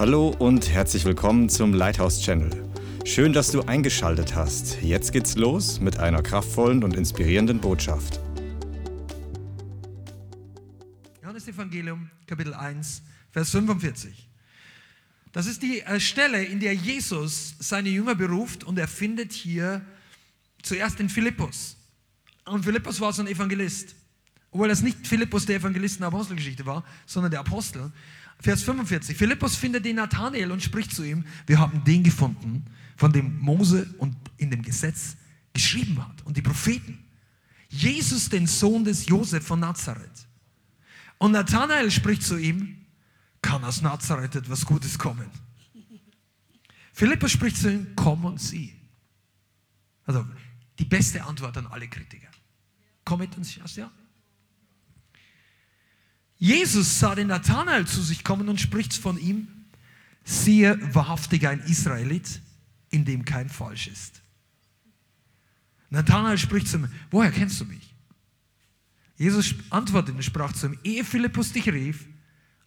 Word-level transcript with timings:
Hallo 0.00 0.34
und 0.38 0.70
herzlich 0.70 1.04
willkommen 1.04 1.50
zum 1.50 1.74
Lighthouse 1.74 2.22
Channel. 2.22 2.50
Schön, 3.04 3.34
dass 3.34 3.52
du 3.52 3.60
eingeschaltet 3.60 4.34
hast. 4.34 4.80
Jetzt 4.80 5.12
geht's 5.12 5.36
los 5.36 5.78
mit 5.78 5.98
einer 5.98 6.22
kraftvollen 6.22 6.82
und 6.84 6.96
inspirierenden 6.96 7.60
Botschaft. 7.60 8.18
Johannes 11.20 11.46
Evangelium, 11.48 12.08
Kapitel 12.26 12.54
1, 12.54 13.02
Vers 13.30 13.50
45. 13.50 14.26
Das 15.32 15.44
ist 15.44 15.62
die 15.62 15.82
äh, 15.82 16.00
Stelle, 16.00 16.44
in 16.44 16.60
der 16.60 16.74
Jesus 16.74 17.56
seine 17.58 17.90
Jünger 17.90 18.14
beruft 18.14 18.64
und 18.64 18.78
er 18.78 18.88
findet 18.88 19.34
hier 19.34 19.82
zuerst 20.62 20.98
den 20.98 21.10
Philippus. 21.10 21.76
Und 22.46 22.64
Philippus 22.64 23.02
war 23.02 23.12
so 23.12 23.20
ein 23.20 23.28
Evangelist. 23.28 23.94
Obwohl 24.50 24.70
es 24.70 24.80
nicht 24.80 25.06
Philippus 25.06 25.44
der 25.44 25.56
Evangelist 25.56 25.96
in 25.96 26.00
der 26.00 26.08
Apostelgeschichte 26.08 26.64
war, 26.64 26.84
sondern 27.04 27.30
der 27.30 27.40
Apostel. 27.40 27.92
Vers 28.40 28.62
45. 28.62 29.16
Philippus 29.16 29.56
findet 29.56 29.84
den 29.84 29.96
Nathanael 29.96 30.50
und 30.50 30.62
spricht 30.62 30.94
zu 30.94 31.02
ihm, 31.04 31.24
wir 31.46 31.58
haben 31.58 31.84
den 31.84 32.02
gefunden, 32.02 32.64
von 32.96 33.12
dem 33.12 33.38
Mose 33.38 33.92
und 33.98 34.16
in 34.38 34.50
dem 34.50 34.62
Gesetz 34.62 35.16
geschrieben 35.52 36.04
hat 36.06 36.22
und 36.24 36.36
die 36.36 36.42
Propheten. 36.42 36.98
Jesus, 37.68 38.28
den 38.28 38.46
Sohn 38.46 38.84
des 38.84 39.06
Josef 39.06 39.46
von 39.46 39.60
Nazareth. 39.60 40.26
Und 41.18 41.32
Nathanael 41.32 41.90
spricht 41.90 42.22
zu 42.22 42.38
ihm, 42.38 42.86
kann 43.42 43.62
aus 43.64 43.82
Nazareth 43.82 44.34
etwas 44.34 44.64
Gutes 44.64 44.98
kommen? 44.98 45.26
Philippus 46.92 47.32
spricht 47.32 47.56
zu 47.58 47.72
ihm, 47.72 47.86
komm 47.94 48.24
und 48.24 48.40
sieh. 48.40 48.74
Also 50.04 50.26
die 50.78 50.84
beste 50.84 51.22
Antwort 51.22 51.56
an 51.56 51.66
alle 51.66 51.88
Kritiker. 51.88 52.28
Komm 53.04 53.20
mit 53.20 53.36
uns, 53.36 53.54
ja? 53.54 53.90
Jesus 56.40 56.98
sah 56.98 57.14
den 57.14 57.28
Nathanael 57.28 57.86
zu 57.86 58.00
sich 58.00 58.24
kommen 58.24 58.48
und 58.48 58.58
spricht 58.58 58.94
von 58.94 59.18
ihm, 59.18 59.46
siehe 60.24 60.78
wahrhaftig 60.94 61.46
ein 61.46 61.60
Israelit, 61.60 62.40
in 62.88 63.04
dem 63.04 63.26
kein 63.26 63.50
Falsch 63.50 63.88
ist. 63.88 64.22
Nathanael 65.90 66.38
spricht 66.38 66.66
zu 66.66 66.78
ihm, 66.78 66.88
woher 67.10 67.30
kennst 67.30 67.60
du 67.60 67.66
mich? 67.66 67.94
Jesus 69.16 69.54
antwortete 69.68 70.16
und 70.16 70.22
sprach 70.22 70.54
zu 70.54 70.68
ihm, 70.68 70.78
ehe 70.82 71.04
Philippus 71.04 71.52
dich 71.52 71.68
rief, 71.68 72.06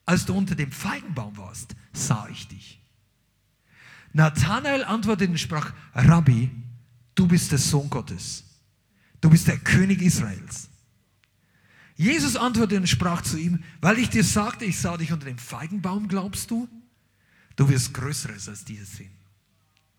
als 0.05 0.25
du 0.25 0.35
unter 0.35 0.53
dem 0.53 0.71
Feigenbaum 0.71 1.35
warst, 1.35 1.75
sah 1.94 2.27
ich 2.29 2.47
dich. 2.47 2.79
Nathanael 4.11 4.83
antwortete 4.83 5.31
und 5.31 5.39
sprach, 5.39 5.73
Rabbi, 5.95 6.51
du 7.16 7.27
bist 7.27 7.51
der 7.51 7.57
Sohn 7.57 7.89
Gottes. 7.89 8.44
Du 9.19 9.31
bist 9.31 9.47
der 9.47 9.57
König 9.57 10.03
Israels. 10.03 10.69
Jesus 11.95 12.36
antwortete 12.36 12.81
und 12.81 12.88
sprach 12.88 13.22
zu 13.22 13.38
ihm, 13.38 13.63
weil 13.81 13.99
ich 13.99 14.09
dir 14.09 14.23
sagte, 14.23 14.66
ich 14.66 14.80
sah 14.80 14.97
dich 14.97 15.11
unter 15.11 15.25
dem 15.25 15.38
Feigenbaum, 15.38 16.08
glaubst 16.08 16.50
du? 16.50 16.67
Du 17.55 17.69
wirst 17.69 17.94
Größeres 17.94 18.50
als 18.50 18.66
dieses 18.66 18.97
sehen. 18.97 19.13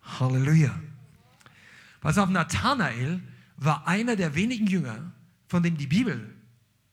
Halleluja. 0.03 0.75
Pass 2.01 2.19
auf, 2.19 2.29
Nathanael 2.29 3.23
war 3.57 3.87
einer 3.87 4.17
der 4.17 4.35
wenigen 4.35 4.67
Jünger, 4.67 5.13
von 5.47 5.63
dem 5.63 5.77
die 5.77 5.87
Bibel, 5.87 6.35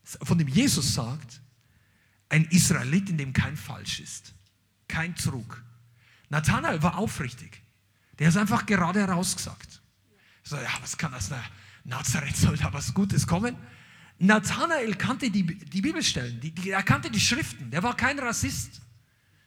von 0.04 0.38
dem 0.38 0.48
Jesus 0.48 0.94
sagt, 0.94 1.42
ein 2.30 2.46
Israelit, 2.46 3.10
in 3.10 3.18
dem 3.18 3.34
kein 3.34 3.58
Falsch 3.58 4.00
ist, 4.00 4.34
kein 4.88 5.16
Trug. 5.16 5.64
Nathanael 6.30 6.82
war 6.82 6.98
aufrichtig. 6.98 7.62
Der 8.20 8.30
ist 8.30 8.38
einfach 8.38 8.66
gerade 8.66 9.00
herausgesagt. 9.00 9.82
So, 10.44 10.56
ja, 10.56 10.70
was 10.82 10.98
kann 10.98 11.12
das? 11.12 11.30
Na, 11.30 11.44
Nazareth 11.84 12.38
soll 12.38 12.56
da 12.56 12.72
was 12.72 12.94
Gutes 12.94 13.26
kommen? 13.28 13.56
Nathanael 14.22 14.94
kannte 14.94 15.32
die, 15.32 15.44
die 15.44 15.82
Bibelstellen, 15.82 16.40
die, 16.40 16.52
die, 16.52 16.70
er 16.70 16.84
kannte 16.84 17.10
die 17.10 17.20
Schriften, 17.20 17.72
der 17.72 17.82
war 17.82 17.98
kein 17.98 18.20
Rassist. 18.20 18.82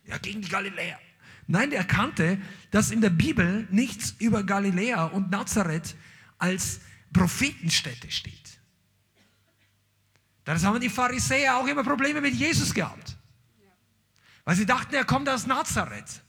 Ja, 0.05 0.19
gegen 0.19 0.43
die 0.43 0.49
Galiläer. 0.49 0.99
Nein, 1.47 1.71
der 1.71 1.85
kannte, 1.85 2.39
dass 2.73 2.91
in 2.91 3.01
der 3.01 3.11
Bibel 3.11 3.69
nichts 3.71 4.17
über 4.19 4.43
Galiläa 4.43 5.05
und 5.05 5.31
Nazareth 5.31 5.95
als 6.39 6.81
Prophetenstätte 7.13 8.11
steht. 8.11 8.59
Das 10.45 10.65
haben 10.65 10.81
die 10.81 10.91
Pharisäer 10.91 11.57
auch 11.57 11.67
immer 11.69 11.85
Probleme 11.85 12.21
mit 12.21 12.35
Jesus 12.35 12.75
gehabt. 12.75 13.17
Weil 14.45 14.57
sie 14.57 14.67
dachten, 14.67 14.95
er 14.95 15.05
kommt 15.05 15.29
aus 15.29 15.47
Nazareth. 15.47 16.23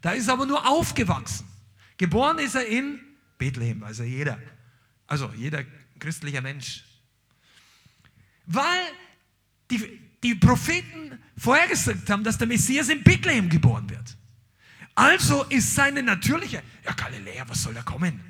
Da 0.00 0.12
ist 0.12 0.28
er 0.28 0.32
aber 0.32 0.46
nur 0.46 0.66
aufgewachsen. 0.66 1.46
Geboren 1.98 2.38
ist 2.38 2.54
er 2.54 2.66
in 2.66 3.00
Bethlehem, 3.36 3.84
also 3.84 4.02
jeder. 4.02 4.38
Also 5.06 5.30
jeder 5.36 5.62
christlicher 5.98 6.40
Mensch 6.40 6.84
weil 8.46 8.86
die, 9.70 10.00
die 10.22 10.34
Propheten 10.34 11.18
vorhergesagt 11.36 12.08
haben, 12.10 12.24
dass 12.24 12.38
der 12.38 12.46
Messias 12.46 12.88
in 12.88 13.02
Bethlehem 13.02 13.48
geboren 13.48 13.88
wird. 13.88 14.16
Also 14.94 15.44
ist 15.44 15.74
seine 15.74 16.02
natürliche, 16.02 16.62
ja 16.84 16.92
Galiläa, 16.92 17.48
was 17.48 17.62
soll 17.62 17.74
da 17.74 17.82
kommen? 17.82 18.20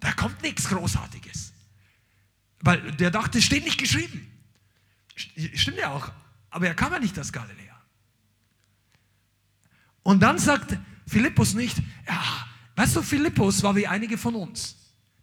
Da 0.00 0.12
kommt 0.12 0.42
nichts 0.42 0.68
Großartiges. 0.68 1.52
Weil 2.60 2.92
der 2.92 3.10
dachte, 3.10 3.38
es 3.38 3.44
steht 3.44 3.64
nicht 3.64 3.78
geschrieben. 3.78 4.30
Stimmt 5.54 5.78
ja 5.78 5.90
auch, 5.90 6.10
aber 6.50 6.68
er 6.68 6.74
kam 6.74 6.92
ja 6.92 6.98
nicht 6.98 7.18
aus 7.18 7.32
Galiläa. 7.32 7.80
Und 10.02 10.20
dann 10.20 10.38
sagt 10.38 10.76
Philippus 11.06 11.54
nicht, 11.54 11.76
ja, 12.06 12.46
weißt 12.76 12.96
du, 12.96 13.02
Philippus 13.02 13.62
war 13.62 13.76
wie 13.76 13.86
einige 13.86 14.16
von 14.16 14.34
uns. 14.34 14.76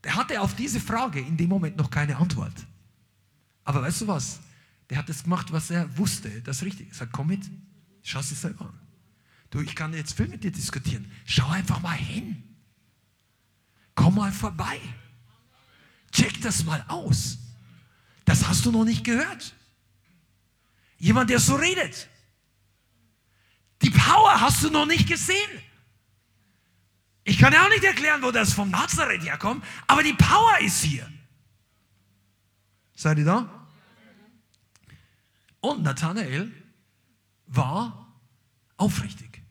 Der 0.03 0.15
hatte 0.15 0.39
auf 0.39 0.55
diese 0.55 0.79
Frage 0.79 1.19
in 1.19 1.35
dem 1.35 1.49
Moment 1.49 1.77
noch 1.77 1.89
keine 1.89 2.17
Antwort. 2.17 2.53
Aber 3.69 3.83
weißt 3.83 4.01
du 4.01 4.07
was? 4.07 4.39
Der 4.89 4.97
hat 4.97 5.09
das 5.09 5.21
gemacht, 5.21 5.51
was 5.51 5.69
er 5.69 5.95
wusste, 5.95 6.41
das 6.41 6.57
ist 6.57 6.63
richtig. 6.63 6.89
Er 6.89 6.95
sagt, 6.95 7.11
komm 7.11 7.27
mit, 7.27 7.47
schau 8.01 8.19
es 8.19 8.29
dir 8.29 8.33
selber 8.33 8.65
an. 8.65 8.79
Du, 9.51 9.59
ich 9.59 9.75
kann 9.75 9.93
jetzt 9.93 10.13
viel 10.13 10.27
mit 10.27 10.43
dir 10.43 10.51
diskutieren. 10.51 11.11
Schau 11.23 11.47
einfach 11.49 11.79
mal 11.79 11.95
hin. 11.95 12.41
Komm 13.93 14.15
mal 14.15 14.31
vorbei. 14.31 14.81
Check 16.11 16.41
das 16.41 16.63
mal 16.63 16.83
aus. 16.87 17.37
Das 18.25 18.47
hast 18.47 18.65
du 18.65 18.71
noch 18.71 18.85
nicht 18.85 19.03
gehört. 19.03 19.53
Jemand, 20.97 21.29
der 21.29 21.39
so 21.39 21.53
redet. 21.53 22.09
Die 23.83 23.91
Power 23.91 24.41
hast 24.41 24.63
du 24.63 24.71
noch 24.71 24.87
nicht 24.87 25.07
gesehen. 25.07 25.51
Ich 27.23 27.37
kann 27.37 27.53
ja 27.53 27.63
auch 27.63 27.69
nicht 27.69 27.83
erklären, 27.83 28.23
wo 28.23 28.31
das 28.31 28.51
vom 28.51 28.71
Nazareth 28.71 29.23
herkommt, 29.23 29.63
aber 29.85 30.01
die 30.01 30.13
Power 30.13 30.57
ist 30.59 30.81
hier. 30.81 31.07
Seid 32.95 33.19
ihr 33.19 33.25
da? 33.25 33.58
Und 35.61 35.83
Nathanael 35.83 36.51
war 37.47 38.15
aufrichtig. 38.77 39.41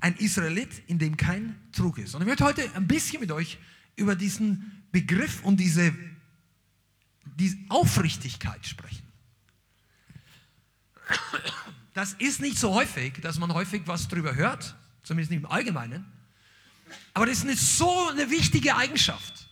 Ein 0.00 0.16
Israelit, 0.16 0.82
in 0.86 0.98
dem 0.98 1.16
kein 1.16 1.60
Trug 1.72 1.98
ist. 1.98 2.14
Und 2.14 2.22
ich 2.22 2.26
möchte 2.26 2.44
heute 2.44 2.74
ein 2.74 2.86
bisschen 2.86 3.20
mit 3.20 3.30
euch 3.32 3.58
über 3.96 4.16
diesen 4.16 4.84
Begriff 4.92 5.44
und 5.44 5.58
diese, 5.58 5.94
diese 7.24 7.58
Aufrichtigkeit 7.68 8.66
sprechen. 8.66 9.06
Das 11.92 12.14
ist 12.14 12.40
nicht 12.40 12.58
so 12.58 12.72
häufig, 12.72 13.20
dass 13.20 13.38
man 13.38 13.52
häufig 13.52 13.82
was 13.86 14.08
darüber 14.08 14.34
hört, 14.34 14.76
zumindest 15.02 15.32
nicht 15.32 15.42
im 15.42 15.50
Allgemeinen. 15.50 16.06
Aber 17.12 17.26
das 17.26 17.38
ist 17.38 17.44
eine, 17.44 17.56
so 17.56 18.08
eine 18.08 18.30
wichtige 18.30 18.76
Eigenschaft. 18.76 19.48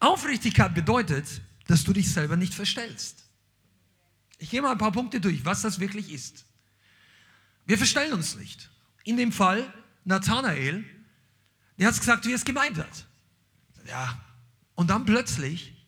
Aufrichtigkeit 0.00 0.74
bedeutet, 0.74 1.42
dass 1.70 1.84
du 1.84 1.92
dich 1.92 2.12
selber 2.12 2.36
nicht 2.36 2.52
verstellst. 2.52 3.24
Ich 4.38 4.50
gehe 4.50 4.60
mal 4.60 4.72
ein 4.72 4.78
paar 4.78 4.90
Punkte 4.90 5.20
durch, 5.20 5.44
was 5.44 5.62
das 5.62 5.78
wirklich 5.78 6.10
ist. 6.12 6.44
Wir 7.64 7.78
verstellen 7.78 8.12
uns 8.12 8.34
nicht. 8.34 8.70
In 9.04 9.16
dem 9.16 9.30
Fall 9.30 9.72
Nathanael, 10.04 10.84
der 11.78 11.86
hat 11.86 11.96
gesagt, 11.96 12.26
wie 12.26 12.32
er 12.32 12.36
es 12.36 12.44
gemeint 12.44 12.76
hat. 12.76 13.06
Ja. 13.86 14.20
Und 14.74 14.90
dann 14.90 15.04
plötzlich 15.04 15.86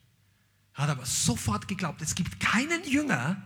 hat 0.74 0.88
er 0.88 0.92
aber 0.92 1.06
sofort 1.06 1.66
geglaubt. 1.66 2.00
Es 2.00 2.14
gibt 2.14 2.38
keinen 2.38 2.84
Jünger, 2.84 3.42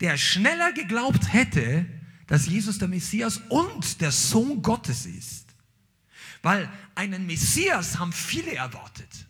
der 0.00 0.16
schneller 0.16 0.72
geglaubt 0.72 1.32
hätte, 1.32 1.86
dass 2.26 2.46
Jesus 2.46 2.78
der 2.78 2.88
Messias 2.88 3.40
und 3.50 4.00
der 4.00 4.10
Sohn 4.10 4.62
Gottes 4.62 5.06
ist. 5.06 5.46
Weil 6.42 6.68
einen 6.96 7.26
Messias 7.26 7.98
haben 7.98 8.12
viele 8.12 8.52
erwartet 8.54 9.26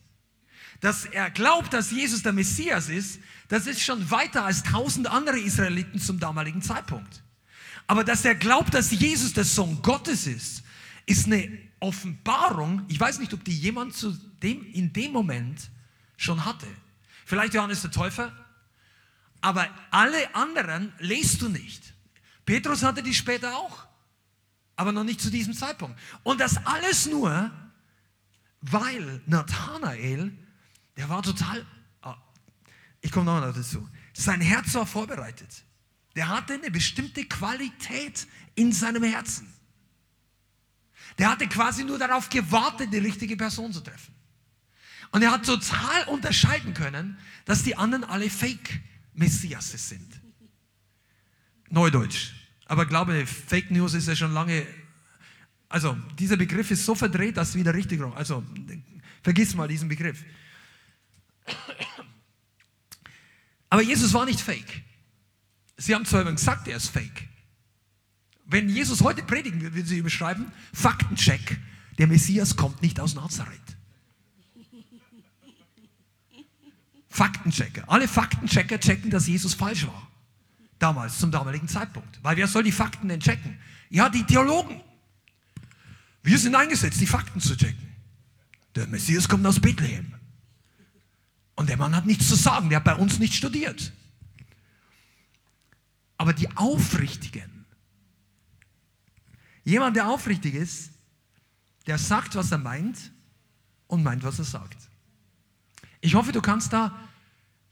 dass 0.82 1.05
er 1.05 1.31
glaubt, 1.31 1.73
dass 1.73 1.93
Jesus 1.93 2.25
der 2.25 2.32
Messias 2.32 2.88
ist, 2.88 3.20
das 3.46 3.69
ist 3.69 3.81
schon 3.81 4.11
weiter 4.11 4.44
als 4.44 4.64
tausend 4.64 5.06
andere 5.06 5.38
Israeliten 5.38 6.00
zum 6.00 6.19
damaligen 6.19 6.61
Zeitpunkt. 6.61 7.23
Aber 7.87 8.02
dass 8.02 8.25
er 8.25 8.34
glaubt, 8.34 8.75
dass 8.75 8.90
Jesus 8.90 9.32
der 9.32 9.44
Sohn 9.44 9.81
Gottes 9.81 10.26
ist, 10.26 10.64
ist 11.06 11.26
eine 11.26 11.56
Offenbarung. 11.79 12.84
Ich 12.88 12.99
weiß 12.99 13.20
nicht, 13.20 13.32
ob 13.32 13.44
die 13.44 13.56
jemand 13.56 13.94
zu 13.94 14.11
dem, 14.43 14.67
in 14.73 14.93
dem 14.93 15.12
Moment 15.12 15.70
schon 16.17 16.44
hatte. 16.44 16.67
Vielleicht 17.26 17.55
Johannes 17.55 17.82
der 17.82 17.93
Täufer, 17.93 18.32
aber 19.40 19.69
alle 19.93 20.34
anderen 20.34 20.93
lest 20.99 21.43
du 21.43 21.49
nicht. 21.49 21.94
Petrus 22.44 22.82
hatte 22.82 23.05
die 23.05 23.14
später 23.14 23.56
auch, 23.56 23.87
aber 24.75 24.90
noch 24.90 25.05
nicht 25.05 25.20
zu 25.20 25.31
diesem 25.31 25.55
Zeitpunkt. 25.55 25.96
Und 26.25 26.40
das 26.40 26.67
alles 26.67 27.06
nur, 27.06 27.52
weil 28.62 29.20
Nathanael 29.26 30.32
der 30.96 31.08
war 31.08 31.22
total, 31.22 31.66
oh, 32.02 32.14
ich 33.00 33.10
komme 33.10 33.26
nochmal 33.26 33.52
dazu. 33.52 33.88
Sein 34.12 34.40
Herz 34.40 34.74
war 34.74 34.86
vorbereitet. 34.86 35.64
Der 36.14 36.28
hatte 36.28 36.54
eine 36.54 36.70
bestimmte 36.70 37.24
Qualität 37.24 38.26
in 38.54 38.72
seinem 38.72 39.02
Herzen. 39.02 39.52
Der 41.18 41.30
hatte 41.30 41.46
quasi 41.46 41.84
nur 41.84 41.98
darauf 41.98 42.28
gewartet, 42.28 42.92
die 42.92 42.98
richtige 42.98 43.36
Person 43.36 43.72
zu 43.72 43.80
treffen. 43.80 44.14
Und 45.10 45.22
er 45.22 45.30
hat 45.30 45.44
total 45.44 46.04
unterscheiden 46.08 46.74
können, 46.74 47.18
dass 47.44 47.62
die 47.62 47.76
anderen 47.76 48.04
alle 48.04 48.30
Fake-Messiasse 48.30 49.76
sind. 49.78 50.20
Neudeutsch. 51.68 52.32
Aber 52.66 52.86
glaube, 52.86 53.26
Fake 53.26 53.70
News 53.70 53.92
ist 53.94 54.08
ja 54.08 54.16
schon 54.16 54.32
lange, 54.32 54.66
also 55.68 55.96
dieser 56.18 56.36
Begriff 56.36 56.70
ist 56.70 56.84
so 56.84 56.94
verdreht, 56.94 57.36
dass 57.36 57.50
es 57.50 57.54
wieder 57.54 57.74
richtig, 57.74 58.00
also 58.14 58.42
vergiss 59.22 59.54
mal 59.54 59.68
diesen 59.68 59.88
Begriff. 59.88 60.24
Aber 63.70 63.82
Jesus 63.82 64.12
war 64.12 64.26
nicht 64.26 64.40
fake. 64.40 64.82
Sie 65.76 65.94
haben 65.94 66.04
zwar 66.04 66.24
gesagt, 66.24 66.68
er 66.68 66.76
ist 66.76 66.88
fake. 66.88 67.28
Wenn 68.44 68.68
Jesus 68.68 69.00
heute 69.00 69.22
predigen 69.22 69.62
würde, 69.62 69.74
würden 69.74 69.86
sie 69.86 69.98
überschreiben, 69.98 70.52
Faktencheck, 70.74 71.58
der 71.98 72.06
Messias 72.06 72.56
kommt 72.56 72.82
nicht 72.82 73.00
aus 73.00 73.14
Nazareth. 73.14 73.58
Faktenchecker. 77.08 77.84
Alle 77.88 78.08
Faktenchecker 78.08 78.78
checken, 78.78 79.10
dass 79.10 79.26
Jesus 79.26 79.54
falsch 79.54 79.86
war. 79.86 80.08
Damals, 80.78 81.18
zum 81.18 81.30
damaligen 81.30 81.68
Zeitpunkt. 81.68 82.18
Weil 82.22 82.36
wer 82.36 82.48
soll 82.48 82.64
die 82.64 82.72
Fakten 82.72 83.08
denn 83.08 83.20
checken? 83.20 83.58
Ja, 83.88 84.08
die 84.08 84.24
Theologen. 84.24 84.80
Wir 86.22 86.38
sind 86.38 86.54
eingesetzt, 86.54 87.00
die 87.00 87.06
Fakten 87.06 87.40
zu 87.40 87.56
checken. 87.56 87.94
Der 88.74 88.86
Messias 88.86 89.28
kommt 89.28 89.46
aus 89.46 89.60
Bethlehem. 89.60 90.14
Und 91.54 91.69
der 91.69 91.76
Mann 91.76 91.94
hat 91.94 92.06
nichts 92.06 92.28
zu 92.28 92.34
sagen, 92.34 92.69
der 92.69 92.76
hat 92.76 92.84
bei 92.84 92.94
uns 92.94 93.19
nicht 93.19 93.34
studiert. 93.34 93.93
Aber 96.16 96.32
die 96.32 96.56
Aufrichtigen, 96.56 97.66
jemand, 99.64 99.96
der 99.96 100.08
aufrichtig 100.08 100.54
ist, 100.54 100.93
der 101.87 101.99
sagt, 101.99 102.34
was 102.34 102.52
er 102.52 102.58
meint 102.58 103.12
und 103.87 104.02
meint, 104.02 104.22
was 104.22 104.38
er 104.38 104.44
sagt. 104.44 104.76
Ich 106.00 106.14
hoffe, 106.14 106.32
du 106.32 106.40
kannst 106.40 106.72
da 106.72 106.99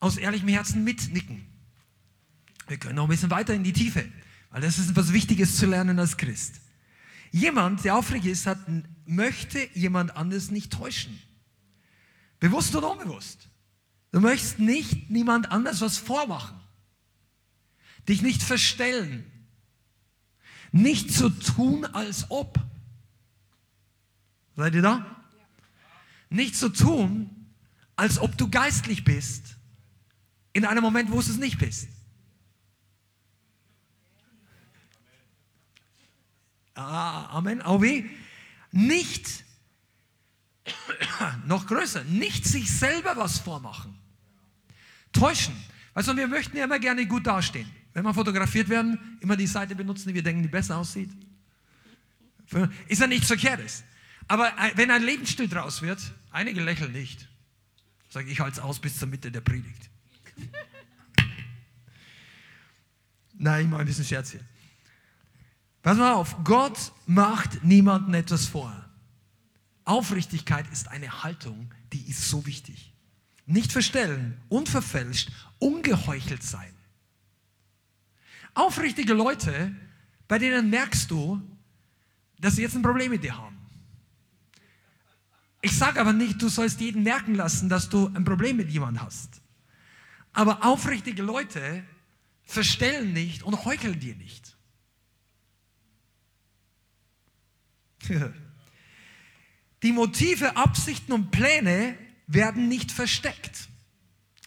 aus 0.00 0.16
ehrlichem 0.16 0.48
Herzen 0.48 0.84
mitnicken. 0.84 1.46
Wir 2.68 2.78
können 2.78 2.96
noch 2.96 3.04
ein 3.04 3.10
bisschen 3.10 3.30
weiter 3.30 3.54
in 3.54 3.64
die 3.64 3.72
Tiefe, 3.72 4.08
weil 4.50 4.62
das 4.62 4.78
ist 4.78 4.90
etwas 4.90 5.12
Wichtiges 5.12 5.56
zu 5.56 5.66
lernen 5.66 5.98
als 5.98 6.16
Christ. 6.16 6.60
Jemand, 7.32 7.84
der 7.84 7.96
aufrichtig 7.96 8.32
ist, 8.32 8.46
hat, 8.46 8.58
möchte 9.06 9.68
jemand 9.74 10.16
anderes 10.16 10.50
nicht 10.50 10.72
täuschen. 10.72 11.20
Bewusst 12.38 12.74
oder 12.74 12.90
unbewusst. 12.90 13.49
Du 14.12 14.20
möchtest 14.20 14.58
nicht 14.58 15.10
niemand 15.10 15.52
anders 15.52 15.80
was 15.80 15.98
vormachen. 15.98 16.58
Dich 18.08 18.22
nicht 18.22 18.42
verstellen. 18.42 19.30
Nicht 20.72 21.12
so 21.12 21.28
tun, 21.28 21.84
als 21.84 22.30
ob. 22.30 22.58
Seid 24.56 24.74
ihr 24.74 24.82
da? 24.82 25.24
Nicht 26.28 26.56
so 26.56 26.68
tun, 26.68 27.30
als 27.96 28.18
ob 28.18 28.36
du 28.36 28.48
geistlich 28.48 29.04
bist, 29.04 29.56
in 30.52 30.64
einem 30.64 30.82
Moment, 30.82 31.10
wo 31.10 31.14
du 31.14 31.20
es 31.20 31.36
nicht 31.36 31.58
bist. 31.58 31.88
Ah, 36.74 37.26
Amen. 37.36 37.62
Auch 37.62 37.82
wie? 37.82 38.10
Nicht, 38.72 39.44
noch 41.46 41.66
größer, 41.66 42.04
nicht 42.04 42.44
sich 42.44 42.70
selber 42.70 43.16
was 43.16 43.38
vormachen. 43.38 43.96
Täuschen. 45.12 45.54
Also 45.94 46.16
wir 46.16 46.28
möchten 46.28 46.56
ja 46.56 46.64
immer 46.64 46.78
gerne 46.78 47.06
gut 47.06 47.26
dastehen. 47.26 47.68
Wenn 47.92 48.04
wir 48.04 48.14
fotografiert 48.14 48.68
werden, 48.68 49.18
immer 49.20 49.36
die 49.36 49.46
Seite 49.46 49.74
benutzen, 49.74 50.08
die 50.08 50.14
wir 50.14 50.22
denken, 50.22 50.42
die 50.42 50.48
besser 50.48 50.76
aussieht. 50.76 51.10
Ist 52.88 53.00
ja 53.00 53.06
nichts 53.06 53.26
Verkehrtes. 53.26 53.84
Aber 54.28 54.48
äh, 54.58 54.72
wenn 54.76 54.90
ein 54.90 55.02
Lebensstil 55.02 55.48
draus 55.48 55.82
wird, 55.82 56.00
einige 56.30 56.62
lächeln 56.62 56.92
nicht. 56.92 57.28
Ich, 58.10 58.16
ich 58.16 58.40
halte 58.40 58.58
es 58.58 58.62
aus 58.62 58.78
bis 58.78 58.98
zur 58.98 59.08
Mitte 59.08 59.30
der 59.30 59.40
Predigt. 59.40 59.90
Nein, 63.34 63.64
ich 63.64 63.70
mache 63.70 63.80
ein 63.80 63.86
bisschen 63.86 64.04
Scherz 64.04 64.30
hier. 64.32 64.44
Pass 65.82 65.96
mal 65.96 66.12
auf, 66.12 66.36
Gott 66.44 66.92
macht 67.06 67.64
niemandem 67.64 68.14
etwas 68.14 68.46
vor. 68.46 68.89
Aufrichtigkeit 69.84 70.66
ist 70.72 70.88
eine 70.88 71.22
Haltung, 71.22 71.72
die 71.92 72.08
ist 72.08 72.28
so 72.28 72.46
wichtig. 72.46 72.92
Nicht 73.46 73.72
verstellen, 73.72 74.40
unverfälscht, 74.48 75.30
ungeheuchelt 75.58 76.42
sein. 76.42 76.72
Aufrichtige 78.54 79.14
Leute, 79.14 79.74
bei 80.28 80.38
denen 80.38 80.70
merkst 80.70 81.10
du, 81.10 81.40
dass 82.38 82.56
sie 82.56 82.62
jetzt 82.62 82.76
ein 82.76 82.82
Problem 82.82 83.10
mit 83.10 83.22
dir 83.24 83.36
haben. 83.36 83.58
Ich 85.62 85.76
sage 85.76 86.00
aber 86.00 86.12
nicht, 86.12 86.40
du 86.40 86.48
sollst 86.48 86.80
jeden 86.80 87.02
merken 87.02 87.34
lassen, 87.34 87.68
dass 87.68 87.88
du 87.88 88.06
ein 88.14 88.24
Problem 88.24 88.56
mit 88.56 88.70
jemandem 88.70 89.02
hast. 89.02 89.42
Aber 90.32 90.64
aufrichtige 90.64 91.22
Leute 91.22 91.84
verstellen 92.44 93.12
nicht 93.12 93.42
und 93.42 93.64
heucheln 93.64 93.98
dir 94.00 94.14
nicht. 94.16 94.56
Die 99.82 99.92
Motive, 99.92 100.56
Absichten 100.56 101.12
und 101.12 101.30
Pläne 101.30 101.96
werden 102.26 102.68
nicht 102.68 102.92
versteckt. 102.92 103.68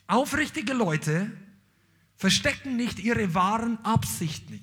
Aufrichtige 0.07 0.73
Leute 0.73 1.31
verstecken 2.15 2.75
nicht 2.75 2.99
ihre 2.99 3.33
wahren 3.33 3.83
Absichten. 3.83 4.61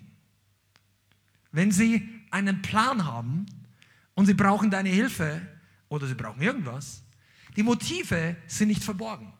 Wenn 1.52 1.72
sie 1.72 2.08
einen 2.30 2.62
Plan 2.62 3.04
haben 3.04 3.46
und 4.14 4.26
sie 4.26 4.34
brauchen 4.34 4.70
deine 4.70 4.88
Hilfe 4.88 5.40
oder 5.88 6.06
sie 6.06 6.14
brauchen 6.14 6.40
irgendwas, 6.40 7.02
die 7.56 7.62
Motive 7.62 8.36
sind 8.46 8.68
nicht 8.68 8.84
verborgen. 8.84 9.32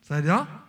Seid 0.00 0.24
ihr 0.24 0.28
da? 0.28 0.64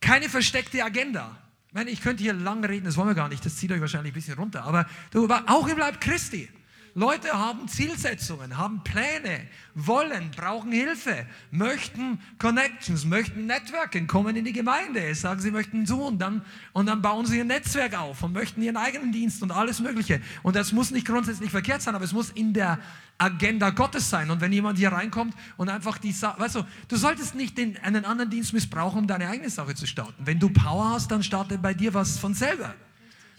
Keine 0.00 0.28
versteckte 0.28 0.82
Agenda. 0.82 1.38
Ich 1.68 1.74
meine, 1.74 1.90
ich 1.90 2.00
könnte 2.00 2.22
hier 2.22 2.32
lange 2.32 2.68
reden, 2.68 2.86
das 2.86 2.96
wollen 2.96 3.08
wir 3.08 3.14
gar 3.14 3.28
nicht, 3.28 3.46
das 3.46 3.56
zieht 3.56 3.70
euch 3.70 3.80
wahrscheinlich 3.80 4.12
ein 4.12 4.14
bisschen 4.14 4.34
runter, 4.34 4.64
aber 4.64 4.88
du, 5.12 5.28
auch 5.28 5.68
im 5.68 5.78
Leib 5.78 6.00
Christi. 6.00 6.48
Leute 6.94 7.32
haben 7.32 7.68
Zielsetzungen, 7.68 8.56
haben 8.56 8.82
Pläne, 8.82 9.46
wollen, 9.74 10.30
brauchen 10.34 10.72
Hilfe, 10.72 11.26
möchten 11.50 12.20
Connections, 12.38 13.04
möchten 13.04 13.46
Networking, 13.46 14.06
kommen 14.06 14.34
in 14.36 14.44
die 14.44 14.52
Gemeinde, 14.52 15.14
sagen, 15.14 15.40
sie 15.40 15.50
möchten 15.50 15.86
so 15.86 16.06
und 16.06 16.18
dann, 16.18 16.42
und 16.72 16.86
dann 16.86 17.00
bauen 17.02 17.26
sie 17.26 17.38
ihr 17.38 17.44
Netzwerk 17.44 17.98
auf 17.98 18.22
und 18.22 18.32
möchten 18.32 18.62
ihren 18.62 18.76
eigenen 18.76 19.12
Dienst 19.12 19.42
und 19.42 19.52
alles 19.52 19.80
Mögliche. 19.80 20.20
Und 20.42 20.56
das 20.56 20.72
muss 20.72 20.90
nicht 20.90 21.06
grundsätzlich 21.06 21.50
verkehrt 21.50 21.82
sein, 21.82 21.94
aber 21.94 22.04
es 22.04 22.12
muss 22.12 22.30
in 22.30 22.52
der 22.52 22.78
Agenda 23.18 23.70
Gottes 23.70 24.10
sein. 24.10 24.30
Und 24.30 24.40
wenn 24.40 24.52
jemand 24.52 24.78
hier 24.78 24.92
reinkommt 24.92 25.34
und 25.56 25.68
einfach 25.68 25.98
die 25.98 26.12
Sache, 26.12 26.40
weißt 26.40 26.56
du, 26.56 26.62
du 26.88 26.96
solltest 26.96 27.34
nicht 27.34 27.56
den, 27.58 27.76
einen 27.78 28.04
anderen 28.04 28.30
Dienst 28.30 28.52
missbrauchen, 28.52 29.00
um 29.00 29.06
deine 29.06 29.28
eigene 29.28 29.50
Sache 29.50 29.74
zu 29.74 29.86
starten. 29.86 30.26
Wenn 30.26 30.38
du 30.38 30.48
Power 30.48 30.90
hast, 30.90 31.10
dann 31.10 31.22
startet 31.22 31.62
bei 31.62 31.74
dir 31.74 31.94
was 31.94 32.18
von 32.18 32.34
selber. 32.34 32.74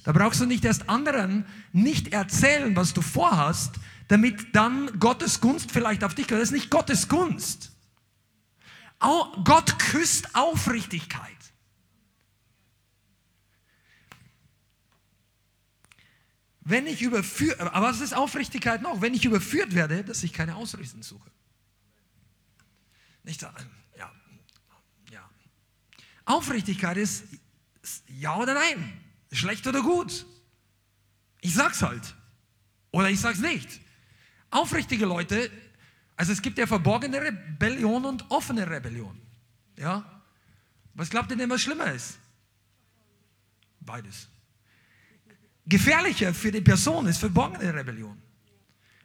Da 0.03 0.12
brauchst 0.12 0.41
du 0.41 0.46
nicht 0.46 0.65
erst 0.65 0.89
anderen 0.89 1.46
nicht 1.74 2.13
erzählen, 2.13 2.75
was 2.75 2.93
du 2.93 3.01
vorhast, 3.01 3.75
damit 4.08 4.55
dann 4.55 5.00
Gottes 5.00 5.41
Gunst 5.41 5.72
vielleicht 5.72 6.03
auf 6.03 6.15
dich 6.15 6.27
kommt. 6.27 6.41
Das 6.41 6.50
ist 6.50 6.53
nicht 6.53 6.70
Gottes 6.70 7.08
Gunst. 7.08 7.72
Gott 9.00 9.79
küsst 9.79 10.36
Aufrichtigkeit. 10.36 11.29
Wenn 16.63 16.86
ich 16.86 17.01
überführt, 17.01 17.60
aber 17.60 17.88
was 17.88 18.01
ist 18.01 18.13
Aufrichtigkeit 18.13 18.81
noch? 18.81 19.01
Wenn 19.01 19.13
ich 19.13 19.25
überführt 19.25 19.74
werde, 19.74 20.03
dass 20.03 20.24
ich 20.24 20.31
keine 20.31 20.55
Ausreden 20.55 21.01
suche. 21.01 21.29
Nicht 23.24 23.39
sagen, 23.39 23.70
ja, 23.98 24.12
ja. 25.12 25.27
Aufrichtigkeit 26.25 26.98
ist 26.98 27.24
ja 28.08 28.38
oder 28.38 28.53
nein. 28.53 29.01
Schlecht 29.32 29.66
oder 29.68 29.82
gut? 29.82 30.26
Ich 31.42 31.54
sag's 31.54 31.82
halt. 31.82 32.16
Oder 32.92 33.10
ich 33.10 33.20
sag's 33.20 33.40
nicht. 33.40 33.80
Aufrichtige 34.50 35.06
Leute, 35.06 35.50
also 36.18 36.34
es 36.34 36.42
gibt 36.42 36.58
ja 36.58 36.68
verborgene 36.68 37.22
Rebellion 37.22 38.06
und 38.06 38.30
offene 38.30 38.70
Rebellion. 38.70 39.20
Ja? 39.78 40.22
Was 40.94 41.10
glaubt 41.10 41.32
ihr 41.32 41.38
denn, 41.38 41.50
was 41.50 41.62
schlimmer 41.62 41.92
ist? 41.92 42.20
Beides. 43.80 44.28
Gefährlicher 45.66 46.34
für 46.34 46.52
die 46.52 46.62
Person 46.62 47.08
ist 47.08 47.18
verborgene 47.18 47.74
Rebellion, 47.74 48.22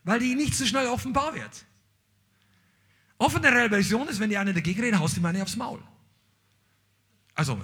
weil 0.05 0.19
die 0.19 0.35
nicht 0.35 0.55
so 0.55 0.67
schnell 0.67 0.89
offenbar 0.89 1.35
wird. 1.35 1.65
Offene 3.19 3.51
Rebellion 3.53 4.09
ist, 4.09 4.21
wenn 4.21 4.31
die 4.31 4.37
eine 4.37 4.53
dagegen 4.53 4.81
reden, 4.81 4.99
haust 4.99 5.17
du 5.17 5.21
meine 5.21 5.43
aufs 5.43 5.57
Maul. 5.57 5.83
Also, 7.37 7.63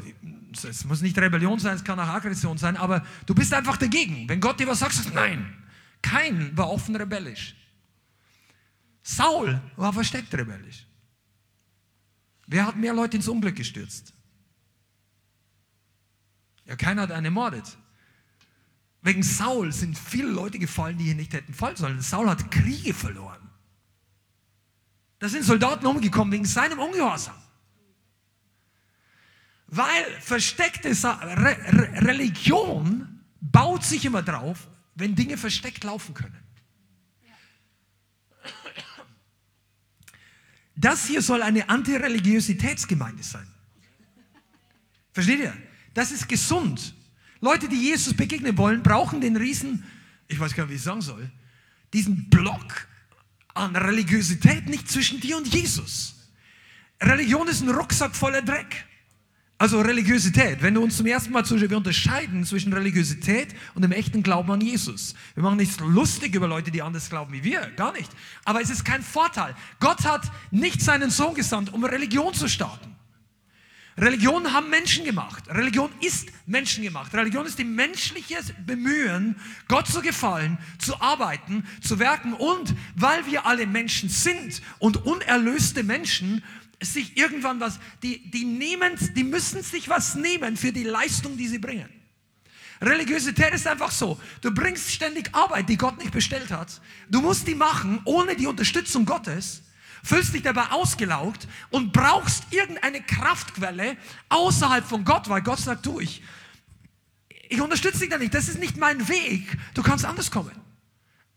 es 0.68 0.84
muss 0.84 1.00
nicht 1.00 1.16
Rebellion 1.18 1.58
sein, 1.58 1.74
es 1.74 1.82
kann 1.82 1.98
auch 1.98 2.06
Aggression 2.06 2.58
sein, 2.58 2.76
aber 2.76 3.04
du 3.24 3.34
bist 3.34 3.54
einfach 3.54 3.78
dagegen. 3.78 4.28
Wenn 4.28 4.40
Gott 4.40 4.60
dir 4.60 4.68
was 4.68 4.78
sagt, 4.80 4.92
sagst 4.92 5.14
nein. 5.14 5.64
Kein 6.02 6.54
war 6.56 6.70
offen 6.70 6.94
rebellisch. 6.94 7.56
Saul 9.02 9.60
war 9.76 9.92
versteckt 9.94 10.34
rebellisch. 10.34 10.86
Wer 12.46 12.66
hat 12.66 12.76
mehr 12.76 12.92
Leute 12.92 13.16
ins 13.16 13.28
Unglück 13.28 13.56
gestürzt? 13.56 14.12
Ja, 16.66 16.76
keiner 16.76 17.02
hat 17.02 17.12
einen 17.12 17.26
ermordet. 17.26 17.78
Wegen 19.00 19.22
Saul 19.22 19.72
sind 19.72 19.98
viele 19.98 20.28
Leute 20.28 20.58
gefallen, 20.58 20.98
die 20.98 21.04
hier 21.04 21.14
nicht 21.14 21.32
hätten 21.32 21.54
fallen 21.54 21.76
sollen. 21.76 22.02
Saul 22.02 22.28
hat 22.28 22.50
Kriege 22.50 22.92
verloren. 22.92 23.50
Da 25.18 25.28
sind 25.28 25.44
Soldaten 25.44 25.86
umgekommen 25.86 26.32
wegen 26.32 26.44
seinem 26.44 26.78
Ungehorsam. 26.78 27.34
Weil 29.74 30.04
versteckte 30.20 30.90
Re 30.90 31.56
Re 31.72 32.06
Religion 32.06 33.20
baut 33.40 33.82
sich 33.82 34.04
immer 34.04 34.22
drauf, 34.22 34.68
wenn 34.94 35.14
Dinge 35.14 35.38
versteckt 35.38 35.82
laufen 35.82 36.12
können. 36.12 36.36
Das 40.76 41.06
hier 41.06 41.22
soll 41.22 41.42
eine 41.42 41.70
Antireligiositätsgemeinde 41.70 43.22
sein. 43.22 43.46
Versteht 45.14 45.40
ihr? 45.40 45.56
Das 45.94 46.12
ist 46.12 46.28
gesund. 46.28 46.94
Leute, 47.40 47.66
die 47.66 47.76
Jesus 47.76 48.12
begegnen 48.12 48.58
wollen, 48.58 48.82
brauchen 48.82 49.22
den 49.22 49.36
Riesen, 49.36 49.84
ich 50.28 50.38
weiß 50.38 50.54
gar 50.54 50.64
nicht, 50.64 50.72
wie 50.72 50.76
ich 50.76 50.82
sagen 50.82 51.00
soll, 51.00 51.30
diesen 51.94 52.28
Block 52.28 52.88
an 53.54 53.74
Religiosität 53.74 54.66
nicht 54.66 54.90
zwischen 54.90 55.18
dir 55.18 55.38
und 55.38 55.48
Jesus. 55.48 56.28
Religion 57.00 57.48
ist 57.48 57.62
ein 57.62 57.70
Rucksack 57.70 58.14
voller 58.14 58.42
Dreck. 58.42 58.86
Also 59.62 59.80
Religiosität, 59.80 60.60
wenn 60.60 60.74
du 60.74 60.82
uns 60.82 60.96
zum 60.96 61.06
ersten 61.06 61.32
Mal 61.32 61.44
zuschaust, 61.44 61.70
wir 61.70 61.76
unterscheiden 61.76 62.44
zwischen 62.44 62.72
Religiosität 62.72 63.54
und 63.76 63.82
dem 63.82 63.92
echten 63.92 64.24
Glauben 64.24 64.50
an 64.50 64.60
Jesus. 64.60 65.14
Wir 65.34 65.44
machen 65.44 65.58
nichts 65.58 65.78
lustig 65.78 66.34
über 66.34 66.48
Leute, 66.48 66.72
die 66.72 66.82
anders 66.82 67.08
glauben 67.08 67.32
wie 67.32 67.44
wir, 67.44 67.60
gar 67.76 67.92
nicht. 67.92 68.10
Aber 68.44 68.60
es 68.60 68.70
ist 68.70 68.84
kein 68.84 69.04
Vorteil. 69.04 69.54
Gott 69.78 70.04
hat 70.04 70.28
nicht 70.50 70.82
seinen 70.82 71.10
Sohn 71.10 71.34
gesandt, 71.34 71.72
um 71.72 71.84
Religion 71.84 72.34
zu 72.34 72.48
starten. 72.48 72.96
Religion 73.96 74.52
haben 74.52 74.68
Menschen 74.68 75.04
gemacht. 75.04 75.44
Religion 75.48 75.90
ist 76.00 76.30
Menschen 76.44 76.82
gemacht. 76.82 77.14
Religion 77.14 77.46
ist 77.46 77.58
die 77.58 77.64
menschliche 77.64 78.38
Bemühen, 78.66 79.36
Gott 79.68 79.86
zu 79.86 80.00
gefallen, 80.00 80.58
zu 80.78 81.00
arbeiten, 81.00 81.64
zu 81.80 82.00
werken 82.00 82.32
und 82.32 82.74
weil 82.96 83.26
wir 83.26 83.46
alle 83.46 83.68
Menschen 83.68 84.08
sind 84.08 84.60
und 84.80 85.04
unerlöste 85.06 85.84
Menschen, 85.84 86.42
sich 86.82 87.16
irgendwann 87.16 87.60
was, 87.60 87.78
die, 88.02 88.30
die 88.30 88.44
nehmen, 88.44 88.92
die 89.14 89.24
müssen 89.24 89.62
sich 89.62 89.88
was 89.88 90.14
nehmen 90.14 90.56
für 90.56 90.72
die 90.72 90.84
Leistung, 90.84 91.36
die 91.36 91.48
sie 91.48 91.58
bringen. 91.58 91.88
Religiosität 92.80 93.54
ist 93.54 93.66
einfach 93.66 93.92
so. 93.92 94.20
Du 94.40 94.52
bringst 94.52 94.90
ständig 94.90 95.32
Arbeit, 95.34 95.68
die 95.68 95.76
Gott 95.76 95.98
nicht 95.98 96.10
bestellt 96.10 96.50
hat. 96.50 96.80
Du 97.08 97.20
musst 97.20 97.46
die 97.46 97.54
machen 97.54 98.00
ohne 98.04 98.34
die 98.34 98.46
Unterstützung 98.46 99.04
Gottes 99.04 99.62
fühlst 100.02 100.34
dich 100.34 100.42
dabei 100.42 100.70
ausgelaugt 100.70 101.46
und 101.70 101.92
brauchst 101.92 102.52
irgendeine 102.52 103.02
Kraftquelle 103.02 103.96
außerhalb 104.28 104.84
von 104.84 105.04
Gott, 105.04 105.28
weil 105.28 105.42
Gott 105.42 105.60
sagt, 105.60 105.86
du, 105.86 106.00
ich, 106.00 106.22
ich 107.48 107.60
unterstütze 107.60 108.00
dich 108.00 108.08
da 108.08 108.18
nicht, 108.18 108.34
das 108.34 108.48
ist 108.48 108.58
nicht 108.58 108.76
mein 108.76 109.08
Weg, 109.08 109.46
du 109.74 109.82
kannst 109.82 110.04
anders 110.04 110.30
kommen. 110.30 110.52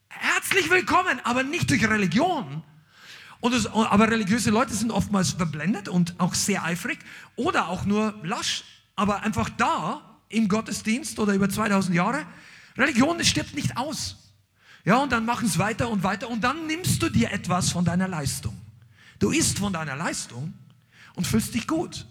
Herzlich 0.08 0.70
willkommen, 0.70 1.20
aber 1.24 1.44
nicht 1.44 1.70
durch 1.70 1.88
Religion. 1.88 2.64
Das, 3.50 3.68
aber 3.68 4.10
religiöse 4.10 4.50
Leute 4.50 4.74
sind 4.74 4.92
oftmals 4.92 5.32
verblendet 5.32 5.88
und 5.88 6.16
auch 6.20 6.34
sehr 6.34 6.64
eifrig 6.64 7.00
oder 7.36 7.68
auch 7.68 7.86
nur 7.86 8.20
lasch, 8.24 8.64
aber 8.96 9.24
einfach 9.24 9.50
da 9.50 10.20
im 10.30 10.48
Gottesdienst 10.48 11.20
oder 11.20 11.34
über 11.34 11.50
2000 11.50 11.96
Jahre. 11.96 12.26
Religion 12.78 13.24
stirbt 13.24 13.56
nicht 13.56 13.78
aus. 13.78 14.18
Ja, 14.84 14.98
und 14.98 15.12
dann 15.12 15.26
machen 15.26 15.48
es 15.48 15.58
weiter 15.58 15.90
und 15.90 16.04
weiter 16.04 16.30
und 16.30 16.44
dann 16.44 16.68
nimmst 16.68 17.02
du 17.02 17.10
dir 17.10 17.32
etwas 17.32 17.72
von 17.72 17.86
deiner 17.86 18.08
Leistung. 18.08 18.56
Du 19.20 19.32
isst 19.32 19.60
von 19.60 19.74
deiner 19.74 19.96
Leistung 19.96 20.54
und 21.16 21.26
fühlst 21.26 21.54
dich 21.54 21.68
gut. 21.68 22.06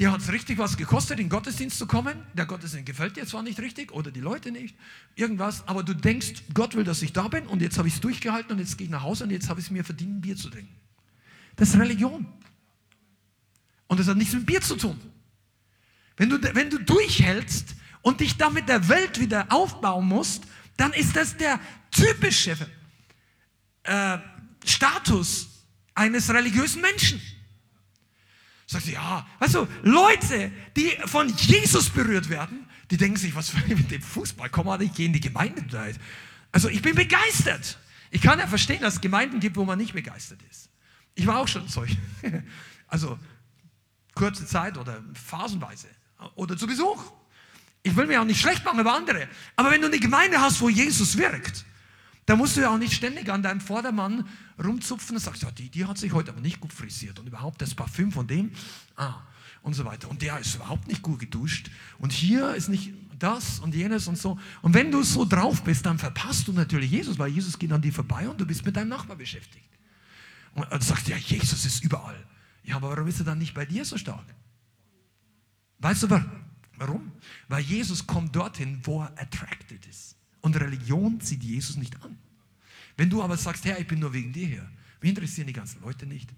Dir 0.00 0.10
hat 0.10 0.20
es 0.20 0.32
richtig 0.32 0.58
was 0.58 0.76
gekostet, 0.76 1.20
in 1.20 1.26
den 1.26 1.30
Gottesdienst 1.30 1.78
zu 1.78 1.86
kommen. 1.86 2.16
Der 2.34 2.46
Gottesdienst 2.46 2.86
gefällt 2.86 3.16
dir 3.16 3.26
zwar 3.26 3.44
nicht 3.44 3.60
richtig 3.60 3.92
oder 3.92 4.10
die 4.10 4.20
Leute 4.20 4.50
nicht, 4.50 4.74
irgendwas, 5.14 5.66
aber 5.68 5.84
du 5.84 5.94
denkst, 5.94 6.42
Gott 6.52 6.74
will, 6.74 6.82
dass 6.82 7.00
ich 7.02 7.12
da 7.12 7.28
bin 7.28 7.46
und 7.46 7.62
jetzt 7.62 7.78
habe 7.78 7.86
ich 7.86 7.94
es 7.94 8.00
durchgehalten 8.00 8.52
und 8.52 8.58
jetzt 8.58 8.76
gehe 8.76 8.86
ich 8.86 8.90
nach 8.90 9.02
Hause 9.02 9.24
und 9.24 9.30
jetzt 9.30 9.48
habe 9.48 9.60
ich 9.60 9.66
es 9.66 9.70
mir 9.70 9.84
verdient, 9.84 10.20
Bier 10.20 10.36
zu 10.36 10.50
trinken. 10.50 10.74
Das 11.54 11.68
ist 11.68 11.78
Religion. 11.78 12.26
Und 13.86 14.00
das 14.00 14.08
hat 14.08 14.16
nichts 14.16 14.34
mit 14.34 14.46
Bier 14.46 14.60
zu 14.60 14.74
tun. 14.76 15.00
Wenn 16.16 16.28
du, 16.28 16.42
wenn 16.54 16.70
du 16.70 16.78
durchhältst 16.78 17.76
und 18.02 18.20
dich 18.20 18.36
damit 18.36 18.68
der 18.68 18.88
Welt 18.88 19.20
wieder 19.20 19.46
aufbauen 19.50 20.06
musst, 20.06 20.44
dann 20.76 20.92
ist 20.92 21.14
das 21.14 21.36
der 21.36 21.60
typische 21.92 22.56
äh, 23.84 24.18
Status 24.64 25.48
eines 25.94 26.30
religiösen 26.30 26.82
Menschen. 26.82 27.20
Sagt 28.66 28.84
sie, 28.84 28.92
ja, 28.92 29.26
du, 29.52 29.66
Leute, 29.82 30.50
die 30.76 30.90
von 31.04 31.28
Jesus 31.28 31.90
berührt 31.90 32.28
werden, 32.30 32.66
die 32.90 32.96
denken 32.96 33.16
sich, 33.16 33.34
was 33.34 33.52
mit 33.66 33.90
dem 33.90 34.02
Fußball? 34.02 34.48
Komm 34.50 34.66
mal, 34.66 34.80
ich 34.82 34.92
gehe 34.92 35.06
in 35.06 35.12
die 35.12 35.20
Gemeinde. 35.20 35.62
Also 36.52 36.68
ich 36.68 36.82
bin 36.82 36.94
begeistert. 36.94 37.78
Ich 38.10 38.20
kann 38.20 38.38
ja 38.38 38.46
verstehen, 38.46 38.80
dass 38.80 38.94
es 38.94 39.00
Gemeinden 39.00 39.40
gibt, 39.40 39.56
wo 39.56 39.64
man 39.64 39.78
nicht 39.78 39.92
begeistert 39.92 40.40
ist. 40.50 40.70
Ich 41.14 41.26
war 41.26 41.38
auch 41.38 41.48
schon 41.48 41.68
solch. 41.68 41.96
Also 42.86 43.18
kurze 44.14 44.46
Zeit 44.46 44.78
oder 44.78 45.02
phasenweise 45.14 45.88
oder 46.36 46.56
zu 46.56 46.66
Besuch. 46.66 47.02
Ich 47.82 47.96
will 47.96 48.06
mir 48.06 48.20
auch 48.20 48.24
nicht 48.24 48.40
schlecht 48.40 48.64
machen 48.64 48.78
über 48.78 48.94
andere. 48.94 49.26
Aber 49.56 49.72
wenn 49.72 49.80
du 49.80 49.88
eine 49.88 49.98
Gemeinde 49.98 50.40
hast, 50.40 50.60
wo 50.60 50.68
Jesus 50.68 51.16
wirkt, 51.16 51.64
dann 52.26 52.38
musst 52.38 52.56
du 52.56 52.62
ja 52.62 52.70
auch 52.70 52.78
nicht 52.78 52.94
ständig 52.94 53.30
an 53.30 53.42
deinem 53.42 53.60
Vordermann 53.60 54.26
rumzupfen 54.62 55.16
und 55.16 55.22
sagst, 55.22 55.42
ja, 55.42 55.50
die, 55.50 55.68
die 55.68 55.84
hat 55.84 55.98
sich 55.98 56.12
heute 56.12 56.30
aber 56.30 56.40
nicht 56.40 56.60
gut 56.60 56.72
frisiert 56.72 57.18
und 57.18 57.26
überhaupt 57.26 57.60
das 57.60 57.74
Parfüm 57.74 58.12
von 58.12 58.26
dem, 58.26 58.52
ah, 58.96 59.20
und 59.64 59.72
so 59.72 59.84
weiter. 59.84 60.08
Und 60.10 60.22
der 60.22 60.38
ist 60.38 60.54
überhaupt 60.54 60.86
nicht 60.86 61.02
gut 61.02 61.18
geduscht. 61.18 61.70
Und 61.98 62.12
hier 62.12 62.54
ist 62.54 62.68
nicht 62.68 62.92
das 63.18 63.60
und 63.60 63.74
jenes 63.74 64.06
und 64.06 64.18
so. 64.18 64.38
Und 64.62 64.74
wenn 64.74 64.92
du 64.92 65.02
so 65.02 65.24
drauf 65.24 65.64
bist, 65.64 65.86
dann 65.86 65.98
verpasst 65.98 66.46
du 66.46 66.52
natürlich 66.52 66.90
Jesus, 66.90 67.18
weil 67.18 67.30
Jesus 67.30 67.58
geht 67.58 67.72
an 67.72 67.80
dir 67.80 67.92
vorbei 67.92 68.28
und 68.28 68.38
du 68.40 68.46
bist 68.46 68.64
mit 68.64 68.76
deinem 68.76 68.90
Nachbar 68.90 69.16
beschäftigt. 69.16 69.68
Und 70.54 70.70
du 70.70 70.80
sagst, 70.80 71.08
ja, 71.08 71.16
Jesus 71.16 71.64
ist 71.64 71.82
überall. 71.82 72.26
Ja, 72.62 72.76
aber 72.76 72.90
warum 72.90 73.08
ist 73.08 73.18
er 73.18 73.24
dann 73.24 73.38
nicht 73.38 73.54
bei 73.54 73.64
dir 73.64 73.84
so 73.84 73.96
stark? 73.96 74.26
Weißt 75.78 76.02
du? 76.04 76.22
Warum? 76.76 77.12
Weil 77.48 77.62
Jesus 77.62 78.06
kommt 78.06 78.36
dorthin, 78.36 78.80
wo 78.84 79.02
er 79.02 79.18
attracted 79.18 79.86
ist. 79.86 80.13
Und 80.44 80.60
Religion 80.60 81.22
zieht 81.22 81.42
Jesus 81.42 81.78
nicht 81.78 81.96
an. 82.04 82.18
Wenn 82.98 83.08
du 83.08 83.22
aber 83.22 83.38
sagst, 83.38 83.64
Herr, 83.64 83.80
ich 83.80 83.86
bin 83.86 83.98
nur 83.98 84.12
wegen 84.12 84.30
dir 84.30 84.46
hier, 84.46 84.70
mich 85.00 85.08
interessieren 85.08 85.46
die 85.46 85.54
ganzen 85.54 85.80
Leute 85.80 86.04
nicht. 86.04 86.28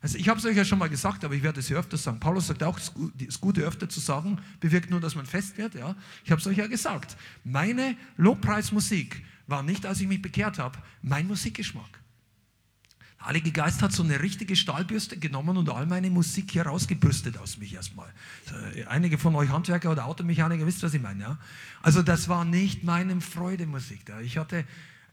Also 0.00 0.16
ich 0.16 0.30
habe 0.30 0.40
es 0.40 0.46
euch 0.46 0.56
ja 0.56 0.64
schon 0.64 0.78
mal 0.78 0.88
gesagt, 0.88 1.26
aber 1.26 1.34
ich 1.34 1.42
werde 1.42 1.60
es 1.60 1.68
ja 1.68 1.76
öfter 1.76 1.98
sagen. 1.98 2.20
Paulus 2.20 2.46
sagt 2.46 2.62
auch, 2.62 2.78
das 2.78 3.38
Gute 3.38 3.60
öfter 3.60 3.86
zu 3.86 4.00
sagen, 4.00 4.38
bewirkt 4.60 4.88
nur, 4.88 4.98
dass 4.98 5.14
man 5.14 5.26
fest 5.26 5.58
wird. 5.58 5.74
Ja? 5.74 5.94
Ich 6.24 6.30
habe 6.30 6.40
es 6.40 6.46
euch 6.46 6.56
ja 6.56 6.68
gesagt. 6.68 7.18
Meine 7.44 7.98
Lobpreismusik 8.16 9.22
war 9.46 9.62
nicht, 9.62 9.84
als 9.84 10.00
ich 10.00 10.08
mich 10.08 10.22
bekehrt 10.22 10.58
habe, 10.58 10.78
mein 11.02 11.26
Musikgeschmack. 11.26 11.99
Der 13.20 13.26
Heilige 13.26 13.52
Geist 13.52 13.82
hat 13.82 13.92
so 13.92 14.02
eine 14.02 14.20
richtige 14.20 14.56
Stahlbürste 14.56 15.18
genommen 15.18 15.56
und 15.56 15.68
all 15.68 15.86
meine 15.86 16.10
Musik 16.10 16.50
hier 16.52 16.62
rausgebürstet 16.62 17.36
aus 17.38 17.58
mich 17.58 17.74
erstmal. 17.74 18.08
Einige 18.88 19.18
von 19.18 19.34
euch 19.34 19.50
Handwerker 19.50 19.92
oder 19.92 20.06
Automechaniker 20.06 20.66
wisst, 20.66 20.82
was 20.82 20.94
ich 20.94 21.02
meine. 21.02 21.22
Ja? 21.22 21.38
Also 21.82 22.02
das 22.02 22.28
war 22.28 22.44
nicht 22.44 22.82
meine 22.82 23.20
Freudemusik. 23.20 24.00
Ich 24.22 24.38
hatte 24.38 24.64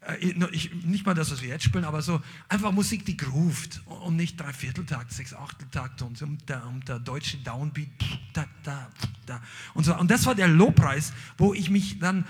äh, 0.02 0.16
ich, 0.52 0.74
nicht 0.86 1.06
mal 1.06 1.14
das, 1.14 1.32
was 1.32 1.42
wir 1.42 1.50
jetzt 1.50 1.66
spielen, 1.66 1.84
aber 1.84 2.02
so 2.02 2.22
einfach 2.48 2.72
Musik, 2.72 3.06
die 3.06 3.18
groovt 3.18 3.82
und 3.86 4.16
nicht 4.16 4.40
Dreivierteltakt, 4.40 5.12
Sechsachteltakt 5.12 6.02
und 6.02 6.22
um 6.22 6.38
der, 6.48 6.66
um 6.66 6.84
der 6.86 7.00
deutsche 7.00 7.38
Downbeat. 7.38 7.90
Da, 8.34 8.46
da, 8.64 8.90
da. 9.26 9.42
Und, 9.74 9.84
so. 9.84 9.96
und 9.98 10.10
das 10.10 10.26
war 10.26 10.36
der 10.36 10.48
Lobpreis, 10.48 11.14
wo 11.38 11.54
ich 11.54 11.70
mich 11.70 12.00
dann 12.00 12.26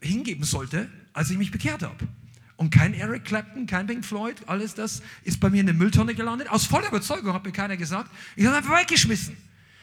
hingeben 0.00 0.44
sollte, 0.44 0.88
als 1.12 1.30
ich 1.30 1.38
mich 1.38 1.50
bekehrt 1.50 1.82
habe. 1.82 2.08
Und 2.56 2.70
kein 2.70 2.94
Eric 2.94 3.24
Clapton, 3.24 3.66
kein 3.66 3.86
Pink 3.86 4.04
Floyd, 4.04 4.36
alles 4.46 4.74
das 4.74 5.02
ist 5.24 5.40
bei 5.40 5.50
mir 5.50 5.60
in 5.60 5.66
der 5.66 5.74
Mülltonne 5.74 6.14
gelandet. 6.14 6.48
Aus 6.50 6.66
voller 6.66 6.88
Überzeugung 6.88 7.34
hat 7.34 7.44
mir 7.44 7.52
keiner 7.52 7.76
gesagt. 7.76 8.10
Ich 8.36 8.46
habe 8.46 8.56
einfach 8.56 8.78
weggeschmissen. 8.80 9.36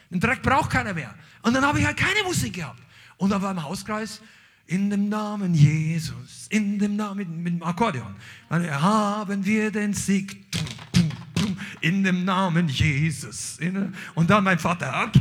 Den 0.10 0.20
Dreck 0.20 0.42
braucht 0.42 0.72
keiner 0.72 0.94
mehr. 0.94 1.14
Und 1.42 1.54
dann 1.54 1.66
habe 1.66 1.80
ich 1.80 1.86
halt 1.86 1.98
keine 1.98 2.24
Musik 2.24 2.54
gehabt. 2.54 2.82
Und 3.18 3.30
dann 3.30 3.42
war 3.42 3.52
im 3.52 3.62
Hauskreis, 3.62 4.22
in 4.68 4.90
dem 4.90 5.10
Namen 5.10 5.54
Jesus, 5.54 6.48
in 6.50 6.80
dem 6.80 6.96
Namen, 6.96 7.18
mit, 7.18 7.30
mit 7.30 7.54
dem 7.56 7.64
Akkordeon, 7.64 8.16
haben 8.50 9.46
wir 9.46 9.72
den 9.72 9.94
Sieg. 9.94 10.46
In 11.82 12.04
dem 12.04 12.24
Namen 12.24 12.70
Jesus. 12.70 13.58
Und 14.16 14.30
dann 14.30 14.44
mein 14.44 14.60
Vater. 14.60 15.12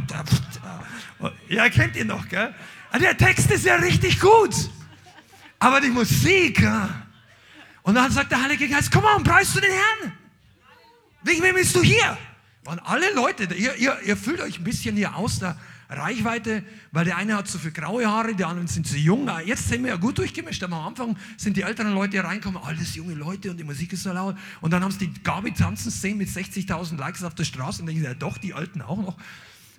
Ja, 1.48 1.68
kennt 1.68 1.96
ihr 1.96 2.04
noch, 2.04 2.28
gell? 2.28 2.54
Der 3.00 3.16
Text 3.16 3.50
ist 3.50 3.64
ja 3.64 3.76
richtig 3.76 4.20
gut. 4.20 4.54
Aber 5.58 5.80
die 5.80 5.90
Musik, 5.90 6.62
und 7.82 7.94
dann 7.94 8.10
sagt 8.10 8.30
der 8.30 8.42
Heilige 8.42 8.68
Geist, 8.68 8.90
komm 8.90 9.04
on, 9.04 9.24
preist 9.24 9.56
du 9.56 9.60
den 9.60 9.72
Herrn. 9.72 10.12
Wegen 11.22 11.42
wem 11.42 11.54
bist 11.54 11.74
du 11.74 11.82
hier? 11.82 12.16
Und 12.64 12.78
alle 12.80 13.12
Leute, 13.14 13.44
ihr, 13.54 13.74
ihr, 13.76 13.98
ihr 14.04 14.16
fühlt 14.16 14.40
euch 14.40 14.58
ein 14.58 14.64
bisschen 14.64 14.96
hier 14.96 15.16
aus 15.16 15.38
der 15.38 15.56
Reichweite, 15.88 16.62
weil 16.92 17.04
der 17.04 17.16
eine 17.16 17.36
hat 17.36 17.48
zu 17.48 17.58
viel 17.58 17.72
graue 17.72 18.06
Haare, 18.06 18.34
die 18.34 18.44
anderen 18.44 18.68
sind 18.68 18.86
zu 18.86 18.96
jung. 18.96 19.28
Ah, 19.28 19.40
jetzt 19.40 19.68
sind 19.68 19.82
wir 19.82 19.90
ja 19.90 19.96
gut 19.96 20.18
durchgemischt, 20.18 20.62
aber 20.62 20.76
am 20.76 20.88
Anfang 20.88 21.16
sind 21.36 21.56
die 21.56 21.62
älteren 21.62 21.94
Leute 21.94 22.12
hier 22.12 22.24
reinkommen, 22.24 22.62
alles 22.62 22.94
junge 22.94 23.14
Leute 23.14 23.50
und 23.50 23.56
die 23.56 23.64
Musik 23.64 23.92
ist 23.92 24.04
so 24.04 24.12
laut. 24.12 24.36
Und 24.60 24.72
dann 24.72 24.84
haben 24.84 24.92
sie 24.92 25.08
die 25.08 25.22
Gabi 25.22 25.52
tanzen 25.52 25.90
sehen 25.90 26.18
mit 26.18 26.28
60.000 26.28 26.96
Likes 26.96 27.24
auf 27.24 27.34
der 27.34 27.44
Straße 27.44 27.80
und 27.80 27.86
denken, 27.86 28.04
ja 28.04 28.14
doch, 28.14 28.38
die 28.38 28.54
Alten 28.54 28.82
auch 28.82 28.98
noch. 28.98 29.16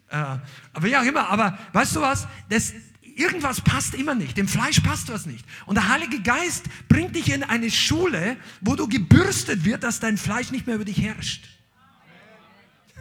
Äh, 0.09 0.37
aber 0.73 0.87
ja, 0.87 1.01
immer, 1.03 1.29
aber 1.29 1.57
weißt 1.71 1.95
du 1.95 2.01
was? 2.01 2.27
Das, 2.49 2.73
irgendwas 3.21 3.61
passt 3.61 3.93
immer 3.93 4.15
nicht. 4.15 4.37
Dem 4.37 4.47
Fleisch 4.47 4.79
passt 4.79 5.09
was 5.09 5.25
nicht. 5.25 5.45
Und 5.65 5.75
der 5.75 5.89
Heilige 5.89 6.21
Geist 6.21 6.65
bringt 6.89 7.15
dich 7.15 7.31
in 7.31 7.43
eine 7.43 7.69
Schule, 7.69 8.37
wo 8.61 8.75
du 8.75 8.87
gebürstet 8.87 9.63
wird, 9.63 9.83
dass 9.83 9.99
dein 9.99 10.17
Fleisch 10.17 10.51
nicht 10.51 10.65
mehr 10.65 10.75
über 10.75 10.85
dich 10.85 11.01
herrscht. 11.01 11.47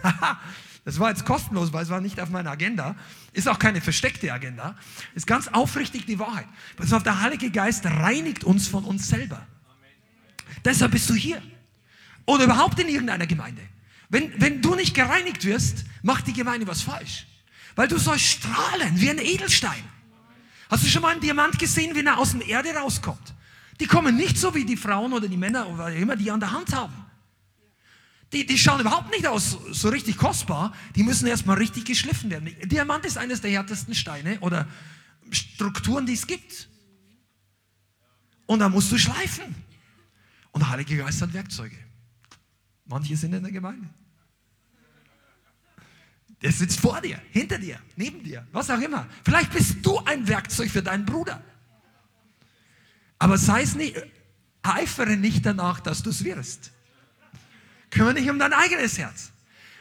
das 0.85 0.99
war 0.99 1.09
jetzt 1.09 1.25
kostenlos, 1.25 1.73
weil 1.73 1.83
es 1.83 1.89
war 1.89 2.01
nicht 2.01 2.19
auf 2.19 2.29
meiner 2.29 2.51
Agenda. 2.51 2.95
Ist 3.33 3.47
auch 3.47 3.59
keine 3.59 3.81
versteckte 3.81 4.31
Agenda. 4.31 4.75
Ist 5.15 5.27
ganz 5.27 5.47
aufrichtig 5.47 6.05
die 6.05 6.19
Wahrheit. 6.19 6.47
Pass 6.77 6.93
auf, 6.93 7.03
der 7.03 7.21
Heilige 7.21 7.49
Geist 7.49 7.85
reinigt 7.85 8.43
uns 8.43 8.67
von 8.67 8.83
uns 8.85 9.07
selber. 9.07 9.45
Deshalb 10.63 10.91
bist 10.91 11.09
du 11.09 11.13
hier. 11.13 11.41
Oder 12.25 12.43
überhaupt 12.43 12.79
in 12.79 12.87
irgendeiner 12.87 13.25
Gemeinde. 13.27 13.61
Wenn, 14.09 14.39
wenn 14.39 14.61
du 14.61 14.75
nicht 14.75 14.93
gereinigt 14.93 15.45
wirst, 15.45 15.85
macht 16.03 16.27
die 16.27 16.33
Gemeinde 16.33 16.67
was 16.67 16.81
falsch. 16.81 17.25
Weil 17.75 17.87
du 17.87 17.97
sollst 17.97 18.25
strahlen 18.25 18.99
wie 18.99 19.09
ein 19.09 19.17
Edelstein. 19.17 19.90
Hast 20.71 20.85
du 20.85 20.87
schon 20.87 21.01
mal 21.01 21.09
einen 21.09 21.19
Diamant 21.19 21.59
gesehen, 21.59 21.93
wenn 21.95 22.07
er 22.07 22.17
aus 22.17 22.31
der 22.31 22.47
Erde 22.47 22.73
rauskommt? 22.73 23.35
Die 23.81 23.87
kommen 23.87 24.15
nicht 24.15 24.37
so 24.37 24.55
wie 24.55 24.63
die 24.63 24.77
Frauen 24.77 25.11
oder 25.11 25.27
die 25.27 25.35
Männer 25.35 25.67
oder 25.67 25.93
immer 25.93 26.15
die 26.15 26.31
an 26.31 26.39
der 26.39 26.51
Hand 26.51 26.73
haben. 26.73 26.93
Die, 28.31 28.45
die 28.45 28.57
schauen 28.57 28.79
überhaupt 28.79 29.11
nicht 29.11 29.27
aus 29.27 29.57
so 29.71 29.89
richtig 29.89 30.15
kostbar. 30.15 30.73
Die 30.95 31.03
müssen 31.03 31.27
erstmal 31.27 31.57
richtig 31.57 31.83
geschliffen 31.83 32.29
werden. 32.29 32.55
Diamant 32.63 33.05
ist 33.05 33.17
eines 33.17 33.41
der 33.41 33.51
härtesten 33.51 33.93
Steine 33.93 34.39
oder 34.39 34.65
Strukturen, 35.29 36.05
die 36.05 36.13
es 36.13 36.25
gibt. 36.25 36.69
Und 38.45 38.59
da 38.59 38.69
musst 38.69 38.93
du 38.93 38.97
schleifen. 38.97 39.53
Und 40.51 40.61
der 40.61 40.69
Heilige 40.69 40.95
Geist 40.95 41.21
hat 41.21 41.33
Werkzeuge. 41.33 41.77
Manche 42.85 43.17
sind 43.17 43.33
in 43.33 43.43
der 43.43 43.51
Gemeinde. 43.51 43.89
Der 46.41 46.51
sitzt 46.51 46.79
vor 46.79 46.99
dir, 47.01 47.21
hinter 47.31 47.59
dir, 47.59 47.79
neben 47.95 48.23
dir, 48.23 48.47
was 48.51 48.69
auch 48.69 48.79
immer. 48.79 49.07
Vielleicht 49.23 49.53
bist 49.53 49.77
du 49.83 49.99
ein 49.99 50.27
Werkzeug 50.27 50.71
für 50.71 50.81
deinen 50.81 51.05
Bruder. 51.05 51.43
Aber 53.19 53.37
sei 53.37 53.61
es 53.61 53.75
nicht, 53.75 53.95
eifere 54.63 55.17
nicht 55.17 55.45
danach, 55.45 55.79
dass 55.79 56.01
du 56.01 56.09
es 56.09 56.23
wirst. 56.23 56.71
Kümmere 57.91 58.15
dich 58.15 58.29
um 58.29 58.39
dein 58.39 58.53
eigenes 58.53 58.97
Herz. 58.97 59.31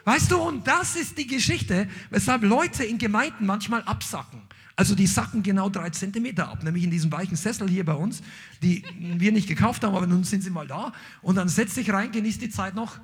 Weißt 0.05 0.31
du, 0.31 0.38
und 0.38 0.67
das 0.67 0.97
ist 0.97 1.17
die 1.17 1.26
Geschichte, 1.26 1.88
weshalb 2.11 2.43
Leute 2.43 2.85
in 2.85 2.99
Gemeinden 2.99 3.47
manchmal 3.47 3.83
absacken. 3.85 4.43
Also 4.81 4.95
die 4.95 5.07
sacken 5.07 5.43
genau 5.43 5.69
drei 5.69 5.91
Zentimeter 5.91 6.49
ab, 6.49 6.63
nämlich 6.63 6.85
in 6.85 6.91
diesem 6.91 7.13
weichen 7.13 7.37
Sessel 7.37 7.69
hier 7.69 7.85
bei 7.85 7.93
uns, 7.93 8.23
die 8.63 8.83
wir 8.99 9.31
nicht 9.31 9.47
gekauft 9.47 9.85
haben, 9.85 9.95
aber 9.95 10.07
nun 10.07 10.25
sind 10.25 10.41
sie 10.43 10.49
mal 10.49 10.67
da. 10.67 10.95
Und 11.21 11.35
dann 11.35 11.51
setz 11.51 11.75
dich 11.75 11.93
rein, 11.93 12.13
genieß 12.13 12.39
die 12.39 12.49
Zeit 12.49 12.75
noch. 12.75 12.99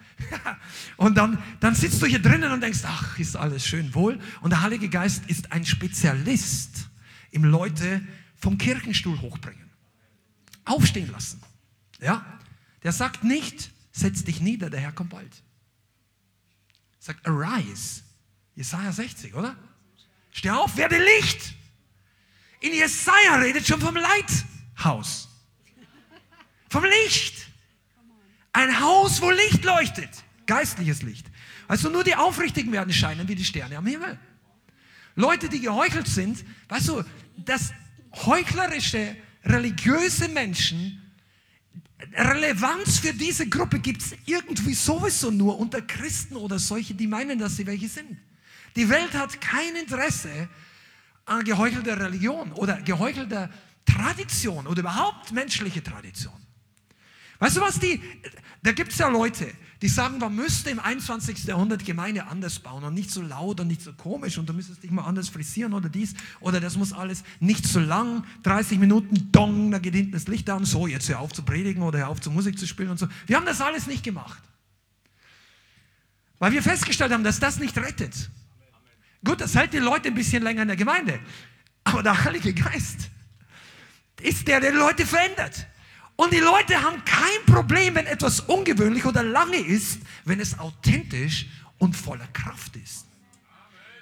und 0.96 1.18
dann, 1.18 1.36
dann 1.60 1.74
sitzt 1.74 2.00
du 2.00 2.06
hier 2.06 2.18
drinnen 2.18 2.50
und 2.50 2.62
denkst, 2.62 2.78
ach, 2.84 3.18
ist 3.18 3.36
alles 3.36 3.66
schön 3.66 3.94
wohl. 3.94 4.18
Und 4.40 4.54
der 4.54 4.62
Heilige 4.62 4.88
Geist 4.88 5.26
ist 5.26 5.52
ein 5.52 5.66
Spezialist 5.66 6.88
im 7.30 7.44
Leute 7.44 8.00
vom 8.36 8.56
Kirchenstuhl 8.56 9.20
hochbringen. 9.20 9.70
Aufstehen 10.64 11.10
lassen. 11.10 11.42
Ja? 12.00 12.24
Der 12.84 12.92
sagt 12.92 13.22
nicht, 13.22 13.70
setz 13.92 14.24
dich 14.24 14.40
nieder, 14.40 14.70
der 14.70 14.80
Herr 14.80 14.92
kommt 14.92 15.10
bald. 15.10 15.42
Sagt, 17.00 17.28
arise. 17.28 18.00
Jesaja 18.54 18.92
60, 18.92 19.34
oder? 19.34 19.54
Steh 20.32 20.48
auf, 20.48 20.78
werde 20.78 20.96
Licht. 20.96 21.55
In 22.60 22.72
Jesaja 22.72 23.36
redet 23.36 23.66
schon 23.66 23.80
vom 23.80 23.96
Leithaus. 23.96 25.28
Vom 26.68 26.84
Licht. 26.84 27.48
Ein 28.52 28.80
Haus, 28.80 29.20
wo 29.20 29.30
Licht 29.30 29.64
leuchtet. 29.64 30.10
Geistliches 30.46 31.02
Licht. 31.02 31.26
Also 31.68 31.90
nur 31.90 32.04
die 32.04 32.14
Aufrichtigen 32.14 32.72
werden 32.72 32.92
scheinen 32.92 33.28
wie 33.28 33.34
die 33.34 33.44
Sterne 33.44 33.76
am 33.76 33.86
Himmel. 33.86 34.18
Leute, 35.14 35.48
die 35.48 35.60
geheuchelt 35.60 36.06
sind, 36.06 36.44
weißt 36.68 36.88
du, 36.88 37.04
das 37.36 37.72
heuchlerische, 38.14 39.16
religiöse 39.44 40.28
Menschen, 40.28 41.02
Relevanz 42.14 42.98
für 42.98 43.14
diese 43.14 43.48
Gruppe 43.48 43.78
gibt 43.78 44.02
es 44.02 44.14
irgendwie 44.26 44.74
sowieso 44.74 45.30
nur 45.30 45.58
unter 45.58 45.80
Christen 45.80 46.36
oder 46.36 46.58
solche, 46.58 46.94
die 46.94 47.06
meinen, 47.06 47.38
dass 47.38 47.56
sie 47.56 47.66
welche 47.66 47.88
sind. 47.88 48.18
Die 48.76 48.88
Welt 48.88 49.14
hat 49.14 49.40
kein 49.40 49.74
Interesse 49.76 50.48
an 51.26 51.44
geheuchelter 51.44 51.98
Religion 52.00 52.52
oder 52.52 52.80
geheuchelter 52.80 53.50
Tradition 53.84 54.66
oder 54.66 54.80
überhaupt 54.80 55.32
menschliche 55.32 55.82
Tradition. 55.82 56.34
Weißt 57.38 57.56
du 57.56 57.60
was, 57.60 57.78
die, 57.78 58.00
da 58.62 58.72
gibt 58.72 58.92
es 58.92 58.98
ja 58.98 59.08
Leute, 59.08 59.46
die 59.82 59.88
sagen, 59.88 60.18
man 60.18 60.34
müsste 60.34 60.70
im 60.70 60.80
21. 60.80 61.44
Jahrhundert 61.44 61.84
Gemeinde 61.84 62.26
anders 62.26 62.58
bauen 62.60 62.82
und 62.82 62.94
nicht 62.94 63.10
so 63.10 63.20
laut 63.20 63.60
und 63.60 63.66
nicht 63.66 63.82
so 63.82 63.92
komisch 63.92 64.38
und 64.38 64.48
du 64.48 64.54
müsstest 64.54 64.82
dich 64.82 64.90
mal 64.90 65.04
anders 65.04 65.28
frisieren 65.28 65.74
oder 65.74 65.90
dies 65.90 66.14
oder 66.40 66.60
das 66.60 66.76
muss 66.76 66.94
alles 66.94 67.24
nicht 67.40 67.66
so 67.66 67.78
lang, 67.78 68.24
30 68.44 68.78
Minuten, 68.78 69.30
dong, 69.32 69.70
da 69.70 69.78
geht 69.78 69.94
hinten 69.94 70.12
das 70.12 70.28
Licht 70.28 70.48
an, 70.48 70.64
so, 70.64 70.86
jetzt 70.86 71.08
hör 71.10 71.20
auf 71.20 71.32
zu 71.32 71.42
predigen 71.42 71.82
oder 71.82 71.98
hör 71.98 72.08
auf 72.08 72.20
zu 72.20 72.30
Musik 72.30 72.58
zu 72.58 72.66
spielen 72.66 72.90
und 72.90 72.98
so. 72.98 73.06
Wir 73.26 73.36
haben 73.36 73.46
das 73.46 73.60
alles 73.60 73.86
nicht 73.86 74.02
gemacht. 74.02 74.42
Weil 76.38 76.52
wir 76.52 76.62
festgestellt 76.62 77.12
haben, 77.12 77.24
dass 77.24 77.38
das 77.38 77.58
nicht 77.58 77.76
rettet. 77.76 78.30
Gut, 79.24 79.40
das 79.40 79.54
hält 79.54 79.72
die 79.72 79.78
Leute 79.78 80.08
ein 80.08 80.14
bisschen 80.14 80.42
länger 80.42 80.62
in 80.62 80.68
der 80.68 80.76
Gemeinde. 80.76 81.20
Aber 81.84 82.02
der 82.02 82.24
Heilige 82.24 82.52
Geist 82.52 83.10
ist 84.20 84.46
der, 84.48 84.60
der 84.60 84.72
die 84.72 84.78
Leute 84.78 85.06
verändert. 85.06 85.66
Und 86.16 86.32
die 86.32 86.38
Leute 86.38 86.82
haben 86.82 87.04
kein 87.04 87.54
Problem, 87.54 87.94
wenn 87.94 88.06
etwas 88.06 88.40
ungewöhnlich 88.40 89.04
oder 89.04 89.22
lange 89.22 89.58
ist, 89.58 90.00
wenn 90.24 90.40
es 90.40 90.58
authentisch 90.58 91.46
und 91.78 91.94
voller 91.94 92.26
Kraft 92.28 92.74
ist. 92.76 93.06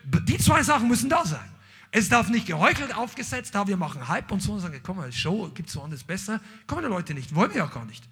Die 0.04 0.38
zwei 0.38 0.62
Sachen 0.62 0.88
müssen 0.88 1.08
da 1.08 1.24
sein. 1.24 1.50
Es 1.90 2.08
darf 2.08 2.28
nicht 2.28 2.46
geheuchelt 2.46 2.94
aufgesetzt, 2.96 3.54
da 3.54 3.66
wir 3.66 3.76
machen 3.76 4.08
Hype 4.08 4.30
und 4.32 4.40
so 4.40 4.52
und 4.52 4.60
sagen, 4.60 4.80
komm 4.82 4.96
mal, 4.96 5.12
Show 5.12 5.50
gibt 5.54 5.68
es 5.68 5.76
woanders 5.76 6.02
besser. 6.04 6.40
Kommen 6.66 6.82
die 6.82 6.88
Leute 6.88 7.14
nicht, 7.14 7.34
wollen 7.34 7.50
wir 7.50 7.58
ja 7.58 7.66
gar 7.66 7.84
nicht. 7.84 8.04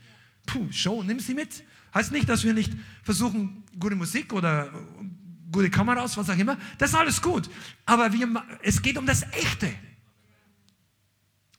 Puh, 0.46 0.70
Show, 0.70 1.02
nimm 1.02 1.20
sie 1.20 1.34
mit. 1.34 1.64
Heißt 1.94 2.12
nicht, 2.12 2.28
dass 2.28 2.44
wir 2.44 2.54
nicht 2.54 2.72
versuchen, 3.02 3.64
gute 3.78 3.94
Musik 3.94 4.32
oder 4.32 4.72
gute 5.52 5.70
Kameras, 5.70 6.16
was 6.16 6.28
auch 6.30 6.36
immer. 6.36 6.56
Das 6.78 6.90
ist 6.90 6.96
alles 6.96 7.22
gut. 7.22 7.48
Aber 7.86 8.12
wir, 8.12 8.44
es 8.62 8.82
geht 8.82 8.98
um 8.98 9.06
das 9.06 9.22
Echte. 9.32 9.72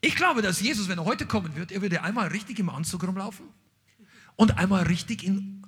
Ich 0.02 0.16
glaube, 0.16 0.42
dass 0.42 0.60
Jesus, 0.60 0.90
wenn 0.90 0.98
er 0.98 1.06
heute 1.06 1.26
kommen 1.26 1.56
wird, 1.56 1.72
er 1.72 1.82
würde 1.82 2.04
einmal 2.04 2.28
richtig 2.28 2.60
im 2.60 2.70
Anzug 2.70 3.04
rumlaufen 3.04 3.46
und 4.36 4.58
einmal 4.58 4.84
richtig 4.84 5.24
in 5.24 5.66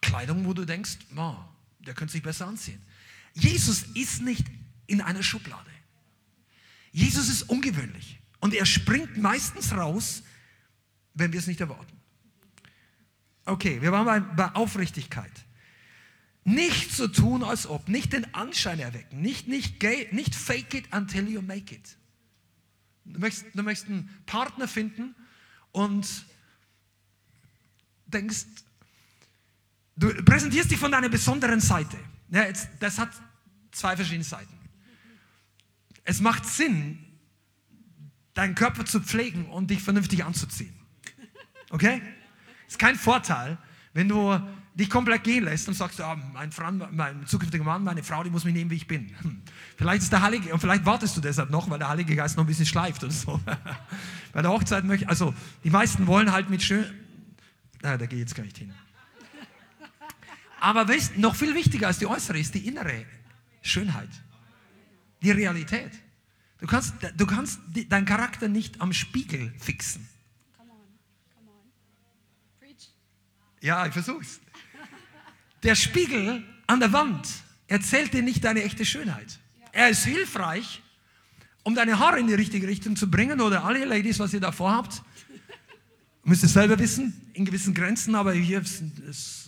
Kleidung, 0.00 0.44
wo 0.44 0.52
du 0.52 0.64
denkst, 0.64 0.98
oh, 1.16 1.36
der 1.78 1.94
könnte 1.94 2.12
sich 2.12 2.22
besser 2.22 2.46
anziehen. 2.46 2.82
Jesus 3.34 3.84
ist 3.94 4.22
nicht 4.22 4.44
in 4.86 5.00
einer 5.00 5.22
Schublade. 5.22 5.70
Jesus 6.90 7.28
ist 7.28 7.44
ungewöhnlich 7.44 8.18
und 8.40 8.54
er 8.54 8.66
springt 8.66 9.16
meistens 9.16 9.72
raus, 9.72 10.22
wenn 11.14 11.32
wir 11.32 11.38
es 11.38 11.46
nicht 11.46 11.60
erwarten. 11.60 11.96
Okay, 13.44 13.80
wir 13.80 13.92
waren 13.92 14.04
bei, 14.04 14.20
bei 14.20 14.54
Aufrichtigkeit. 14.54 15.32
Nicht 16.44 16.92
so 16.92 17.06
tun, 17.06 17.44
als 17.44 17.66
ob, 17.66 17.88
nicht 17.88 18.12
den 18.12 18.34
Anschein 18.34 18.80
erwecken, 18.80 19.20
nicht, 19.20 19.46
nicht, 19.46 19.82
nicht 20.12 20.34
fake 20.34 20.74
it 20.74 20.92
until 20.92 21.28
you 21.28 21.40
make 21.40 21.74
it. 21.74 21.96
Du 23.04 23.20
möchtest, 23.20 23.46
du 23.54 23.62
möchtest 23.62 23.90
einen 23.90 24.10
Partner 24.26 24.66
finden 24.66 25.14
und 25.70 26.26
denkst, 28.06 28.44
du 29.96 30.08
präsentierst 30.24 30.70
dich 30.70 30.78
von 30.78 30.92
deiner 30.92 31.08
besonderen 31.08 31.60
Seite. 31.60 31.98
Ja, 32.30 32.44
jetzt, 32.44 32.68
das 32.80 32.98
hat 32.98 33.10
zwei 33.70 33.96
verschiedene 33.96 34.24
Seiten. 34.24 34.58
Es 36.04 36.20
macht 36.20 36.46
Sinn, 36.46 36.98
deinen 38.34 38.54
Körper 38.54 38.84
zu 38.84 39.00
pflegen 39.00 39.46
und 39.46 39.70
dich 39.70 39.82
vernünftig 39.82 40.24
anzuziehen. 40.24 40.74
Okay? 41.70 42.02
Ist 42.66 42.78
kein 42.78 42.96
Vorteil, 42.96 43.58
wenn 43.92 44.08
du 44.08 44.40
dich 44.74 44.88
komplett 44.88 45.24
gehen 45.24 45.44
lässt 45.44 45.68
und 45.68 45.74
sagst, 45.74 46.00
ah, 46.00 46.16
mein, 46.32 46.50
Freund, 46.50 46.84
mein 46.92 47.26
zukünftiger 47.26 47.64
Mann, 47.64 47.84
meine 47.84 48.02
Frau, 48.02 48.22
die 48.22 48.30
muss 48.30 48.44
mich 48.44 48.54
nehmen, 48.54 48.70
wie 48.70 48.76
ich 48.76 48.86
bin. 48.86 49.14
Hm. 49.20 49.42
Vielleicht 49.76 50.02
ist 50.02 50.12
der 50.12 50.22
Heilige, 50.22 50.52
und 50.52 50.60
vielleicht 50.60 50.86
wartest 50.86 51.16
du 51.16 51.20
deshalb 51.20 51.50
noch, 51.50 51.68
weil 51.68 51.78
der 51.78 51.88
Heilige 51.88 52.16
Geist 52.16 52.36
noch 52.36 52.44
ein 52.44 52.46
bisschen 52.46 52.66
schleift 52.66 53.04
oder 53.04 53.12
so. 53.12 53.40
Bei 54.32 54.40
der 54.40 54.50
Hochzeit 54.50 54.84
möchte, 54.84 55.08
also 55.08 55.34
die 55.62 55.70
meisten 55.70 56.06
wollen 56.06 56.32
halt 56.32 56.48
mit 56.48 56.62
schön, 56.62 56.86
na, 57.82 57.96
da 57.96 58.06
gehe 58.06 58.18
ich 58.18 58.22
jetzt 58.22 58.34
gar 58.34 58.44
nicht 58.44 58.56
hin. 58.56 58.72
Aber 60.60 60.88
weißt, 60.88 61.18
noch 61.18 61.34
viel 61.34 61.54
wichtiger 61.54 61.88
als 61.88 61.98
die 61.98 62.06
äußere 62.06 62.38
ist 62.38 62.54
die 62.54 62.66
innere 62.66 63.04
Schönheit. 63.62 64.10
Die 65.20 65.32
Realität. 65.32 65.90
Du 66.60 66.66
kannst, 66.68 66.94
du 67.16 67.26
kannst 67.26 67.60
deinen 67.88 68.04
Charakter 68.06 68.46
nicht 68.46 68.80
am 68.80 68.92
Spiegel 68.92 69.52
fixen. 69.58 70.08
Ja, 73.60 73.86
ich 73.86 73.92
versuch's. 73.92 74.40
Der 75.62 75.74
Spiegel 75.74 76.42
an 76.66 76.80
der 76.80 76.92
Wand 76.92 77.28
erzählt 77.66 78.12
dir 78.12 78.22
nicht 78.22 78.44
deine 78.44 78.62
echte 78.62 78.84
Schönheit. 78.84 79.38
Er 79.72 79.88
ist 79.88 80.04
hilfreich, 80.04 80.82
um 81.62 81.74
deine 81.74 81.98
Haare 81.98 82.18
in 82.20 82.26
die 82.26 82.34
richtige 82.34 82.66
Richtung 82.66 82.96
zu 82.96 83.10
bringen 83.10 83.40
oder 83.40 83.64
alle 83.64 83.84
Ladies, 83.84 84.18
was 84.18 84.34
ihr 84.34 84.40
da 84.40 84.52
vorhabt. 84.52 85.02
Müsst 86.24 86.42
ihr 86.42 86.48
selber 86.48 86.78
wissen, 86.78 87.30
in 87.32 87.44
gewissen 87.44 87.74
Grenzen, 87.74 88.14
aber 88.14 88.32
hier 88.32 88.60
ist, 88.60 88.82
ist 89.08 89.42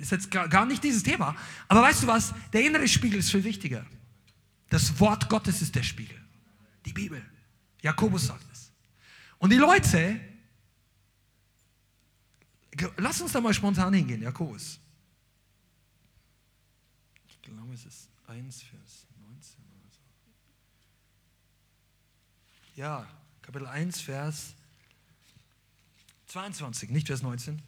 ist 0.00 0.10
jetzt 0.12 0.30
gar 0.30 0.66
nicht 0.66 0.82
dieses 0.82 1.02
Thema. 1.02 1.36
Aber 1.68 1.82
weißt 1.82 2.02
du 2.02 2.06
was? 2.06 2.32
Der 2.52 2.64
innere 2.64 2.88
Spiegel 2.88 3.18
ist 3.18 3.30
viel 3.30 3.44
wichtiger. 3.44 3.84
Das 4.70 4.98
Wort 4.98 5.28
Gottes 5.28 5.62
ist 5.62 5.74
der 5.74 5.82
Spiegel. 5.82 6.16
Die 6.86 6.92
Bibel. 6.92 7.22
Jakobus 7.82 8.26
sagt 8.26 8.46
es. 8.52 8.72
Und 9.38 9.50
die 9.52 9.56
Leute, 9.56 10.20
lass 12.96 13.20
uns 13.20 13.32
da 13.32 13.40
mal 13.40 13.54
spontan 13.54 13.92
hingehen, 13.92 14.22
Jakobus. 14.22 14.80
Ich 17.72 17.76
glaube, 17.76 17.88
es 17.88 17.94
ist 17.94 18.08
1, 18.26 18.62
Vers 18.62 19.06
19 19.20 19.60
oder 19.62 19.90
so. 19.92 20.00
Ja, 22.74 23.06
Kapitel 23.42 23.68
1, 23.68 24.00
Vers 24.00 24.54
22, 26.26 26.90
nicht 26.90 27.06
Vers 27.06 27.22
19. 27.22 27.62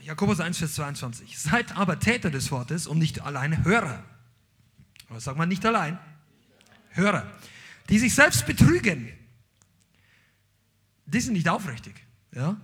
Jakobus 0.00 0.40
1, 0.40 0.56
Vers 0.56 0.74
22. 0.74 1.38
Seid 1.38 1.76
aber 1.76 1.98
Täter 1.98 2.30
des 2.30 2.50
Wortes 2.50 2.86
und 2.86 2.98
nicht 2.98 3.20
allein 3.20 3.62
Hörer. 3.62 4.02
Was 5.10 5.24
sagt 5.24 5.36
man 5.36 5.50
nicht 5.50 5.66
allein? 5.66 5.98
Hörer. 6.92 7.30
Die 7.90 7.98
sich 7.98 8.14
selbst 8.14 8.46
betrügen. 8.46 9.12
Die 11.04 11.20
sind 11.20 11.34
nicht 11.34 11.50
aufrichtig. 11.50 12.06
Ja? 12.32 12.58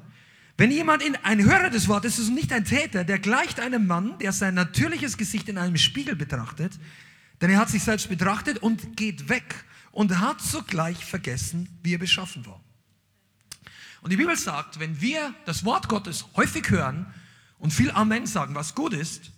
Wenn 0.57 0.71
jemand 0.71 1.03
in, 1.03 1.17
ein 1.17 1.43
Hörer 1.43 1.71
des 1.71 1.89
Wortes 1.89 2.19
ist 2.19 2.29
und 2.29 2.35
nicht 2.35 2.53
ein 2.53 2.65
Täter, 2.65 3.05
der 3.05 3.19
gleicht 3.19 3.59
einem 3.59 3.87
Mann, 3.87 4.19
der 4.19 4.33
sein 4.33 4.55
natürliches 4.55 5.17
Gesicht 5.17 5.49
in 5.49 5.59
einem 5.59 5.77
Spiegel 5.77 6.15
betrachtet, 6.15 6.79
denn 7.41 7.51
er 7.51 7.59
hat 7.59 7.71
sich 7.71 7.83
selbst 7.83 8.09
betrachtet 8.09 8.59
und 8.59 8.97
geht 8.97 9.29
weg 9.29 9.65
und 9.91 10.19
hat 10.21 10.41
sogleich 10.41 11.05
vergessen, 11.05 11.69
wie 11.83 11.95
er 11.95 11.99
beschaffen 11.99 12.47
war. 12.47 12.61
Und 14.03 14.11
die 14.11 14.17
Bibel 14.17 14.37
sagt, 14.37 14.79
wenn 14.79 15.01
wir 15.01 15.35
das 15.45 15.65
Wort 15.65 15.89
Gottes 15.89 16.27
häufig 16.37 16.71
hören 16.71 17.07
und 17.59 17.73
viel 17.73 17.91
Amen 17.91 18.27
sagen, 18.27 18.55
was 18.55 18.75
gut 18.75 18.93
ist, 18.93 19.33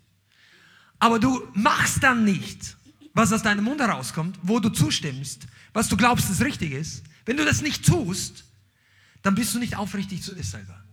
aber 0.98 1.18
du 1.18 1.48
machst 1.54 2.02
dann 2.02 2.24
nicht, 2.24 2.76
was 3.14 3.32
aus 3.32 3.42
deinem 3.42 3.64
Mund 3.64 3.80
herauskommt, 3.80 4.38
wo 4.42 4.60
du 4.60 4.68
zustimmst, 4.68 5.46
was 5.72 5.88
du 5.88 5.96
glaubst, 5.96 6.28
das 6.28 6.42
richtig 6.42 6.72
ist, 6.72 7.04
wenn 7.24 7.36
du 7.36 7.44
das 7.44 7.62
nicht 7.62 7.86
tust, 7.86 8.44
dann 9.22 9.34
bist 9.34 9.54
du 9.54 9.58
nicht 9.58 9.76
aufrichtig 9.76 10.22
zu 10.22 10.34
dir 10.34 10.44
selber. 10.44 10.85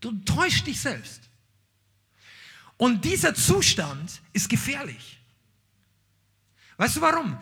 Du 0.00 0.12
täuschst 0.24 0.66
dich 0.66 0.80
selbst. 0.80 1.22
Und 2.76 3.04
dieser 3.04 3.34
Zustand 3.34 4.22
ist 4.32 4.48
gefährlich. 4.48 5.20
Weißt 6.78 6.96
du 6.96 7.00
warum? 7.02 7.38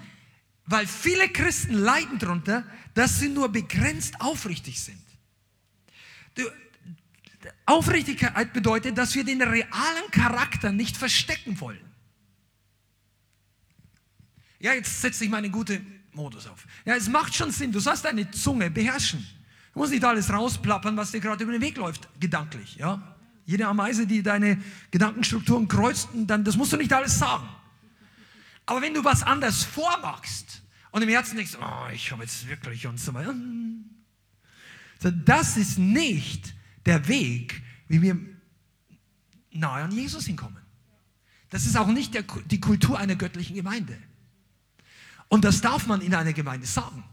Weil 0.66 0.86
viele 0.86 1.28
Christen 1.28 1.74
leiden 1.74 2.18
darunter, 2.18 2.64
dass 2.94 3.20
sie 3.20 3.28
nur 3.28 3.48
begrenzt 3.48 4.20
aufrichtig 4.20 4.80
sind. 4.80 5.00
Du, 6.34 6.42
Aufrichtigkeit 7.66 8.52
bedeutet, 8.52 8.98
dass 8.98 9.14
wir 9.14 9.24
den 9.24 9.40
realen 9.40 10.10
Charakter 10.10 10.72
nicht 10.72 10.96
verstecken 10.96 11.60
wollen. 11.60 11.88
Ja, 14.58 14.72
jetzt 14.72 15.00
setze 15.00 15.24
ich 15.24 15.30
meine 15.30 15.50
gute 15.50 15.80
Modus 16.12 16.46
auf. 16.48 16.66
Ja, 16.84 16.96
es 16.96 17.08
macht 17.08 17.34
schon 17.34 17.52
Sinn, 17.52 17.70
du 17.70 17.78
sollst 17.78 18.04
deine 18.04 18.28
Zunge 18.30 18.70
beherrschen. 18.70 19.24
Du 19.72 19.80
musst 19.80 19.92
nicht 19.92 20.04
alles 20.04 20.32
rausplappern, 20.32 20.96
was 20.96 21.12
dir 21.12 21.20
gerade 21.20 21.44
über 21.44 21.52
den 21.52 21.62
Weg 21.62 21.76
läuft, 21.76 22.08
gedanklich. 22.20 22.76
Ja? 22.76 23.16
Jede 23.44 23.66
Ameise, 23.66 24.06
die 24.06 24.22
deine 24.22 24.60
Gedankenstrukturen 24.90 25.68
kreuzt, 25.68 26.08
dann, 26.12 26.44
das 26.44 26.56
musst 26.56 26.72
du 26.72 26.76
nicht 26.76 26.92
alles 26.92 27.18
sagen. 27.18 27.48
Aber 28.66 28.82
wenn 28.82 28.92
du 28.92 29.04
was 29.04 29.22
anders 29.22 29.64
vormachst 29.64 30.62
und 30.90 31.02
im 31.02 31.08
Herzen 31.08 31.36
denkst, 31.36 31.56
oh, 31.60 31.90
ich 31.92 32.12
habe 32.12 32.22
jetzt 32.22 32.46
wirklich 32.48 32.86
und 32.86 33.00
so 33.00 33.14
weiter, 33.14 33.34
das 35.24 35.56
ist 35.56 35.78
nicht 35.78 36.54
der 36.84 37.08
Weg, 37.08 37.62
wie 37.86 38.02
wir 38.02 38.18
nahe 39.50 39.84
an 39.84 39.92
Jesus 39.92 40.26
hinkommen. 40.26 40.62
Das 41.50 41.64
ist 41.64 41.76
auch 41.76 41.86
nicht 41.86 42.14
der, 42.14 42.24
die 42.46 42.60
Kultur 42.60 42.98
einer 42.98 43.16
göttlichen 43.16 43.56
Gemeinde. 43.56 43.96
Und 45.28 45.44
das 45.44 45.60
darf 45.60 45.86
man 45.86 46.00
in 46.00 46.14
einer 46.14 46.32
Gemeinde 46.32 46.66
sagen. 46.66 47.04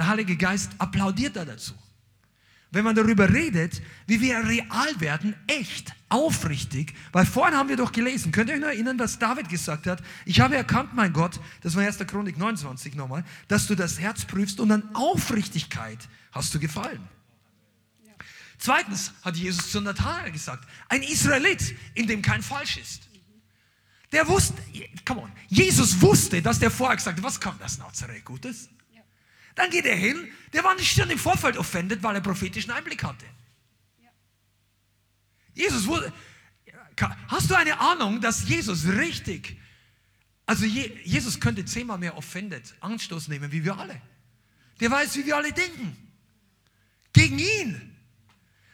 Der 0.00 0.08
Heilige 0.08 0.34
Geist 0.34 0.72
applaudiert 0.78 1.36
da 1.36 1.44
dazu. 1.44 1.74
Wenn 2.70 2.84
man 2.84 2.96
darüber 2.96 3.28
redet, 3.28 3.82
wie 4.06 4.22
wir 4.22 4.38
real 4.38 4.98
werden, 4.98 5.34
echt, 5.46 5.94
aufrichtig, 6.08 6.94
weil 7.12 7.26
vorhin 7.26 7.54
haben 7.54 7.68
wir 7.68 7.76
doch 7.76 7.92
gelesen, 7.92 8.32
könnt 8.32 8.48
ihr 8.48 8.54
euch 8.54 8.62
noch 8.62 8.68
erinnern, 8.68 8.98
was 8.98 9.18
David 9.18 9.50
gesagt 9.50 9.86
hat? 9.86 10.02
Ich 10.24 10.40
habe 10.40 10.56
erkannt, 10.56 10.94
mein 10.94 11.12
Gott, 11.12 11.38
das 11.60 11.76
war 11.76 11.82
1. 11.82 11.98
Chronik 12.06 12.38
29 12.38 12.94
nochmal, 12.94 13.26
dass 13.48 13.66
du 13.66 13.74
das 13.74 14.00
Herz 14.00 14.24
prüfst 14.24 14.58
und 14.58 14.72
an 14.72 14.88
Aufrichtigkeit 14.94 16.08
hast 16.32 16.54
du 16.54 16.58
gefallen. 16.58 17.06
Zweitens 18.56 19.12
hat 19.20 19.36
Jesus 19.36 19.70
zu 19.70 19.82
Nathanael 19.82 20.32
gesagt, 20.32 20.66
ein 20.88 21.02
Israelit, 21.02 21.76
in 21.92 22.06
dem 22.06 22.22
kein 22.22 22.42
Falsch 22.42 22.78
ist. 22.78 23.02
Der 24.12 24.26
wusste, 24.26 24.54
come 25.04 25.20
on, 25.20 25.32
Jesus 25.48 26.00
wusste, 26.00 26.40
dass 26.40 26.58
der 26.58 26.70
vorher 26.70 26.96
gesagt 26.96 27.18
hat, 27.18 27.22
was 27.22 27.38
kann 27.38 27.56
das 27.58 27.76
Nazareth 27.76 28.24
Gutes? 28.24 28.70
Dann 29.60 29.70
geht 29.70 29.84
er 29.84 29.94
hin, 29.94 30.26
der 30.54 30.64
war 30.64 30.74
nicht 30.74 30.90
schon 30.90 31.10
im 31.10 31.18
Vorfeld 31.18 31.58
offended, 31.58 32.02
weil 32.02 32.14
er 32.14 32.22
prophetischen 32.22 32.70
Einblick 32.70 33.04
hatte. 33.04 33.26
Jesus 35.52 35.86
wurde, 35.86 36.10
hast 37.28 37.50
du 37.50 37.54
eine 37.54 37.78
Ahnung, 37.78 38.22
dass 38.22 38.48
Jesus 38.48 38.86
richtig, 38.86 39.58
also 40.46 40.64
Jesus 40.64 41.38
könnte 41.38 41.62
zehnmal 41.66 41.98
mehr 41.98 42.16
offended 42.16 42.74
Anstoß 42.80 43.28
nehmen, 43.28 43.52
wie 43.52 43.62
wir 43.62 43.76
alle. 43.76 44.00
Der 44.80 44.90
weiß, 44.90 45.14
wie 45.18 45.26
wir 45.26 45.36
alle 45.36 45.52
denken. 45.52 45.94
Gegen 47.12 47.38
ihn. 47.38 47.98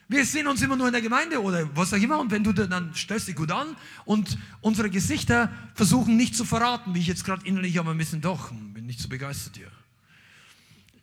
Wir 0.07 0.25
sehen 0.25 0.47
uns 0.47 0.63
immer 0.63 0.77
nur 0.77 0.87
in 0.87 0.93
der 0.93 1.03
Gemeinde 1.03 1.43
oder 1.43 1.69
was 1.75 1.93
auch 1.93 1.99
immer 1.99 2.21
und 2.21 2.31
wenn 2.31 2.45
du 2.45 2.53
dann 2.53 2.95
stellst 2.95 3.27
dich 3.27 3.35
gut 3.35 3.51
an 3.51 3.77
und 4.05 4.39
unsere 4.61 4.89
Gesichter 4.89 5.53
versuchen 5.75 6.17
nicht 6.17 6.37
zu 6.37 6.45
verraten, 6.45 6.95
wie 6.95 7.01
ich 7.01 7.09
jetzt 7.09 7.25
gerade 7.25 7.45
innerlich 7.45 7.77
aber 7.81 7.91
ein 7.91 7.99
bisschen 7.99 8.21
doch, 8.21 8.53
bin 8.53 8.87
nicht 8.87 9.01
so 9.01 9.09
begeistert 9.09 9.57
hier. 9.57 9.73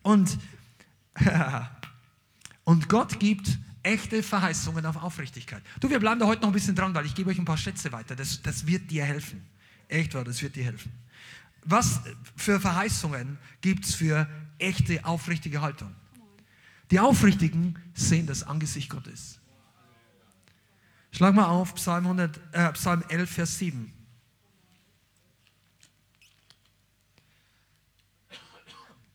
Und, 0.04 0.38
und 2.64 2.90
Gott 2.90 3.20
gibt 3.20 3.58
echte 3.82 4.24
Verheißungen 4.24 4.86
auf 4.86 5.02
Aufrichtigkeit. 5.02 5.62
Du, 5.80 5.90
wir 5.90 6.00
bleiben 6.00 6.20
da 6.20 6.28
heute 6.28 6.42
noch 6.42 6.50
ein 6.50 6.54
bisschen 6.54 6.76
dran, 6.76 6.94
weil 6.94 7.06
ich 7.06 7.16
gebe 7.16 7.30
euch 7.30 7.40
ein 7.40 7.46
paar 7.46 7.58
Schätze 7.58 7.92
weiter. 7.92 8.16
Das, 8.16 8.42
das 8.42 8.66
wird 8.68 8.90
dir 8.92 9.04
helfen. 9.04 9.44
Echt 9.88 10.14
wahr, 10.14 10.24
das 10.24 10.42
wird 10.42 10.56
dir 10.56 10.64
helfen. 10.66 10.92
Was 11.66 12.02
für 12.36 12.60
Verheißungen 12.60 13.38
gibt 13.62 13.86
es 13.86 13.96
für 13.96 14.28
echte, 14.58 15.04
aufrichtige 15.06 15.62
Haltung? 15.62 15.94
Die 16.92 17.00
Aufrichtigen 17.00 17.80
sehen 17.94 18.28
das 18.28 18.44
Angesicht 18.44 18.90
Gottes. 18.90 19.40
Schlag 21.12 21.36
mal 21.36 21.46
auf 21.46 21.76
Psalm, 21.76 22.06
100, 22.06 22.40
äh, 22.52 22.72
Psalm 22.74 23.04
11, 23.08 23.30
Vers 23.30 23.58
7. 23.60 23.94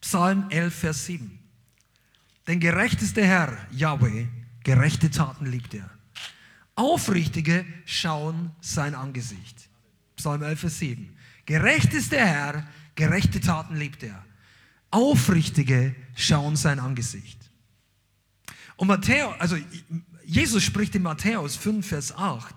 Psalm 0.09 0.47
11, 0.49 0.75
Vers 0.75 1.05
7. 1.05 1.39
Denn 2.47 2.61
gerecht 2.61 3.03
ist 3.03 3.19
der 3.19 3.27
Herr, 3.27 3.59
Yahweh, 3.71 4.27
gerechte 4.65 5.11
Taten 5.11 5.45
liebt 5.45 5.75
er. 5.75 5.91
Aufrichtige 6.77 7.67
schauen 7.85 8.53
sein 8.63 8.95
Angesicht. 8.95 9.69
Psalm 10.17 10.43
11, 10.43 10.61
Vers 10.61 10.79
7. 10.79 11.15
Gerecht 11.45 11.93
ist 11.93 12.13
der 12.13 12.27
Herr, 12.27 12.67
gerechte 12.95 13.39
Taten 13.39 13.77
liebt 13.77 14.03
er. 14.03 14.25
Aufrichtige 14.91 15.95
schauen 16.17 16.57
sein 16.57 16.81
Angesicht. 16.81 17.51
Und 18.77 18.89
Matthäus, 18.89 19.39
also 19.39 19.59
Jesus 20.25 20.63
spricht 20.63 20.95
in 20.95 21.03
Matthäus 21.03 21.55
5, 21.55 21.87
Vers 21.87 22.17
8, 22.17 22.55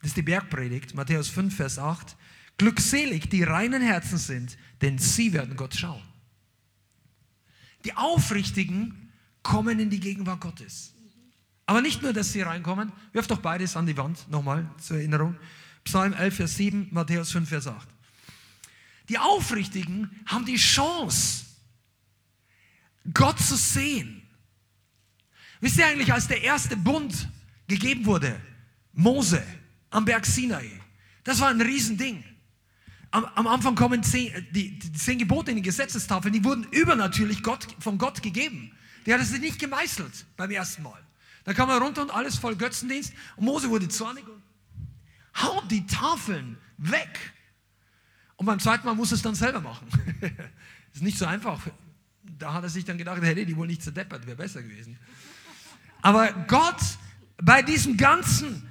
das 0.00 0.08
ist 0.08 0.16
die 0.16 0.22
Bergpredigt, 0.22 0.96
Matthäus 0.96 1.28
5, 1.28 1.54
Vers 1.54 1.78
8, 1.78 2.16
glückselig, 2.58 3.30
die 3.30 3.44
reinen 3.44 3.82
Herzen 3.82 4.18
sind, 4.18 4.58
denn 4.82 4.98
sie 4.98 5.32
werden 5.32 5.54
Gott 5.54 5.76
schauen. 5.76 6.02
Die 7.86 7.96
Aufrichtigen 7.96 9.10
kommen 9.42 9.80
in 9.80 9.88
die 9.88 10.00
Gegenwart 10.00 10.40
Gottes. 10.40 10.92
Aber 11.64 11.80
nicht 11.80 12.02
nur, 12.02 12.12
dass 12.12 12.32
sie 12.32 12.42
reinkommen, 12.42 12.92
wirft 13.12 13.30
doch 13.30 13.40
beides 13.40 13.76
an 13.76 13.86
die 13.86 13.96
Wand, 13.96 14.30
nochmal 14.30 14.68
zur 14.78 14.98
Erinnerung. 14.98 15.36
Psalm 15.84 16.12
11, 16.12 16.36
Vers 16.36 16.56
7, 16.56 16.88
Matthäus 16.90 17.32
5, 17.32 17.48
Vers 17.48 17.66
8. 17.66 17.88
Die 19.08 19.18
Aufrichtigen 19.18 20.10
haben 20.26 20.44
die 20.44 20.56
Chance, 20.56 21.46
Gott 23.14 23.38
zu 23.38 23.56
sehen 23.56 24.26
Wisst 25.60 25.78
ihr 25.78 25.86
eigentlich, 25.86 26.12
als 26.12 26.28
der 26.28 26.42
erste 26.42 26.76
Bund 26.76 27.28
gegeben 27.66 28.04
wurde, 28.04 28.40
Mose 28.92 29.42
am 29.90 30.04
Berg 30.04 30.26
Sinai, 30.26 30.70
das 31.24 31.40
war 31.40 31.48
ein 31.48 31.60
Riesending. 31.60 32.22
Am, 33.16 33.24
am 33.34 33.46
Anfang 33.46 33.74
kommen 33.74 34.02
zehn, 34.02 34.30
die, 34.50 34.78
die 34.78 34.92
zehn 34.92 35.18
Gebote 35.18 35.50
in 35.50 35.56
den 35.56 35.62
Gesetzestafeln, 35.62 36.34
die 36.34 36.44
wurden 36.44 36.64
übernatürlich 36.64 37.42
Gott, 37.42 37.66
von 37.78 37.96
Gott 37.96 38.22
gegeben. 38.22 38.72
Die 39.06 39.14
hat 39.14 39.22
es 39.22 39.30
nicht 39.38 39.58
gemeißelt 39.58 40.26
beim 40.36 40.50
ersten 40.50 40.82
Mal. 40.82 41.02
Da 41.44 41.54
kam 41.54 41.70
er 41.70 41.78
runter 41.78 42.02
und 42.02 42.10
alles 42.10 42.36
voll 42.36 42.56
Götzendienst 42.56 43.14
und 43.36 43.46
Mose 43.46 43.70
wurde 43.70 43.88
zornig 43.88 44.28
und 44.28 44.42
haut 45.42 45.70
die 45.70 45.86
Tafeln 45.86 46.58
weg. 46.76 47.32
Und 48.36 48.44
beim 48.44 48.58
zweiten 48.58 48.84
Mal 48.84 48.94
muss 48.94 49.12
es 49.12 49.22
dann 49.22 49.34
selber 49.34 49.62
machen. 49.62 49.88
das 50.20 50.30
ist 50.96 51.02
nicht 51.02 51.16
so 51.16 51.24
einfach. 51.24 51.62
Da 52.22 52.52
hat 52.52 52.64
er 52.64 52.68
sich 52.68 52.84
dann 52.84 52.98
gedacht, 52.98 53.22
hätte 53.22 53.46
die 53.46 53.56
wohl 53.56 53.66
nicht 53.66 53.82
zerdeppert, 53.82 54.26
wäre 54.26 54.36
besser 54.36 54.62
gewesen. 54.62 54.98
Aber 56.02 56.30
Gott, 56.48 56.82
bei 57.38 57.62
diesem 57.62 57.96
ganzen, 57.96 58.68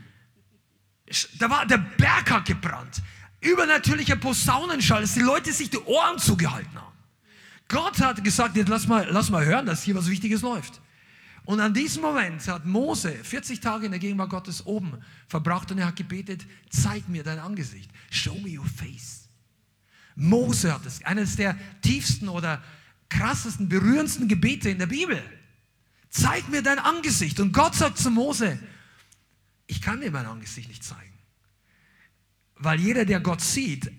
da 1.40 1.50
war 1.50 1.66
der 1.66 1.80
Berg 1.80 2.30
hat 2.30 2.46
gebrannt. 2.46 3.02
Übernatürlicher 3.46 4.16
Posaunenschall, 4.16 5.02
dass 5.02 5.14
die 5.14 5.22
Leute 5.22 5.54
sich 5.54 5.70
die 5.70 5.80
Ohren 5.80 6.18
zugehalten 6.18 6.74
haben. 6.76 6.96
Gott 7.68 8.00
hat 8.00 8.24
gesagt, 8.24 8.56
jetzt 8.56 8.70
lass 8.70 8.88
mal, 8.88 9.08
lass 9.10 9.30
mal 9.30 9.46
hören, 9.46 9.66
dass 9.66 9.84
hier 9.84 9.96
was 9.96 10.10
Wichtiges 10.10 10.42
läuft. 10.42 10.82
Und 11.46 11.60
an 11.60 11.74
diesem 11.74 12.02
Moment 12.02 12.48
hat 12.48 12.66
Mose 12.66 13.12
40 13.12 13.60
Tage 13.60 13.86
in 13.86 13.92
der 13.92 14.00
Gegenwart 14.00 14.32
Gottes 14.32 14.66
oben 14.66 14.94
verbracht 15.28 15.72
und 15.72 15.78
er 15.78 15.88
hat 15.88 15.96
gebetet, 15.96 16.46
zeig 16.70 17.08
mir 17.08 17.24
dein 17.24 17.40
Angesicht. 17.40 17.90
Show 18.10 18.36
me 18.40 18.58
your 18.58 18.66
face. 18.66 19.30
Mose 20.16 20.74
hat 20.74 20.86
es, 20.86 21.04
eines 21.06 21.36
der 21.36 21.56
tiefsten 21.82 22.30
oder 22.30 22.64
krassesten, 23.10 23.70
berührendsten 23.70 24.28
Gebete 24.28 24.70
in 24.70 24.80
der 24.80 24.88
Bibel. 24.88 25.22
Zeig 26.10 26.50
mir 26.50 26.64
dein 26.64 26.80
Angesicht. 26.80 27.40
Und 27.40 27.52
Gott 27.52 27.76
sagt 27.76 28.00
zu 28.00 28.10
Mose, 28.10 28.58
ich 29.68 29.82
kann 29.82 30.02
dir 30.02 30.12
mein 30.12 30.26
Angesicht 30.26 30.70
nicht 30.70 30.84
zeigen. 30.84 31.15
Weil 32.56 32.80
jeder, 32.80 33.06
der 33.06 33.20
Gott 33.20 33.42
sieht, 33.42 33.92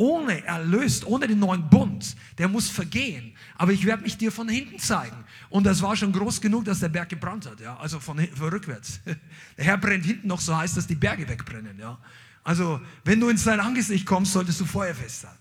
ohne 0.00 0.42
erlöst, 0.46 1.06
ohne 1.06 1.26
den 1.26 1.40
neuen 1.40 1.68
Bund, 1.68 2.16
der 2.38 2.48
muss 2.48 2.70
vergehen. 2.70 3.34
Aber 3.56 3.72
ich 3.72 3.84
werde 3.84 4.02
mich 4.02 4.16
dir 4.16 4.32
von 4.32 4.48
hinten 4.48 4.78
zeigen. 4.78 5.24
Und 5.50 5.64
das 5.64 5.82
war 5.82 5.94
schon 5.94 6.10
groß 6.10 6.40
genug, 6.40 6.64
dass 6.64 6.80
der 6.80 6.88
Berg 6.88 7.10
gebrannt 7.10 7.44
hat. 7.44 7.60
Ja? 7.60 7.76
Also 7.76 8.00
von, 8.00 8.18
von 8.28 8.48
rückwärts. 8.48 9.00
Der 9.58 9.64
Herr 9.64 9.76
brennt 9.76 10.06
hinten 10.06 10.26
noch 10.26 10.40
so 10.40 10.56
heiß, 10.56 10.74
dass 10.74 10.86
die 10.86 10.94
Berge 10.94 11.28
wegbrennen. 11.28 11.78
Ja? 11.78 11.98
Also 12.42 12.80
wenn 13.04 13.20
du 13.20 13.28
in 13.28 13.36
sein 13.36 13.60
Angesicht 13.60 14.06
kommst, 14.06 14.32
solltest 14.32 14.58
du 14.60 14.64
feuerfest 14.64 15.20
sein. 15.20 15.36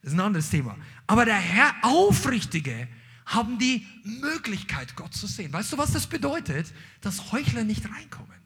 Das 0.00 0.12
ist 0.12 0.18
ein 0.18 0.24
anderes 0.24 0.48
Thema. 0.48 0.76
Aber 1.06 1.26
der 1.26 1.34
Herr, 1.34 1.74
Aufrichtige, 1.82 2.88
haben 3.26 3.58
die 3.58 3.86
Möglichkeit, 4.02 4.96
Gott 4.96 5.12
zu 5.12 5.26
sehen. 5.26 5.52
Weißt 5.52 5.72
du, 5.72 5.78
was 5.78 5.92
das 5.92 6.06
bedeutet? 6.06 6.72
Dass 7.02 7.32
Heuchler 7.32 7.64
nicht 7.64 7.84
reinkommen. 7.84 8.39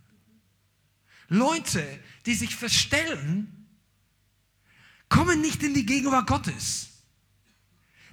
Leute, 1.35 1.85
die 2.27 2.35
sich 2.35 2.55
verstellen, 2.57 3.68
kommen 5.09 5.40
nicht 5.40 5.62
in 5.62 5.75
die 5.75 5.87
Gegenwart 5.87 6.27
Gottes. 6.27 6.88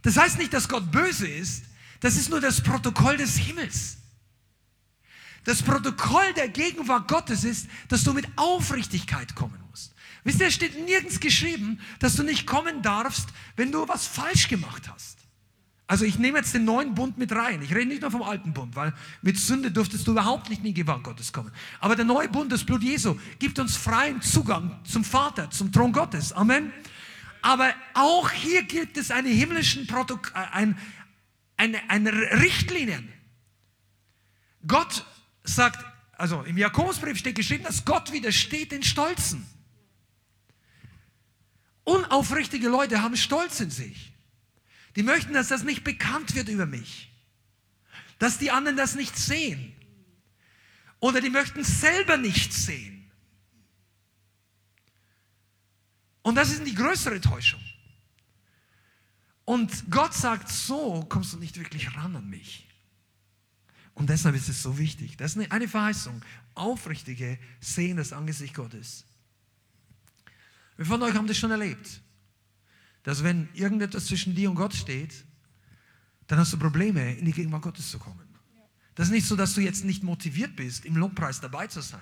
Das 0.02 0.18
heißt 0.18 0.38
nicht, 0.38 0.54
dass 0.54 0.68
Gott 0.68 0.92
böse 0.92 1.28
ist. 1.28 1.64
Das 2.00 2.16
ist 2.16 2.30
nur 2.30 2.42
das 2.42 2.62
Protokoll 2.62 3.18
des 3.18 3.38
Himmels. 3.38 3.98
Das 5.44 5.64
Protokoll 5.64 6.34
der 6.34 6.50
Gegenwart 6.50 7.08
Gottes 7.08 7.44
ist, 7.44 7.68
dass 7.88 8.04
du 8.04 8.14
mit 8.14 8.28
Aufrichtigkeit 8.36 9.36
kommen 9.36 9.60
musst. 9.70 9.94
Wisst 10.24 10.40
ihr, 10.40 10.48
es 10.48 10.54
steht 10.54 10.86
nirgends 10.86 11.20
geschrieben, 11.20 11.80
dass 12.00 12.16
du 12.16 12.24
nicht 12.24 12.46
kommen 12.46 12.82
darfst, 12.82 13.30
wenn 13.56 13.72
du 13.72 13.88
was 13.88 14.06
falsch 14.06 14.48
gemacht 14.48 14.90
hast. 14.90 15.21
Also 15.92 16.06
ich 16.06 16.18
nehme 16.18 16.38
jetzt 16.38 16.54
den 16.54 16.64
neuen 16.64 16.96
Bund 16.96 17.18
mit 17.18 17.34
rein. 17.34 17.62
Ich 17.62 17.76
rede 17.76 17.86
nicht 17.86 18.02
nur 18.02 18.12
vom 18.12 18.24
alten 18.24 18.54
Bund, 18.54 18.78
weil 18.78 18.94
mit 19.22 19.38
Sünde 19.38 19.72
durftest 19.72 20.08
du 20.08 20.12
überhaupt 20.12 20.50
nicht 20.50 20.60
in 20.60 20.64
die 20.64 20.74
Gegenwart 20.74 21.04
Gottes 21.04 21.34
kommen. 21.34 21.52
Aber 21.82 21.98
der 21.98 22.06
neue 22.06 22.30
Bund, 22.30 22.50
das 22.50 22.64
Blut 22.64 22.82
Jesu, 22.82 23.20
gibt 23.40 23.60
uns 23.60 23.76
freien 23.76 24.22
Zugang 24.22 24.80
zum 24.86 25.04
Vater, 25.04 25.52
zum 25.52 25.70
Thron 25.74 25.92
Gottes. 25.92 26.32
Amen. 26.32 26.72
Aber 27.42 27.74
auch 27.94 28.32
hier 28.32 28.64
gibt 28.64 28.96
es 28.96 29.12
eine 29.12 29.28
himmlischen 29.28 29.86
Protok 29.86 30.32
äh, 30.34 30.38
ein, 30.54 30.78
eine, 31.58 31.90
eine 31.90 32.14
Richtlinien. 32.40 33.10
Gott 34.66 35.06
sagt, 35.44 35.86
also 36.14 36.42
im 36.44 36.58
Jakobusbrief 36.58 37.18
steht 37.18 37.36
geschrieben, 37.36 37.66
dass 37.66 37.84
Gott 37.84 38.14
widersteht 38.14 38.72
den 38.72 38.84
Stolzen. 38.84 39.46
Unaufrichtige 41.84 42.70
Leute 42.70 43.02
haben 43.02 43.18
Stolz 43.18 43.60
in 43.60 43.72
sich. 43.72 44.12
Die 44.96 45.04
möchten, 45.04 45.34
dass 45.34 45.48
das 45.48 45.64
nicht 45.64 45.84
bekannt 45.84 46.36
wird 46.36 46.50
über 46.50 46.66
mich. 46.66 47.12
Dass 48.20 48.38
die 48.38 48.52
anderen 48.52 48.78
das 48.78 48.96
nicht 48.96 49.18
sehen. 49.18 49.74
Oder 51.00 51.22
die 51.22 51.30
möchten 51.30 51.64
selber 51.64 52.18
nicht 52.18 52.54
sehen. 52.54 53.10
Und 56.22 56.36
das 56.36 56.52
ist 56.52 56.66
die 56.66 56.76
größere 56.76 57.20
Täuschung. 57.20 57.62
Und 59.46 59.90
Gott 59.90 60.14
sagt, 60.14 60.50
so 60.50 61.04
kommst 61.10 61.34
du 61.34 61.38
nicht 61.38 61.58
wirklich 61.58 61.96
ran 61.96 62.16
an 62.16 62.30
mich. 62.30 62.68
Und 63.94 64.10
deshalb 64.10 64.36
ist 64.36 64.50
es 64.50 64.62
so 64.62 64.78
wichtig. 64.78 65.18
Das 65.18 65.36
ist 65.36 65.52
eine 65.52 65.68
Verheißung. 65.68 66.24
Aufrichtige 66.54 67.40
sehen 67.60 67.98
das 67.98 68.14
Angesicht 68.14 68.54
Gottes. 68.54 69.06
Wir 70.78 70.86
von 70.86 71.02
euch 71.04 71.14
haben 71.16 71.28
das 71.28 71.38
schon 71.38 71.52
erlebt, 71.52 72.02
dass 73.04 73.24
wenn 73.24 73.50
irgendetwas 73.54 74.06
zwischen 74.06 74.36
dir 74.36 74.50
und 74.50 74.56
Gott 74.56 74.74
steht, 74.74 75.26
dann 76.28 76.40
hast 76.40 76.54
du 76.54 76.58
Probleme, 76.58 77.16
in 77.16 77.26
die 77.26 77.32
Gegenwart 77.32 77.64
Gottes 77.64 77.90
zu 77.90 78.00
kommen. 78.00 78.28
Das 78.96 79.08
ist 79.08 79.14
nicht 79.14 79.26
so, 79.26 79.36
dass 79.36 79.54
du 79.54 79.62
jetzt 79.62 79.84
nicht 79.86 80.04
motiviert 80.04 80.56
bist, 80.56 80.86
im 80.86 80.96
Lobpreis 80.96 81.42
dabei 81.42 81.68
zu 81.68 81.82
sein. 81.82 82.02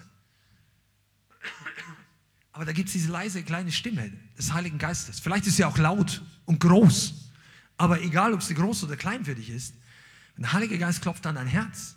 Aber 2.51 2.65
da 2.65 2.73
gibt 2.73 2.89
es 2.89 2.93
diese 2.93 3.11
leise 3.11 3.43
kleine 3.43 3.71
Stimme 3.71 4.11
des 4.37 4.53
Heiligen 4.53 4.77
Geistes. 4.77 5.19
Vielleicht 5.19 5.47
ist 5.47 5.55
sie 5.55 5.65
auch 5.65 5.77
laut 5.77 6.21
und 6.45 6.59
groß. 6.59 7.31
Aber 7.77 8.01
egal, 8.01 8.33
ob 8.33 8.43
sie 8.43 8.53
groß 8.53 8.83
oder 8.83 8.97
klein 8.97 9.23
für 9.23 9.35
dich 9.35 9.49
ist, 9.49 9.75
der 10.35 10.53
Heilige 10.53 10.77
Geist 10.77 11.01
klopft 11.01 11.25
an 11.25 11.35
dein 11.35 11.47
Herz. 11.47 11.95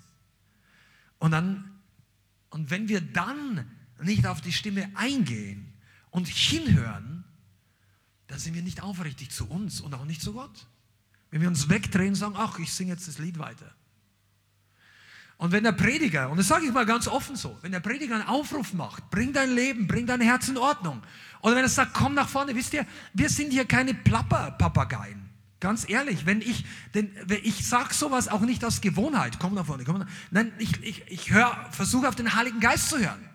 Und 1.19 1.31
dann, 1.31 1.81
und 2.51 2.71
wenn 2.71 2.89
wir 2.89 3.01
dann 3.01 3.71
nicht 4.03 4.27
auf 4.27 4.41
die 4.41 4.53
Stimme 4.53 4.91
eingehen, 4.95 5.73
und 6.13 6.29
hinhören, 6.29 7.12
dann 8.33 8.39
sind 8.39 8.55
wir 8.55 8.63
nicht 8.63 8.83
aufrichtig 8.83 9.31
zu 9.31 9.47
uns 9.47 9.83
und 9.83 9.93
auch 9.93 10.07
nicht 10.07 10.23
zu 10.23 10.33
Gott. 10.33 10.67
Wenn 11.31 11.43
wir 11.43 11.49
uns 11.49 11.69
wegdrehen 11.69 12.09
und 12.11 12.15
sagen, 12.15 12.35
ach, 12.35 12.59
ich 12.59 12.73
singe 12.73 12.93
jetzt 12.93 13.07
das 13.07 13.19
Lied 13.19 13.39
weiter. 13.39 13.75
Und 15.37 15.53
wenn 15.53 15.65
der 15.65 15.73
Prediger, 15.73 16.31
und 16.31 16.39
das 16.39 16.49
sage 16.49 16.65
ich 16.65 16.73
mal 16.73 16.87
ganz 16.87 17.09
offen 17.09 17.37
so, 17.37 17.59
wenn 17.61 17.73
der 17.73 17.81
Prediger 17.81 18.15
einen 18.15 18.27
Aufruf 18.27 18.73
macht, 18.73 19.11
bring 19.11 19.35
dein 19.35 19.55
Leben, 19.55 19.87
bring 19.87 20.07
dein 20.07 20.23
Herz 20.23 20.49
in 20.49 20.57
Ordnung. 20.57 21.03
Oder 21.43 21.57
wenn 21.57 21.65
er 21.65 21.69
sagt, 21.69 21.93
komm 21.93 22.15
nach 22.15 22.29
vorne, 22.29 22.55
wisst 22.55 22.73
ihr, 22.73 22.87
wir 23.13 23.29
sind 23.29 23.51
hier 23.51 23.67
keine 23.67 23.93
Plapper-Papageien. 23.93 25.29
Ganz 25.61 25.87
ehrlich, 25.87 26.25
wenn 26.25 26.41
ich, 26.41 26.65
denn 26.95 27.15
ich 27.43 27.69
sage 27.69 27.93
sowas 27.93 28.29
auch 28.29 28.41
nicht 28.41 28.65
aus 28.65 28.81
Gewohnheit, 28.81 29.39
komm 29.41 29.53
nach 29.53 29.67
vorne, 29.67 29.85
komm 29.85 29.99
nach 29.99 30.09
vorne. 30.09 30.19
Nein, 30.31 30.53
ich, 30.57 30.83
ich, 30.83 31.03
ich 31.07 31.31
höre, 31.33 31.69
versuche 31.71 32.09
auf 32.09 32.15
den 32.15 32.35
Heiligen 32.35 32.61
Geist 32.61 32.89
zu 32.89 32.99
hören. 32.99 33.29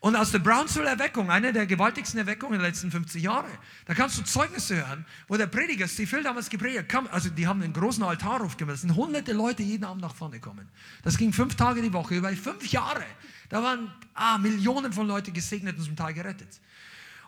Und 0.00 0.16
aus 0.16 0.30
der 0.30 0.38
Brownsville-Erweckung, 0.38 1.30
eine 1.30 1.52
der 1.52 1.66
gewaltigsten 1.66 2.18
Erweckungen 2.18 2.58
der 2.58 2.68
letzten 2.68 2.90
50 2.90 3.22
Jahre, 3.22 3.50
da 3.84 3.92
kannst 3.92 4.18
du 4.18 4.22
Zeugnisse 4.22 4.76
hören, 4.76 5.04
wo 5.28 5.36
der 5.36 5.46
Prediger, 5.46 5.86
Steve 5.86 6.22
damals 6.22 6.48
gepredigt 6.48 6.88
kam, 6.88 7.06
also 7.08 7.28
die 7.28 7.46
haben 7.46 7.62
einen 7.62 7.74
großen 7.74 8.02
Altarruf 8.02 8.56
gemacht, 8.56 8.76
es 8.76 8.80
sind 8.80 8.94
hunderte 8.96 9.34
Leute 9.34 9.62
jeden 9.62 9.84
Abend 9.84 10.00
nach 10.00 10.14
vorne 10.14 10.40
kommen. 10.40 10.66
Das 11.02 11.18
ging 11.18 11.34
fünf 11.34 11.54
Tage 11.54 11.82
die 11.82 11.92
Woche, 11.92 12.16
über 12.16 12.30
fünf 12.30 12.66
Jahre. 12.68 13.04
Da 13.50 13.62
waren 13.62 13.92
ah, 14.14 14.38
Millionen 14.38 14.90
von 14.90 15.06
Leuten 15.06 15.34
gesegnet 15.34 15.76
und 15.76 15.84
zum 15.84 15.96
Teil 15.96 16.14
gerettet. 16.14 16.60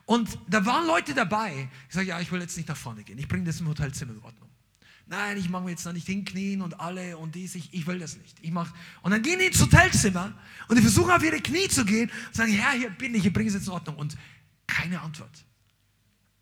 Und 0.06 0.38
da 0.48 0.64
waren 0.64 0.87
Leute 0.87 1.12
dabei, 1.12 1.68
ich 1.88 1.94
sage, 1.94 2.06
ja, 2.06 2.20
ich 2.20 2.32
will 2.32 2.40
jetzt 2.40 2.56
nicht 2.56 2.70
nach 2.70 2.76
vorne 2.76 3.04
gehen, 3.04 3.18
ich 3.18 3.28
bringe 3.28 3.44
das 3.44 3.61
im 3.61 3.68
Hotelzimmer 3.68 4.12
in 4.12 4.22
Ordnung. 4.22 4.41
Nein, 5.12 5.37
ich 5.37 5.51
mache 5.51 5.64
mir 5.64 5.72
jetzt 5.72 5.85
da 5.85 5.92
nicht 5.92 6.07
hinknien 6.07 6.62
und 6.62 6.81
alle 6.81 7.18
und 7.18 7.35
dies, 7.35 7.55
ich, 7.55 7.68
ich 7.75 7.87
will 7.87 7.98
das 7.98 8.16
nicht. 8.16 8.35
Ich 8.40 8.51
mach, 8.51 8.72
und 9.03 9.11
dann 9.11 9.20
gehen 9.20 9.38
die 9.38 9.44
ins 9.44 9.61
Hotelzimmer 9.61 10.33
und 10.68 10.77
die 10.77 10.81
versuchen 10.81 11.11
auf 11.11 11.22
ihre 11.22 11.38
Knie 11.38 11.68
zu 11.68 11.85
gehen 11.85 12.11
und 12.29 12.35
sagen, 12.35 12.51
Herr, 12.51 12.72
hier 12.79 12.88
bin 12.88 13.14
ich, 13.14 13.27
ich 13.27 13.31
bringe 13.31 13.48
es 13.48 13.55
jetzt 13.55 13.66
in 13.66 13.75
Ordnung. 13.75 13.96
Und 13.96 14.16
keine 14.66 15.03
Antwort. 15.03 15.44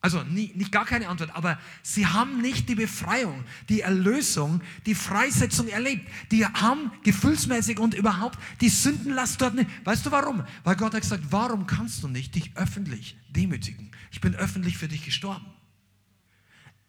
Also 0.00 0.22
nie, 0.22 0.52
nicht 0.54 0.70
gar 0.70 0.84
keine 0.84 1.08
Antwort, 1.08 1.34
aber 1.34 1.58
sie 1.82 2.06
haben 2.06 2.40
nicht 2.42 2.68
die 2.68 2.76
Befreiung, 2.76 3.42
die 3.68 3.80
Erlösung, 3.80 4.62
die 4.86 4.94
Freisetzung 4.94 5.66
erlebt. 5.66 6.08
Die 6.30 6.46
haben 6.46 6.92
gefühlsmäßig 7.02 7.80
und 7.80 7.94
überhaupt 7.94 8.38
die 8.60 8.68
Sündenlast 8.68 9.40
dort 9.40 9.56
nicht. 9.56 9.68
Weißt 9.82 10.06
du 10.06 10.12
warum? 10.12 10.44
Weil 10.62 10.76
Gott 10.76 10.94
hat 10.94 11.02
gesagt, 11.02 11.24
warum 11.30 11.66
kannst 11.66 12.04
du 12.04 12.08
nicht 12.08 12.36
dich 12.36 12.56
öffentlich 12.56 13.16
demütigen? 13.30 13.90
Ich 14.12 14.20
bin 14.20 14.36
öffentlich 14.36 14.78
für 14.78 14.86
dich 14.86 15.04
gestorben. 15.04 15.59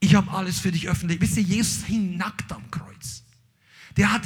Ich 0.01 0.15
habe 0.15 0.31
alles 0.31 0.59
für 0.59 0.71
dich 0.71 0.89
öffentlich. 0.89 1.21
Wisst 1.21 1.37
ihr, 1.37 1.43
Jesus 1.43 1.85
hing 1.85 2.17
nackt 2.17 2.51
am 2.51 2.69
Kreuz. 2.71 3.23
Der 3.95 4.11
hat 4.11 4.23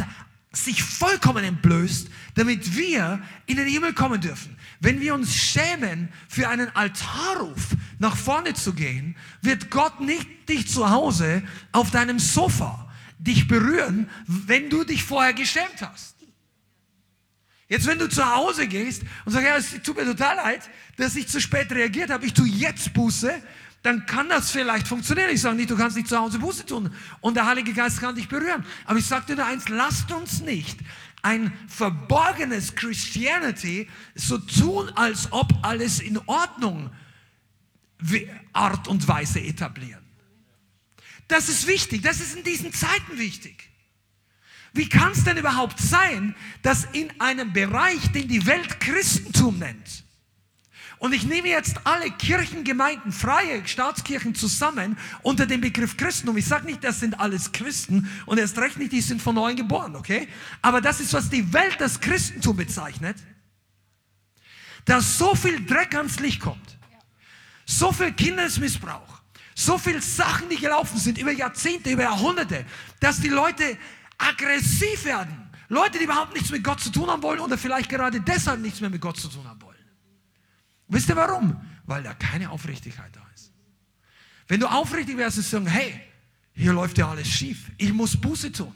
sich 0.53 0.81
vollkommen 0.81 1.43
entblößt, 1.43 2.07
damit 2.35 2.77
wir 2.77 3.21
in 3.45 3.57
den 3.57 3.67
Himmel 3.67 3.93
kommen 3.93 4.21
dürfen. 4.21 4.55
Wenn 4.79 5.01
wir 5.01 5.13
uns 5.13 5.35
schämen, 5.35 6.09
für 6.29 6.47
einen 6.47 6.73
Altarruf 6.75 7.75
nach 7.99 8.15
vorne 8.15 8.53
zu 8.53 8.73
gehen, 8.73 9.17
wird 9.41 9.69
Gott 9.69 9.99
nicht 9.99 10.47
dich 10.47 10.69
zu 10.69 10.89
Hause 10.89 11.43
auf 11.73 11.91
deinem 11.91 12.19
Sofa 12.19 12.89
dich 13.19 13.47
berühren, 13.47 14.09
wenn 14.27 14.69
du 14.69 14.85
dich 14.85 15.03
vorher 15.03 15.33
geschämt 15.33 15.81
hast. 15.81 16.15
Jetzt, 17.67 17.87
wenn 17.87 17.99
du 17.99 18.07
zu 18.07 18.23
Hause 18.23 18.67
gehst 18.67 19.03
und 19.25 19.33
sagst, 19.33 19.47
ja, 19.47 19.57
es 19.57 19.83
tut 19.83 19.97
mir 19.97 20.05
total 20.05 20.35
leid, 20.35 20.69
dass 20.97 21.15
ich 21.15 21.27
zu 21.27 21.41
spät 21.41 21.71
reagiert 21.71 22.11
habe, 22.11 22.25
ich 22.25 22.33
tue 22.33 22.47
jetzt 22.47 22.93
Buße, 22.93 23.33
dann 23.85 24.07
kann 24.07 24.27
das 24.29 24.49
vielleicht 24.49 24.87
funktionieren. 24.87 25.29
Ich 25.31 25.41
sage 25.41 25.55
nicht, 25.55 25.69
du 25.69 25.77
kannst 25.77 25.95
nicht 25.95 26.09
zu 26.09 26.17
Hause 26.17 26.39
Buße 26.39 26.65
tun 26.65 26.89
und 27.21 27.35
der 27.35 27.45
Heilige 27.45 27.71
Geist 27.71 27.99
kann 27.99 28.15
dich 28.15 28.27
berühren. 28.27 28.65
Aber 28.85 28.97
ich 28.97 29.05
sage 29.05 29.27
dir 29.27 29.35
nur 29.35 29.45
eins, 29.45 29.69
lasst 29.69 30.11
uns 30.11 30.41
nicht 30.41 30.79
ein 31.21 31.53
verborgenes 31.67 32.73
Christianity 32.73 33.87
so 34.15 34.39
tun, 34.39 34.89
als 34.95 35.31
ob 35.31 35.51
alles 35.61 35.99
in 35.99 36.17
Ordnung 36.25 36.89
Art 38.53 38.87
und 38.87 39.07
Weise 39.07 39.39
etablieren. 39.39 40.03
Das 41.27 41.47
ist 41.47 41.67
wichtig, 41.67 42.01
das 42.01 42.19
ist 42.19 42.35
in 42.35 42.43
diesen 42.43 42.73
Zeiten 42.73 43.19
wichtig. 43.19 43.69
Wie 44.73 44.89
kann 44.89 45.11
es 45.11 45.23
denn 45.23 45.37
überhaupt 45.37 45.79
sein, 45.79 46.35
dass 46.63 46.85
in 46.85 47.11
einem 47.19 47.53
Bereich, 47.53 48.11
den 48.11 48.27
die 48.27 48.45
Welt 48.47 48.79
Christentum 48.79 49.59
nennt, 49.59 50.04
und 50.99 51.13
ich 51.13 51.23
nehme 51.23 51.49
jetzt 51.49 51.75
alle 51.83 52.09
Kirchengemeinden, 52.11 53.11
freie 53.11 53.67
Staatskirchen 53.67 54.35
zusammen 54.35 54.97
unter 55.21 55.45
dem 55.45 55.61
Begriff 55.61 55.97
Christentum. 55.97 56.37
Ich 56.37 56.45
sage 56.45 56.65
nicht, 56.65 56.83
das 56.83 56.99
sind 56.99 57.19
alles 57.19 57.51
Christen 57.51 58.09
und 58.25 58.37
erst 58.37 58.57
recht 58.57 58.77
nicht, 58.77 58.91
die 58.91 59.01
sind 59.01 59.21
von 59.21 59.35
neuem 59.35 59.55
geboren, 59.55 59.95
okay? 59.95 60.27
Aber 60.61 60.81
das 60.81 60.99
ist, 60.99 61.13
was 61.13 61.29
die 61.29 61.51
Welt 61.53 61.75
das 61.79 61.99
Christentum 61.99 62.55
bezeichnet. 62.55 63.17
Dass 64.85 65.17
so 65.17 65.35
viel 65.35 65.65
Dreck 65.65 65.95
ans 65.95 66.19
Licht 66.19 66.39
kommt, 66.39 66.77
so 67.65 67.91
viel 67.91 68.13
Kindesmissbrauch, 68.13 69.21
so 69.55 69.77
viel 69.77 70.01
Sachen, 70.01 70.47
die 70.49 70.57
gelaufen 70.57 70.97
sind 70.97 71.17
über 71.17 71.31
Jahrzehnte, 71.31 71.89
über 71.89 72.03
Jahrhunderte, 72.03 72.65
dass 72.99 73.19
die 73.19 73.29
Leute 73.29 73.77
aggressiv 74.17 75.05
werden. 75.05 75.49
Leute, 75.69 75.97
die 75.97 76.03
überhaupt 76.03 76.33
nichts 76.33 76.51
mit 76.51 76.63
Gott 76.63 76.79
zu 76.79 76.91
tun 76.91 77.09
haben 77.09 77.23
wollen 77.23 77.39
oder 77.39 77.57
vielleicht 77.57 77.89
gerade 77.89 78.21
deshalb 78.21 78.59
nichts 78.61 78.79
mehr 78.81 78.89
mit 78.89 79.01
Gott 79.01 79.17
zu 79.17 79.27
tun 79.27 79.47
haben 79.47 79.61
wollen. 79.61 79.64
Wisst 80.87 81.09
ihr 81.09 81.15
warum? 81.15 81.59
Weil 81.85 82.03
da 82.03 82.13
keine 82.13 82.49
Aufrichtigkeit 82.49 83.15
da 83.15 83.21
ist. 83.33 83.51
Wenn 84.47 84.59
du 84.59 84.67
aufrichtig 84.67 85.17
wärst 85.17 85.37
und 85.37 85.43
sagst, 85.43 85.69
hey, 85.69 86.01
hier 86.53 86.73
läuft 86.73 86.97
ja 86.97 87.09
alles 87.09 87.27
schief, 87.27 87.71
ich 87.77 87.91
muss 87.91 88.15
Buße 88.15 88.51
tun. 88.51 88.73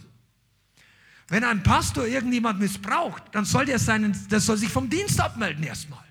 Wenn 1.27 1.43
ein 1.43 1.61
Pastor 1.61 2.07
irgendjemand 2.07 2.59
missbraucht, 2.59 3.23
dann 3.31 3.45
soll 3.45 3.65
der, 3.65 3.77
seinen, 3.77 4.17
der 4.29 4.39
soll 4.39 4.57
sich 4.57 4.69
vom 4.69 4.89
Dienst 4.89 5.21
abmelden 5.21 5.63
erstmal. 5.63 6.03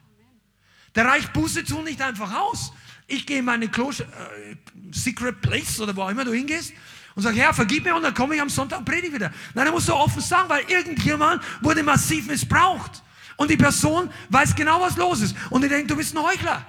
Da 0.93 1.03
reicht 1.03 1.33
Buße 1.33 1.65
tun 1.65 1.85
nicht 1.85 2.01
einfach 2.01 2.33
aus. 2.35 2.73
Ich 3.09 3.27
gehe 3.27 3.41
in 3.41 3.45
meine 3.45 3.69
Klo 3.69 3.91
äh, 3.91 4.57
Secret 4.93 5.41
Place 5.41 5.81
oder 5.81 5.95
wo 5.97 6.03
auch 6.03 6.11
immer 6.11 6.25
du 6.25 6.33
hingehst 6.33 6.73
und 7.15 7.23
sage, 7.23 7.37
Herr, 7.37 7.53
vergib 7.53 7.85
mir 7.85 7.97
und 7.97 8.03
dann 8.03 8.15
komme 8.15 8.37
ich 8.37 8.41
am 8.41 8.49
Sonntag 8.49 8.79
und 8.79 8.85
predige 8.85 9.15
wieder. 9.15 9.33
Nein, 9.55 9.67
da 9.67 9.73
musst 9.73 9.89
du 9.89 9.95
offen 9.95 10.21
sagen, 10.21 10.49
weil 10.49 10.65
irgendjemand 10.69 11.43
wurde 11.63 11.83
massiv 11.83 12.27
missbraucht. 12.27 13.03
Und 13.39 13.51
die 13.51 13.57
Person 13.57 14.11
weiß 14.31 14.57
genau, 14.57 14.81
was 14.81 14.97
los 14.97 15.21
ist. 15.21 15.35
Und 15.49 15.63
die 15.63 15.69
denkt, 15.69 15.91
du 15.91 15.97
bist 15.97 16.15
ein 16.15 16.23
Heuchler. 16.23 16.67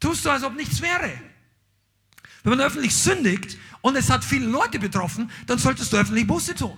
Tust 0.00 0.24
du, 0.24 0.30
als 0.30 0.42
ob 0.42 0.56
nichts 0.56 0.80
wäre. 0.80 1.12
Wenn 2.42 2.56
man 2.56 2.60
öffentlich 2.62 2.96
sündigt 2.96 3.58
und 3.82 3.94
es 3.94 4.08
hat 4.08 4.24
viele 4.24 4.46
Leute 4.46 4.78
betroffen, 4.78 5.30
dann 5.46 5.58
solltest 5.58 5.92
du 5.92 5.98
öffentlich 5.98 6.26
Buße 6.26 6.54
tun. 6.54 6.76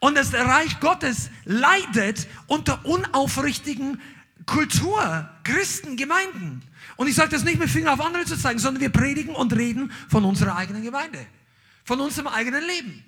Und 0.00 0.16
das 0.16 0.34
Reich 0.34 0.80
Gottes 0.80 1.30
leidet 1.44 2.26
unter 2.48 2.84
unaufrichtigen 2.84 4.02
Kultur, 4.46 5.30
Christen, 5.44 5.96
Gemeinden. 5.96 6.60
Und 6.96 7.06
ich 7.06 7.14
sage 7.14 7.30
das 7.30 7.44
nicht 7.44 7.60
mit 7.60 7.70
Finger 7.70 7.92
auf 7.92 8.00
andere 8.00 8.24
zu 8.24 8.36
zeigen, 8.36 8.58
sondern 8.58 8.80
wir 8.80 8.90
predigen 8.90 9.34
und 9.34 9.52
reden 9.52 9.92
von 10.08 10.24
unserer 10.24 10.56
eigenen 10.56 10.82
Gemeinde, 10.82 11.24
von 11.84 12.00
unserem 12.00 12.26
eigenen 12.26 12.64
Leben. 12.66 13.04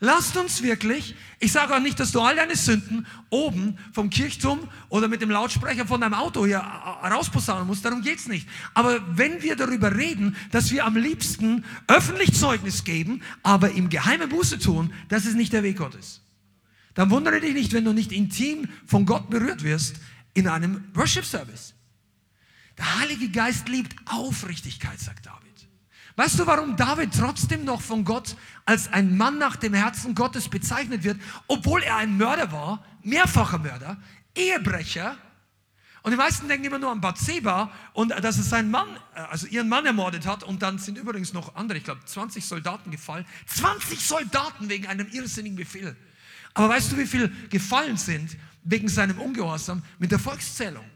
Lasst 0.00 0.36
uns 0.36 0.62
wirklich, 0.62 1.16
ich 1.40 1.50
sage 1.50 1.74
auch 1.74 1.80
nicht, 1.80 1.98
dass 1.98 2.12
du 2.12 2.20
all 2.20 2.36
deine 2.36 2.54
Sünden 2.54 3.04
oben 3.30 3.78
vom 3.92 4.10
Kirchturm 4.10 4.68
oder 4.90 5.08
mit 5.08 5.20
dem 5.20 5.30
Lautsprecher 5.30 5.86
von 5.86 6.00
deinem 6.00 6.14
Auto 6.14 6.46
hier 6.46 6.60
rausposaunen 6.60 7.66
musst, 7.66 7.84
darum 7.84 8.02
geht's 8.02 8.28
nicht. 8.28 8.48
Aber 8.74 9.00
wenn 9.16 9.42
wir 9.42 9.56
darüber 9.56 9.96
reden, 9.96 10.36
dass 10.52 10.70
wir 10.70 10.84
am 10.84 10.96
liebsten 10.96 11.64
öffentlich 11.88 12.32
Zeugnis 12.34 12.84
geben, 12.84 13.22
aber 13.42 13.72
im 13.72 13.88
Geheimen 13.88 14.28
Buße 14.28 14.60
tun, 14.60 14.92
das 15.08 15.26
ist 15.26 15.34
nicht 15.34 15.52
der 15.52 15.64
Weg 15.64 15.78
Gottes. 15.78 16.20
Dann 16.94 17.10
wundere 17.10 17.40
dich 17.40 17.54
nicht, 17.54 17.72
wenn 17.72 17.84
du 17.84 17.92
nicht 17.92 18.12
intim 18.12 18.68
von 18.86 19.04
Gott 19.04 19.30
berührt 19.30 19.64
wirst 19.64 19.96
in 20.32 20.46
einem 20.46 20.84
Worship 20.94 21.24
Service. 21.24 21.74
Der 22.76 23.00
Heilige 23.00 23.30
Geist 23.30 23.68
liebt 23.68 23.96
Aufrichtigkeit, 24.06 25.00
sagt 25.00 25.26
David. 25.26 25.47
Weißt 26.18 26.36
du, 26.36 26.48
warum 26.48 26.74
David 26.74 27.14
trotzdem 27.16 27.64
noch 27.64 27.80
von 27.80 28.04
Gott 28.04 28.34
als 28.64 28.92
ein 28.92 29.16
Mann 29.16 29.38
nach 29.38 29.54
dem 29.54 29.72
Herzen 29.72 30.16
Gottes 30.16 30.48
bezeichnet 30.48 31.04
wird, 31.04 31.20
obwohl 31.46 31.80
er 31.84 31.94
ein 31.98 32.16
Mörder 32.16 32.50
war, 32.50 32.84
mehrfacher 33.04 33.58
Mörder, 33.58 34.02
Ehebrecher? 34.34 35.16
Und 36.02 36.10
die 36.10 36.16
meisten 36.16 36.48
denken 36.48 36.64
immer 36.64 36.80
nur 36.80 36.90
an 36.90 37.00
Bathseba 37.00 37.70
und 37.92 38.10
dass 38.10 38.36
er 38.36 38.42
seinen 38.42 38.68
Mann, 38.68 38.88
äh, 39.14 39.20
also 39.30 39.46
ihren 39.46 39.68
Mann 39.68 39.86
ermordet 39.86 40.26
hat 40.26 40.42
und 40.42 40.60
dann 40.60 40.78
sind 40.78 40.98
übrigens 40.98 41.32
noch 41.32 41.54
andere, 41.54 41.78
ich 41.78 41.84
glaube 41.84 42.04
20 42.04 42.44
Soldaten 42.44 42.90
gefallen. 42.90 43.24
20 43.46 44.00
Soldaten 44.00 44.68
wegen 44.68 44.88
einem 44.88 45.06
irrsinnigen 45.12 45.56
Befehl. 45.56 45.96
Aber 46.52 46.68
weißt 46.68 46.90
du, 46.90 46.98
wie 46.98 47.06
viele 47.06 47.28
gefallen 47.48 47.96
sind 47.96 48.36
wegen 48.64 48.88
seinem 48.88 49.20
Ungehorsam 49.20 49.84
mit 50.00 50.10
der 50.10 50.18
Volkszählung? 50.18 50.90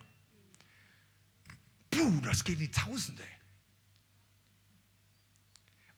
Puh, 1.93 2.21
das 2.23 2.43
geht 2.43 2.59
in 2.59 2.63
die 2.63 2.71
Tausende. 2.73 3.23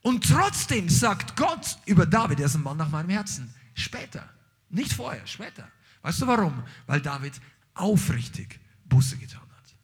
Und 0.05 0.29
trotzdem 0.29 0.91
sagt 0.91 1.35
Gott 1.35 1.79
über 1.87 2.05
David, 2.05 2.39
er 2.39 2.45
ist 2.45 2.57
ein 2.57 2.63
Mann 2.63 2.77
nach 2.77 2.91
meinem 2.91 3.09
Herzen. 3.09 3.53
Später. 3.73 4.29
Nicht 4.69 4.93
vorher, 4.93 5.27
später. 5.27 5.67
Weißt 6.03 6.21
du 6.21 6.27
warum? 6.27 6.63
Weil 6.87 7.01
David 7.01 7.41
aufrichtig 7.73 8.61
Buße 8.85 9.17
getan 9.17 9.41
hat. 9.41 9.75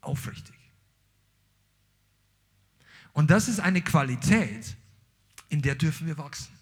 Aufrichtig. 0.00 0.54
Und 3.12 3.30
das 3.30 3.48
ist 3.48 3.60
eine 3.60 3.82
Qualität, 3.82 4.76
in 5.50 5.60
der 5.60 5.74
dürfen 5.74 6.06
wir 6.06 6.16
wachsen. 6.16 6.54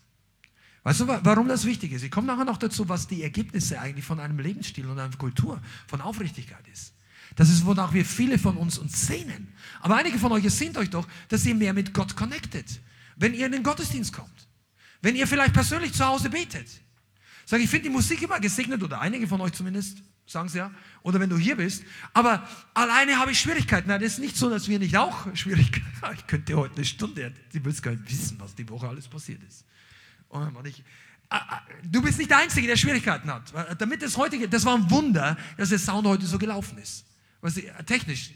Weißt 0.83 0.99
du, 0.99 1.07
warum 1.07 1.47
das 1.47 1.65
wichtig 1.65 1.93
ist? 1.93 2.03
Ich 2.03 2.11
komme 2.11 2.27
nachher 2.27 2.45
noch 2.45 2.59
dazu, 2.59 2.89
was 2.89 3.07
die 3.07 3.23
Ergebnisse 3.23 3.81
eigentlich 3.81 4.05
von 4.05 4.19
einem 4.19 4.41
Lebensstil 4.41 4.89
und 4.89 4.99
einer 4.99 5.17
Kultur 5.17 5.63
von 5.87 6.01
Aufrichtigkeit 6.01 6.67
ist. 6.67 6.95
Das 7.37 7.49
ist, 7.49 7.65
wonach 7.65 7.93
wir 7.93 8.05
viele 8.05 8.39
von 8.39 8.57
uns 8.57 8.79
uns 8.79 9.07
sehnen. 9.07 9.53
Aber 9.81 9.97
einige 9.97 10.19
von 10.19 10.33
euch, 10.33 10.49
sehnt 10.51 10.77
euch 10.77 10.91
doch, 10.91 11.07
dass 11.29 11.45
ihr 11.47 11.55
mehr 11.55 11.73
mit 11.73 11.95
Gott 11.95 12.17
connectet. 12.17 12.81
Wenn 13.17 13.35
ihr 13.35 13.47
in 13.47 13.53
den 13.53 13.63
Gottesdienst 13.63 14.13
kommt. 14.13 14.49
Wenn 15.01 15.17
ihr 15.17 15.27
vielleicht 15.27 15.53
persönlich 15.53 15.93
zu 15.93 16.05
Hause 16.05 16.31
betet. 16.31 16.69
Sag, 17.47 17.61
ich 17.61 17.69
finde 17.69 17.89
die 17.89 17.91
Musik 17.91 18.23
immer 18.23 18.39
gesegnet, 18.39 18.83
oder 18.83 19.01
einige 19.01 19.27
von 19.27 19.41
euch 19.41 19.53
zumindest, 19.53 19.99
sagen 20.27 20.49
sie 20.49 20.59
ja. 20.59 20.71
Oder 21.03 21.19
wenn 21.21 21.31
du 21.31 21.37
hier 21.37 21.57
bist. 21.57 21.83
Aber 22.13 22.49
alleine 22.75 23.19
habe 23.19 23.33
ich 23.33 23.41
Schwierigkeiten. 23.41 23.89
Nein, 23.89 24.01
das 24.01 24.15
ist 24.15 24.19
nicht 24.21 24.37
so, 24.37 24.49
dass 24.49 24.69
wir 24.69 24.79
nicht 24.79 24.97
auch 24.97 25.35
Schwierigkeiten 25.35 25.87
haben. 26.03 26.15
Ich 26.17 26.27
könnte 26.27 26.55
heute 26.57 26.77
eine 26.77 26.85
Stunde, 26.85 27.33
die 27.53 27.65
willst 27.65 27.83
gar 27.83 27.93
nicht 27.93 28.11
wissen, 28.11 28.39
was 28.39 28.55
die 28.55 28.69
Woche 28.69 28.89
alles 28.89 29.09
passiert 29.09 29.43
ist. 29.43 29.65
Und 30.29 30.67
ich, 30.67 30.83
Ah, 31.33 31.47
ah, 31.49 31.63
du 31.83 32.03
bist 32.03 32.19
nicht 32.19 32.31
der 32.31 32.39
Einzige, 32.39 32.67
der 32.67 32.77
Schwierigkeiten 32.77 33.33
hat. 33.33 33.55
Damit 33.79 34.03
das 34.03 34.19
heutige, 34.19 34.51
das 34.51 34.67
war 34.67 34.75
ein 34.75 34.91
Wunder, 34.91 35.39
dass 35.57 35.71
der 35.71 35.79
Sound 35.79 36.07
heute 36.07 36.27
so 36.27 36.37
gelaufen 36.37 36.77
ist. 36.77 37.07
Was, 37.43 37.61
technisch. 37.87 38.31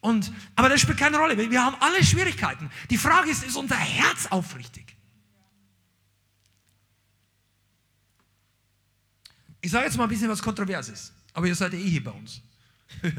Und, 0.00 0.30
aber 0.54 0.68
das 0.68 0.82
spielt 0.82 0.98
keine 0.98 1.16
Rolle. 1.16 1.50
Wir 1.50 1.64
haben 1.64 1.76
alle 1.80 2.04
Schwierigkeiten. 2.04 2.70
Die 2.90 2.98
Frage 2.98 3.30
ist, 3.30 3.42
ist 3.42 3.56
unser 3.56 3.76
Herz 3.76 4.26
aufrichtig? 4.26 4.94
Ich 9.62 9.70
sage 9.70 9.86
jetzt 9.86 9.96
mal 9.96 10.02
ein 10.02 10.10
bisschen 10.10 10.28
was 10.28 10.42
Kontroverses, 10.42 11.10
aber 11.32 11.46
ihr 11.46 11.54
seid 11.54 11.72
eh 11.72 11.78
hier 11.78 12.04
bei 12.04 12.10
uns. 12.10 12.42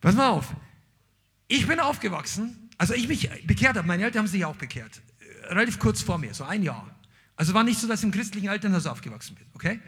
Pass 0.00 0.16
mal 0.16 0.30
auf. 0.30 0.56
Ich 1.46 1.68
bin 1.68 1.78
aufgewachsen, 1.78 2.68
also 2.78 2.94
ich 2.94 3.06
mich 3.06 3.30
bekehrt 3.46 3.76
habe, 3.76 3.86
meine 3.86 4.02
Eltern 4.02 4.20
haben 4.22 4.26
sich 4.26 4.44
auch 4.44 4.56
bekehrt. 4.56 5.00
Relativ 5.44 5.78
kurz 5.78 6.02
vor 6.02 6.18
mir, 6.18 6.34
so 6.34 6.42
ein 6.42 6.64
Jahr. 6.64 6.98
Also 7.36 7.54
war 7.54 7.62
nicht 7.62 7.78
so, 7.78 7.86
dass 7.86 8.00
ich 8.00 8.06
im 8.06 8.10
christlichen 8.10 8.48
Elternhaus 8.48 8.86
aufgewachsen 8.86 9.36
bin, 9.36 9.46
okay? 9.54 9.80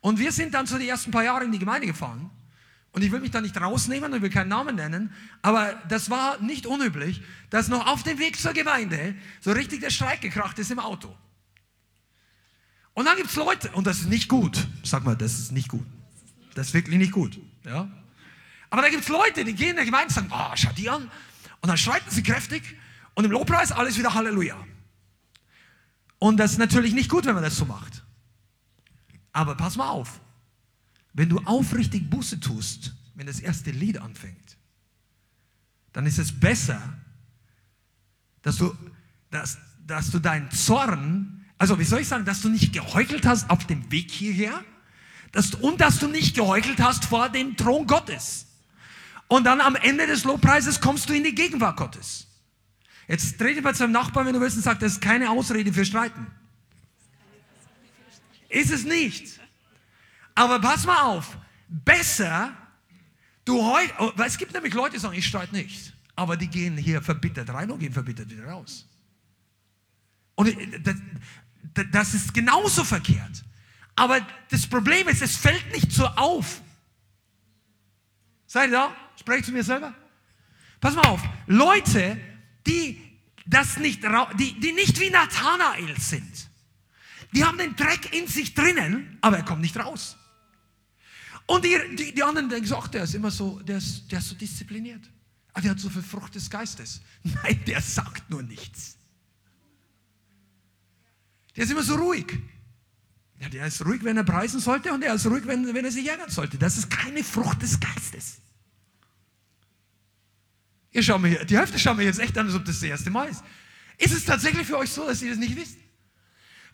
Und 0.00 0.18
wir 0.18 0.32
sind 0.32 0.54
dann 0.54 0.66
so 0.66 0.78
die 0.78 0.88
ersten 0.88 1.10
paar 1.10 1.24
Jahre 1.24 1.44
in 1.44 1.52
die 1.52 1.58
Gemeinde 1.58 1.86
gefahren. 1.86 2.30
Und 2.96 3.02
ich 3.02 3.12
will 3.12 3.20
mich 3.20 3.30
da 3.30 3.42
nicht 3.42 3.60
rausnehmen 3.60 4.10
und 4.14 4.22
will 4.22 4.30
keinen 4.30 4.48
Namen 4.48 4.76
nennen, 4.76 5.12
aber 5.42 5.74
das 5.86 6.08
war 6.08 6.40
nicht 6.40 6.64
unüblich, 6.64 7.20
dass 7.50 7.68
noch 7.68 7.86
auf 7.88 8.02
dem 8.04 8.18
Weg 8.18 8.40
zur 8.40 8.54
Gemeinde 8.54 9.14
so 9.42 9.52
richtig 9.52 9.80
der 9.80 9.90
Streik 9.90 10.22
gekracht 10.22 10.58
ist 10.58 10.70
im 10.70 10.78
Auto. 10.78 11.14
Und 12.94 13.04
dann 13.04 13.18
gibt 13.18 13.28
es 13.28 13.36
Leute, 13.36 13.70
und 13.72 13.86
das 13.86 13.98
ist 13.98 14.08
nicht 14.08 14.30
gut, 14.30 14.66
sag 14.82 15.04
mal, 15.04 15.14
das 15.14 15.38
ist 15.38 15.52
nicht 15.52 15.68
gut. 15.68 15.84
Das 16.54 16.68
ist 16.68 16.72
wirklich 16.72 16.96
nicht 16.96 17.12
gut. 17.12 17.38
Ja? 17.66 17.86
Aber 18.70 18.80
da 18.80 18.88
gibt 18.88 19.02
es 19.02 19.10
Leute, 19.10 19.44
die 19.44 19.52
gehen 19.52 19.70
in 19.70 19.76
der 19.76 19.84
Gemeinde 19.84 20.06
und 20.06 20.14
sagen, 20.14 20.30
oh, 20.32 20.56
schau 20.56 20.72
die 20.72 20.88
an. 20.88 21.10
Und 21.60 21.68
dann 21.68 21.76
schreiten 21.76 22.10
sie 22.10 22.22
kräftig 22.22 22.62
und 23.12 23.26
im 23.26 23.30
Lobpreis 23.30 23.72
alles 23.72 23.98
wieder 23.98 24.14
Halleluja. 24.14 24.56
Und 26.18 26.38
das 26.38 26.52
ist 26.52 26.58
natürlich 26.58 26.94
nicht 26.94 27.10
gut, 27.10 27.26
wenn 27.26 27.34
man 27.34 27.44
das 27.44 27.56
so 27.56 27.66
macht. 27.66 28.06
Aber 29.34 29.54
pass 29.54 29.76
mal 29.76 29.90
auf. 29.90 30.18
Wenn 31.16 31.28
du 31.30 31.38
aufrichtig 31.40 32.08
Buße 32.08 32.38
tust, 32.40 32.94
wenn 33.14 33.26
das 33.26 33.40
erste 33.40 33.70
Lied 33.70 33.98
anfängt, 33.98 34.58
dann 35.92 36.06
ist 36.06 36.18
es 36.18 36.38
besser, 36.38 36.80
dass 38.42 38.58
du, 38.58 38.76
dass, 39.30 39.58
dass 39.86 40.10
du 40.10 40.18
deinen 40.18 40.50
Zorn, 40.50 41.44
also 41.56 41.78
wie 41.78 41.84
soll 41.84 42.00
ich 42.00 42.08
sagen, 42.08 42.26
dass 42.26 42.42
du 42.42 42.50
nicht 42.50 42.72
geheuchelt 42.72 43.26
hast 43.26 43.48
auf 43.48 43.66
dem 43.66 43.90
Weg 43.90 44.10
hierher 44.10 44.62
dass, 45.32 45.54
und 45.54 45.80
dass 45.80 45.98
du 45.98 46.08
nicht 46.08 46.34
geheuchelt 46.34 46.80
hast 46.80 47.06
vor 47.06 47.28
dem 47.28 47.56
Thron 47.56 47.86
Gottes. 47.86 48.46
Und 49.28 49.44
dann 49.44 49.60
am 49.60 49.74
Ende 49.76 50.06
des 50.06 50.24
Lobpreises 50.24 50.80
kommst 50.80 51.08
du 51.08 51.14
in 51.14 51.24
die 51.24 51.34
Gegenwart 51.34 51.76
Gottes. 51.76 52.26
Jetzt 53.08 53.38
trete 53.38 53.62
bei 53.62 53.72
seinem 53.72 53.92
Nachbarn, 53.92 54.26
wenn 54.26 54.34
du 54.34 54.40
willst, 54.40 54.56
und 54.56 54.62
sagt, 54.62 54.82
das 54.82 54.92
ist 54.92 55.00
keine 55.00 55.30
Ausrede 55.30 55.72
für 55.72 55.84
Streiten. 55.84 56.26
Ist 58.48 58.70
es 58.70 58.84
nicht. 58.84 59.40
Aber 60.36 60.60
pass 60.60 60.86
mal 60.86 61.00
auf. 61.00 61.36
Besser, 61.68 62.56
du 63.44 63.60
heute, 63.64 63.92
oh, 63.98 64.12
weil 64.14 64.28
es 64.28 64.38
gibt 64.38 64.52
nämlich 64.52 64.72
Leute, 64.74 64.94
die 64.94 65.00
sagen, 65.00 65.16
ich 65.16 65.26
streite 65.26 65.52
nicht. 65.52 65.92
Aber 66.14 66.36
die 66.36 66.46
gehen 66.46 66.76
hier 66.76 67.02
verbittert 67.02 67.48
rein 67.50 67.70
und 67.70 67.80
gehen 67.80 67.92
verbittert 67.92 68.30
wieder 68.30 68.46
raus. 68.46 68.86
Und 70.36 70.56
das, 70.84 70.96
das 71.90 72.14
ist 72.14 72.32
genauso 72.32 72.84
verkehrt. 72.84 73.44
Aber 73.96 74.24
das 74.50 74.66
Problem 74.66 75.08
ist, 75.08 75.22
es 75.22 75.36
fällt 75.36 75.72
nicht 75.72 75.90
so 75.90 76.06
auf. 76.06 76.60
Seid 78.46 78.70
ihr 78.70 78.76
da? 78.76 78.96
Spreche 79.18 79.44
zu 79.44 79.52
mir 79.52 79.64
selber? 79.64 79.94
Pass 80.80 80.94
mal 80.94 81.06
auf. 81.06 81.22
Leute, 81.46 82.20
die 82.66 83.02
das 83.46 83.78
nicht, 83.78 84.02
die, 84.38 84.60
die 84.60 84.72
nicht 84.72 85.00
wie 85.00 85.08
Nathanael 85.08 85.98
sind, 85.98 86.50
die 87.32 87.44
haben 87.44 87.56
den 87.56 87.74
Dreck 87.74 88.14
in 88.14 88.26
sich 88.28 88.54
drinnen, 88.54 89.18
aber 89.22 89.38
er 89.38 89.44
kommt 89.44 89.62
nicht 89.62 89.76
raus. 89.78 90.16
Und 91.46 91.64
die, 91.64 91.78
die, 91.96 92.12
die 92.12 92.22
anderen 92.22 92.48
denken 92.48 92.66
so, 92.66 92.76
ach, 92.76 92.88
der 92.88 93.04
ist 93.04 93.14
immer 93.14 93.30
so, 93.30 93.60
der 93.60 93.78
ist, 93.78 94.10
der 94.10 94.18
ist 94.18 94.28
so 94.28 94.34
diszipliniert. 94.34 95.08
Ah, 95.52 95.60
der 95.60 95.70
hat 95.70 95.80
so 95.80 95.88
viel 95.88 96.02
Frucht 96.02 96.34
des 96.34 96.50
Geistes. 96.50 97.00
Nein, 97.22 97.60
der 97.66 97.80
sagt 97.80 98.28
nur 98.28 98.42
nichts. 98.42 98.98
Der 101.54 101.64
ist 101.64 101.70
immer 101.70 101.82
so 101.82 101.94
ruhig. 101.94 102.26
Ja, 103.40 103.48
der 103.48 103.66
ist 103.66 103.84
ruhig, 103.84 104.02
wenn 104.02 104.16
er 104.16 104.24
preisen 104.24 104.60
sollte 104.60 104.92
und 104.92 105.00
der 105.02 105.14
ist 105.14 105.26
ruhig, 105.26 105.46
wenn, 105.46 105.72
wenn 105.74 105.84
er 105.84 105.92
sich 105.92 106.06
ärgern 106.06 106.30
sollte. 106.30 106.58
Das 106.58 106.76
ist 106.76 106.90
keine 106.90 107.22
Frucht 107.22 107.62
des 107.62 107.78
Geistes. 107.78 108.38
Ihr 110.90 111.02
schaut 111.02 111.20
mir, 111.20 111.44
die 111.44 111.56
Hälfte 111.56 111.78
schaut 111.78 111.96
mir 111.96 112.04
jetzt 112.04 112.18
echt 112.18 112.36
an, 112.38 112.46
als 112.46 112.54
ob 112.54 112.64
das 112.64 112.80
das 112.80 112.88
erste 112.88 113.10
Mal 113.10 113.28
ist. 113.28 113.42
Ist 113.98 114.14
es 114.14 114.24
tatsächlich 114.24 114.66
für 114.66 114.78
euch 114.78 114.90
so, 114.90 115.06
dass 115.06 115.22
ihr 115.22 115.30
das 115.30 115.38
nicht 115.38 115.56
wisst? 115.56 115.76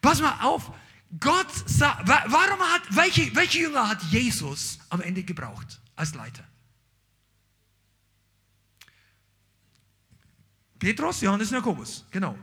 Pass 0.01 0.21
mal 0.21 0.41
auf. 0.43 0.73
Gott 1.21 1.53
sagt, 1.69 2.09
warum 2.09 2.61
hat, 2.61 2.83
welche, 2.91 3.35
welche 3.37 3.61
Jünger 3.61 3.89
hat 3.89 4.03
Jesus 4.05 4.79
am 4.89 5.01
Ende 5.03 5.23
gebraucht 5.23 5.81
als 5.95 6.15
Leiter? 6.15 6.45
Petrus, 10.79 11.21
Johannes 11.21 11.49
und 11.49 11.57
Jakobus, 11.57 12.05
genau. 12.11 12.37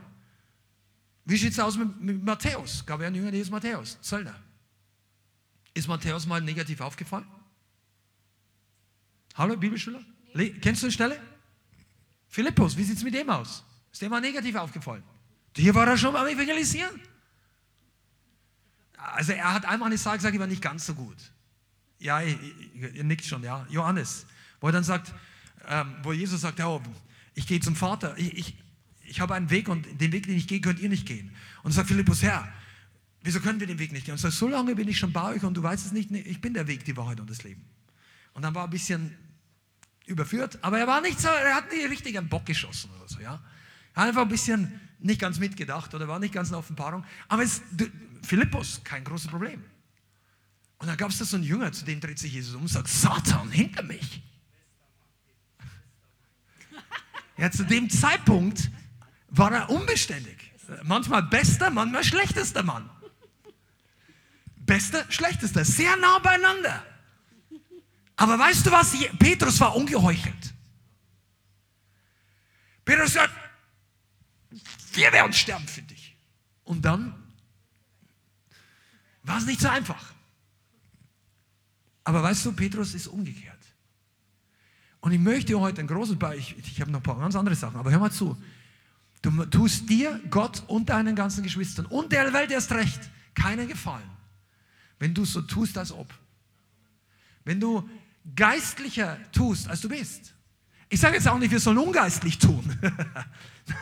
Wie 1.24 1.36
sieht 1.36 1.52
es 1.52 1.58
aus 1.58 1.76
mit, 1.76 2.00
mit 2.00 2.24
Matthäus? 2.24 2.84
Gab 2.86 3.00
ja 3.00 3.08
einen 3.08 3.16
Jünger, 3.16 3.30
der 3.30 3.40
ist 3.40 3.50
Matthäus, 3.50 3.98
Zöllner. 4.00 4.34
Ist 5.74 5.88
Matthäus 5.88 6.26
mal 6.26 6.40
negativ 6.40 6.80
aufgefallen? 6.80 7.26
Hallo, 9.34 9.56
Bibelschüler? 9.56 10.00
Kennst 10.60 10.82
du 10.82 10.86
eine 10.86 10.92
Stelle? 10.92 11.20
Philippus, 12.28 12.76
wie 12.76 12.84
sieht 12.84 12.96
es 12.96 13.02
mit 13.02 13.14
dem 13.14 13.28
aus? 13.28 13.64
Ist 13.92 14.00
dem 14.00 14.10
mal 14.10 14.20
negativ 14.20 14.54
aufgefallen? 14.54 15.02
Hier 15.56 15.74
war 15.74 15.86
er 15.86 15.98
schon 15.98 16.14
am 16.14 16.26
Evangelisieren. 16.26 17.00
Also 19.14 19.32
er 19.32 19.52
hat 19.52 19.64
einmal 19.64 19.88
eine 19.88 19.98
Sache 19.98 20.16
gesagt, 20.16 20.34
die 20.34 20.40
war 20.40 20.46
nicht 20.46 20.62
ganz 20.62 20.86
so 20.86 20.94
gut. 20.94 21.16
Ja, 21.98 22.20
ihr, 22.22 23.04
nickt 23.04 23.24
schon, 23.24 23.42
ja. 23.42 23.66
Johannes, 23.70 24.26
wo 24.60 24.68
er 24.68 24.72
dann 24.72 24.84
sagt, 24.84 25.12
ähm, 25.68 25.94
wo 26.02 26.12
Jesus 26.12 26.40
sagt, 26.40 26.60
oh, 26.60 26.82
ich 27.34 27.46
gehe 27.46 27.60
zum 27.60 27.76
Vater, 27.76 28.14
ich, 28.16 28.36
ich, 28.36 28.58
ich 29.04 29.20
habe 29.20 29.34
einen 29.34 29.50
Weg 29.50 29.68
und 29.68 30.00
den 30.00 30.12
Weg, 30.12 30.26
den 30.26 30.36
ich 30.36 30.48
gehe, 30.48 30.60
könnt 30.60 30.80
ihr 30.80 30.88
nicht 30.88 31.06
gehen. 31.06 31.34
Und 31.62 31.72
sagt 31.72 31.88
Philippus, 31.88 32.22
Herr, 32.22 32.50
wieso 33.22 33.40
können 33.40 33.60
wir 33.60 33.66
den 33.66 33.78
Weg 33.78 33.92
nicht 33.92 34.06
gehen? 34.06 34.12
Und 34.12 34.18
sagt, 34.18 34.34
so 34.34 34.48
lange 34.48 34.74
bin 34.74 34.88
ich 34.88 34.98
schon 34.98 35.12
bei 35.12 35.34
euch 35.34 35.42
und 35.42 35.54
du 35.54 35.62
weißt 35.62 35.86
es 35.86 35.92
nicht, 35.92 36.10
ich 36.10 36.40
bin 36.40 36.54
der 36.54 36.66
Weg, 36.66 36.84
die 36.84 36.96
Wahrheit 36.96 37.20
und 37.20 37.28
das 37.28 37.42
Leben. 37.42 37.64
Und 38.32 38.42
dann 38.42 38.54
war 38.54 38.62
er 38.62 38.68
ein 38.68 38.70
bisschen 38.70 39.14
überführt, 40.06 40.58
aber 40.62 40.78
er 40.78 40.86
war 40.86 41.00
nicht 41.00 41.20
so, 41.20 41.28
er 41.28 41.54
hat 41.54 41.70
nicht 41.70 41.88
richtig 41.90 42.16
einen 42.16 42.28
Bock 42.28 42.46
geschossen 42.46 42.90
oder 42.98 43.08
so, 43.08 43.20
ja. 43.20 43.42
Einfach 43.94 44.22
ein 44.22 44.28
bisschen 44.28 44.80
nicht 45.00 45.20
ganz 45.20 45.38
mitgedacht 45.38 45.94
oder 45.94 46.08
war 46.08 46.18
nicht 46.18 46.34
ganz 46.34 46.50
in 46.50 46.54
Offenbarung. 46.54 47.04
Aber 47.28 47.42
es, 47.42 47.62
Philippus, 48.22 48.80
kein 48.84 49.04
großes 49.04 49.28
Problem. 49.28 49.64
Und 50.78 50.86
dann 50.86 50.96
gab 50.96 51.10
es 51.10 51.18
da 51.18 51.24
so 51.24 51.36
einen 51.36 51.44
Jünger, 51.44 51.72
zu 51.72 51.84
dem 51.84 52.00
dreht 52.00 52.18
sich 52.18 52.32
Jesus 52.32 52.54
um 52.54 52.62
und 52.62 52.68
sagt, 52.68 52.88
Satan, 52.88 53.50
hinter 53.50 53.82
mich. 53.82 54.22
Ja, 57.36 57.50
zu 57.50 57.64
dem 57.64 57.88
Zeitpunkt 57.88 58.70
war 59.28 59.52
er 59.52 59.70
unbeständig. 59.70 60.52
Manchmal 60.84 61.22
bester, 61.22 61.70
manchmal 61.70 62.04
schlechtester 62.04 62.62
Mann. 62.62 62.88
Bester, 64.56 65.04
schlechtester, 65.10 65.64
sehr 65.64 65.96
nah 65.96 66.18
beieinander. 66.18 66.84
Aber 68.16 68.38
weißt 68.38 68.66
du 68.66 68.70
was? 68.70 68.94
Petrus 69.18 69.58
war 69.60 69.74
ungeheuchelt. 69.74 70.54
Petrus 72.84 73.14
sagt, 73.14 73.32
wir 75.00 75.12
werden 75.12 75.32
sterben 75.32 75.66
für 75.66 75.82
dich. 75.82 76.14
Und 76.64 76.84
dann 76.84 77.14
war 79.22 79.38
es 79.38 79.46
nicht 79.46 79.60
so 79.60 79.68
einfach. 79.68 80.12
Aber 82.04 82.22
weißt 82.22 82.44
du, 82.44 82.52
Petrus 82.52 82.94
ist 82.94 83.06
umgekehrt. 83.06 83.58
Und 85.00 85.12
ich 85.12 85.18
möchte 85.18 85.58
heute 85.58 85.80
ein 85.80 85.86
großes 85.86 86.18
Beispiel, 86.18 86.58
ich, 86.58 86.72
ich 86.72 86.80
habe 86.80 86.90
noch 86.90 87.00
ein 87.00 87.02
paar 87.02 87.18
ganz 87.18 87.34
andere 87.34 87.54
Sachen, 87.54 87.76
aber 87.76 87.90
hör 87.90 87.98
mal 87.98 88.12
zu. 88.12 88.36
Du 89.22 89.30
tust 89.46 89.88
dir, 89.88 90.20
Gott 90.28 90.62
und 90.66 90.90
deinen 90.90 91.16
ganzen 91.16 91.42
Geschwistern 91.42 91.86
und 91.86 92.12
der 92.12 92.32
Welt 92.32 92.50
erst 92.50 92.72
recht 92.72 93.00
keinen 93.34 93.68
Gefallen, 93.68 94.10
wenn 94.98 95.14
du 95.14 95.24
so 95.24 95.40
tust, 95.40 95.78
als 95.78 95.92
ob. 95.92 96.12
Wenn 97.44 97.58
du 97.58 97.88
geistlicher 98.36 99.18
tust, 99.32 99.68
als 99.68 99.80
du 99.80 99.88
bist. 99.88 100.34
Ich 100.90 101.00
sage 101.00 101.16
jetzt 101.16 101.28
auch 101.28 101.38
nicht, 101.38 101.50
wir 101.50 101.60
sollen 101.60 101.78
ungeistlich 101.78 102.38
tun. 102.38 102.64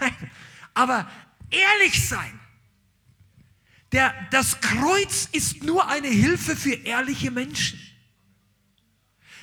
Nein, 0.00 0.30
aber 0.78 1.10
ehrlich 1.50 2.08
sein. 2.08 2.38
Der, 3.90 4.14
das 4.30 4.60
Kreuz 4.60 5.28
ist 5.32 5.64
nur 5.64 5.88
eine 5.88 6.06
Hilfe 6.06 6.54
für 6.54 6.74
ehrliche 6.74 7.32
Menschen. 7.32 7.80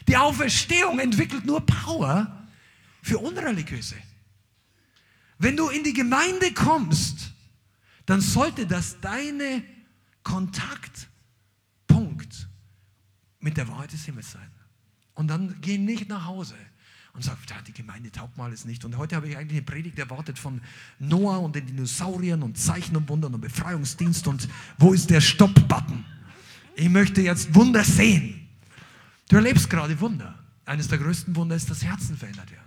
Die 0.07 0.15
Auferstehung 0.15 0.99
entwickelt 0.99 1.45
nur 1.45 1.65
Power 1.65 2.47
für 3.01 3.17
Unreligiöse. 3.17 3.97
Wenn 5.37 5.57
du 5.57 5.67
in 5.67 5.83
die 5.83 5.91
Gemeinde 5.91 6.53
kommst, 6.53 7.33
dann 8.05 8.21
sollte 8.21 8.65
das 8.65 9.01
deine 9.01 9.61
Kontaktpunkt 10.23 12.47
mit 13.39 13.57
der 13.57 13.67
Wahrheit 13.67 13.91
des 13.91 14.05
Himmels 14.05 14.31
sein. 14.31 14.49
Und 15.15 15.27
dann 15.27 15.59
geh 15.59 15.77
nicht 15.77 16.07
nach 16.07 16.23
Hause 16.25 16.55
und 17.15 17.23
sag, 17.23 17.37
die 17.65 17.73
Gemeinde 17.73 18.11
taugt 18.11 18.37
mal 18.37 18.45
alles 18.45 18.65
nicht. 18.65 18.83
Und 18.83 18.97
heute 18.97 19.15
habe 19.15 19.27
ich 19.29 19.37
eigentlich 19.37 19.57
eine 19.57 19.65
Predigt 19.65 19.97
erwartet 19.97 20.37
von 20.37 20.61
Noah 20.99 21.39
und 21.39 21.55
den 21.55 21.65
Dinosauriern 21.65 22.43
und 22.43 22.57
Zeichen 22.57 22.95
und 22.95 23.07
Wundern 23.09 23.33
und 23.33 23.41
Befreiungsdienst 23.41 24.27
und 24.27 24.49
wo 24.77 24.93
ist 24.93 25.09
der 25.09 25.21
Stopp-Button? 25.21 26.03
Ich 26.75 26.89
möchte 26.89 27.21
jetzt 27.21 27.55
Wunder 27.55 27.83
sehen. 27.83 28.47
Du 29.29 29.37
erlebst 29.37 29.69
gerade 29.69 29.99
Wunder. 29.99 30.35
Eines 30.65 30.87
der 30.87 30.97
größten 30.97 31.35
Wunder 31.35 31.55
ist, 31.55 31.69
dass 31.69 31.83
Herzen 31.83 32.17
verändert 32.17 32.51
werden. 32.51 32.65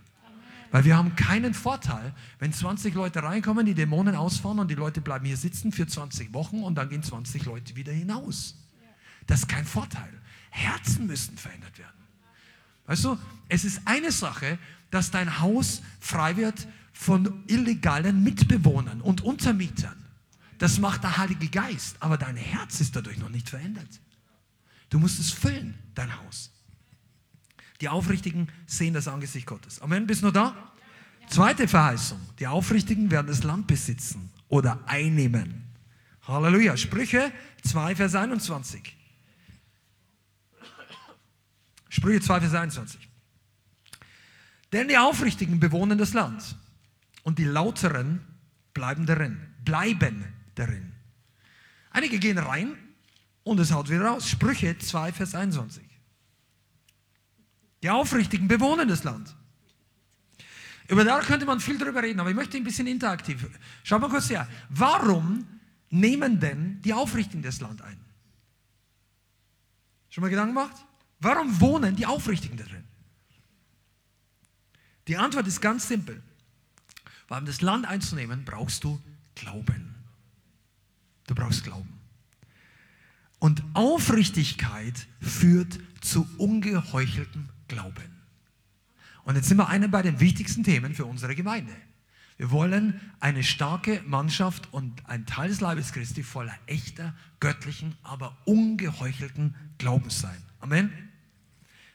Weil 0.70 0.84
wir 0.84 0.96
haben 0.96 1.14
keinen 1.16 1.55
Vorteil, 1.55 2.14
wenn 2.38 2.53
20 2.53 2.94
Leute 2.94 3.22
reinkommen, 3.22 3.66
die 3.66 3.74
Dämonen 3.74 4.14
ausfahren 4.14 4.59
und 4.59 4.70
die 4.70 4.74
Leute 4.74 5.01
bleiben 5.01 5.24
hier 5.24 5.36
sitzen 5.36 5.72
für 5.72 5.86
20 5.86 6.32
Wochen 6.34 6.62
und 6.62 6.74
dann 6.74 6.88
gehen 6.88 7.03
20 7.03 7.44
Leute 7.44 7.76
wieder 7.76 7.92
hinaus. 7.92 8.57
Das 9.26 9.40
ist 9.40 9.49
kein 9.49 9.64
Vorteil. 9.64 10.11
Herzen 10.51 11.07
müssen 11.07 11.36
verändert 11.36 11.78
werden. 11.78 11.97
Weißt 12.89 13.05
du, 13.05 13.18
es 13.49 13.64
ist 13.64 13.82
eine 13.84 14.11
Sache, 14.11 14.59
dass 14.91 15.11
dein 15.12 15.41
Haus 15.41 15.82
frei 16.01 16.36
wird 16.36 16.66
von 16.93 17.45
illegalen 17.47 18.24
Mitbewohnern 18.24 19.01
und 19.03 19.20
Untermietern. 19.20 19.95
Das 20.57 20.80
macht 20.80 21.05
der 21.05 21.18
Heilige 21.18 21.49
Geist, 21.49 21.97
aber 22.01 22.16
dein 22.16 22.36
Herz 22.36 22.80
ist 22.80 22.97
dadurch 22.97 23.18
noch 23.18 23.28
nicht 23.28 23.49
verändert. 23.49 24.01
Du 24.91 24.99
musst 24.99 25.20
es 25.20 25.30
füllen, 25.30 25.78
dein 25.95 26.18
Haus. 26.18 26.51
Die 27.80 27.89
Aufrichtigen 27.89 28.49
sehen 28.66 28.95
das 28.95 29.07
Angesicht 29.07 29.47
Gottes. 29.47 29.80
Amen, 29.80 30.07
bist 30.07 30.22
du 30.22 30.26
noch 30.26 30.32
da? 30.32 30.72
Zweite 31.28 31.68
Verheißung. 31.68 32.18
Die 32.39 32.47
Aufrichtigen 32.47 33.11
werden 33.11 33.28
das 33.28 33.45
Land 33.45 33.66
besitzen 33.66 34.30
oder 34.49 34.80
einnehmen. 34.86 35.62
Halleluja. 36.26 36.76
Sprüche 36.76 37.30
2, 37.64 37.97
Vers 37.97 38.14
21. 38.14 38.97
Sprüche 41.89 42.20
2, 42.20 42.41
Vers 42.41 42.55
21. 42.55 43.09
Denn 44.72 44.89
die 44.89 44.99
Aufrichtigen 44.99 45.61
bewohnen 45.61 45.99
das 45.99 46.12
Land 46.12 46.57
und 47.22 47.39
die 47.39 47.45
Lauteren 47.45 48.20
bleiben 48.74 49.07
darin. 49.07 49.41
Bleiben 49.64 50.24
darin. 50.55 50.93
Einige 51.91 52.18
gehen 52.18 52.39
rein 52.39 52.76
und 53.45 53.59
es 53.59 53.72
haut 53.72 53.89
wieder 53.89 54.07
raus. 54.07 54.28
Sprüche 54.28 54.78
2, 54.78 55.12
Vers 55.12 55.34
21. 55.34 55.82
Die 57.82 57.91
Aufrichtigen 57.91 58.49
bewohnen 58.49 58.89
das 58.89 59.05
Land. 59.05 59.34
Über 60.89 61.05
da 61.05 61.20
könnte 61.20 61.47
man 61.47 61.61
viel 61.61 61.78
drüber 61.78 62.03
reden, 62.03 62.18
aber 62.20 62.30
ich 62.30 62.36
möchte 62.36 62.57
ein 62.57 62.64
bisschen 62.64 62.86
interaktiv. 62.86 63.47
Schau 63.84 63.99
mal 63.99 64.09
kurz 64.09 64.30
her. 64.30 64.49
Warum 64.70 65.47
nehmen 65.91 66.41
denn 66.41 66.80
die 66.82 66.95
Aufrichtigen 66.95 67.43
das 67.43 67.61
Land 67.61 67.82
ein? 67.82 67.99
Schon 70.09 70.22
mal 70.22 70.30
Gedanken 70.30 70.55
gemacht? 70.55 70.76
Warum 71.20 71.60
wohnen 71.60 71.96
die 71.96 72.06
Aufrichtigen 72.06 72.56
darin? 72.56 72.84
Die 75.08 75.16
Antwort 75.16 75.46
ist 75.46 75.60
ganz 75.60 75.88
simpel. 75.88 76.22
Weil 77.28 77.40
um 77.40 77.46
das 77.46 77.60
Land 77.60 77.86
einzunehmen, 77.86 78.44
brauchst 78.44 78.84
du 78.84 79.00
Glauben. 79.34 79.94
Du 81.26 81.34
brauchst 81.34 81.64
Glauben. 81.64 82.00
Und 83.38 83.62
Aufrichtigkeit 83.74 85.06
führt 85.20 85.78
zu 86.00 86.26
ungeheucheltem 86.38 87.48
Glauben. 87.68 88.18
Und 89.24 89.36
jetzt 89.36 89.48
sind 89.48 89.58
wir 89.58 89.68
einer 89.68 89.88
bei 89.88 90.02
den 90.02 90.20
wichtigsten 90.20 90.64
Themen 90.64 90.94
für 90.94 91.04
unsere 91.04 91.34
Gemeinde. 91.34 91.72
Wir 92.38 92.50
wollen 92.50 93.00
eine 93.20 93.44
starke 93.44 94.02
Mannschaft 94.06 94.72
und 94.72 95.04
ein 95.06 95.26
Teil 95.26 95.48
des 95.48 95.60
Leibes 95.60 95.92
Christi 95.92 96.22
voller 96.22 96.56
echter, 96.66 97.14
göttlichen, 97.40 97.96
aber 98.02 98.36
ungeheuchelten 98.44 99.54
Glaubens 99.76 100.20
sein. 100.20 100.42
Amen. 100.60 101.07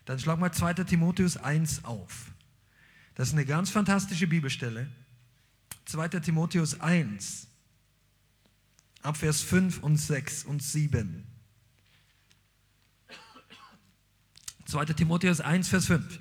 Dann 0.06 0.20
schlag 0.20 0.40
mal 0.40 0.52
2. 0.52 0.74
Timotheus 0.86 1.38
1 1.38 1.86
auf. 1.86 2.32
Das 3.16 3.30
ist 3.30 3.34
eine 3.34 3.46
ganz 3.46 3.70
fantastische 3.70 4.28
Bibelstelle. 4.28 4.90
2. 5.86 6.08
Timotheus 6.20 6.80
1, 6.80 7.48
ab 9.02 9.18
Vers 9.18 9.42
5 9.42 9.84
und 9.84 9.98
6 9.98 10.46
und 10.46 10.64
7. 10.64 11.26
2. 14.66 14.86
Timotheus 14.86 15.42
1, 15.42 15.68
Vers 15.68 15.86
5. 15.88 16.20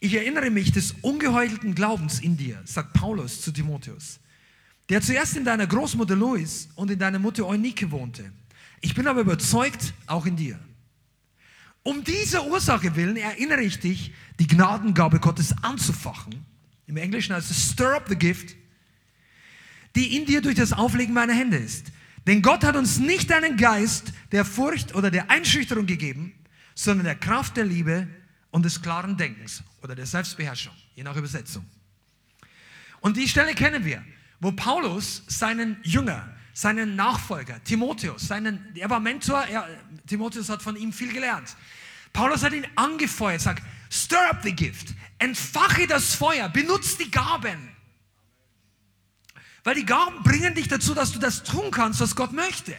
Ich 0.00 0.14
erinnere 0.14 0.50
mich 0.50 0.72
des 0.72 0.92
ungeheuchelten 1.02 1.74
Glaubens 1.74 2.18
in 2.18 2.36
dir, 2.36 2.60
sagt 2.64 2.92
Paulus 2.92 3.40
zu 3.40 3.52
Timotheus, 3.52 4.18
der 4.88 5.00
zuerst 5.00 5.36
in 5.36 5.44
deiner 5.44 5.66
Großmutter 5.68 6.16
Lois 6.16 6.68
und 6.74 6.90
in 6.90 6.98
deiner 6.98 7.20
Mutter 7.20 7.46
Eunike 7.46 7.90
wohnte. 7.92 8.32
Ich 8.80 8.94
bin 8.94 9.06
aber 9.06 9.20
überzeugt, 9.20 9.94
auch 10.06 10.26
in 10.26 10.36
dir. 10.36 10.58
Um 11.82 12.04
dieser 12.04 12.46
Ursache 12.46 12.94
willen 12.94 13.16
erinnere 13.16 13.62
ich 13.62 13.80
dich, 13.80 14.12
die 14.38 14.46
Gnadengabe 14.46 15.18
Gottes 15.18 15.54
anzufachen. 15.62 16.44
Im 16.86 16.96
Englischen 16.96 17.34
heißt 17.34 17.50
es 17.50 17.72
stir 17.72 17.96
up 17.96 18.08
the 18.08 18.16
gift, 18.16 18.54
die 19.94 20.16
in 20.16 20.26
dir 20.26 20.40
durch 20.42 20.54
das 20.54 20.72
Auflegen 20.72 21.14
meiner 21.14 21.34
Hände 21.34 21.56
ist. 21.56 21.86
Denn 22.26 22.40
Gott 22.40 22.64
hat 22.64 22.76
uns 22.76 22.98
nicht 22.98 23.32
einen 23.32 23.56
Geist 23.56 24.12
der 24.30 24.44
Furcht 24.44 24.94
oder 24.94 25.10
der 25.10 25.30
Einschüchterung 25.30 25.86
gegeben, 25.86 26.32
sondern 26.74 27.04
der 27.04 27.16
Kraft 27.16 27.56
der 27.56 27.64
Liebe 27.64 28.06
und 28.50 28.64
des 28.64 28.80
klaren 28.80 29.16
Denkens 29.16 29.62
oder 29.82 29.94
der 29.94 30.06
Selbstbeherrschung, 30.06 30.74
je 30.94 31.02
nach 31.02 31.16
Übersetzung. 31.16 31.64
Und 33.00 33.16
die 33.16 33.26
Stelle 33.26 33.54
kennen 33.54 33.84
wir, 33.84 34.04
wo 34.40 34.52
Paulus 34.52 35.24
seinen 35.26 35.78
Jünger, 35.82 36.32
seinen 36.52 36.96
Nachfolger, 36.96 37.62
Timotheus, 37.64 38.28
seinen, 38.28 38.74
er 38.74 38.90
war 38.90 39.00
Mentor, 39.00 39.42
er, 39.44 39.68
Timotheus 40.06 40.48
hat 40.48 40.62
von 40.62 40.76
ihm 40.76 40.92
viel 40.92 41.12
gelernt. 41.12 41.56
Paulus 42.12 42.42
hat 42.42 42.52
ihn 42.52 42.66
angefeuert, 42.76 43.40
sagt, 43.40 43.62
stir 43.90 44.30
up 44.30 44.42
the 44.42 44.52
gift, 44.52 44.94
entfache 45.18 45.86
das 45.86 46.14
Feuer, 46.14 46.48
benutze 46.48 46.98
die 46.98 47.10
Gaben. 47.10 47.70
Weil 49.64 49.76
die 49.76 49.86
Gaben 49.86 50.22
bringen 50.22 50.54
dich 50.54 50.68
dazu, 50.68 50.94
dass 50.94 51.12
du 51.12 51.18
das 51.18 51.42
tun 51.42 51.70
kannst, 51.70 52.00
was 52.00 52.16
Gott 52.16 52.32
möchte. 52.32 52.76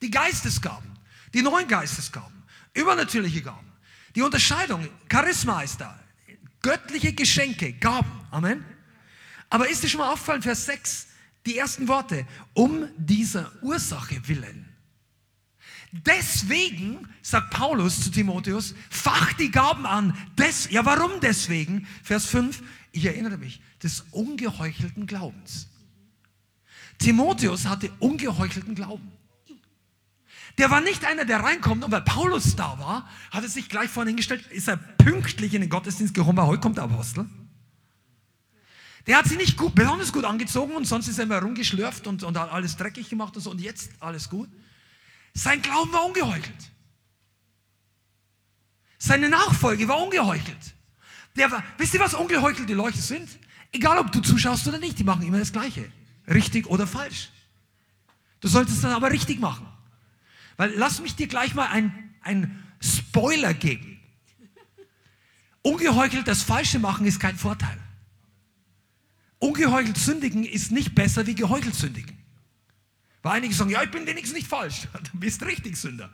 Die 0.00 0.10
Geistesgaben, 0.10 0.98
die 1.32 1.42
neuen 1.42 1.66
Geistesgaben, 1.66 2.42
übernatürliche 2.74 3.42
Gaben. 3.42 3.72
Die 4.14 4.22
Unterscheidung, 4.22 4.88
Charisma 5.10 5.62
ist 5.62 5.80
da. 5.80 5.98
Göttliche 6.60 7.12
Geschenke, 7.14 7.72
Gaben. 7.72 8.10
Amen. 8.30 8.64
Aber 9.48 9.68
ist 9.68 9.82
dir 9.82 9.88
schon 9.88 10.00
mal 10.00 10.12
aufgefallen, 10.12 10.42
Vers 10.42 10.66
6, 10.66 11.06
die 11.46 11.58
ersten 11.58 11.88
Worte, 11.88 12.26
um 12.54 12.88
dieser 12.96 13.50
Ursache 13.62 14.26
willen. 14.28 14.68
Deswegen, 15.92 17.06
sagt 17.20 17.50
Paulus 17.50 18.02
zu 18.04 18.10
Timotheus, 18.10 18.74
fach 18.88 19.34
die 19.34 19.50
Gaben 19.50 19.84
an. 19.84 20.16
Des, 20.38 20.70
ja, 20.70 20.86
warum 20.86 21.20
deswegen? 21.20 21.86
Vers 22.02 22.26
5, 22.26 22.62
ich 22.92 23.04
erinnere 23.04 23.36
mich, 23.36 23.60
des 23.82 24.04
ungeheuchelten 24.10 25.06
Glaubens. 25.06 25.68
Timotheus 26.98 27.66
hatte 27.66 27.90
ungeheuchelten 27.98 28.74
Glauben. 28.74 29.12
Der 30.58 30.70
war 30.70 30.80
nicht 30.80 31.04
einer, 31.04 31.24
der 31.24 31.40
reinkommt 31.40 31.84
und 31.84 31.90
weil 31.90 32.02
Paulus 32.02 32.56
da 32.56 32.78
war, 32.78 33.08
hat 33.30 33.42
er 33.42 33.48
sich 33.48 33.68
gleich 33.68 33.90
vorne 33.90 34.10
hingestellt, 34.10 34.46
ist 34.50 34.68
er 34.68 34.76
pünktlich 34.76 35.54
in 35.54 35.62
den 35.62 35.70
Gottesdienst 35.70 36.14
gekommen, 36.14 36.38
weil 36.38 36.46
heute 36.46 36.60
kommt 36.60 36.76
der 36.76 36.84
Apostel. 36.84 37.26
Der 39.06 39.18
hat 39.18 39.26
sich 39.26 39.36
nicht 39.36 39.56
gut, 39.56 39.74
besonders 39.74 40.12
gut 40.12 40.24
angezogen 40.24 40.74
und 40.74 40.84
sonst 40.84 41.08
ist 41.08 41.18
er 41.18 41.24
immer 41.24 41.40
rumgeschlürft 41.40 42.06
und, 42.06 42.22
und 42.22 42.38
hat 42.38 42.52
alles 42.52 42.76
dreckig 42.76 43.08
gemacht 43.08 43.34
und 43.36 43.42
so 43.42 43.50
und 43.50 43.60
jetzt 43.60 43.90
alles 44.00 44.28
gut. 44.28 44.48
Sein 45.34 45.60
Glauben 45.60 45.92
war 45.92 46.04
ungeheuchelt. 46.04 46.70
Seine 48.98 49.28
Nachfolge 49.28 49.88
war 49.88 50.00
ungeheuchelt. 50.00 50.74
Der 51.36 51.50
war, 51.50 51.64
wisst 51.78 51.94
ihr, 51.94 52.00
was 52.00 52.14
ungeheuchelte 52.14 52.74
Leute 52.74 52.98
sind? 52.98 53.28
Egal, 53.72 53.98
ob 53.98 54.12
du 54.12 54.20
zuschaust 54.20 54.68
oder 54.68 54.78
nicht, 54.78 54.98
die 54.98 55.04
machen 55.04 55.22
immer 55.22 55.38
das 55.38 55.52
Gleiche. 55.52 55.90
Richtig 56.28 56.66
oder 56.66 56.86
falsch. 56.86 57.30
Du 58.40 58.48
solltest 58.48 58.76
es 58.76 58.82
dann 58.82 58.92
aber 58.92 59.10
richtig 59.10 59.40
machen. 59.40 59.66
Weil 60.56 60.74
lass 60.76 61.00
mich 61.00 61.16
dir 61.16 61.26
gleich 61.26 61.54
mal 61.54 61.66
einen 61.66 62.62
Spoiler 62.80 63.54
geben. 63.54 64.00
Ungeheuchelt 65.62 66.28
das 66.28 66.42
Falsche 66.42 66.78
machen 66.78 67.06
ist 67.06 67.18
kein 67.18 67.36
Vorteil. 67.36 67.81
Ungeheuchelt 69.42 69.98
sündigen 69.98 70.44
ist 70.44 70.70
nicht 70.70 70.94
besser 70.94 71.26
wie 71.26 71.34
geheuchelt 71.34 71.74
sündigen. 71.74 72.16
Weil 73.22 73.32
einige 73.32 73.52
sagen, 73.52 73.70
ja, 73.70 73.82
ich 73.82 73.90
bin 73.90 74.06
wenigstens 74.06 74.36
nicht 74.36 74.46
falsch. 74.46 74.86
Du 75.12 75.18
bist 75.18 75.42
richtig 75.44 75.76
Sünder. 75.76 76.12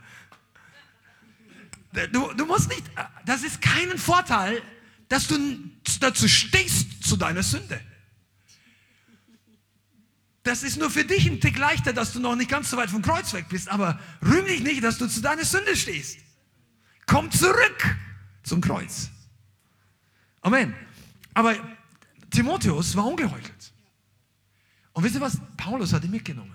Du, 2.13 2.33
du 2.33 2.47
musst 2.47 2.71
nicht, 2.71 2.85
das 3.27 3.43
ist 3.43 3.61
keinen 3.61 3.99
Vorteil, 3.99 4.63
dass 5.11 5.27
du 5.27 5.37
dazu 6.01 6.27
stehst 6.27 7.03
zu 7.03 7.19
deiner 7.19 7.43
Sünde. 7.43 7.79
Das 10.43 10.63
ist 10.63 10.79
nur 10.79 10.91
für 10.91 11.05
dich 11.05 11.27
ein 11.27 11.39
Tick 11.39 11.59
leichter, 11.59 11.93
dass 11.93 12.15
du 12.15 12.21
noch 12.21 12.35
nicht 12.35 12.51
ganz 12.51 12.71
so 12.71 12.79
weit 12.79 12.89
vom 12.89 13.03
Kreuz 13.03 13.35
weg 13.35 13.47
bist, 13.51 13.69
aber 13.69 14.01
rühm 14.23 14.47
dich 14.47 14.63
nicht, 14.63 14.83
dass 14.83 14.97
du 14.97 15.07
zu 15.07 15.21
deiner 15.21 15.45
Sünde 15.45 15.77
stehst. 15.77 16.19
Komm 17.05 17.31
zurück 17.31 17.97
zum 18.43 18.63
Kreuz. 18.63 19.11
Amen. 20.41 20.75
Aber 21.35 21.57
Timotheus 22.39 22.95
war 22.95 23.05
ungeheuchelt. 23.05 23.73
Und 24.93 25.03
wisst 25.03 25.17
ihr 25.17 25.21
was? 25.21 25.39
Paulus 25.57 25.93
hat 25.93 26.05
ihn 26.05 26.13
mitgenommen. 26.13 26.55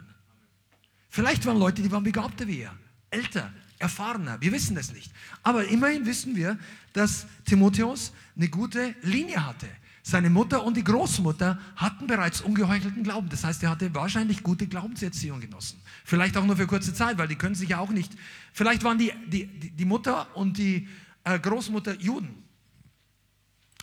Vielleicht 1.10 1.46
waren 1.46 1.60
Leute, 1.60 1.82
die 1.82 1.92
waren 1.92 2.06
begabter 2.06 2.48
wie 2.48 2.62
er, 2.62 2.74
älter, 3.10 3.52
erfahrener. 3.80 4.40
Wir 4.40 4.54
wissen 4.54 4.78
es 4.78 4.94
nicht. 4.94 5.12
Aber 5.44 5.66
immerhin 5.68 6.06
wissen 6.06 6.38
wir, 6.38 6.58
dass 6.94 7.28
Timotheus 7.44 8.14
eine 8.38 8.48
gute 8.48 8.96
Linie 9.02 9.46
hatte. 9.46 9.68
Seine 10.04 10.30
Mutter 10.30 10.64
und 10.64 10.78
die 10.78 10.86
Großmutter 10.86 11.60
hatten 11.76 12.08
bereits 12.08 12.40
ungeheuchelten 12.40 13.04
Glauben. 13.04 13.28
Das 13.28 13.44
heißt, 13.44 13.62
er 13.64 13.72
hatte 13.72 13.94
wahrscheinlich 13.94 14.42
gute 14.42 14.68
Glaubenserziehung 14.68 15.42
genossen. 15.42 15.82
Vielleicht 16.06 16.38
auch 16.38 16.46
nur 16.46 16.56
für 16.56 16.66
kurze 16.66 16.94
Zeit, 16.94 17.18
weil 17.18 17.28
die 17.28 17.36
können 17.36 17.56
sich 17.56 17.68
ja 17.68 17.80
auch 17.80 17.92
nicht. 17.92 18.14
Vielleicht 18.54 18.86
waren 18.86 18.98
die, 18.98 19.12
die, 19.28 19.48
die 19.48 19.86
Mutter 19.86 20.34
und 20.38 20.58
die 20.58 20.88
äh, 21.26 21.38
Großmutter 21.38 22.00
Juden. 22.00 22.42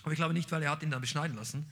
Aber 0.03 0.13
ich 0.13 0.17
glaube 0.17 0.33
nicht, 0.33 0.51
weil 0.51 0.63
er 0.63 0.71
hat 0.71 0.83
ihn 0.83 0.91
dann 0.91 1.03
beschneiden 1.03 1.37
lassen. 1.37 1.67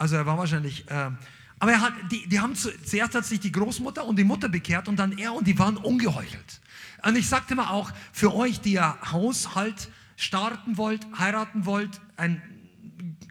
Also 0.00 0.16
er 0.16 0.24
war 0.24 0.38
wahrscheinlich. 0.38 0.90
Äh, 0.90 1.10
aber 1.58 1.72
er 1.72 1.80
hat, 1.82 1.92
die, 2.10 2.26
die 2.26 2.40
haben 2.40 2.54
zu, 2.54 2.70
zuerst 2.82 3.14
hat 3.14 3.26
sich 3.26 3.38
die 3.38 3.52
Großmutter 3.52 4.02
und 4.06 4.18
die 4.18 4.24
Mutter 4.24 4.48
bekehrt 4.48 4.88
und 4.88 4.96
dann 4.96 5.18
er 5.18 5.34
und 5.34 5.46
die 5.46 5.58
waren 5.58 5.76
ungeheuchelt. 5.76 6.60
Und 7.04 7.16
ich 7.16 7.28
sagte 7.28 7.54
mal 7.54 7.68
auch, 7.68 7.92
für 8.10 8.34
euch, 8.34 8.62
die 8.62 8.72
ja 8.72 8.96
Haushalt 9.12 9.90
starten 10.16 10.78
wollt, 10.78 11.06
heiraten 11.18 11.66
wollt, 11.66 12.00
ein, 12.16 12.40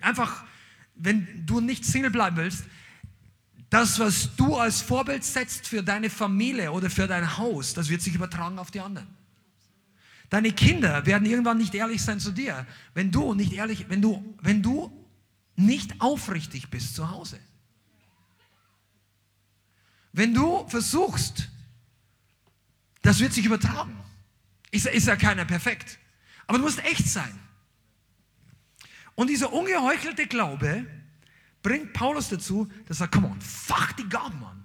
einfach 0.01 0.43
wenn 0.93 1.43
du 1.47 1.59
nicht 1.59 1.85
Single 1.85 2.11
bleiben 2.11 2.37
willst, 2.37 2.65
das, 3.71 3.97
was 3.97 4.35
du 4.35 4.55
als 4.55 4.81
Vorbild 4.81 5.23
setzt 5.23 5.67
für 5.67 5.81
deine 5.81 6.11
Familie 6.11 6.71
oder 6.71 6.91
für 6.91 7.07
dein 7.07 7.37
Haus, 7.39 7.73
das 7.73 7.89
wird 7.89 8.03
sich 8.03 8.13
übertragen 8.13 8.59
auf 8.59 8.69
die 8.69 8.79
anderen. 8.79 9.07
Deine 10.29 10.51
Kinder 10.51 11.03
werden 11.07 11.25
irgendwann 11.25 11.57
nicht 11.57 11.73
ehrlich 11.73 12.03
sein 12.03 12.19
zu 12.19 12.31
dir, 12.31 12.67
wenn 12.93 13.09
du 13.09 13.33
nicht 13.33 13.53
ehrlich, 13.53 13.87
wenn 13.89 14.03
du, 14.03 14.35
wenn 14.43 14.61
du 14.61 14.98
nicht 15.59 15.99
aufrichtig 15.99 16.69
bist 16.69 16.95
zu 16.95 17.11
Hause. 17.11 17.39
Wenn 20.11 20.33
du 20.33 20.67
versuchst, 20.67 21.49
das 23.01 23.19
wird 23.19 23.33
sich 23.33 23.45
übertragen. 23.45 23.95
Ist, 24.71 24.87
ist 24.87 25.07
ja 25.07 25.15
keiner 25.15 25.45
perfekt. 25.45 25.99
Aber 26.47 26.57
du 26.57 26.63
musst 26.63 26.83
echt 26.83 27.07
sein. 27.07 27.37
Und 29.15 29.27
dieser 29.27 29.51
ungeheuchelte 29.51 30.27
Glaube 30.27 30.85
bringt 31.61 31.93
Paulus 31.93 32.29
dazu, 32.29 32.71
dass 32.87 32.97
er 32.97 33.05
sagt, 33.05 33.13
komm 33.13 33.25
on, 33.25 33.41
fach 33.41 33.91
die 33.93 34.07
Gaben 34.07 34.43
an. 34.43 34.63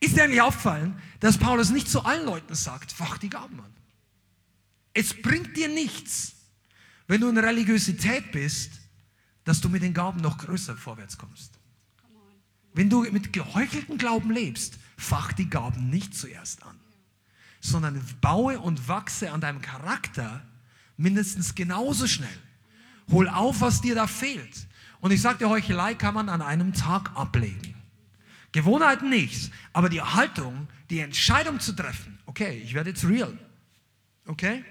Ist 0.00 0.16
dir 0.16 0.24
eigentlich 0.24 0.40
aufgefallen, 0.40 1.00
dass 1.20 1.38
Paulus 1.38 1.70
nicht 1.70 1.88
zu 1.88 2.04
allen 2.04 2.24
Leuten 2.24 2.54
sagt, 2.54 2.92
fach 2.92 3.18
die 3.18 3.30
Gaben 3.30 3.60
an? 3.60 3.74
Es 4.94 5.20
bringt 5.20 5.56
dir 5.56 5.68
nichts, 5.68 6.36
wenn 7.06 7.20
du 7.20 7.28
in 7.28 7.38
Religiosität 7.38 8.32
bist, 8.32 8.72
dass 9.46 9.60
du 9.60 9.70
mit 9.70 9.82
den 9.82 9.94
Gaben 9.94 10.20
noch 10.20 10.36
größer 10.38 10.76
vorwärts 10.76 11.16
kommst. 11.16 11.58
Wenn 12.74 12.90
du 12.90 13.02
mit 13.10 13.32
geheucheltem 13.32 13.96
Glauben 13.96 14.30
lebst, 14.30 14.78
fach 14.98 15.32
die 15.32 15.48
Gaben 15.48 15.88
nicht 15.88 16.14
zuerst 16.14 16.62
an, 16.64 16.78
sondern 17.60 18.02
baue 18.20 18.60
und 18.60 18.88
wachse 18.88 19.30
an 19.32 19.40
deinem 19.40 19.62
Charakter 19.62 20.42
mindestens 20.98 21.54
genauso 21.54 22.06
schnell. 22.06 22.28
Hol 23.10 23.28
auf, 23.28 23.60
was 23.60 23.80
dir 23.80 23.94
da 23.94 24.06
fehlt. 24.06 24.66
Und 25.00 25.12
ich 25.12 25.22
sagte, 25.22 25.48
Heuchelei 25.48 25.94
kann 25.94 26.14
man 26.14 26.28
an 26.28 26.42
einem 26.42 26.72
Tag 26.72 27.12
ablegen. 27.14 27.74
Gewohnheiten 28.50 29.08
nichts, 29.08 29.50
aber 29.72 29.88
die 29.88 30.02
Haltung, 30.02 30.66
die 30.90 30.98
Entscheidung 30.98 31.60
zu 31.60 31.72
treffen, 31.72 32.18
okay, 32.26 32.60
ich 32.64 32.74
werde 32.74 32.90
jetzt 32.90 33.04
real. 33.04 33.38
Okay? 34.26 34.64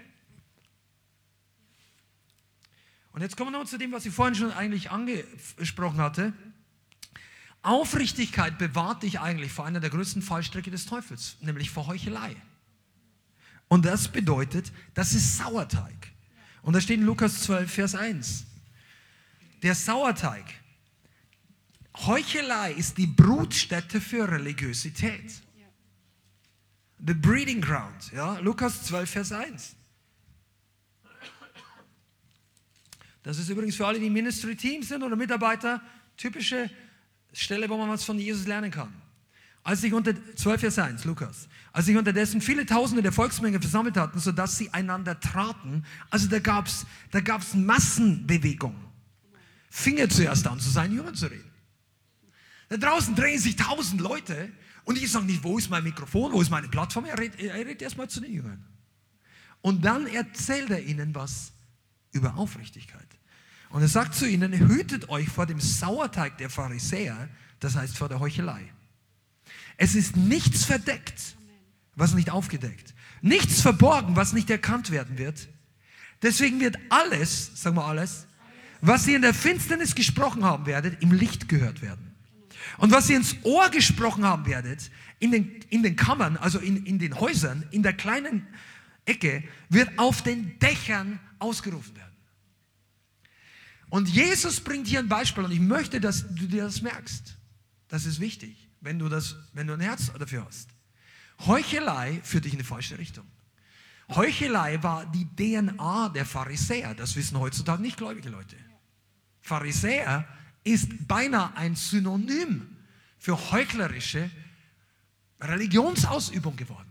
Und 3.15 3.21
jetzt 3.21 3.37
kommen 3.37 3.53
wir 3.53 3.59
noch 3.59 3.65
zu 3.65 3.77
dem, 3.77 3.93
was 3.93 4.05
ich 4.05 4.13
vorhin 4.13 4.35
schon 4.35 4.51
eigentlich 4.51 4.91
angesprochen 4.91 5.99
hatte. 5.99 6.33
Aufrichtigkeit 7.61 8.57
bewahrt 8.57 9.03
dich 9.03 9.21
eigentlich 9.21 9.53
vor 9.53 9.65
einer 9.65 9.79
der 9.79 9.89
größten 9.89 10.21
Fallstrecke 10.21 10.69
des 10.69 10.85
Teufels, 10.85 11.37
nämlich 11.39 11.71
vor 11.71 11.87
Heuchelei. 11.87 12.35
Und 13.69 13.85
das 13.85 14.09
bedeutet, 14.09 14.73
das 14.95 15.13
ist 15.13 15.37
Sauerteig. 15.37 16.11
Und 16.61 16.73
da 16.73 16.81
steht 16.81 16.99
in 16.99 17.05
Lukas 17.05 17.43
12, 17.43 17.71
Vers 17.71 17.95
1. 17.95 18.47
Der 19.63 19.75
Sauerteig. 19.75 20.43
Heuchelei 21.95 22.73
ist 22.73 22.97
die 22.97 23.07
Brutstätte 23.07 24.01
für 24.01 24.29
Religiosität. 24.29 25.41
The 26.99 27.13
breeding 27.13 27.61
ground. 27.61 28.11
Ja? 28.11 28.39
Lukas 28.39 28.83
12, 28.83 29.09
Vers 29.09 29.31
1. 29.31 29.74
Das 33.25 33.39
ist 33.39 33.49
übrigens 33.49 33.75
für 33.75 33.87
alle, 33.87 33.99
die 33.99 34.09
Ministry-Team 34.09 34.83
sind 34.83 35.01
oder 35.01 35.15
Mitarbeiter, 35.15 35.81
typische 36.15 36.69
Stelle, 37.33 37.67
wo 37.67 37.75
man 37.75 37.89
was 37.89 38.03
von 38.03 38.19
Jesus 38.19 38.45
lernen 38.45 38.69
kann. 38.69 38.93
Als 39.63 39.81
sich 39.81 39.91
unter 39.93 40.13
12 40.35 40.61
Vers 40.61 40.77
1, 40.77 41.05
Lukas, 41.05 41.49
als 41.73 41.87
sich 41.87 41.97
unterdessen 41.97 42.39
viele 42.39 42.67
Tausende 42.67 43.01
der 43.01 43.11
Volksmenge 43.11 43.59
versammelt 43.59 43.97
hatten, 43.97 44.19
sodass 44.19 44.59
sie 44.59 44.71
einander 44.71 45.19
traten, 45.19 45.83
also 46.11 46.27
da 46.27 46.37
gab 46.37 46.67
es 46.67 46.85
da 47.09 47.19
gab's 47.19 47.55
Massenbewegung, 47.55 48.75
fing 49.71 49.97
er 49.97 50.07
zuerst 50.07 50.45
an, 50.45 50.59
zu 50.59 50.69
seinen 50.69 50.95
Jüngern 50.95 51.15
zu 51.15 51.25
reden. 51.25 51.51
Da 52.69 52.77
draußen 52.77 53.15
drehen 53.15 53.39
sich 53.39 53.55
tausend 53.55 54.01
Leute 54.01 54.51
und 54.83 54.99
ich 54.99 55.11
sage 55.11 55.25
nicht, 55.25 55.43
wo 55.43 55.57
ist 55.57 55.71
mein 55.71 55.83
Mikrofon, 55.83 56.31
wo 56.31 56.41
ist 56.41 56.51
meine 56.51 56.67
Plattform? 56.67 57.05
Er 57.05 57.17
redet, 57.17 57.39
er 57.39 57.55
redet 57.55 57.81
erstmal 57.81 58.07
zu 58.07 58.21
den 58.21 58.33
Jüngern. 58.33 58.63
Und 59.63 59.83
dann 59.83 60.05
erzählt 60.05 60.69
er 60.69 60.83
ihnen 60.83 61.15
was 61.15 61.54
über 62.15 62.37
Aufrichtigkeit. 62.37 63.07
Und 63.69 63.81
er 63.81 63.87
sagt 63.87 64.15
zu 64.15 64.25
ihnen, 64.27 64.53
hütet 64.53 65.09
euch 65.09 65.27
vor 65.27 65.45
dem 65.45 65.59
Sauerteig 65.59 66.37
der 66.37 66.49
Pharisäer, 66.49 67.27
das 67.59 67.75
heißt 67.75 67.97
vor 67.97 68.09
der 68.09 68.19
Heuchelei. 68.19 68.71
Es 69.77 69.95
ist 69.95 70.15
nichts 70.15 70.63
verdeckt, 70.63 71.35
was 71.95 72.13
nicht 72.13 72.29
aufgedeckt. 72.29 72.93
Nichts 73.21 73.61
verborgen, 73.61 74.15
was 74.15 74.33
nicht 74.33 74.49
erkannt 74.49 74.91
werden 74.91 75.17
wird. 75.17 75.49
Deswegen 76.21 76.59
wird 76.61 76.77
alles, 76.89 77.51
sagen 77.61 77.75
wir 77.75 77.85
alles, 77.85 78.27
was 78.81 79.07
ihr 79.07 79.17
in 79.17 79.21
der 79.23 79.33
Finsternis 79.33 79.93
gesprochen 79.95 80.45
haben 80.45 80.65
werdet, 80.65 81.01
im 81.01 81.11
Licht 81.11 81.49
gehört 81.49 81.81
werden. 81.81 82.15
Und 82.77 82.91
was 82.91 83.09
ihr 83.09 83.17
ins 83.17 83.35
Ohr 83.43 83.69
gesprochen 83.69 84.23
haben 84.25 84.45
werdet, 84.45 84.89
in 85.19 85.31
den, 85.31 85.59
in 85.69 85.83
den 85.83 85.95
Kammern, 85.95 86.37
also 86.37 86.59
in, 86.59 86.85
in 86.85 86.99
den 86.99 87.19
Häusern, 87.19 87.65
in 87.71 87.83
der 87.83 87.93
kleinen 87.93 88.47
Ecke, 89.05 89.43
wird 89.69 89.97
auf 89.97 90.21
den 90.21 90.57
Dächern 90.59 91.19
ausgerufen 91.45 91.95
werden. 91.95 92.15
Und 93.89 94.09
Jesus 94.09 94.59
bringt 94.59 94.87
hier 94.87 94.99
ein 94.99 95.07
Beispiel 95.07 95.43
und 95.43 95.51
ich 95.51 95.59
möchte, 95.59 96.01
dass 96.01 96.27
du 96.27 96.47
dir 96.47 96.63
das 96.63 96.81
merkst. 96.81 97.37
Das 97.87 98.05
ist 98.05 98.19
wichtig, 98.19 98.69
wenn 98.81 98.99
du, 98.99 99.09
das, 99.09 99.35
wenn 99.53 99.67
du 99.67 99.73
ein 99.73 99.79
Herz 99.79 100.11
dafür 100.17 100.45
hast. 100.45 100.69
Heuchelei 101.45 102.19
führt 102.23 102.45
dich 102.45 102.53
in 102.53 102.59
die 102.59 102.65
falsche 102.65 102.97
Richtung. 102.97 103.25
Heuchelei 104.09 104.81
war 104.83 105.05
die 105.05 105.27
DNA 105.35 106.09
der 106.09 106.25
Pharisäer. 106.25 106.93
Das 106.95 107.15
wissen 107.15 107.39
heutzutage 107.39 107.81
nicht 107.81 107.97
gläubige 107.97 108.29
Leute. 108.29 108.55
Pharisäer 109.41 110.27
ist 110.63 111.07
beinahe 111.07 111.55
ein 111.55 111.75
Synonym 111.75 112.75
für 113.17 113.51
heuchlerische 113.51 114.29
Religionsausübung 115.39 116.55
geworden. 116.55 116.89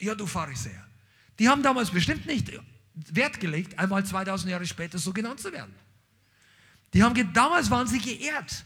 Ja, 0.00 0.14
du 0.14 0.26
Pharisäer. 0.26 0.86
Die 1.38 1.48
haben 1.48 1.62
damals 1.62 1.90
bestimmt 1.90 2.26
nicht 2.26 2.48
Wert 3.12 3.40
gelegt, 3.40 3.78
einmal 3.78 4.04
2000 4.04 4.50
Jahre 4.50 4.66
später 4.66 4.98
so 4.98 5.12
genannt 5.12 5.40
zu 5.40 5.52
werden. 5.52 5.74
Die 6.94 7.02
haben, 7.02 7.32
damals 7.32 7.70
waren 7.70 7.86
sie 7.86 8.00
geehrt. 8.00 8.64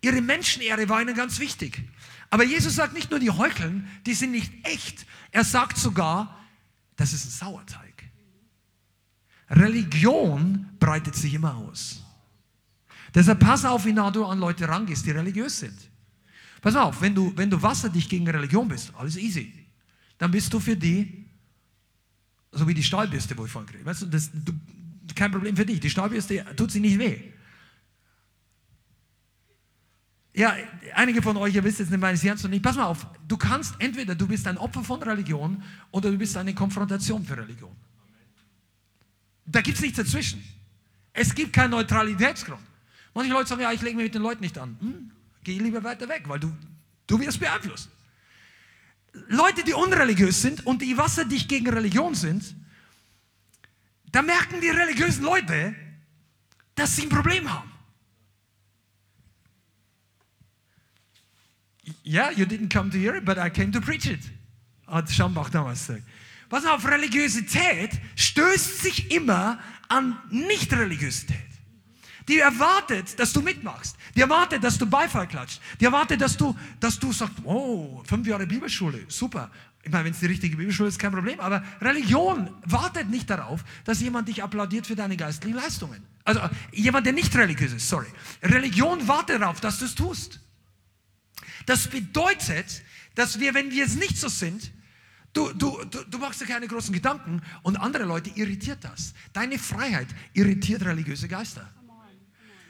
Ihre 0.00 0.20
Menschenehre 0.20 0.88
war 0.88 1.02
ihnen 1.02 1.14
ganz 1.14 1.38
wichtig. 1.38 1.82
Aber 2.30 2.44
Jesus 2.44 2.76
sagt 2.76 2.94
nicht 2.94 3.10
nur, 3.10 3.20
die 3.20 3.30
heucheln, 3.30 3.88
die 4.06 4.14
sind 4.14 4.32
nicht 4.32 4.52
echt. 4.64 5.06
Er 5.30 5.44
sagt 5.44 5.78
sogar, 5.78 6.38
das 6.96 7.12
ist 7.12 7.26
ein 7.26 7.30
Sauerteig. 7.30 8.04
Religion 9.50 10.68
breitet 10.78 11.14
sich 11.14 11.34
immer 11.34 11.56
aus. 11.56 12.02
Deshalb 13.14 13.40
pass 13.40 13.64
auf, 13.64 13.84
wie 13.84 13.92
nah 13.92 14.10
du 14.10 14.24
an 14.24 14.40
Leute 14.40 14.68
rangehst, 14.68 15.06
die 15.06 15.12
religiös 15.12 15.60
sind. 15.60 15.78
Pass 16.60 16.76
auf, 16.76 17.00
wenn 17.00 17.14
du, 17.14 17.32
wenn 17.36 17.50
du 17.50 17.60
wasserdicht 17.60 18.10
gegen 18.10 18.28
Religion 18.28 18.66
bist, 18.66 18.92
alles 18.96 19.16
easy. 19.16 19.52
Dann 20.18 20.30
bist 20.30 20.52
du 20.52 20.58
für 20.58 20.76
die, 20.76 21.23
so 22.54 22.66
wie 22.68 22.74
die 22.74 22.82
Stahlbürste, 22.82 23.36
wo 23.36 23.44
ich 23.44 23.50
vorhin 23.50 23.70
kriege. 23.70 23.84
Weißt 23.84 24.02
du, 24.02 24.06
das, 24.06 24.30
du, 24.32 24.52
kein 25.14 25.30
Problem 25.30 25.56
für 25.56 25.66
dich. 25.66 25.80
Die 25.80 25.90
Stahlbürste 25.90 26.44
tut 26.56 26.70
sie 26.70 26.80
nicht 26.80 26.98
weh. 26.98 27.20
Ja, 30.36 30.56
einige 30.94 31.22
von 31.22 31.36
euch, 31.36 31.54
ihr 31.54 31.62
wisst 31.62 31.78
jetzt 31.78 31.90
nicht 31.90 32.00
meines 32.00 32.22
Herzens 32.24 32.50
nicht. 32.50 32.62
Pass 32.62 32.76
mal 32.76 32.86
auf, 32.86 33.06
du 33.28 33.36
kannst 33.36 33.76
entweder 33.78 34.16
du 34.16 34.26
bist 34.26 34.46
ein 34.48 34.58
Opfer 34.58 34.82
von 34.82 35.00
Religion 35.02 35.62
oder 35.92 36.10
du 36.10 36.18
bist 36.18 36.36
eine 36.36 36.54
Konfrontation 36.54 37.24
für 37.24 37.36
Religion. 37.36 37.70
Da 39.46 39.60
gibt 39.60 39.76
es 39.76 39.82
nichts 39.82 39.98
dazwischen. 39.98 40.42
Es 41.12 41.34
gibt 41.34 41.52
keinen 41.52 41.70
Neutralitätsgrund. 41.70 42.60
Manche 43.14 43.32
Leute 43.32 43.48
sagen, 43.48 43.60
ja, 43.60 43.70
ich 43.70 43.80
lege 43.82 43.96
mich 43.96 44.06
mit 44.06 44.14
den 44.14 44.22
Leuten 44.22 44.40
nicht 44.40 44.58
an. 44.58 44.76
Hm, 44.80 45.10
geh 45.44 45.56
lieber 45.58 45.84
weiter 45.84 46.08
weg, 46.08 46.24
weil 46.26 46.40
du, 46.40 46.52
du 47.06 47.20
wirst 47.20 47.38
beeinflusst. 47.38 47.88
Leute, 49.28 49.64
die 49.64 49.72
unreligiös 49.72 50.42
sind 50.42 50.66
und 50.66 50.82
die 50.82 50.96
wasserdicht 50.96 51.48
gegen 51.48 51.68
Religion 51.68 52.14
sind, 52.14 52.54
da 54.10 54.22
merken 54.22 54.60
die 54.60 54.68
religiösen 54.68 55.24
Leute, 55.24 55.74
dass 56.74 56.96
sie 56.96 57.02
ein 57.02 57.08
Problem 57.08 57.52
haben. 57.52 57.70
Yeah, 62.04 62.30
you 62.30 62.44
didn't 62.44 62.72
come 62.72 62.90
to 62.90 62.98
hear 62.98 63.14
it, 63.14 63.24
but 63.24 63.38
I 63.38 63.50
came 63.50 63.70
to 63.72 63.80
preach 63.80 64.06
it. 64.06 64.20
Hat 64.86 65.10
Schambach 65.10 65.50
damals 65.50 65.86
gesagt. 65.86 66.02
Was 66.50 66.64
auf, 66.66 66.86
Religiosität 66.86 67.90
stößt 68.16 68.82
sich 68.82 69.10
immer 69.10 69.58
an 69.88 70.18
Nicht-Religiosität. 70.30 71.53
Die 72.28 72.38
erwartet, 72.38 73.18
dass 73.18 73.32
du 73.32 73.42
mitmachst. 73.42 73.96
Die 74.14 74.20
erwartet, 74.20 74.64
dass 74.64 74.78
du 74.78 74.86
Beifall 74.86 75.28
klatscht. 75.28 75.60
Die 75.78 75.84
erwartet, 75.84 76.20
dass 76.20 76.36
du, 76.36 76.56
dass 76.80 76.98
du 76.98 77.12
sagst, 77.12 77.34
oh, 77.44 78.02
fünf 78.06 78.26
Jahre 78.26 78.46
Bibelschule, 78.46 79.04
super. 79.08 79.50
Ich 79.82 79.90
meine, 79.90 80.04
wenn 80.06 80.12
es 80.12 80.20
die 80.20 80.26
richtige 80.26 80.56
Bibelschule 80.56 80.88
ist, 80.88 80.98
kein 80.98 81.12
Problem. 81.12 81.38
Aber 81.40 81.62
Religion 81.82 82.50
wartet 82.64 83.10
nicht 83.10 83.28
darauf, 83.28 83.62
dass 83.84 84.00
jemand 84.00 84.28
dich 84.28 84.42
applaudiert 84.42 84.86
für 84.86 84.96
deine 84.96 85.16
geistlichen 85.16 85.56
Leistungen. 85.56 86.02
Also 86.24 86.40
jemand, 86.72 87.04
der 87.04 87.12
nicht 87.12 87.36
religiös 87.36 87.74
ist, 87.74 87.88
sorry. 87.88 88.06
Religion 88.42 89.06
wartet 89.06 89.42
darauf, 89.42 89.60
dass 89.60 89.78
du 89.78 89.84
es 89.84 89.94
tust. 89.94 90.40
Das 91.66 91.88
bedeutet, 91.88 92.82
dass 93.14 93.38
wir, 93.40 93.52
wenn 93.52 93.70
wir 93.70 93.84
es 93.84 93.96
nicht 93.96 94.16
so 94.16 94.28
sind, 94.28 94.72
du, 95.34 95.52
du, 95.52 95.84
du, 95.84 96.04
du 96.04 96.18
machst 96.18 96.40
dir 96.40 96.46
keine 96.46 96.66
großen 96.66 96.94
Gedanken 96.94 97.42
und 97.62 97.76
andere 97.76 98.04
Leute 98.04 98.30
irritiert 98.30 98.82
das. 98.82 99.12
Deine 99.34 99.58
Freiheit 99.58 100.08
irritiert 100.32 100.82
religiöse 100.82 101.28
Geister. 101.28 101.70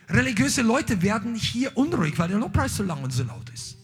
Religiöse 0.09 0.63
Leute 0.63 1.03
werden 1.03 1.35
hier 1.35 1.77
unruhig, 1.77 2.19
weil 2.19 2.29
der 2.29 2.39
Lobpreis 2.39 2.77
so 2.77 2.83
lang 2.83 3.03
und 3.03 3.13
so 3.13 3.25
laut 3.25 3.49
ist. 3.51 3.79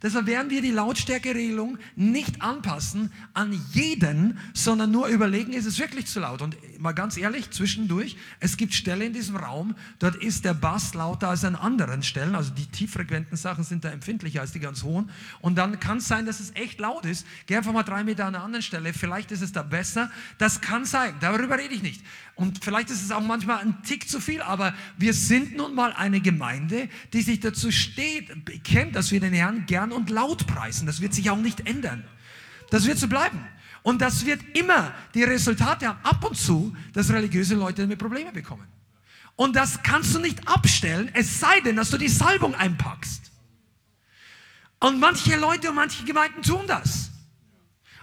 Deshalb 0.00 0.26
werden 0.26 0.48
wir 0.48 0.62
die 0.62 0.70
Lautstärkeregelung 0.70 1.76
nicht 1.96 2.40
anpassen 2.40 3.12
an 3.34 3.60
jeden, 3.72 4.38
sondern 4.54 4.92
nur 4.92 5.08
überlegen, 5.08 5.52
ist 5.52 5.66
es 5.66 5.80
wirklich 5.80 6.06
zu 6.06 6.20
laut. 6.20 6.40
Und 6.40 6.56
mal 6.78 6.92
ganz 6.92 7.16
ehrlich, 7.16 7.50
zwischendurch, 7.50 8.16
es 8.38 8.56
gibt 8.56 8.74
Stellen 8.74 9.08
in 9.08 9.12
diesem 9.12 9.34
Raum, 9.34 9.74
dort 9.98 10.14
ist 10.14 10.44
der 10.44 10.54
Bass 10.54 10.94
lauter 10.94 11.30
als 11.30 11.44
an 11.44 11.56
anderen 11.56 12.04
Stellen. 12.04 12.36
Also 12.36 12.52
die 12.52 12.66
tieffrequenten 12.66 13.36
Sachen 13.36 13.64
sind 13.64 13.84
da 13.84 13.90
empfindlicher 13.90 14.40
als 14.40 14.52
die 14.52 14.60
ganz 14.60 14.84
hohen. 14.84 15.10
Und 15.40 15.58
dann 15.58 15.80
kann 15.80 15.98
es 15.98 16.06
sein, 16.06 16.26
dass 16.26 16.38
es 16.38 16.54
echt 16.54 16.78
laut 16.78 17.04
ist. 17.04 17.26
Geh 17.46 17.56
einfach 17.56 17.72
mal 17.72 17.82
drei 17.82 18.04
Meter 18.04 18.26
an 18.26 18.36
einer 18.36 18.44
anderen 18.44 18.62
Stelle. 18.62 18.92
Vielleicht 18.92 19.32
ist 19.32 19.42
es 19.42 19.50
da 19.50 19.64
besser. 19.64 20.12
Das 20.38 20.60
kann 20.60 20.84
sein. 20.84 21.14
Darüber 21.18 21.58
rede 21.58 21.74
ich 21.74 21.82
nicht. 21.82 22.04
Und 22.38 22.64
vielleicht 22.64 22.88
ist 22.90 23.02
es 23.02 23.10
auch 23.10 23.20
manchmal 23.20 23.58
ein 23.58 23.82
Tick 23.82 24.08
zu 24.08 24.20
viel, 24.20 24.42
aber 24.42 24.72
wir 24.96 25.12
sind 25.12 25.56
nun 25.56 25.74
mal 25.74 25.92
eine 25.92 26.20
Gemeinde, 26.20 26.88
die 27.12 27.22
sich 27.22 27.40
dazu 27.40 27.72
steht, 27.72 28.44
bekennt, 28.44 28.94
dass 28.94 29.10
wir 29.10 29.18
den 29.18 29.32
Herrn 29.32 29.66
gern 29.66 29.90
und 29.90 30.08
laut 30.08 30.46
preisen. 30.46 30.86
Das 30.86 31.00
wird 31.00 31.12
sich 31.12 31.30
auch 31.30 31.36
nicht 31.36 31.66
ändern. 31.66 32.04
Das 32.70 32.86
wird 32.86 32.96
so 32.96 33.08
bleiben. 33.08 33.44
Und 33.82 34.00
das 34.00 34.24
wird 34.24 34.40
immer 34.56 34.94
die 35.14 35.24
Resultate 35.24 35.88
haben, 35.88 35.98
ab 36.04 36.24
und 36.24 36.36
zu, 36.36 36.76
dass 36.92 37.10
religiöse 37.10 37.56
Leute 37.56 37.82
damit 37.82 37.98
Probleme 37.98 38.30
bekommen. 38.30 38.68
Und 39.34 39.56
das 39.56 39.82
kannst 39.82 40.14
du 40.14 40.20
nicht 40.20 40.46
abstellen, 40.46 41.10
es 41.14 41.40
sei 41.40 41.58
denn, 41.62 41.74
dass 41.74 41.90
du 41.90 41.98
die 41.98 42.08
Salbung 42.08 42.54
einpackst. 42.54 43.32
Und 44.78 45.00
manche 45.00 45.34
Leute 45.34 45.70
und 45.70 45.74
manche 45.74 46.04
Gemeinden 46.04 46.40
tun 46.42 46.68
das 46.68 47.10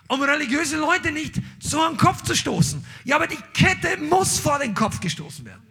um 0.08 0.22
religiöse 0.22 0.78
Leute 0.78 1.12
nicht 1.12 1.42
so 1.60 1.82
an 1.82 1.94
den 1.94 1.98
Kopf 1.98 2.22
zu 2.24 2.36
stoßen. 2.36 2.86
Ja, 3.04 3.16
aber 3.16 3.28
die 3.28 3.40
Kette 3.54 3.98
muss 3.98 4.40
vor 4.40 4.60
den 4.60 4.74
Kopf 4.74 5.00
gestoßen 5.00 5.46
werden. 5.46 5.62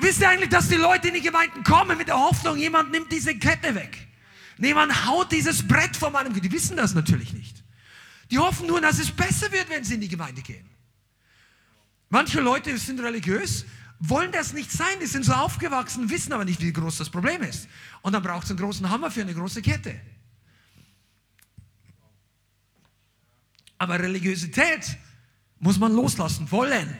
Wisst 0.00 0.20
ihr 0.20 0.28
eigentlich, 0.28 0.50
dass 0.50 0.68
die 0.68 0.76
Leute 0.76 1.08
in 1.08 1.14
die 1.14 1.20
Gemeinden 1.20 1.62
kommen 1.64 1.96
mit 1.96 2.08
der 2.08 2.18
Hoffnung, 2.18 2.58
jemand 2.58 2.90
nimmt 2.90 3.10
diese 3.10 3.34
Kette 3.36 3.74
weg? 3.74 4.06
Jemand 4.58 5.06
haut 5.06 5.30
dieses 5.32 5.66
Brett 5.66 5.96
vor 5.96 6.10
meinem 6.10 6.32
Die 6.34 6.52
wissen 6.52 6.76
das 6.76 6.94
natürlich 6.94 7.32
nicht. 7.32 7.62
Die 8.30 8.38
hoffen 8.38 8.66
nur, 8.66 8.80
dass 8.80 8.98
es 8.98 9.10
besser 9.10 9.50
wird, 9.52 9.70
wenn 9.70 9.84
sie 9.84 9.94
in 9.94 10.00
die 10.00 10.08
Gemeinde 10.08 10.42
gehen. 10.42 10.68
Manche 12.10 12.40
Leute 12.40 12.76
sind 12.76 13.00
religiös 13.00 13.64
wollen 14.00 14.32
das 14.32 14.52
nicht 14.52 14.70
sein. 14.70 14.98
Die 15.00 15.06
sind 15.06 15.24
so 15.24 15.32
aufgewachsen, 15.32 16.10
wissen 16.10 16.32
aber 16.32 16.44
nicht, 16.44 16.60
wie 16.60 16.72
groß 16.72 16.98
das 16.98 17.10
Problem 17.10 17.42
ist. 17.42 17.68
Und 18.02 18.12
dann 18.12 18.22
braucht 18.22 18.44
es 18.44 18.50
einen 18.50 18.58
großen 18.58 18.88
Hammer 18.88 19.10
für 19.10 19.22
eine 19.22 19.34
große 19.34 19.62
Kette. 19.62 20.00
Aber 23.78 23.98
Religiosität 23.98 24.98
muss 25.60 25.78
man 25.78 25.92
loslassen 25.92 26.50
wollen. 26.50 26.96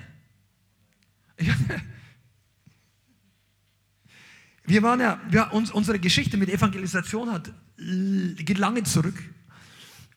Wir 4.64 4.82
waren 4.82 5.00
ja, 5.00 5.20
wir, 5.30 5.52
uns, 5.52 5.70
unsere 5.70 5.98
Geschichte 5.98 6.36
mit 6.36 6.50
Evangelisation 6.50 7.32
hat, 7.32 7.52
geht 7.78 8.58
lange 8.58 8.82
zurück. 8.82 9.16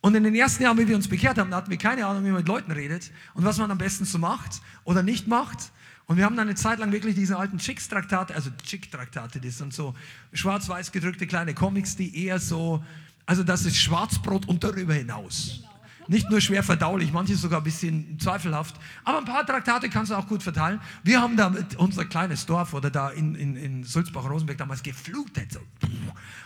Und 0.01 0.15
in 0.15 0.23
den 0.23 0.35
ersten 0.35 0.63
Jahren, 0.63 0.77
wie 0.77 0.87
wir 0.87 0.95
uns 0.95 1.07
bekehrt 1.07 1.37
haben, 1.37 1.53
hatten 1.53 1.69
wir 1.69 1.77
keine 1.77 2.05
Ahnung, 2.05 2.25
wie 2.25 2.29
man 2.29 2.39
mit 2.39 2.47
Leuten 2.47 2.71
redet 2.71 3.11
und 3.33 3.45
was 3.45 3.59
man 3.59 3.71
am 3.71 3.77
besten 3.77 4.03
so 4.03 4.17
macht 4.17 4.61
oder 4.83 5.03
nicht 5.03 5.27
macht. 5.27 5.71
Und 6.05 6.17
wir 6.17 6.25
haben 6.25 6.35
dann 6.35 6.47
eine 6.47 6.55
Zeit 6.55 6.79
lang 6.79 6.91
wirklich 6.91 7.15
diese 7.15 7.37
alten 7.37 7.59
Chicks-Traktate, 7.59 8.35
also 8.35 8.49
Chick-Traktate, 8.65 9.39
das 9.39 9.59
sind 9.59 9.73
so 9.73 9.95
schwarz-weiß 10.33 10.91
gedrückte 10.91 11.27
kleine 11.27 11.53
Comics, 11.53 11.95
die 11.95 12.25
eher 12.25 12.39
so, 12.39 12.83
also 13.25 13.43
das 13.43 13.65
ist 13.65 13.77
Schwarzbrot 13.77 14.49
und 14.49 14.63
darüber 14.63 14.95
hinaus. 14.95 15.63
Nicht 16.11 16.29
nur 16.29 16.41
schwer 16.41 16.61
verdaulich, 16.61 17.13
manche 17.13 17.37
sogar 17.37 17.61
ein 17.61 17.63
bisschen 17.63 18.19
zweifelhaft. 18.19 18.75
Aber 19.05 19.19
ein 19.19 19.23
paar 19.23 19.45
Traktate 19.45 19.87
kannst 19.87 20.11
du 20.11 20.15
auch 20.15 20.27
gut 20.27 20.43
verteilen. 20.43 20.81
Wir 21.03 21.21
haben 21.21 21.37
da 21.37 21.55
unser 21.77 22.03
kleines 22.03 22.45
Dorf 22.45 22.73
oder 22.73 22.89
da 22.89 23.11
in, 23.11 23.33
in, 23.33 23.55
in 23.55 23.83
Sulzbach-Rosenberg 23.85 24.57
damals 24.57 24.83
geflutet. 24.83 25.53
So. 25.53 25.61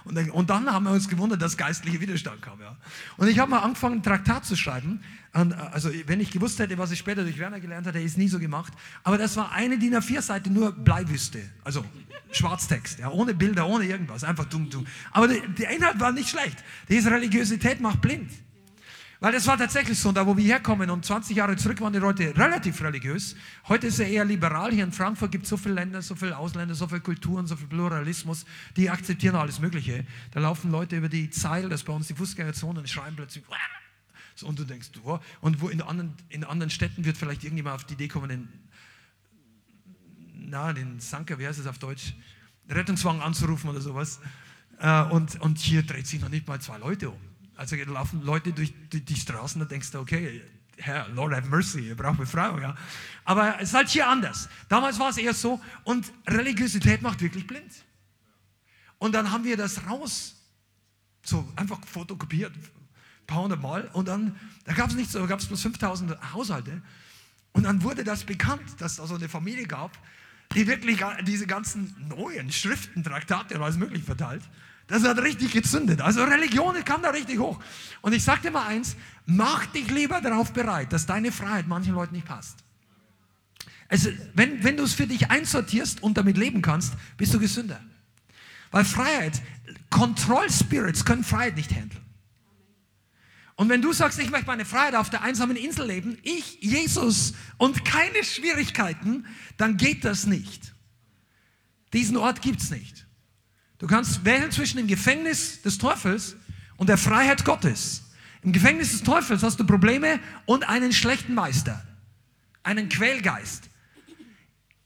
Und, 0.03 0.13
dann, 0.13 0.30
und 0.30 0.51
dann 0.51 0.72
haben 0.72 0.86
wir 0.86 0.91
uns 0.91 1.09
gewundert, 1.09 1.41
dass 1.41 1.57
geistliche 1.57 1.99
Widerstand 1.99 2.43
kam. 2.43 2.61
Ja. 2.61 2.78
Und 3.18 3.28
ich 3.28 3.39
habe 3.39 3.49
mal 3.49 3.57
angefangen, 3.57 3.95
ein 3.95 4.03
Traktat 4.03 4.45
zu 4.45 4.55
schreiben. 4.55 4.99
Und, 5.34 5.53
also 5.53 5.89
wenn 6.05 6.20
ich 6.20 6.30
gewusst 6.30 6.59
hätte, 6.59 6.78
was 6.78 6.91
ich 6.91 6.99
später 6.99 7.24
durch 7.24 7.39
Werner 7.39 7.59
gelernt 7.59 7.88
hatte, 7.88 7.99
ist 7.99 8.20
nie 8.20 8.28
so 8.28 8.38
gemacht. 8.38 8.72
Aber 9.03 9.18
das 9.18 9.36
war 9.36 9.51
eine 9.51 9.80
DIN 9.80 9.95
A4-Seite, 9.95 10.51
nur 10.51 10.74
Bleiwüste. 10.74 11.41
Also 11.63 11.84
Schwarztext, 12.30 12.99
ja, 12.99 13.09
ohne 13.09 13.34
Bilder, 13.34 13.66
ohne 13.66 13.86
irgendwas. 13.86 14.24
Einfach 14.24 14.45
dumm, 14.45 14.70
dumm. 14.70 14.86
Aber 15.11 15.28
der, 15.28 15.39
der 15.47 15.72
Inhalt 15.72 15.99
war 15.99 16.11
nicht 16.11 16.30
schlecht. 16.30 16.63
Diese 16.88 17.09
Religiosität 17.09 17.82
macht 17.82 17.99
blind. 18.01 18.30
Weil 19.20 19.32
das 19.32 19.47
war 19.47 19.57
tatsächlich 19.57 19.97
so, 19.97 20.11
da 20.11 20.26
wo 20.26 20.36
wir 20.36 20.43
herkommen 20.43 20.89
und 20.89 21.05
20 21.05 21.38
Jahre 21.38 21.55
zurück 21.55 21.80
waren 21.82 21.93
die 21.93 21.99
Leute 21.99 22.36
relativ 22.36 22.82
religiös. 22.82 23.36
Heute 23.68 23.88
ist 23.88 23.99
er 23.99 24.07
eher 24.07 24.26
liberal. 24.26 24.72
Hier 24.72 24.84
in 24.84 24.91
Frankfurt 24.91 25.32
gibt 25.32 25.45
es 25.45 25.49
so 25.49 25.57
viele 25.57 25.76
Länder, 25.76 26.01
so 26.01 26.16
viele 26.16 26.38
Ausländer, 26.38 26.76
so 26.76 26.88
viele 26.88 27.01
Kulturen, 27.01 27.47
so 27.47 27.55
viel 27.55 27.68
Pluralismus, 27.68 28.45
die 28.76 28.89
akzeptieren 28.89 29.36
alles 29.36 29.59
Mögliche. 29.59 30.05
Da 30.32 30.41
laufen 30.41 30.70
Leute 30.70 30.97
über 30.97 31.09
die 31.09 31.30
Zeil, 31.30 31.70
das 31.70 31.82
ist 31.82 31.86
bei 31.86 31.93
uns 31.93 32.07
die 32.07 32.13
Fußgängerzone 32.13 32.80
und 32.80 32.89
schreien 32.89 33.16
plötzlich, 33.16 33.45
so, 34.36 34.47
und 34.47 34.59
du 34.59 34.66
denkst, 34.66 34.89
oh, 35.05 35.20
und 35.39 35.61
wo 35.61 35.70
in 35.70 35.82
anderen, 35.82 36.13
in 36.28 36.43
anderen 36.43 36.70
Städten 36.70 37.05
wird 37.05 37.18
vielleicht 37.18 37.43
irgendjemand 37.45 37.78
auf 37.78 37.84
die 37.86 37.93
Idee 37.93 38.09
kommen, 38.09 38.28
den, 38.28 38.49
na, 40.34 40.74
den 40.74 40.99
Sanker, 40.99 41.39
wie 41.39 41.47
heißt 41.47 41.57
es 41.57 41.68
auf 41.68 41.80
Deutsch, 41.80 42.13
Rettungswagen 42.70 43.22
anzurufen 43.22 43.70
oder 43.70 43.80
sowas. 43.80 44.20
Äh, 44.80 45.03
und, 45.03 45.39
und 45.39 45.57
hier 45.57 45.84
dreht 45.84 46.05
sich 46.05 46.20
noch 46.20 46.30
nicht 46.30 46.47
mal 46.47 46.59
zwei 46.59 46.78
Leute 46.78 47.11
um. 47.11 47.34
Also 47.56 47.76
laufen 47.76 48.22
Leute 48.24 48.51
durch 48.51 48.74
die, 48.91 49.16
Straßen, 49.16 49.60
da 49.60 49.66
denkst 49.66 49.91
du, 49.91 49.99
okay, 49.99 50.41
Herr, 50.78 51.08
Lord 51.10 51.34
have 51.34 51.47
mercy, 51.47 51.88
ihr 51.88 51.95
braucht 51.95 52.18
Befreiung. 52.18 52.62
Ja. 52.62 52.76
Aber 53.24 53.56
es 53.62 53.70
ist 53.70 53.76
halt 53.76 53.89
hier 53.89 54.08
anders. 54.08 54.49
Damals 54.68 54.99
war 54.99 55.10
es 55.10 55.18
eher 55.18 55.34
so 55.34 55.62
und 55.84 56.12
Religiosität 56.28 57.01
macht 57.01 57.22
wirklich 57.22 57.47
blind. 57.47 57.72
Und 58.97 59.14
dann 59.14 59.32
haben 59.32 59.43
wir 59.43 59.58
das 59.58 59.88
raus, 59.88 60.36
so 61.24 61.51
einfach 61.56 61.80
fotokopiert, 61.86 62.53
ein 62.56 63.26
paar 63.28 63.43
hundert 63.43 63.62
Mal. 63.62 63.89
Und 63.93 64.08
dann, 64.08 64.39
da 64.66 64.74
gab 64.74 64.89
es 64.89 64.95
nichts, 64.95 65.14
da 65.14 65.26
gab 65.26 65.39
es 65.39 65.47
bloß 65.47 65.62
5000 65.62 66.34
Haushalte. 66.34 66.82
Und 67.53 67.64
dann 67.64 67.84
wurde 67.84 68.03
das 68.03 68.26
bekannt, 68.26 68.64
dass 68.80 68.93
es 68.93 68.97
da 68.97 69.08
so 69.08 69.16
eine 69.16 69.30
Familie 69.30 69.66
gab, 69.66 69.97
die 70.53 70.68
wirklich 70.68 71.01
diese 71.26 71.47
ganzen 71.47 71.95
neuen 72.10 72.51
Schriften, 72.51 73.03
Traktate 73.03 73.60
alles 73.60 73.78
möglich 73.78 74.03
verteilt. 74.03 74.43
Das 74.88 75.03
hat 75.03 75.17
richtig 75.19 75.51
gezündet. 75.51 76.01
Also 76.01 76.23
Religion 76.23 76.75
kam 76.86 77.01
da 77.01 77.09
richtig 77.09 77.39
hoch. 77.39 77.59
Und 78.01 78.13
ich 78.13 78.23
dir 78.43 78.51
mal 78.51 78.67
eins, 78.67 78.95
mach 79.25 79.65
dich 79.67 79.89
lieber 79.89 80.21
darauf 80.21 80.53
bereit, 80.53 80.93
dass 80.93 81.05
deine 81.05 81.31
Freiheit 81.31 81.67
manchen 81.67 81.95
Leuten 81.95 82.15
nicht 82.15 82.27
passt. 82.27 82.59
Also, 83.88 84.09
wenn, 84.33 84.63
wenn 84.63 84.77
du 84.77 84.83
es 84.83 84.93
für 84.93 85.07
dich 85.07 85.29
einsortierst 85.29 86.01
und 86.01 86.17
damit 86.17 86.38
leben 86.38 86.61
kannst, 86.61 86.93
bist 87.17 87.33
du 87.33 87.39
gesünder. 87.39 87.79
Weil 88.71 88.83
Freiheit, 88.83 89.41
Kontrollspirits 89.89 91.05
können 91.05 91.23
Freiheit 91.23 91.55
nicht 91.55 91.71
handeln. 91.71 92.03
Und 93.55 93.69
wenn 93.69 93.81
du 93.81 93.93
sagst, 93.93 94.19
ich 94.19 94.29
möchte 94.31 94.47
meine 94.47 94.65
Freiheit 94.65 94.95
auf 94.95 95.09
der 95.09 95.21
einsamen 95.21 95.55
Insel 95.55 95.88
leben, 95.88 96.17
ich, 96.23 96.61
Jesus 96.61 97.33
und 97.57 97.86
keine 97.86 98.23
Schwierigkeiten, 98.23 99.25
dann 99.57 99.77
geht 99.77 100.03
das 100.03 100.25
nicht. 100.25 100.73
Diesen 101.93 102.17
Ort 102.17 102.41
gibt 102.41 102.61
es 102.61 102.69
nicht. 102.69 103.05
Du 103.78 103.88
kannst 103.88 104.23
wählen 104.23 104.51
zwischen 104.51 104.78
dem 104.78 104.88
Gefängnis 104.88 105.61
des 105.61 105.78
Teufels 105.78 106.36
und 106.78 106.88
der 106.88 106.97
Freiheit 106.97 107.43
Gottes. 107.43 108.03
Im 108.41 108.53
Gefängnis 108.53 108.91
des 108.91 109.03
Teufels 109.03 109.43
hast 109.43 109.59
du 109.59 109.65
Probleme 109.65 110.19
und 110.45 110.67
einen 110.67 110.93
schlechten 110.93 111.34
Meister, 111.34 111.84
einen 112.63 112.89
Quälgeist. 112.89 113.69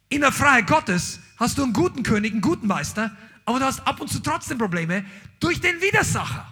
In 0.10 0.22
der 0.22 0.32
Freiheit 0.32 0.68
Gottes 0.68 1.20
hast 1.38 1.58
du 1.58 1.64
einen 1.64 1.74
guten 1.74 2.04
König, 2.04 2.32
einen 2.32 2.42
guten 2.42 2.68
Meister, 2.68 3.16
aber 3.46 3.60
du 3.60 3.66
hast 3.66 3.82
ab 3.82 4.00
und 4.00 4.10
zu 4.10 4.20
trotzdem 4.20 4.58
Probleme 4.58 5.06
durch 5.40 5.60
den 5.60 5.82
Widersacher. 5.82 6.52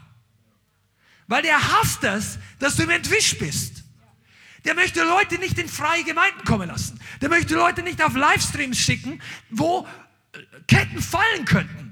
Weil 1.27 1.41
der 1.41 1.59
hasst 1.59 2.03
es, 2.03 2.38
dass 2.59 2.75
du 2.75 2.83
ihm 2.83 2.89
entwischt 2.89 3.39
bist. 3.39 3.83
Der 4.65 4.75
möchte 4.75 5.01
Leute 5.03 5.39
nicht 5.39 5.57
in 5.59 5.67
freie 5.69 6.03
Gemeinden 6.03 6.43
kommen 6.43 6.67
lassen. 6.67 6.99
Der 7.21 7.29
möchte 7.29 7.55
Leute 7.55 7.83
nicht 7.83 8.01
auf 8.03 8.15
Livestreams 8.15 8.77
schicken, 8.77 9.21
wo 9.49 9.88
Ketten 10.67 11.01
fallen 11.01 11.45
könnten. 11.45 11.86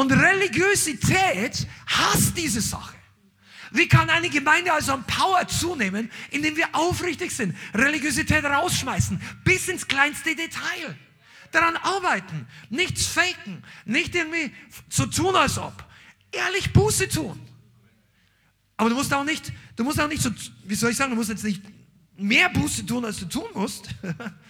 Und 0.00 0.12
Religiosität 0.12 1.66
hasst 1.86 2.34
diese 2.34 2.62
Sache. 2.62 2.96
Wie 3.70 3.86
kann 3.86 4.08
eine 4.08 4.30
Gemeinde 4.30 4.72
also 4.72 4.94
an 4.94 5.04
Power 5.04 5.46
zunehmen, 5.46 6.10
indem 6.30 6.56
wir 6.56 6.74
aufrichtig 6.74 7.30
sind, 7.32 7.54
Religiosität 7.74 8.42
rausschmeißen, 8.42 9.20
bis 9.44 9.68
ins 9.68 9.86
kleinste 9.86 10.34
Detail. 10.34 10.96
Daran 11.52 11.76
arbeiten, 11.76 12.46
nichts 12.70 13.04
faken, 13.04 13.62
nicht 13.84 14.14
irgendwie 14.14 14.54
so 14.88 15.04
tun, 15.04 15.36
als 15.36 15.58
ob. 15.58 15.84
Ehrlich 16.32 16.72
Buße 16.72 17.10
tun. 17.10 17.38
Aber 18.78 18.88
du 18.88 18.94
musst 18.94 19.12
auch 19.12 19.24
nicht, 19.24 19.52
du 19.76 19.84
musst 19.84 20.00
auch 20.00 20.08
nicht 20.08 20.22
so, 20.22 20.30
wie 20.64 20.76
soll 20.76 20.92
ich 20.92 20.96
sagen, 20.96 21.10
du 21.10 21.16
musst 21.16 21.28
jetzt 21.28 21.44
nicht 21.44 21.62
mehr 22.16 22.48
Buße 22.48 22.86
tun, 22.86 23.04
als 23.04 23.18
du 23.18 23.26
tun 23.26 23.50
musst. 23.52 23.90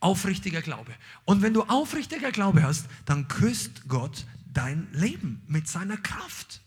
Aufrichtiger 0.00 0.62
Glaube. 0.62 0.92
Und 1.24 1.42
wenn 1.42 1.54
du 1.54 1.62
aufrichtiger 1.62 2.30
Glaube 2.30 2.62
hast, 2.62 2.86
dann 3.04 3.28
küsst 3.28 3.88
Gott 3.88 4.26
dein 4.52 4.88
Leben 4.92 5.42
mit 5.46 5.68
seiner 5.68 5.96
Kraft. 5.96 6.60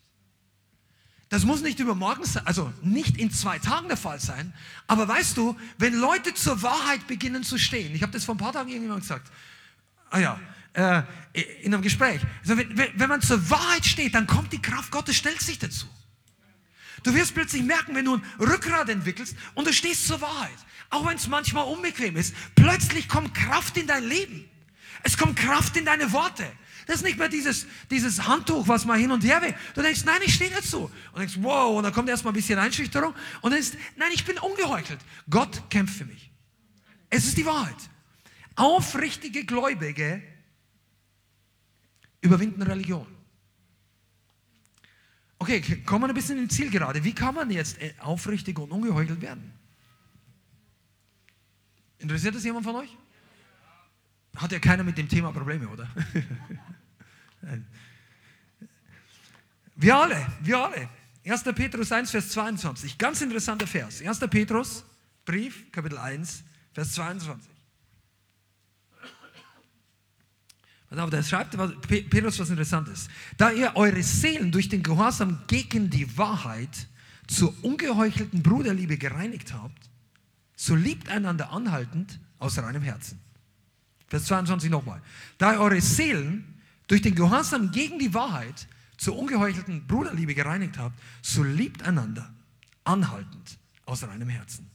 Das 1.29 1.45
muss 1.45 1.61
nicht 1.61 1.79
übermorgen 1.79 2.25
sein, 2.25 2.45
also 2.45 2.73
nicht 2.81 3.17
in 3.17 3.31
zwei 3.31 3.57
Tagen 3.57 3.87
der 3.87 3.95
Fall 3.95 4.19
sein. 4.19 4.53
Aber 4.87 5.07
weißt 5.07 5.37
du, 5.37 5.55
wenn 5.77 5.93
Leute 5.93 6.33
zur 6.33 6.61
Wahrheit 6.61 7.07
beginnen 7.07 7.43
zu 7.43 7.57
stehen, 7.57 7.95
ich 7.95 8.01
habe 8.01 8.11
das 8.11 8.25
vor 8.25 8.35
ein 8.35 8.37
paar 8.37 8.51
Tagen 8.51 8.67
irgendjemand 8.67 9.01
gesagt, 9.03 9.31
ah 10.09 10.19
ja, 10.19 10.39
äh, 10.73 11.03
in 11.61 11.73
einem 11.73 11.83
Gespräch. 11.83 12.21
Also 12.41 12.57
wenn, 12.57 12.77
wenn 12.77 13.09
man 13.09 13.21
zur 13.21 13.49
Wahrheit 13.49 13.85
steht, 13.85 14.13
dann 14.13 14.27
kommt 14.27 14.51
die 14.51 14.61
Kraft 14.61 14.91
Gottes, 14.91 15.15
stellt 15.15 15.41
sich 15.41 15.57
dazu. 15.57 15.87
Du 17.03 17.13
wirst 17.15 17.33
plötzlich 17.33 17.63
merken, 17.63 17.95
wenn 17.95 18.05
du 18.05 18.15
ein 18.15 18.23
Rückgrat 18.39 18.89
entwickelst 18.89 19.35
und 19.55 19.67
du 19.67 19.73
stehst 19.73 20.07
zur 20.07 20.21
Wahrheit, 20.21 20.57
auch 20.89 21.05
wenn 21.07 21.17
es 21.17 21.27
manchmal 21.27 21.65
unbequem 21.65 22.15
ist, 22.15 22.35
plötzlich 22.55 23.07
kommt 23.07 23.33
Kraft 23.33 23.77
in 23.77 23.87
dein 23.87 24.03
Leben. 24.03 24.49
Es 25.03 25.17
kommt 25.17 25.37
Kraft 25.37 25.75
in 25.77 25.85
deine 25.85 26.11
Worte. 26.11 26.45
Das 26.85 26.97
ist 26.97 27.03
nicht 27.03 27.17
mehr 27.17 27.29
dieses, 27.29 27.65
dieses 27.89 28.27
Handtuch, 28.27 28.67
was 28.67 28.85
mal 28.85 28.99
hin 28.99 29.11
und 29.11 29.23
her 29.23 29.41
will. 29.41 29.55
Du 29.73 29.81
denkst, 29.81 30.03
nein, 30.05 30.19
ich 30.25 30.33
stehe 30.33 30.51
dazu. 30.51 30.91
Und 31.13 31.19
denkst, 31.19 31.35
wow, 31.39 31.77
und 31.77 31.83
dann 31.83 31.93
kommt 31.93 32.09
erstmal 32.09 32.33
ein 32.33 32.35
bisschen 32.35 32.59
Einschüchterung. 32.59 33.15
Und 33.41 33.51
dann 33.51 33.59
ist, 33.59 33.77
nein, 33.97 34.11
ich 34.13 34.25
bin 34.25 34.37
ungeheuchelt. 34.37 34.99
Gott 35.29 35.69
kämpft 35.69 35.95
für 35.95 36.05
mich. 36.05 36.31
Es 37.09 37.25
ist 37.25 37.37
die 37.37 37.45
Wahrheit. 37.45 37.75
Aufrichtige 38.55 39.45
Gläubige 39.45 40.21
überwinden 42.21 42.61
Religion. 42.61 43.07
Okay, 45.41 45.59
kommen 45.87 46.03
wir 46.03 46.09
ein 46.09 46.13
bisschen 46.13 46.37
ins 46.37 46.55
Ziel 46.55 46.69
gerade. 46.69 47.03
Wie 47.03 47.15
kann 47.15 47.33
man 47.33 47.49
jetzt 47.49 47.81
äh, 47.81 47.95
aufrichtig 47.97 48.59
und 48.59 48.69
ungeheuchelt 48.69 49.19
werden? 49.21 49.51
Interessiert 51.97 52.35
das 52.35 52.43
jemand 52.43 52.63
von 52.63 52.75
euch? 52.75 52.95
Hat 54.35 54.51
ja 54.51 54.59
keiner 54.59 54.83
mit 54.83 54.99
dem 54.99 55.09
Thema 55.09 55.31
Probleme, 55.31 55.67
oder? 55.67 55.89
wir 59.77 59.95
alle, 59.95 60.27
wir 60.43 60.59
alle. 60.59 60.87
1. 61.25 61.43
Petrus 61.55 61.91
1, 61.91 62.11
Vers 62.11 62.29
22. 62.29 62.99
Ganz 62.99 63.21
interessanter 63.21 63.65
Vers. 63.65 63.99
1. 63.99 64.19
Petrus, 64.29 64.85
Brief, 65.25 65.71
Kapitel 65.71 65.97
1, 65.97 66.43
Vers 66.71 66.93
22. 66.93 67.50
Aber 70.99 71.09
da 71.09 71.23
schreibt 71.23 71.55
Petrus 71.87 72.37
was 72.39 72.49
Interessantes. 72.49 73.07
Da 73.37 73.51
ihr 73.51 73.71
eure 73.75 74.03
Seelen 74.03 74.51
durch 74.51 74.67
den 74.67 74.83
Gehorsam 74.83 75.39
gegen 75.47 75.89
die 75.89 76.17
Wahrheit 76.17 76.87
zur 77.27 77.53
ungeheuchelten 77.63 78.43
Bruderliebe 78.43 78.97
gereinigt 78.97 79.53
habt, 79.53 79.89
so 80.55 80.75
liebt 80.75 81.09
einander 81.09 81.51
anhaltend 81.51 82.19
aus 82.39 82.57
reinem 82.57 82.81
Herzen. 82.81 83.19
Vers 84.07 84.25
22 84.25 84.69
nochmal. 84.69 85.01
Da 85.37 85.57
eure 85.57 85.79
Seelen 85.79 86.61
durch 86.87 87.01
den 87.01 87.15
Gehorsam 87.15 87.71
gegen 87.71 87.97
die 87.97 88.13
Wahrheit 88.13 88.67
zur 88.97 89.17
ungeheuchelten 89.17 89.87
Bruderliebe 89.87 90.35
gereinigt 90.35 90.77
habt, 90.77 90.99
so 91.21 91.41
liebt 91.41 91.83
einander 91.83 92.33
anhaltend 92.83 93.57
aus 93.85 94.03
reinem 94.03 94.27
Herzen. 94.27 94.69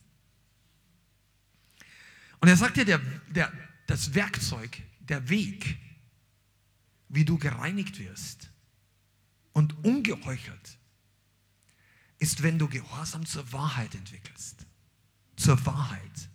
Und 2.40 2.48
er 2.48 2.56
sagt 2.56 2.78
dir, 2.78 2.86
der, 2.86 3.00
der, 3.28 3.52
das 3.86 4.14
Werkzeug, 4.14 4.78
der 5.00 5.28
Weg, 5.28 5.78
wie 7.08 7.24
du 7.24 7.38
gereinigt 7.38 7.98
wirst 7.98 8.50
und 9.52 9.84
ungeheuchelt, 9.84 10.78
ist, 12.18 12.42
wenn 12.42 12.58
du 12.58 12.68
Gehorsam 12.68 13.26
zur 13.26 13.50
Wahrheit 13.52 13.94
entwickelst. 13.94 14.66
Zur 15.36 15.64
Wahrheit. 15.66 16.28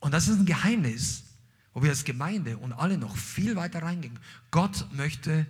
Und 0.00 0.12
das 0.12 0.26
ist 0.28 0.38
ein 0.38 0.46
Geheimnis, 0.46 1.24
wo 1.72 1.82
wir 1.82 1.90
als 1.90 2.04
Gemeinde 2.04 2.58
und 2.58 2.72
alle 2.72 2.98
noch 2.98 3.16
viel 3.16 3.56
weiter 3.56 3.82
reingehen. 3.82 4.18
Gott 4.50 4.92
möchte 4.92 5.46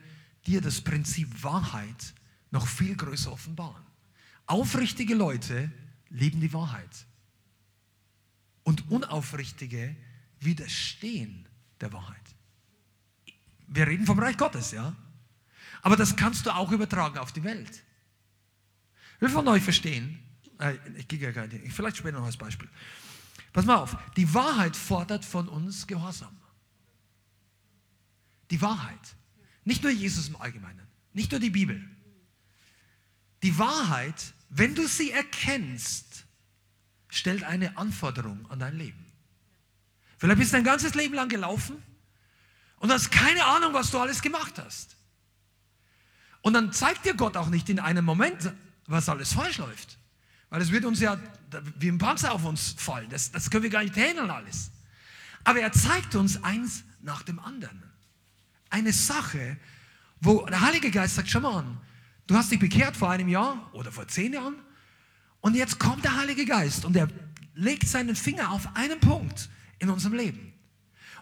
dir 0.47 0.61
das 0.61 0.80
Prinzip 0.80 1.43
Wahrheit 1.43 2.14
noch 2.51 2.66
viel 2.66 2.95
größer 2.95 3.32
offenbaren. 3.32 3.82
Aufrichtige 4.47 5.14
Leute 5.14 5.72
lieben 6.11 6.40
die 6.40 6.53
Wahrheit. 6.53 7.07
Und 8.64 8.90
unaufrichtige 8.90 9.97
widerstehen 10.40 11.49
der 11.80 11.93
Wahrheit. 11.93 12.22
Wir 13.75 13.87
reden 13.87 14.05
vom 14.05 14.18
Reich 14.18 14.37
Gottes, 14.37 14.73
ja? 14.73 14.95
Aber 15.81 15.97
das 15.97 16.14
kannst 16.14 16.45
du 16.47 16.55
auch 16.55 16.70
übertragen 16.73 17.18
auf 17.18 17.33
die 17.33 17.43
Welt. 17.43 17.83
Will 19.18 19.31
von 19.31 19.49
euch 19.49 19.62
verstehen, 19.62 20.18
äh, 20.59 20.77
ich 20.97 21.09
gehe 21.09 21.18
ja 21.18 21.33
gar 21.33 21.47
nicht, 21.47 21.73
vielleicht 21.73 21.97
später 21.97 22.18
noch 22.18 22.27
als 22.27 22.37
Beispiel. 22.37 22.68
Pass 23.53 23.64
mal 23.64 23.77
auf, 23.77 23.97
die 24.16 24.33
Wahrheit 24.35 24.77
fordert 24.77 25.25
von 25.25 25.49
uns 25.49 25.87
Gehorsam. 25.87 26.37
Die 28.51 28.61
Wahrheit. 28.61 29.16
Nicht 29.64 29.83
nur 29.83 29.93
Jesus 29.93 30.29
im 30.29 30.37
Allgemeinen, 30.37 30.87
nicht 31.14 31.31
nur 31.31 31.41
die 31.41 31.51
Bibel. 31.51 31.83
Die 33.43 33.59
Wahrheit, 33.59 34.35
wenn 34.51 34.75
du 34.75 34.87
sie 34.87 35.11
erkennst, 35.12 36.27
stellt 37.09 37.45
eine 37.45 37.77
Anforderung 37.79 38.51
an 38.51 38.59
dein 38.59 38.77
Leben. 38.77 39.07
Vielleicht 40.18 40.39
bist 40.39 40.53
du 40.53 40.57
dein 40.57 40.64
ganzes 40.64 40.95
Leben 40.95 41.14
lang 41.14 41.29
gelaufen 41.29 41.83
und 42.83 42.91
hast 42.91 43.12
keine 43.12 43.45
Ahnung, 43.45 43.72
was 43.74 43.93
du 43.93 44.01
alles 44.01 44.20
gemacht 44.20 44.55
hast. 44.59 44.97
Und 46.41 46.55
dann 46.55 46.72
zeigt 46.72 47.05
dir 47.05 47.14
Gott 47.14 47.37
auch 47.37 47.49
nicht 47.49 47.68
in 47.68 47.78
einem 47.78 48.05
Moment, 48.05 48.53
was 48.89 49.09
alles 49.09 49.33
falsch 49.33 49.59
läuft. 49.59 49.99
Weil 50.51 50.61
es 50.61 50.72
wird 50.72 50.85
uns 50.85 50.99
ja 50.99 51.16
wie 51.78 51.89
ein 51.89 51.99
Panzer 51.99 52.33
auf 52.33 52.45
uns 52.45 52.74
fallen. 52.76 53.09
Das, 53.09 53.30
das 53.30 53.51
können 53.51 53.62
wir 53.62 53.70
gar 53.70 53.85
nicht 53.85 53.97
handeln 53.97 54.30
alles. 54.30 54.72
Aber 55.45 55.61
er 55.61 55.70
zeigt 55.70 56.16
uns 56.16 56.43
eins 56.43 56.83
nach 57.01 57.22
dem 57.22 57.39
anderen. 57.39 57.85
Eine 58.68 58.93
Sache, 58.93 59.57
wo 60.20 60.45
der 60.47 60.61
Heilige 60.61 60.91
Geist 60.91 61.14
sagt, 61.14 61.30
schau 61.30 61.39
mal 61.39 61.61
an, 61.61 61.80
du 62.26 62.35
hast 62.35 62.51
dich 62.51 62.59
bekehrt 62.59 62.97
vor 62.97 63.11
einem 63.11 63.28
Jahr 63.28 63.70
oder 63.74 63.93
vor 63.93 64.09
zehn 64.09 64.33
Jahren 64.33 64.57
und 65.41 65.55
jetzt 65.55 65.78
kommt 65.78 66.03
der 66.03 66.16
Heilige 66.16 66.45
Geist 66.47 66.85
und 66.85 66.97
er 66.97 67.07
legt 67.55 67.87
seinen 67.87 68.16
Finger 68.16 68.51
auf 68.51 68.74
einen 68.74 68.99
Punkt 68.99 69.49
in 69.78 69.89
unserem 69.89 70.14
Leben. 70.14 70.51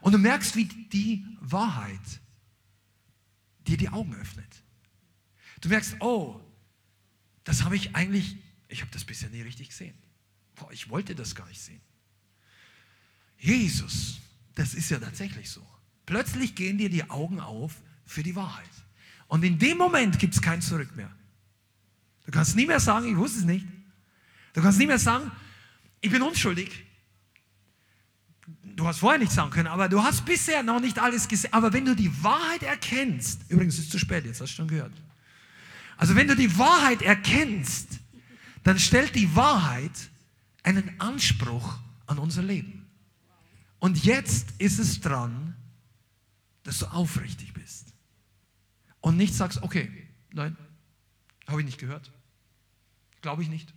Und 0.01 0.13
du 0.13 0.19
merkst, 0.19 0.57
wie 0.57 0.65
die 0.65 1.27
Wahrheit 1.41 2.21
dir 3.67 3.77
die 3.77 3.89
Augen 3.89 4.15
öffnet. 4.15 4.63
Du 5.61 5.69
merkst, 5.69 5.97
oh, 6.01 6.41
das 7.45 7.65
habe 7.65 7.77
ich 7.77 7.95
eigentlich, 7.95 8.37
ich 8.69 8.81
habe 8.81 8.91
das 8.93 9.05
bisher 9.05 9.29
nie 9.31 9.43
richtig 9.43 9.69
gesehen. 9.69 9.95
Boah, 10.55 10.71
ich 10.73 10.89
wollte 10.91 11.15
das 11.15 11.35
gar 11.35 11.47
nicht 11.49 11.61
sehen. 11.61 11.81
Jesus, 13.39 14.21
das 14.55 14.75
ist 14.75 14.91
ja 14.91 14.99
tatsächlich 14.99 15.51
so. 15.51 15.67
Plötzlich 16.07 16.55
gehen 16.55 16.79
dir 16.79 16.91
die 16.91 17.09
Augen 17.09 17.41
auf 17.41 17.81
für 18.05 18.23
die 18.23 18.37
Wahrheit. 18.37 18.69
Und 19.29 19.45
in 19.45 19.59
dem 19.59 19.79
Moment 19.79 20.19
gibt 20.19 20.35
es 20.35 20.43
kein 20.43 20.61
Zurück 20.61 20.95
mehr. 20.97 21.15
Du 22.27 22.33
kannst 22.33 22.57
nie 22.57 22.67
mehr 22.67 22.81
sagen, 22.81 23.09
ich 23.09 23.17
wusste 23.17 23.41
es 23.41 23.45
nicht. 23.45 23.67
Du 24.53 24.61
kannst 24.61 24.79
nie 24.79 24.87
mehr 24.87 24.99
sagen, 24.99 25.31
ich 26.01 26.11
bin 26.11 26.23
unschuldig. 26.23 26.71
Du 28.81 28.87
hast 28.87 29.01
vorher 29.01 29.19
nicht 29.19 29.31
sagen 29.31 29.51
können, 29.51 29.67
aber 29.67 29.91
du 29.91 30.03
hast 30.03 30.25
bisher 30.25 30.63
noch 30.63 30.81
nicht 30.81 30.99
alles 30.99 31.29
gesehen. 31.29 31.53
Aber 31.53 31.71
wenn 31.75 31.85
du 31.85 31.95
die 31.95 32.11
Wahrheit 32.25 32.63
erkennst, 32.63 33.43
übrigens 33.51 33.75
ist 33.75 33.85
es 33.85 33.91
zu 33.91 33.99
spät, 33.99 34.25
jetzt 34.25 34.41
hast 34.41 34.53
du 34.53 34.57
schon 34.57 34.69
gehört. 34.69 34.95
Also 35.99 36.17
wenn 36.17 36.27
du 36.27 36.35
die 36.35 36.57
Wahrheit 36.57 37.03
erkennst, 37.03 38.01
dann 38.65 38.79
stellt 38.79 39.15
die 39.15 39.37
Wahrheit 39.37 39.93
einen 40.63 40.99
Anspruch 40.99 41.79
an 42.07 42.19
unser 42.19 42.43
Leben. 42.43 42.87
Und 43.81 44.03
jetzt 44.03 44.47
ist 44.57 44.79
es 44.79 44.99
dran, 44.99 45.55
dass 46.63 46.79
du 46.79 46.87
aufrichtig 46.87 47.53
bist. 47.53 47.93
Und 49.03 49.19
nicht 49.19 49.35
sagst, 49.35 49.63
okay, 49.63 49.91
nein, 50.33 50.57
habe 51.47 51.61
ich 51.61 51.67
nicht 51.67 51.77
gehört. 51.77 52.11
Glaube 53.21 53.43
ich 53.43 53.51
nicht. 53.51 53.75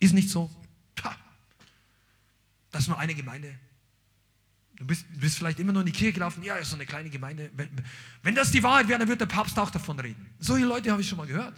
Ist 0.00 0.14
nicht 0.14 0.30
so. 0.30 0.50
Das 2.70 2.84
ist 2.84 2.88
nur 2.88 2.98
eine 2.98 3.14
Gemeinde. 3.14 3.54
Du 4.76 4.86
bist, 4.86 5.04
bist, 5.20 5.38
vielleicht 5.38 5.60
immer 5.60 5.72
nur 5.72 5.82
in 5.82 5.86
die 5.86 5.92
Kirche 5.92 6.14
gelaufen, 6.14 6.42
ja, 6.42 6.62
so 6.64 6.74
eine 6.74 6.86
kleine 6.86 7.10
Gemeinde. 7.10 7.50
Wenn, 7.54 7.68
wenn 8.22 8.34
das 8.34 8.50
die 8.50 8.62
Wahrheit 8.62 8.88
wäre, 8.88 8.98
dann 8.98 9.08
wird 9.08 9.20
der 9.20 9.26
Papst 9.26 9.58
auch 9.58 9.70
davon 9.70 10.00
reden. 10.00 10.26
Solche 10.38 10.64
Leute 10.64 10.90
habe 10.90 11.02
ich 11.02 11.08
schon 11.08 11.18
mal 11.18 11.26
gehört. 11.26 11.54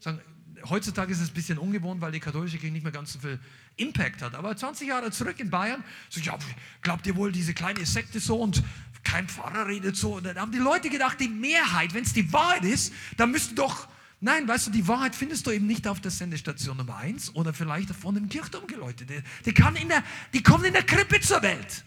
Sagen, 0.00 0.20
heutzutage 0.68 1.12
ist 1.12 1.20
es 1.20 1.28
ein 1.28 1.34
bisschen 1.34 1.58
ungewohnt, 1.58 2.00
weil 2.00 2.12
die 2.12 2.20
katholische 2.20 2.58
Kirche 2.58 2.72
nicht 2.72 2.82
mehr 2.82 2.92
ganz 2.92 3.12
so 3.12 3.18
viel 3.18 3.38
Impact 3.76 4.22
hat. 4.22 4.34
Aber 4.34 4.56
20 4.56 4.88
Jahre 4.88 5.10
zurück 5.10 5.38
in 5.38 5.50
Bayern, 5.50 5.84
so, 6.08 6.20
ja, 6.20 6.36
glaubt 6.82 7.06
ihr 7.06 7.16
wohl, 7.16 7.32
diese 7.32 7.54
kleine 7.54 7.84
Sekte 7.86 8.20
so 8.20 8.36
und 8.40 8.62
kein 9.04 9.28
Pfarrer 9.28 9.66
redet 9.66 9.96
so. 9.96 10.16
Und 10.16 10.26
dann 10.26 10.38
haben 10.38 10.52
die 10.52 10.58
Leute 10.58 10.90
gedacht, 10.90 11.20
die 11.20 11.28
Mehrheit, 11.28 11.94
wenn 11.94 12.04
es 12.04 12.12
die 12.12 12.32
Wahrheit 12.32 12.64
ist, 12.64 12.92
dann 13.16 13.30
müsste 13.30 13.54
doch, 13.54 13.88
nein, 14.20 14.46
weißt 14.48 14.68
du, 14.68 14.70
die 14.70 14.86
Wahrheit 14.88 15.14
findest 15.14 15.46
du 15.46 15.50
eben 15.50 15.66
nicht 15.66 15.86
auf 15.86 16.00
der 16.00 16.10
Sendestation 16.10 16.76
Nummer 16.76 16.96
1 16.96 17.34
oder 17.34 17.54
vielleicht 17.54 17.90
von 17.90 18.14
dem 18.14 18.28
Kirchturm 18.28 18.66
geläutet. 18.66 19.10
Die, 19.10 19.22
die, 19.44 19.54
kann 19.54 19.76
in 19.76 19.88
der, 19.88 20.02
die 20.32 20.42
kommen 20.42 20.64
in 20.64 20.72
der 20.72 20.84
Krippe 20.84 21.20
zur 21.20 21.42
Welt. 21.42 21.84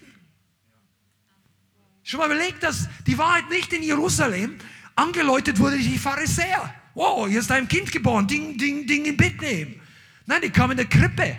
Schon 2.04 2.20
mal 2.20 2.26
überlegt, 2.26 2.64
dass 2.64 2.90
die 3.06 3.18
Wahrheit 3.18 3.50
nicht 3.50 3.72
in 3.74 3.84
Jerusalem 3.84 4.58
angeläutet 4.96 5.60
wurde, 5.60 5.78
die 5.78 5.98
Pharisäer. 5.98 6.74
Wow, 6.94 7.28
hier 7.28 7.40
ist 7.40 7.52
ein 7.52 7.68
Kind 7.68 7.92
geboren, 7.92 8.28
Ding, 8.28 8.58
Ding, 8.58 8.86
Ding 8.88 9.06
in 9.06 9.16
Bethlehem. 9.18 9.80
Nein, 10.26 10.42
die 10.42 10.50
kamen 10.50 10.72
in 10.72 10.78
der 10.78 10.88
Krippe. 10.88 11.38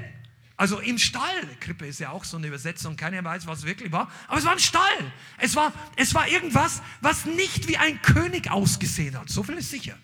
Also 0.57 0.79
im 0.79 0.99
Stall. 0.99 1.57
Krippe 1.61 1.87
ist 1.87 1.99
ja 1.99 2.11
auch 2.11 2.25
so 2.25 2.37
eine 2.37 2.47
Übersetzung, 2.47 2.97
keiner 2.97 3.25
weiß, 3.25 3.47
was 3.47 3.61
es 3.61 3.65
wirklich 3.65 3.91
war. 3.91 4.11
Aber 4.29 4.39
es 4.39 4.45
war 4.45 4.53
ein 4.53 4.59
Stall. 4.59 5.13
Es 5.39 5.57
war, 5.57 5.73
es 5.97 6.15
war 6.15 6.29
irgendwas, 6.29 6.83
was 7.01 7.25
nicht 7.25 7.69
wie 7.69 7.77
ein 7.77 8.01
König 8.03 8.51
ausgesehen 8.51 9.19
hat. 9.19 9.29
So 9.29 9.43
viel 9.43 9.57
ist 9.57 9.71
sicher. 9.71 9.99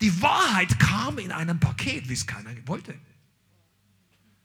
Die 0.00 0.22
Wahrheit 0.22 0.78
kam 0.78 1.18
in 1.18 1.32
einem 1.32 1.60
Paket, 1.60 2.08
wie 2.08 2.14
es 2.14 2.26
keiner 2.26 2.50
wollte. 2.66 2.94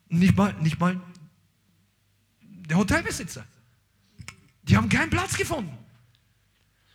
Nicht 0.09 0.35
mal, 0.35 0.53
nicht 0.61 0.79
mal 0.79 0.99
der 2.41 2.77
Hotelbesitzer. 2.77 3.45
Die 4.63 4.77
haben 4.77 4.89
keinen 4.89 5.09
Platz 5.09 5.37
gefunden. 5.37 5.77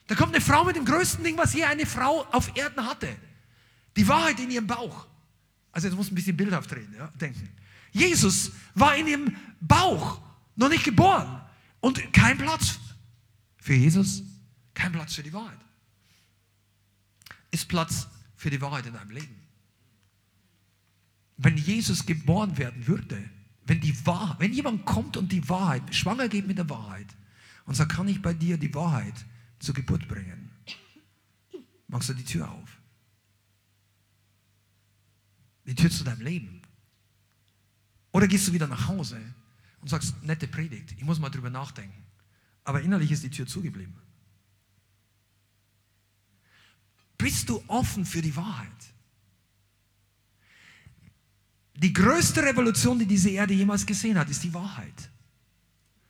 Da 0.07 0.15
kommt 0.15 0.35
eine 0.35 0.43
Frau 0.43 0.65
mit 0.65 0.77
dem 0.77 0.85
größten 0.85 1.23
Ding, 1.23 1.37
was 1.37 1.53
je 1.53 1.65
eine 1.65 1.85
Frau 1.85 2.25
auf 2.33 2.57
Erden 2.57 2.85
hatte. 2.85 3.15
Die 3.97 4.09
Wahrheit 4.09 4.41
in 4.41 4.51
ihrem 4.51 4.67
Bauch. 4.67 5.07
Also 5.71 5.89
jetzt 5.89 5.97
muss 5.97 6.11
ein 6.11 6.15
bisschen 6.15 6.37
bildhaft 6.37 6.73
reden, 6.73 6.95
ja, 6.97 7.09
denken. 7.21 7.49
Jesus 7.93 8.53
war 8.75 8.97
in 8.97 9.07
ihrem 9.07 9.37
Bauch 9.61 10.21
noch 10.57 10.69
nicht 10.69 10.85
geboren 10.85 11.41
und 11.81 12.13
kein 12.13 12.39
Platz 12.39 12.79
für 13.59 13.75
Jesus, 13.75 14.23
kein 14.75 14.93
Platz 14.93 15.15
für 15.15 15.23
die 15.23 15.33
Wahrheit. 15.33 15.59
Ist 17.51 17.69
Platz 17.69 18.09
für 18.35 18.51
die 18.51 18.61
Wahrheit 18.61 18.87
in 18.87 18.95
deinem 18.95 19.11
Leben. 19.11 19.37
Wenn 21.37 21.57
Jesus 21.57 22.05
geboren 22.07 22.57
werden 22.57 22.87
würde, 22.87 23.23
wenn 23.67 23.81
die 23.81 23.95
wenn 24.39 24.53
jemand 24.53 24.87
kommt 24.87 25.17
und 25.17 25.31
die 25.31 25.49
Wahrheit 25.49 25.95
schwanger 25.95 26.29
geht 26.29 26.47
mit 26.47 26.59
der 26.59 26.69
Wahrheit, 26.71 27.07
und 27.69 27.75
sagt, 27.75 27.93
kann 27.93 28.09
ich 28.09 28.23
bei 28.23 28.33
dir 28.33 28.57
die 28.57 28.75
Wahrheit 28.75 29.27
zur 29.59 29.75
Geburt 29.75 30.09
bringen? 30.09 30.51
Machst 31.87 32.09
du 32.09 32.15
die 32.15 32.25
Tür 32.25 32.51
auf? 32.51 32.79
Die 35.67 35.75
Tür 35.75 35.91
zu 35.91 36.03
deinem 36.03 36.23
Leben. 36.23 36.63
Oder 38.11 38.27
gehst 38.27 38.49
du 38.49 38.55
wieder 38.55 38.67
nach 38.67 38.89
Hause 38.89 39.21
und 39.83 39.89
sagst, 39.89 40.15
nette 40.23 40.49
Predigt, 40.49 40.93
ich 40.93 41.05
muss 41.05 41.19
mal 41.19 41.29
drüber 41.29 41.51
nachdenken. 41.51 42.07
Aber 42.65 42.81
innerlich 42.81 43.13
ist 43.13 43.23
die 43.23 43.31
Tür 43.31 43.47
zugeblieben. 43.47 43.95
Bist 47.19 47.51
du 47.51 47.63
offen 47.67 48.07
für 48.07 48.23
die 48.23 48.35
Wahrheit? 48.35 48.95
Die 51.75 51.93
größte 51.93 52.43
Revolution, 52.43 52.99
die 52.99 53.07
diese 53.07 53.29
Erde 53.29 53.53
jemals 53.53 53.85
gesehen 53.85 54.19
hat, 54.19 54.31
ist 54.31 54.43
die 54.43 54.55
Wahrheit. 54.55 55.11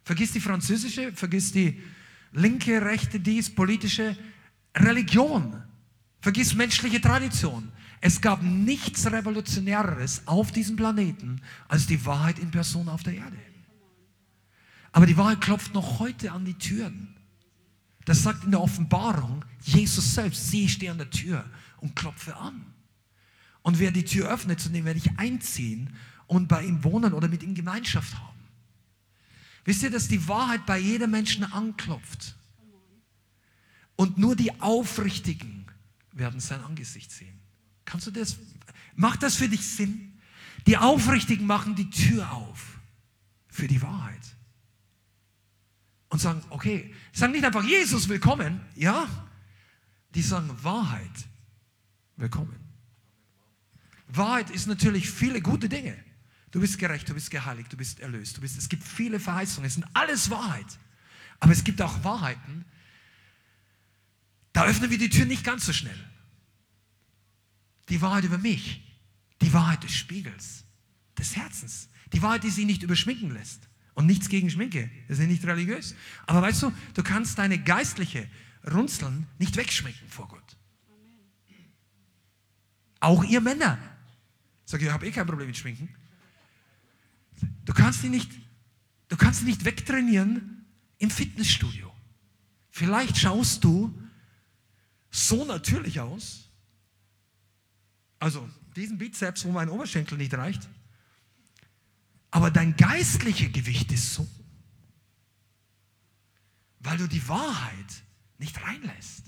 Vergiss 0.09 0.33
die 0.33 0.41
französische, 0.41 1.13
vergiss 1.13 1.53
die 1.53 1.83
linke, 2.33 2.81
rechte, 2.81 3.21
dies, 3.21 3.55
politische 3.55 4.17
Religion. 4.75 5.63
Vergiss 6.23 6.55
menschliche 6.55 6.99
Tradition. 6.99 7.71
Es 8.01 8.19
gab 8.19 8.43
nichts 8.43 9.05
Revolutionäreres 9.05 10.23
auf 10.25 10.51
diesem 10.51 10.77
Planeten 10.77 11.43
als 11.69 11.87
die 11.87 12.07
Wahrheit 12.07 12.39
in 12.39 12.51
Person 12.51 12.89
auf 12.89 13.03
der 13.03 13.17
Erde. 13.17 13.37
Aber 14.93 15.05
die 15.05 15.19
Wahrheit 15.19 15.43
klopft 15.43 15.75
noch 15.75 15.99
heute 15.99 16.33
an 16.33 16.47
die 16.47 16.57
Türen. 16.57 17.15
Das 18.07 18.23
sagt 18.23 18.45
in 18.45 18.53
der 18.53 18.63
Offenbarung 18.63 19.45
Jesus 19.61 20.15
selbst, 20.15 20.55
ich 20.55 20.73
stehe 20.73 20.91
an 20.91 20.97
der 20.97 21.11
Tür 21.11 21.45
und 21.83 21.95
klopfe 21.95 22.35
an. 22.35 22.65
Und 23.61 23.79
wer 23.79 23.91
die 23.91 24.07
Tür 24.07 24.31
öffnet, 24.31 24.59
zu 24.59 24.71
dem 24.71 24.87
werde 24.87 25.01
ich 25.01 25.19
einziehen 25.19 25.95
und 26.27 26.49
bei 26.49 26.65
ihm 26.65 26.83
wohnen 26.83 27.13
oder 27.13 27.29
mit 27.29 27.43
ihm 27.43 27.55
Gemeinschaft 27.55 28.17
haben. 28.17 28.28
Wisst 29.69 29.83
ihr, 29.83 29.91
dass 29.91 30.09
die 30.09 30.27
Wahrheit 30.27 30.65
bei 30.65 30.79
jedem 30.79 31.11
Menschen 31.11 31.45
anklopft? 31.45 32.35
Und 33.97 34.17
nur 34.17 34.35
die 34.35 34.63
Aufrichtigen 34.63 35.67
werden 36.13 36.41
sein 36.41 36.63
Angesicht 36.63 37.13
sehen. 37.13 37.39
Kannst 37.85 38.07
du 38.07 38.11
das? 38.11 38.39
Macht 38.95 39.23
das 39.23 39.37
für 39.37 39.47
dich 39.47 39.69
Sinn? 39.69 40.19
Die 40.67 40.79
Aufrichtigen 40.79 41.47
machen 41.47 41.75
die 41.75 41.91
Tür 41.91 42.33
auf 42.33 42.79
für 43.49 43.69
die 43.69 43.83
Wahrheit. 43.83 44.23
Und 46.09 46.23
sagen, 46.23 46.43
okay, 46.49 46.95
sagen 47.13 47.33
nicht 47.33 47.45
einfach, 47.45 47.65
Jesus 47.65 48.09
willkommen, 48.09 48.63
ja? 48.75 49.07
Die 50.15 50.23
sagen 50.23 50.51
Wahrheit 50.63 51.29
willkommen. 52.17 52.59
Wahrheit 54.07 54.49
ist 54.49 54.67
natürlich 54.67 55.11
viele 55.11 55.43
gute 55.43 55.69
Dinge. 55.69 56.08
Du 56.51 56.61
bist 56.61 56.79
gerecht, 56.79 57.09
du 57.09 57.15
bist 57.15 57.31
geheiligt, 57.31 57.73
du 57.73 57.77
bist 57.77 58.01
erlöst. 58.01 58.37
Du 58.37 58.41
bist, 58.41 58.57
es 58.57 58.69
gibt 58.69 58.83
viele 58.85 59.21
Verheißungen, 59.21 59.67
es 59.67 59.75
sind 59.75 59.87
alles 59.95 60.31
Wahrheit. 60.31 60.79
Aber 61.41 61.53
es 61.53 61.63
gibt 61.63 61.81
auch 61.83 62.03
Wahrheiten, 62.05 62.65
da 64.53 64.65
öffnen 64.65 64.91
wir 64.91 64.99
die 64.99 65.11
Tür 65.11 65.25
nicht 65.25 65.45
ganz 65.45 65.67
so 65.67 65.73
schnell. 65.73 65.99
Die 67.89 68.01
Wahrheit 68.01 68.25
über 68.25 68.39
mich, 68.39 68.83
die 69.41 69.53
Wahrheit 69.53 69.85
des 69.85 69.95
Spiegels, 69.95 70.65
des 71.17 71.37
Herzens, 71.37 71.89
die 72.13 72.23
Wahrheit, 72.23 72.45
die 72.45 72.51
sich 72.51 72.67
nicht 72.67 72.83
überschminken 72.83 73.31
lässt. 73.31 73.69
Und 73.95 74.07
nichts 74.07 74.29
gegen 74.29 74.49
Schminke, 74.49 74.91
das 75.09 75.19
ist 75.19 75.27
nicht 75.27 75.45
religiös. 75.45 75.95
Aber 76.27 76.41
weißt 76.41 76.63
du, 76.63 76.73
du 76.95 77.03
kannst 77.03 77.39
deine 77.39 77.59
geistliche 77.59 78.29
Runzeln 78.73 79.27
nicht 79.39 79.57
wegschminken 79.57 80.09
vor 80.09 80.29
Gott. 80.29 80.57
Auch 83.01 83.25
ihr 83.25 83.41
Männer. 83.41 83.79
Sag 84.65 84.81
ich, 84.81 84.87
ich 84.87 84.93
habe 84.93 85.07
eh 85.07 85.11
kein 85.11 85.27
Problem 85.27 85.49
mit 85.49 85.57
Schminken. 85.57 85.89
Du 87.69 87.75
kannst 87.75 88.03
ihn 88.03 88.13
nicht, 88.13 88.31
du 89.09 89.17
kannst 89.19 89.43
ihn 89.43 89.47
nicht 89.47 89.67
wegtrainieren 89.67 90.65
im 90.97 91.11
Fitnessstudio. 91.11 91.95
Vielleicht 92.71 93.19
schaust 93.19 93.63
du 93.63 93.95
so 95.11 95.45
natürlich 95.45 96.01
aus, 96.01 96.49
also 98.21 98.49
diesen 98.75 98.97
Bizeps, 98.97 99.45
wo 99.45 99.53
mein 99.53 99.69
Oberschenkel 99.69 100.17
nicht 100.17 100.33
reicht, 100.33 100.67
aber 102.31 102.51
dein 102.51 102.75
geistliches 102.75 103.53
Gewicht 103.53 103.93
ist 103.93 104.15
so, 104.15 104.27
weil 106.81 106.97
du 106.97 107.07
die 107.07 107.29
Wahrheit 107.29 108.03
nicht 108.39 108.63
reinlässt. 108.63 109.25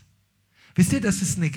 Wisst 0.75 0.95
ihr, 0.95 1.03
das 1.03 1.21
ist 1.21 1.37
eine, 1.37 1.53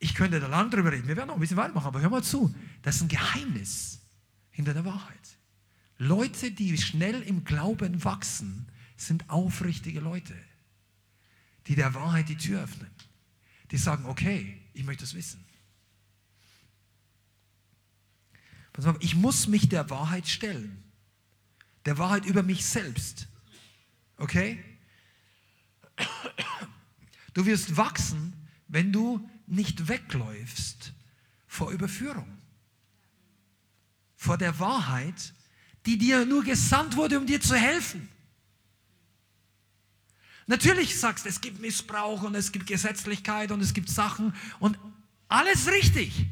ich 0.00 0.16
könnte 0.16 0.40
da 0.40 0.48
lang 0.48 0.68
drüber 0.72 0.90
reden, 0.90 1.06
wir 1.06 1.16
werden 1.16 1.28
noch 1.28 1.36
ein 1.36 1.40
bisschen 1.40 1.58
weitermachen, 1.58 1.86
aber 1.86 2.00
hör 2.00 2.10
mal 2.10 2.24
zu, 2.24 2.52
das 2.82 2.96
ist 2.96 3.02
ein 3.02 3.08
Geheimnis 3.08 4.00
hinter 4.50 4.74
der 4.74 4.84
Wahrheit. 4.84 5.37
Leute, 5.98 6.52
die 6.52 6.78
schnell 6.78 7.22
im 7.22 7.44
Glauben 7.44 8.04
wachsen, 8.04 8.66
sind 8.96 9.28
aufrichtige 9.28 10.00
Leute, 10.00 10.34
die 11.66 11.74
der 11.74 11.94
Wahrheit 11.94 12.28
die 12.28 12.36
Tür 12.36 12.62
öffnen. 12.62 12.90
Die 13.70 13.76
sagen, 13.76 14.06
okay, 14.06 14.60
ich 14.72 14.84
möchte 14.84 15.04
es 15.04 15.14
wissen. 15.14 15.44
Ich 19.00 19.16
muss 19.16 19.48
mich 19.48 19.68
der 19.68 19.90
Wahrheit 19.90 20.28
stellen. 20.28 20.84
Der 21.84 21.98
Wahrheit 21.98 22.26
über 22.26 22.44
mich 22.44 22.64
selbst. 22.64 23.26
Okay? 24.16 24.62
Du 27.34 27.44
wirst 27.44 27.76
wachsen, 27.76 28.32
wenn 28.68 28.92
du 28.92 29.28
nicht 29.46 29.88
wegläufst 29.88 30.92
vor 31.46 31.70
Überführung. 31.70 32.38
Vor 34.16 34.38
der 34.38 34.58
Wahrheit, 34.58 35.34
die 35.88 35.96
dir 35.96 36.26
nur 36.26 36.44
gesandt 36.44 36.96
wurde, 36.96 37.18
um 37.18 37.24
dir 37.24 37.40
zu 37.40 37.56
helfen. 37.56 38.10
Natürlich 40.46 41.00
sagst 41.00 41.24
du, 41.24 41.30
es 41.30 41.40
gibt 41.40 41.62
Missbrauch 41.62 42.24
und 42.24 42.34
es 42.34 42.52
gibt 42.52 42.66
Gesetzlichkeit 42.66 43.50
und 43.52 43.62
es 43.62 43.72
gibt 43.72 43.88
Sachen 43.88 44.34
und 44.60 44.78
alles 45.28 45.66
richtig. 45.66 46.26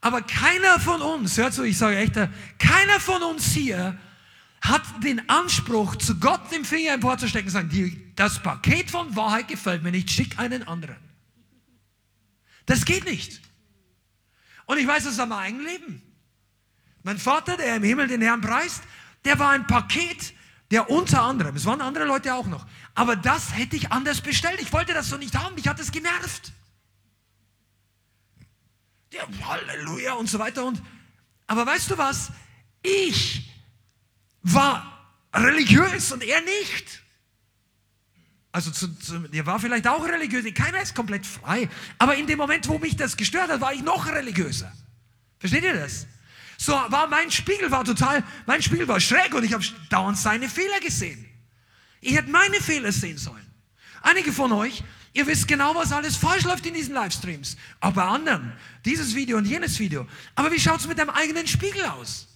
Aber 0.00 0.22
keiner 0.22 0.80
von 0.80 1.02
uns, 1.02 1.36
hört 1.36 1.54
zu, 1.54 1.62
ich 1.62 1.78
sage 1.78 1.98
echt, 1.98 2.14
keiner 2.58 2.98
von 2.98 3.22
uns 3.22 3.52
hier 3.52 3.96
hat 4.60 4.82
den 5.04 5.28
Anspruch, 5.28 5.94
zu 5.94 6.18
Gott 6.18 6.50
den 6.50 6.64
Finger 6.64 6.94
emporzustecken 6.94 7.46
und 7.46 7.52
sagen, 7.52 8.12
das 8.16 8.42
Paket 8.42 8.90
von 8.90 9.14
Wahrheit 9.14 9.46
gefällt 9.46 9.84
mir 9.84 9.92
nicht, 9.92 10.10
schick 10.10 10.36
einen 10.36 10.66
anderen. 10.66 10.96
Das 12.66 12.84
geht 12.84 13.04
nicht. 13.04 13.40
Und 14.66 14.78
ich 14.78 14.86
weiß 14.86 15.04
das 15.04 15.12
aus 15.12 15.28
meinem 15.28 15.38
eigenen 15.38 15.66
Leben. 15.66 16.07
Mein 17.02 17.18
Vater, 17.18 17.56
der 17.56 17.76
im 17.76 17.82
Himmel 17.82 18.08
den 18.08 18.20
Herrn 18.20 18.40
preist, 18.40 18.82
der 19.24 19.38
war 19.38 19.50
ein 19.50 19.66
Paket, 19.66 20.34
der 20.70 20.90
unter 20.90 21.22
anderem, 21.22 21.56
es 21.56 21.64
waren 21.64 21.80
andere 21.80 22.04
Leute 22.04 22.34
auch 22.34 22.46
noch, 22.46 22.66
aber 22.94 23.16
das 23.16 23.56
hätte 23.56 23.76
ich 23.76 23.90
anders 23.90 24.20
bestellt. 24.20 24.60
Ich 24.60 24.72
wollte 24.72 24.92
das 24.92 25.08
so 25.08 25.16
nicht 25.16 25.34
haben, 25.34 25.54
mich 25.54 25.66
hat 25.66 25.80
es 25.80 25.92
genervt. 25.92 26.52
Der 29.12 29.26
Halleluja 29.46 30.14
und 30.14 30.28
so 30.28 30.38
weiter. 30.38 30.64
Und, 30.64 30.82
aber 31.46 31.64
weißt 31.64 31.90
du 31.90 31.96
was? 31.96 32.30
Ich 32.82 33.50
war 34.42 35.10
religiös 35.32 36.12
und 36.12 36.22
er 36.22 36.40
nicht. 36.42 37.02
Also 38.52 38.70
zu, 38.70 38.92
zu, 38.98 39.18
der 39.20 39.46
war 39.46 39.60
vielleicht 39.60 39.86
auch 39.86 40.04
religiös, 40.04 40.44
keiner 40.54 40.82
ist 40.82 40.94
komplett 40.94 41.26
frei. 41.26 41.68
Aber 41.98 42.16
in 42.16 42.26
dem 42.26 42.38
Moment, 42.38 42.66
wo 42.68 42.78
mich 42.78 42.96
das 42.96 43.16
gestört 43.16 43.50
hat, 43.50 43.60
war 43.60 43.72
ich 43.72 43.82
noch 43.82 44.06
religiöser. 44.06 44.72
Versteht 45.38 45.64
ihr 45.64 45.74
das? 45.74 46.06
So 46.60 46.72
war 46.72 47.06
mein 47.06 47.30
Spiegel 47.30 47.70
war 47.70 47.84
total, 47.84 48.24
mein 48.44 48.60
Spiegel 48.60 48.88
war 48.88 48.98
schräg 48.98 49.32
und 49.32 49.44
ich 49.44 49.52
habe 49.52 49.64
dauernd 49.90 50.18
seine 50.18 50.48
Fehler 50.48 50.80
gesehen. 50.80 51.24
Ich 52.00 52.16
hätte 52.16 52.30
meine 52.30 52.56
Fehler 52.56 52.90
sehen 52.90 53.16
sollen. 53.16 53.46
Einige 54.02 54.32
von 54.32 54.50
euch, 54.52 54.82
ihr 55.12 55.26
wisst 55.28 55.46
genau, 55.46 55.76
was 55.76 55.92
alles 55.92 56.16
falsch 56.16 56.42
läuft 56.42 56.66
in 56.66 56.74
diesen 56.74 56.94
Livestreams. 56.94 57.56
Auch 57.80 57.92
bei 57.92 58.02
anderen. 58.02 58.52
Dieses 58.84 59.14
Video 59.14 59.38
und 59.38 59.44
jenes 59.44 59.78
Video. 59.78 60.06
Aber 60.34 60.50
wie 60.50 60.58
schaut 60.58 60.80
es 60.80 60.88
mit 60.88 60.98
deinem 60.98 61.10
eigenen 61.10 61.46
Spiegel 61.46 61.84
aus? 61.84 62.26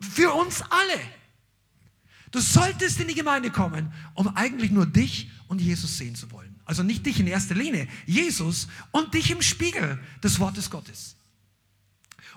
Für 0.00 0.32
uns 0.32 0.62
alle. 0.62 1.00
Du 2.30 2.40
solltest 2.40 3.00
in 3.00 3.08
die 3.08 3.14
Gemeinde 3.14 3.50
kommen, 3.50 3.92
um 4.14 4.28
eigentlich 4.36 4.70
nur 4.70 4.86
dich 4.86 5.30
und 5.48 5.60
Jesus 5.60 5.98
sehen 5.98 6.14
zu 6.14 6.30
wollen. 6.30 6.60
Also 6.64 6.84
nicht 6.84 7.04
dich 7.04 7.18
in 7.18 7.26
erster 7.26 7.56
Linie, 7.56 7.88
Jesus 8.06 8.68
und 8.92 9.12
dich 9.14 9.32
im 9.32 9.42
Spiegel 9.42 10.00
des 10.22 10.38
Wortes 10.38 10.70
Gottes. 10.70 11.16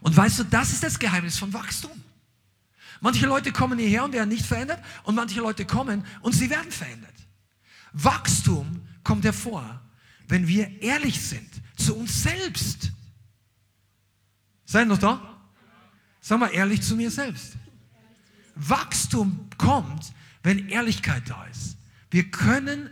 Und 0.06 0.16
weißt 0.16 0.38
du, 0.38 0.44
das 0.44 0.72
ist 0.72 0.84
das 0.84 1.00
Geheimnis 1.00 1.40
von 1.40 1.52
Wachstum. 1.52 2.00
Manche 3.02 3.26
Leute 3.26 3.52
kommen 3.52 3.80
hierher 3.80 4.04
und 4.04 4.14
werden 4.14 4.30
nicht 4.30 4.46
verändert 4.46 4.80
und 5.02 5.16
manche 5.16 5.40
Leute 5.40 5.66
kommen 5.66 6.06
und 6.22 6.34
sie 6.34 6.48
werden 6.48 6.72
verändert. 6.72 7.16
Wachstum 7.92 8.88
kommt 9.04 9.26
hervor, 9.26 9.82
wenn 10.28 10.48
wir 10.48 10.80
ehrlich 10.84 11.20
sind 11.20 11.50
zu 11.76 11.96
uns 11.96 12.22
selbst. 12.22 12.92
Seid 14.66 14.88
noch 14.88 15.00
da? 15.00 15.42
Sag 16.22 16.40
mal 16.40 16.54
ehrlich 16.54 16.84
zu 16.84 16.96
mir 16.96 17.10
selbst. 17.10 17.54
Wachstum 18.54 19.50
kommt, 19.58 20.14
wenn 20.44 20.70
Ehrlichkeit 20.70 21.28
da 21.28 21.46
ist. 21.46 21.78
Wir 22.12 22.30
können 22.30 22.92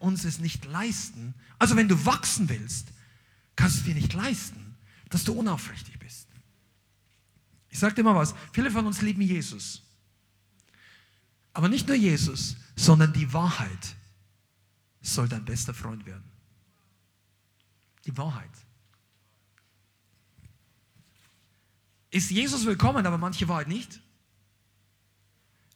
uns 0.00 0.24
es 0.24 0.40
nicht 0.40 0.64
leisten. 0.64 1.34
Also 1.60 1.76
wenn 1.76 1.86
du 1.86 2.04
wachsen 2.04 2.48
willst, 2.48 2.88
kannst 3.54 3.78
du 3.78 3.82
dir 3.84 3.94
nicht 3.94 4.12
leisten, 4.12 4.74
dass 5.08 5.22
du 5.22 5.34
unaufrichtig 5.34 5.97
ich 7.78 7.80
sage 7.80 7.94
dir 7.94 8.02
mal 8.02 8.16
was, 8.16 8.34
viele 8.52 8.72
von 8.72 8.84
uns 8.86 9.02
lieben 9.02 9.22
Jesus. 9.22 9.84
Aber 11.52 11.68
nicht 11.68 11.86
nur 11.86 11.96
Jesus, 11.96 12.56
sondern 12.74 13.12
die 13.12 13.32
Wahrheit 13.32 13.94
soll 15.00 15.28
dein 15.28 15.44
bester 15.44 15.72
Freund 15.72 16.04
werden. 16.04 16.28
Die 18.04 18.16
Wahrheit. 18.16 18.50
Ist 22.10 22.32
Jesus 22.32 22.66
willkommen, 22.66 23.06
aber 23.06 23.16
manche 23.16 23.46
Wahrheit 23.46 23.68
nicht? 23.68 24.00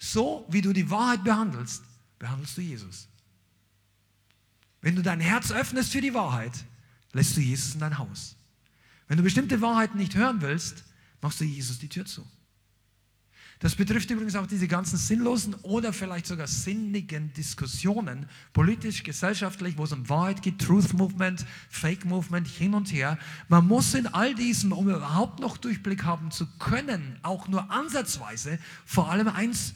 So 0.00 0.44
wie 0.48 0.60
du 0.60 0.72
die 0.72 0.90
Wahrheit 0.90 1.22
behandelst, 1.22 1.84
behandelst 2.18 2.56
du 2.56 2.62
Jesus. 2.62 3.06
Wenn 4.80 4.96
du 4.96 5.02
dein 5.02 5.20
Herz 5.20 5.52
öffnest 5.52 5.92
für 5.92 6.00
die 6.00 6.14
Wahrheit, 6.14 6.64
lässt 7.12 7.36
du 7.36 7.40
Jesus 7.40 7.74
in 7.74 7.80
dein 7.80 7.98
Haus. 7.98 8.34
Wenn 9.06 9.18
du 9.18 9.22
bestimmte 9.22 9.60
Wahrheiten 9.60 9.98
nicht 9.98 10.16
hören 10.16 10.40
willst, 10.40 10.82
machst 11.22 11.40
du 11.40 11.44
Jesus 11.44 11.78
die 11.78 11.88
Tür 11.88 12.04
zu. 12.04 12.26
Das 13.62 13.76
betrifft 13.76 14.10
übrigens 14.10 14.34
auch 14.34 14.48
diese 14.48 14.66
ganzen 14.66 14.96
sinnlosen 14.96 15.54
oder 15.62 15.92
vielleicht 15.92 16.26
sogar 16.26 16.48
sinnigen 16.48 17.32
Diskussionen, 17.32 18.28
politisch, 18.52 19.04
gesellschaftlich, 19.04 19.78
wo 19.78 19.84
es 19.84 19.92
um 19.92 20.08
Wahrheit 20.08 20.42
geht, 20.42 20.58
Truth 20.58 20.94
Movement, 20.94 21.46
Fake 21.70 22.04
Movement, 22.04 22.48
hin 22.48 22.74
und 22.74 22.92
her. 22.92 23.20
Man 23.46 23.68
muss 23.68 23.94
in 23.94 24.08
all 24.08 24.34
diesem, 24.34 24.72
um 24.72 24.88
überhaupt 24.88 25.38
noch 25.38 25.56
Durchblick 25.58 26.02
haben 26.02 26.32
zu 26.32 26.48
können, 26.58 27.20
auch 27.22 27.46
nur 27.46 27.70
ansatzweise, 27.70 28.58
vor 28.84 29.12
allem 29.12 29.28
eins 29.28 29.74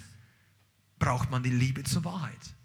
braucht 0.98 1.30
man 1.30 1.44
die 1.44 1.50
Liebe 1.50 1.84
zur 1.84 2.04
Wahrheit. 2.04 2.55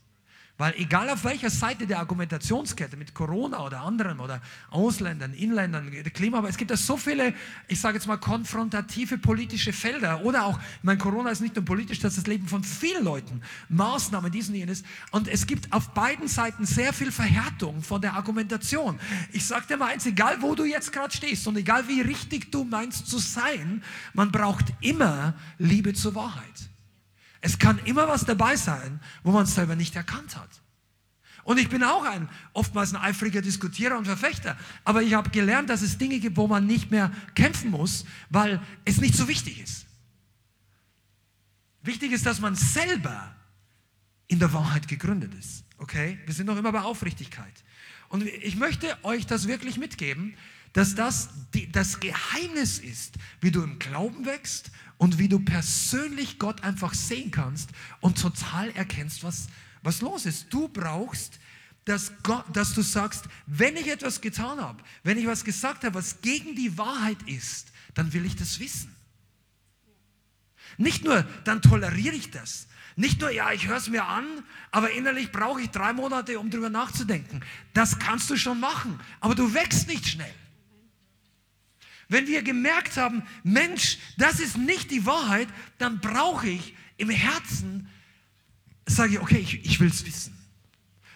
Weil 0.62 0.76
egal 0.78 1.09
auf 1.09 1.24
welcher 1.24 1.49
Seite 1.49 1.88
der 1.88 1.97
Argumentationskette 1.97 2.95
mit 2.95 3.16
Corona 3.16 3.66
oder 3.66 3.82
anderen 3.82 4.20
oder 4.20 4.43
Ausländern, 4.70 5.34
Inländern, 5.34 5.89
Klima, 6.14 6.38
aber 6.38 6.49
es 6.49 6.57
gibt 6.57 6.70
da 6.70 6.78
so 6.78 6.97
viele, 6.97 7.34
ich 7.68 7.82
sage 7.82 7.97
jetzt 7.97 8.05
mal, 8.05 8.18
konfrontative 8.18 9.18
politische 9.18 9.74
Felder 9.74 10.24
oder 10.24 10.45
auch, 10.45 10.59
ich 10.59 10.84
meine, 10.84 10.99
Corona 10.99 11.32
ist 11.32 11.41
nicht 11.41 11.55
nur 11.55 11.66
politisch, 11.66 11.97
das 11.97 12.14
ist 12.14 12.20
das 12.20 12.28
Leben 12.28 12.47
von 12.47 12.64
vielen 12.64 13.03
Leuten, 13.03 13.41
Maßnahmen, 13.70 14.32
diesen, 14.32 14.53
jenes. 14.53 14.84
Und 15.09 15.28
es 15.28 15.47
gibt 15.47 15.74
auf 15.74 15.95
beiden 15.95 16.28
Seiten 16.28 16.68
sehr 16.68 16.93
viel 16.93 17.12
Verhärtung 17.12 17.82
von 17.82 17.99
der 17.99 18.14
Argumentation. 18.14 18.99
Ich 19.32 19.47
sage 19.47 19.66
dir 19.68 19.78
mal 19.78 19.88
eins, 19.88 20.05
egal 20.05 20.43
wo 20.43 20.53
du 20.53 20.64
jetzt 20.64 20.93
gerade 20.93 21.12
stehst 21.12 21.47
und 21.47 21.57
egal 21.57 21.88
wie 21.88 22.01
richtig 22.01 22.51
du 22.51 22.66
meinst 22.66 23.07
zu 23.07 23.18
sein, 23.18 23.82
man 24.14 24.32
braucht 24.32 24.66
immer 24.80 25.34
Liebe 25.57 25.95
zur 25.95 26.14
Wahrheit. 26.14 26.70
Es 27.41 27.57
kann 27.57 27.79
immer 27.85 28.07
was 28.07 28.25
dabei 28.25 28.55
sein, 28.55 28.99
wo 29.23 29.31
man 29.31 29.43
es 29.43 29.55
selber 29.55 29.75
nicht 29.75 29.95
erkannt 29.95 30.37
hat. 30.37 30.61
Und 31.43 31.57
ich 31.57 31.69
bin 31.69 31.83
auch 31.83 32.05
ein 32.05 32.29
oftmals 32.53 32.93
ein 32.93 33.01
eifriger 33.01 33.41
Diskutierer 33.41 33.97
und 33.97 34.05
Verfechter, 34.05 34.57
aber 34.83 35.01
ich 35.01 35.15
habe 35.15 35.31
gelernt, 35.31 35.69
dass 35.69 35.81
es 35.81 35.97
Dinge 35.97 36.19
gibt, 36.19 36.37
wo 36.37 36.47
man 36.47 36.67
nicht 36.67 36.91
mehr 36.91 37.11
kämpfen 37.33 37.71
muss, 37.71 38.05
weil 38.29 38.61
es 38.85 39.01
nicht 39.01 39.15
so 39.15 39.27
wichtig 39.27 39.59
ist. 39.59 39.87
Wichtig 41.81 42.11
ist, 42.11 42.27
dass 42.27 42.39
man 42.39 42.55
selber 42.55 43.35
in 44.27 44.37
der 44.37 44.53
Wahrheit 44.53 44.87
gegründet 44.87 45.33
ist. 45.33 45.65
Okay? 45.79 46.19
Wir 46.25 46.33
sind 46.35 46.45
noch 46.45 46.57
immer 46.57 46.71
bei 46.71 46.81
Aufrichtigkeit. 46.81 47.63
Und 48.09 48.23
ich 48.23 48.55
möchte 48.55 49.03
euch 49.03 49.25
das 49.25 49.47
wirklich 49.47 49.77
mitgeben, 49.77 50.35
dass 50.73 50.95
das 50.95 51.29
die, 51.53 51.71
das 51.71 51.99
Geheimnis 51.99 52.79
ist, 52.79 53.15
wie 53.41 53.51
du 53.51 53.63
im 53.63 53.79
Glauben 53.79 54.25
wächst 54.25 54.71
und 55.02 55.18
wie 55.18 55.28
du 55.28 55.39
persönlich 55.39 56.38
Gott 56.38 56.64
einfach 56.64 56.93
sehen 56.93 57.32
kannst 57.32 57.72
und 58.02 58.22
total 58.22 58.70
erkennst, 58.74 59.24
was, 59.24 59.47
was 59.82 59.99
los 59.99 60.28
ist. 60.28 60.54
Du 60.54 60.68
brauchst, 60.68 61.39
dass, 61.86 62.12
Gott, 62.22 62.45
dass 62.54 62.76
du 62.76 62.84
sagst, 62.84 63.26
wenn 63.47 63.76
ich 63.78 63.88
etwas 63.88 64.22
getan 64.22 64.62
habe, 64.62 64.84
wenn 65.02 65.18
ich 65.18 65.26
was 65.26 65.43
gesagt 65.43 65.86
habe, 65.86 65.95
was 65.95 66.22
gegen 66.22 66.56
die 66.56 66.78
Wahrheit 66.78 67.18
ist, 67.26 67.72
dann 67.95 68.14
will 68.14 68.28
ich 68.28 68.36
das 68.36 68.60
wissen. 68.60 68.95
Nicht 70.78 71.04
nur, 71.04 71.24
dann 71.45 71.64
toleriere 71.64 72.14
ich 72.16 72.30
das. 72.30 72.68
Nicht 72.95 73.22
nur, 73.22 73.32
ja, 73.32 73.52
ich 73.54 73.68
höre 73.68 73.78
es 73.78 73.89
mir 73.89 74.06
an, 74.06 74.28
aber 74.70 74.91
innerlich 74.91 75.32
brauche 75.32 75.62
ich 75.62 75.72
drei 75.72 75.93
Monate, 75.93 76.39
um 76.39 76.52
darüber 76.52 76.70
nachzudenken. 76.70 77.39
Das 77.74 77.97
kannst 77.97 78.30
du 78.30 78.38
schon 78.38 78.60
machen, 78.60 78.99
aber 79.20 79.34
du 79.34 79.52
wächst 79.56 79.88
nicht 79.88 80.08
schnell. 80.08 80.36
Wenn 82.12 82.28
wir 82.28 82.41
gemerkt 82.41 82.97
haben, 82.97 83.24
Mensch, 83.41 83.97
das 84.18 84.41
ist 84.41 84.57
nicht 84.57 84.91
die 84.91 85.05
Wahrheit, 85.05 85.47
dann 85.78 86.01
brauche 86.01 86.49
ich 86.49 86.76
im 86.97 87.09
Herzen, 87.09 87.88
sage 88.86 89.14
ich, 89.14 89.20
okay, 89.22 89.38
ich, 89.38 89.66
ich 89.66 89.80
will 89.80 89.88
es 89.88 90.05
wissen. 90.05 90.38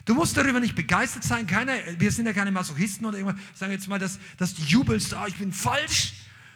Du 0.06 0.14
musst 0.14 0.38
darüber 0.38 0.62
nicht 0.62 0.74
begeistert 0.74 1.26
sein. 1.26 1.48
Keine, 1.48 2.00
wir 2.00 2.14
sind 2.14 2.28
ja 2.28 2.32
keine 2.32 2.50
Masochisten 2.50 3.06
oder 3.06 3.18
irgendwas. 3.18 3.42
Sagen 3.56 3.74
jetzt 3.74 3.90
mal, 3.90 4.00
dass, 4.00 4.20
dass 4.38 4.56
du 4.56 4.62
jubelst, 4.62 5.14
oh, 5.14 5.26
ich 5.28 5.36
bin 5.36 5.52
falsch. 5.52 6.14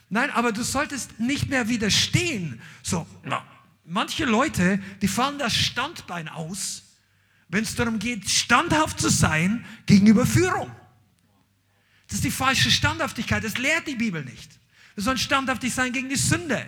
Nein, 0.07 0.29
aber 0.29 0.53
du 0.53 0.63
solltest 0.63 1.19
nicht 1.19 1.49
mehr 1.49 1.67
widerstehen. 1.67 2.61
So, 2.81 3.05
na, 3.25 3.45
manche 3.83 4.23
Leute, 4.23 4.79
die 5.01 5.09
fahren 5.09 5.37
das 5.37 5.53
Standbein 5.53 6.29
aus, 6.29 6.83
wenn 7.49 7.63
es 7.65 7.75
darum 7.75 7.99
geht, 7.99 8.29
standhaft 8.29 9.01
zu 9.01 9.09
sein 9.09 9.65
gegenüber 9.85 10.25
Führung. 10.25 10.71
Das 12.09 12.15
ist 12.15 12.23
die 12.23 12.31
falsche 12.31 12.71
Standhaftigkeit. 12.71 13.43
Das 13.43 13.57
lehrt 13.57 13.87
die 13.87 13.95
Bibel 13.95 14.25
nicht. 14.25 14.59
Wir 14.95 15.03
sollen 15.03 15.19
standhaftig 15.19 15.73
sein 15.73 15.93
gegen 15.93 16.09
die 16.09 16.15
Sünde. 16.15 16.65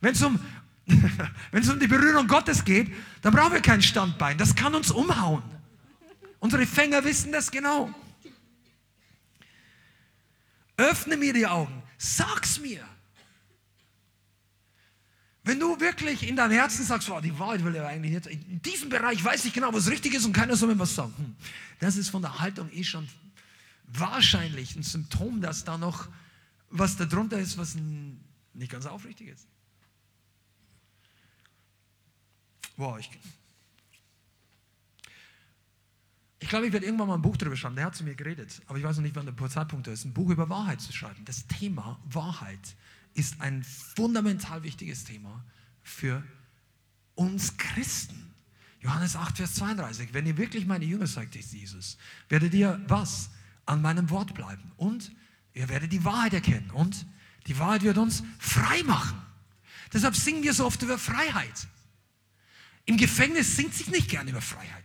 Wenn 0.00 0.14
es 0.14 0.22
um, 0.22 0.40
wenn 0.86 1.62
es 1.62 1.68
um 1.68 1.78
die 1.78 1.86
Berührung 1.86 2.26
Gottes 2.26 2.64
geht, 2.64 2.90
dann 3.20 3.34
brauchen 3.34 3.52
wir 3.52 3.60
kein 3.60 3.82
Standbein. 3.82 4.38
Das 4.38 4.54
kann 4.54 4.74
uns 4.74 4.90
umhauen. 4.90 5.42
Unsere 6.40 6.66
Fänger 6.66 7.04
wissen 7.04 7.32
das 7.32 7.50
genau. 7.50 7.94
Öffne 10.78 11.18
mir 11.18 11.34
die 11.34 11.46
Augen. 11.46 11.82
Sag's 11.98 12.58
mir. 12.58 12.82
Wenn 15.44 15.60
du 15.60 15.78
wirklich 15.78 16.26
in 16.26 16.34
deinem 16.34 16.52
Herzen 16.52 16.84
sagst, 16.84 17.10
oh, 17.10 17.20
die 17.20 17.38
Wahrheit 17.38 17.62
will 17.62 17.74
er 17.74 17.86
eigentlich 17.88 18.12
nicht, 18.12 18.26
in 18.26 18.62
diesem 18.62 18.88
Bereich 18.88 19.22
weiß 19.22 19.44
ich 19.44 19.52
genau, 19.52 19.72
was 19.72 19.90
richtig 19.90 20.14
ist 20.14 20.24
und 20.24 20.32
keiner 20.32 20.56
soll 20.56 20.68
mir 20.68 20.78
was 20.78 20.94
sagen. 20.94 21.12
Hm, 21.16 21.36
das 21.78 21.96
ist 21.96 22.08
von 22.08 22.22
der 22.22 22.38
Haltung 22.38 22.70
eh 22.72 22.84
schon 22.84 23.06
wahrscheinlich 23.92 24.76
ein 24.76 24.82
Symptom, 24.82 25.40
dass 25.40 25.64
da 25.64 25.78
noch 25.78 26.08
was 26.70 26.96
darunter 26.96 27.38
ist, 27.38 27.58
was 27.58 27.76
nicht 28.54 28.72
ganz 28.72 28.86
aufrichtig 28.86 29.28
ist. 29.28 29.46
Wow, 32.76 32.98
ich, 32.98 33.10
ich 36.40 36.48
glaube, 36.48 36.66
ich 36.66 36.72
werde 36.72 36.86
irgendwann 36.86 37.08
mal 37.08 37.14
ein 37.14 37.22
Buch 37.22 37.36
darüber 37.36 37.56
schreiben. 37.56 37.76
Der 37.76 37.84
hat 37.84 37.94
zu 37.94 38.04
mir 38.04 38.14
geredet, 38.14 38.62
aber 38.66 38.78
ich 38.78 38.84
weiß 38.84 38.96
noch 38.96 39.02
nicht, 39.02 39.14
wann 39.14 39.26
der 39.26 39.50
Zeitpunkt 39.50 39.86
ist. 39.88 40.04
Ein 40.04 40.14
Buch 40.14 40.30
über 40.30 40.48
Wahrheit 40.48 40.80
zu 40.80 40.92
schreiben. 40.92 41.24
Das 41.24 41.46
Thema 41.46 42.00
Wahrheit 42.04 42.76
ist 43.14 43.40
ein 43.40 43.62
fundamental 43.62 44.62
wichtiges 44.62 45.04
Thema 45.04 45.44
für 45.82 46.24
uns 47.14 47.56
Christen. 47.58 48.32
Johannes 48.80 49.14
8, 49.14 49.36
Vers 49.36 49.54
32. 49.54 50.12
Wenn 50.12 50.26
ihr 50.26 50.36
wirklich 50.36 50.66
meine 50.66 50.84
Jünger 50.84 51.06
seid, 51.06 51.34
Jesus, 51.34 51.98
werdet 52.28 52.54
ihr 52.54 52.80
was? 52.88 53.30
An 53.66 53.82
meinem 53.82 54.10
Wort 54.10 54.34
bleiben. 54.34 54.72
Und 54.76 55.12
ihr 55.54 55.68
werdet 55.68 55.92
die 55.92 56.04
Wahrheit 56.04 56.34
erkennen. 56.34 56.70
Und 56.70 57.06
die 57.46 57.58
Wahrheit 57.58 57.82
wird 57.82 57.98
uns 57.98 58.22
frei 58.38 58.82
machen. 58.84 59.20
Deshalb 59.92 60.16
singen 60.16 60.42
wir 60.42 60.54
so 60.54 60.66
oft 60.66 60.80
über 60.82 60.98
Freiheit. 60.98 61.68
Im 62.84 62.96
Gefängnis 62.96 63.56
singt 63.56 63.74
sich 63.74 63.88
nicht 63.88 64.08
gerne 64.08 64.30
über 64.30 64.40
Freiheit. 64.40 64.84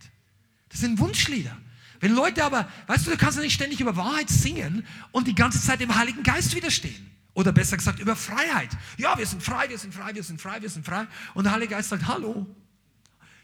Das 0.69 0.81
sind 0.81 0.99
Wunschlieder. 0.99 1.57
Wenn 1.99 2.13
Leute 2.13 2.43
aber, 2.43 2.69
weißt 2.85 3.07
du, 3.07 3.11
du 3.11 3.17
kannst 3.17 3.37
ja 3.37 3.43
nicht 3.43 3.53
ständig 3.53 3.81
über 3.81 3.95
Wahrheit 3.95 4.29
singen 4.29 4.85
und 5.11 5.27
die 5.27 5.33
ganze 5.33 5.59
Zeit 5.59 5.79
dem 5.79 5.95
Heiligen 5.95 6.21
Geist 6.21 6.55
widerstehen. 6.55 7.11
Oder 7.33 7.51
besser 7.51 7.77
gesagt 7.77 7.99
über 7.99 8.15
Freiheit. 8.15 8.69
Ja, 8.97 9.17
wir 9.17 9.25
sind 9.25 9.41
frei, 9.41 9.69
wir 9.69 9.77
sind 9.77 9.93
frei, 9.93 10.13
wir 10.13 10.23
sind 10.23 10.41
frei, 10.41 10.61
wir 10.61 10.69
sind 10.69 10.85
frei. 10.85 11.07
Und 11.33 11.45
der 11.45 11.53
Heilige 11.53 11.75
Geist 11.75 11.89
sagt, 11.89 12.07
hallo, 12.07 12.45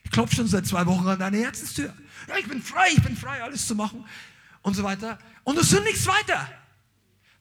ich 0.03 0.11
klopfe 0.11 0.35
schon 0.35 0.47
seit 0.47 0.67
zwei 0.67 0.85
Wochen 0.85 1.07
an 1.07 1.19
deine 1.19 1.37
Herzenstür. 1.37 1.93
Ja, 2.27 2.37
ich 2.37 2.47
bin 2.47 2.61
frei, 2.61 2.89
ich 2.95 3.01
bin 3.01 3.15
frei, 3.15 3.41
alles 3.41 3.65
zu 3.65 3.75
machen 3.75 4.05
und 4.63 4.73
so 4.73 4.83
weiter. 4.83 5.19
Und 5.43 5.57
du 5.57 5.63
sündigst 5.63 6.07
weiter. 6.07 6.49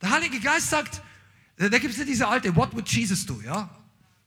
Der 0.03 0.11
Heilige 0.11 0.39
Geist 0.41 0.69
sagt, 0.71 1.01
da 1.57 1.69
gibt 1.79 1.93
es 1.93 1.99
ja 1.99 2.05
diese 2.05 2.29
alte, 2.29 2.55
what 2.55 2.75
would 2.75 2.89
Jesus 2.89 3.25
do, 3.25 3.41
ja? 3.43 3.71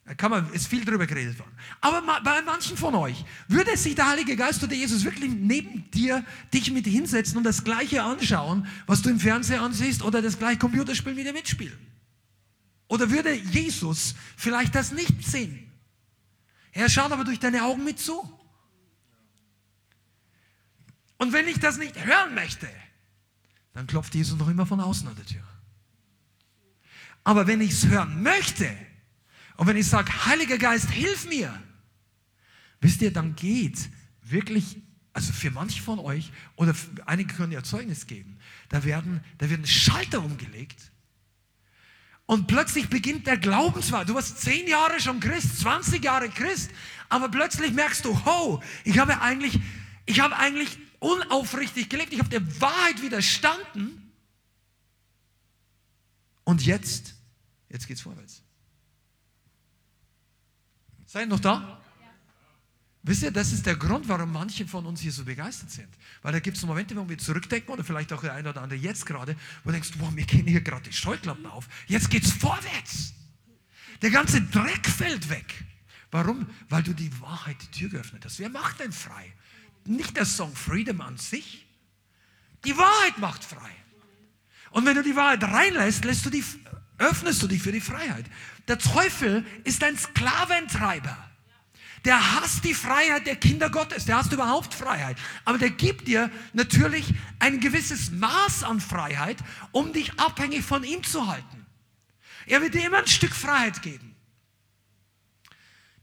Da 0.06 0.14
kann 0.14 0.30
man, 0.30 0.52
ist 0.54 0.68
viel 0.68 0.86
drüber 0.86 1.08
geredet 1.08 1.38
worden. 1.40 1.52
Aber 1.82 2.02
bei 2.22 2.42
manchen 2.44 2.78
von 2.78 2.94
euch 2.94 3.26
würde 3.48 3.76
sich 3.76 3.96
der 3.96 4.08
Heilige 4.08 4.36
Geist 4.36 4.64
oder 4.64 4.74
Jesus 4.74 5.04
wirklich 5.04 5.32
neben 5.34 5.90
dir 5.90 6.24
dich 6.54 6.72
mit 6.72 6.86
hinsetzen 6.86 7.38
und 7.38 7.44
das 7.44 7.64
Gleiche 7.64 8.04
anschauen, 8.04 8.68
was 8.86 9.02
du 9.02 9.10
im 9.10 9.20
Fernsehen 9.20 9.60
ansiehst 9.60 10.04
oder 10.04 10.22
das 10.22 10.38
gleiche 10.38 10.60
Computerspiel 10.60 11.16
mit 11.16 11.26
dir 11.26 11.34
mitspielen. 11.34 11.78
Oder 12.88 13.10
würde 13.10 13.34
Jesus 13.34 14.14
vielleicht 14.38 14.76
das 14.76 14.92
nicht 14.92 15.26
sehen? 15.26 15.72
Er 16.72 16.88
schaut 16.88 17.12
aber 17.12 17.24
durch 17.24 17.40
deine 17.40 17.64
Augen 17.64 17.84
mit 17.84 17.98
zu. 18.00 18.32
Und 21.18 21.34
wenn 21.34 21.48
ich 21.48 21.60
das 21.60 21.78
nicht 21.78 22.06
hören 22.06 22.36
möchte, 22.36 22.70
dann 23.76 23.88
klopft 23.88 24.16
Jesus 24.16 24.40
noch 24.40 24.48
immer 24.48 24.66
von 24.66 24.80
außen 24.80 25.08
an 25.08 25.16
der 25.16 25.26
Tür. 25.26 25.44
Aber 27.26 27.46
wenn 27.46 27.60
ich 27.60 27.72
es 27.72 27.88
hören 27.88 28.24
möchte 28.24 28.74
und 29.58 29.68
wenn 29.68 29.76
ich 29.76 29.88
sage, 29.88 30.26
Heiliger 30.26 30.58
Geist, 30.58 30.90
hilf 30.90 31.28
mir, 31.28 31.62
wisst 32.80 33.02
ihr, 33.02 33.12
dann 33.12 33.36
geht 33.36 33.90
wirklich, 34.22 34.78
also 35.12 35.34
für 35.34 35.52
manche 35.52 35.82
von 35.82 36.00
euch, 36.00 36.32
oder 36.56 36.74
einige 37.06 37.34
können 37.34 37.52
ja 37.52 37.64
Zeugnis 37.64 38.08
geben, 38.08 38.38
da 38.70 38.86
werden, 38.86 39.22
da 39.40 39.50
werden 39.50 39.68
Schalter 39.68 40.24
umgelegt 40.24 40.92
und 42.28 42.48
plötzlich 42.48 42.88
beginnt 42.88 43.28
der 43.28 43.38
Glaubenswahl. 43.38 44.06
Du 44.06 44.16
warst 44.16 44.40
zehn 44.40 44.68
Jahre 44.70 45.02
schon 45.02 45.20
Christ, 45.20 45.60
20 45.60 46.02
Jahre 46.02 46.30
Christ, 46.30 46.72
aber 47.10 47.28
plötzlich 47.28 47.74
merkst 47.74 48.06
du, 48.06 48.26
ho, 48.26 48.64
ich 48.86 49.00
habe 49.00 49.20
eigentlich, 49.20 49.60
ich 50.06 50.22
habe 50.22 50.38
eigentlich 50.38 50.78
unaufrichtig 51.06 51.90
gelebt, 51.90 52.14
ich 52.14 52.20
habe 52.20 52.30
der 52.30 52.62
Wahrheit 52.62 53.02
widerstanden. 53.02 54.12
Und 56.44 56.66
jetzt, 56.66 57.16
jetzt 57.70 57.88
geht 57.88 57.98
es 57.98 58.04
vorwärts. 58.04 58.42
Seid 61.06 61.24
ihr 61.24 61.30
noch 61.30 61.40
da? 61.40 61.82
Wisst 63.04 63.22
ihr, 63.22 63.30
das 63.30 63.54
ist 63.54 63.68
der 63.68 63.76
Grund, 63.76 64.08
warum 64.08 64.32
manche 64.32 64.66
von 64.66 64.84
uns 64.88 65.00
hier 65.00 65.12
so 65.12 65.24
begeistert 65.24 65.70
sind. 65.70 65.90
Weil 66.24 66.34
da 66.34 66.40
gibt 66.40 66.58
es 66.58 66.66
Momente, 66.66 66.96
wo 66.96 67.08
wir 67.08 67.20
zurückdenken 67.20 67.72
oder 67.72 67.84
vielleicht 67.84 68.12
auch 68.12 68.22
der 68.22 68.34
eine 68.34 68.50
oder 68.50 68.64
andere 68.64 68.80
jetzt 68.80 69.06
gerade, 69.06 69.36
wo 69.64 69.70
du 69.70 69.74
denkst, 69.74 69.92
boah, 70.00 70.16
wir 70.16 70.26
gehen 70.26 70.48
hier 70.48 70.62
gerade 70.62 70.90
die 70.90 70.94
Scheuklappen 70.94 71.46
auf. 71.46 71.68
Jetzt 71.86 72.10
geht 72.10 72.24
es 72.24 72.32
vorwärts. 72.32 73.14
Der 74.02 74.10
ganze 74.10 74.42
Dreck 74.42 74.88
fällt 74.88 75.30
weg. 75.30 75.66
Warum? 76.10 76.48
Weil 76.68 76.82
du 76.82 76.94
die 76.94 77.12
Wahrheit 77.22 77.58
die 77.62 77.80
Tür 77.80 77.90
geöffnet 77.90 78.26
hast. 78.26 78.40
Wer 78.40 78.50
macht 78.50 78.80
denn 78.80 78.92
frei? 78.92 79.34
Nicht 79.88 80.18
der 80.18 80.26
Song 80.26 80.56
Freedom 80.56 81.02
an 81.02 81.18
sich. 81.18 81.66
Die 82.66 82.78
Wahrheit 82.78 83.18
macht 83.20 83.44
frei. 83.44 83.72
Und 84.72 84.86
wenn 84.86 84.96
du 84.96 85.04
die 85.04 85.16
Wahrheit 85.16 85.44
reinlässt, 85.44 86.04
lässt 86.04 86.26
du 86.26 86.30
die, 86.30 86.44
öffnest 86.98 87.42
du 87.42 87.48
dich 87.48 87.62
für 87.62 87.72
die 87.72 87.82
Freiheit. 87.82 88.26
Der 88.68 88.78
Teufel 88.80 89.46
ist 89.64 89.84
ein 89.84 89.98
Sklaventreiber. 89.98 91.18
der 92.06 92.36
hasst 92.36 92.64
die 92.64 92.76
Freiheit 92.76 93.26
der 93.26 93.36
Kinder 93.36 93.70
Gottes, 93.70 94.06
der 94.06 94.18
hasst 94.18 94.32
überhaupt 94.32 94.74
Freiheit. 94.74 95.18
Aber 95.44 95.58
der 95.58 95.72
gibt 95.72 96.08
dir 96.08 96.30
natürlich 96.54 97.14
ein 97.40 97.60
gewisses 97.60 98.12
Maß 98.12 98.64
an 98.64 98.80
Freiheit, 98.80 99.38
um 99.72 99.92
dich 99.92 100.20
abhängig 100.20 100.64
von 100.64 100.84
ihm 100.84 101.04
zu 101.04 101.28
halten. 101.28 101.66
Er 102.46 102.62
wird 102.62 102.76
dir 102.76 102.86
immer 102.86 103.00
ein 103.00 103.08
Stück 103.08 103.34
Freiheit 103.34 103.82
geben, 103.82 104.16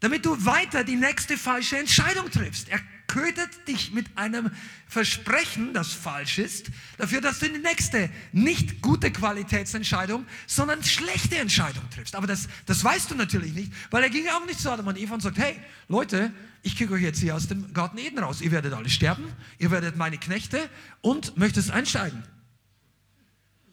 damit 0.00 0.26
du 0.26 0.44
weiter 0.44 0.82
die 0.82 0.96
nächste 0.96 1.38
falsche 1.38 1.78
Entscheidung 1.78 2.30
triffst. 2.30 2.68
Er 2.68 2.80
ködert 3.06 3.68
dich 3.68 3.92
mit 3.92 4.06
einem 4.16 4.50
Versprechen, 4.86 5.74
das 5.74 5.92
falsch 5.92 6.38
ist, 6.38 6.70
dafür, 6.98 7.20
dass 7.20 7.38
du 7.38 7.48
die 7.48 7.58
nächste 7.58 8.10
nicht 8.32 8.80
gute 8.82 9.10
Qualitätsentscheidung, 9.10 10.26
sondern 10.46 10.82
schlechte 10.82 11.36
Entscheidung 11.36 11.88
triffst. 11.90 12.14
Aber 12.14 12.26
das, 12.26 12.48
das 12.66 12.82
weißt 12.82 13.10
du 13.10 13.14
natürlich 13.14 13.52
nicht, 13.52 13.72
weil 13.90 14.02
er 14.02 14.10
ging 14.10 14.26
auch 14.28 14.46
nicht 14.46 14.60
zu 14.60 14.70
Adam 14.70 14.86
und 14.86 14.98
Eva 14.98 15.14
und 15.14 15.20
sagt, 15.20 15.38
hey, 15.38 15.60
Leute, 15.88 16.32
ich 16.62 16.76
kicke 16.76 16.94
euch 16.94 17.02
jetzt 17.02 17.20
hier 17.20 17.34
aus 17.34 17.48
dem 17.48 17.72
Garten 17.72 17.98
Eden 17.98 18.18
raus. 18.18 18.40
Ihr 18.40 18.52
werdet 18.52 18.72
alle 18.72 18.88
sterben, 18.88 19.24
ihr 19.58 19.70
werdet 19.70 19.96
meine 19.96 20.18
Knechte 20.18 20.70
und 21.00 21.36
möchtest 21.36 21.70
einsteigen. 21.70 22.22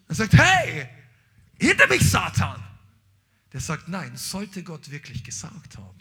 Er 0.08 0.16
sagt, 0.16 0.34
hey, 0.34 0.90
hinter 1.60 1.88
mich 1.88 2.10
Satan. 2.10 2.64
Der 3.54 3.62
sagt, 3.62 3.88
nein, 3.88 4.16
sollte 4.16 4.64
Gott 4.64 4.92
wirklich 4.92 5.24
gesagt 5.24 5.78
haben. 5.78 6.00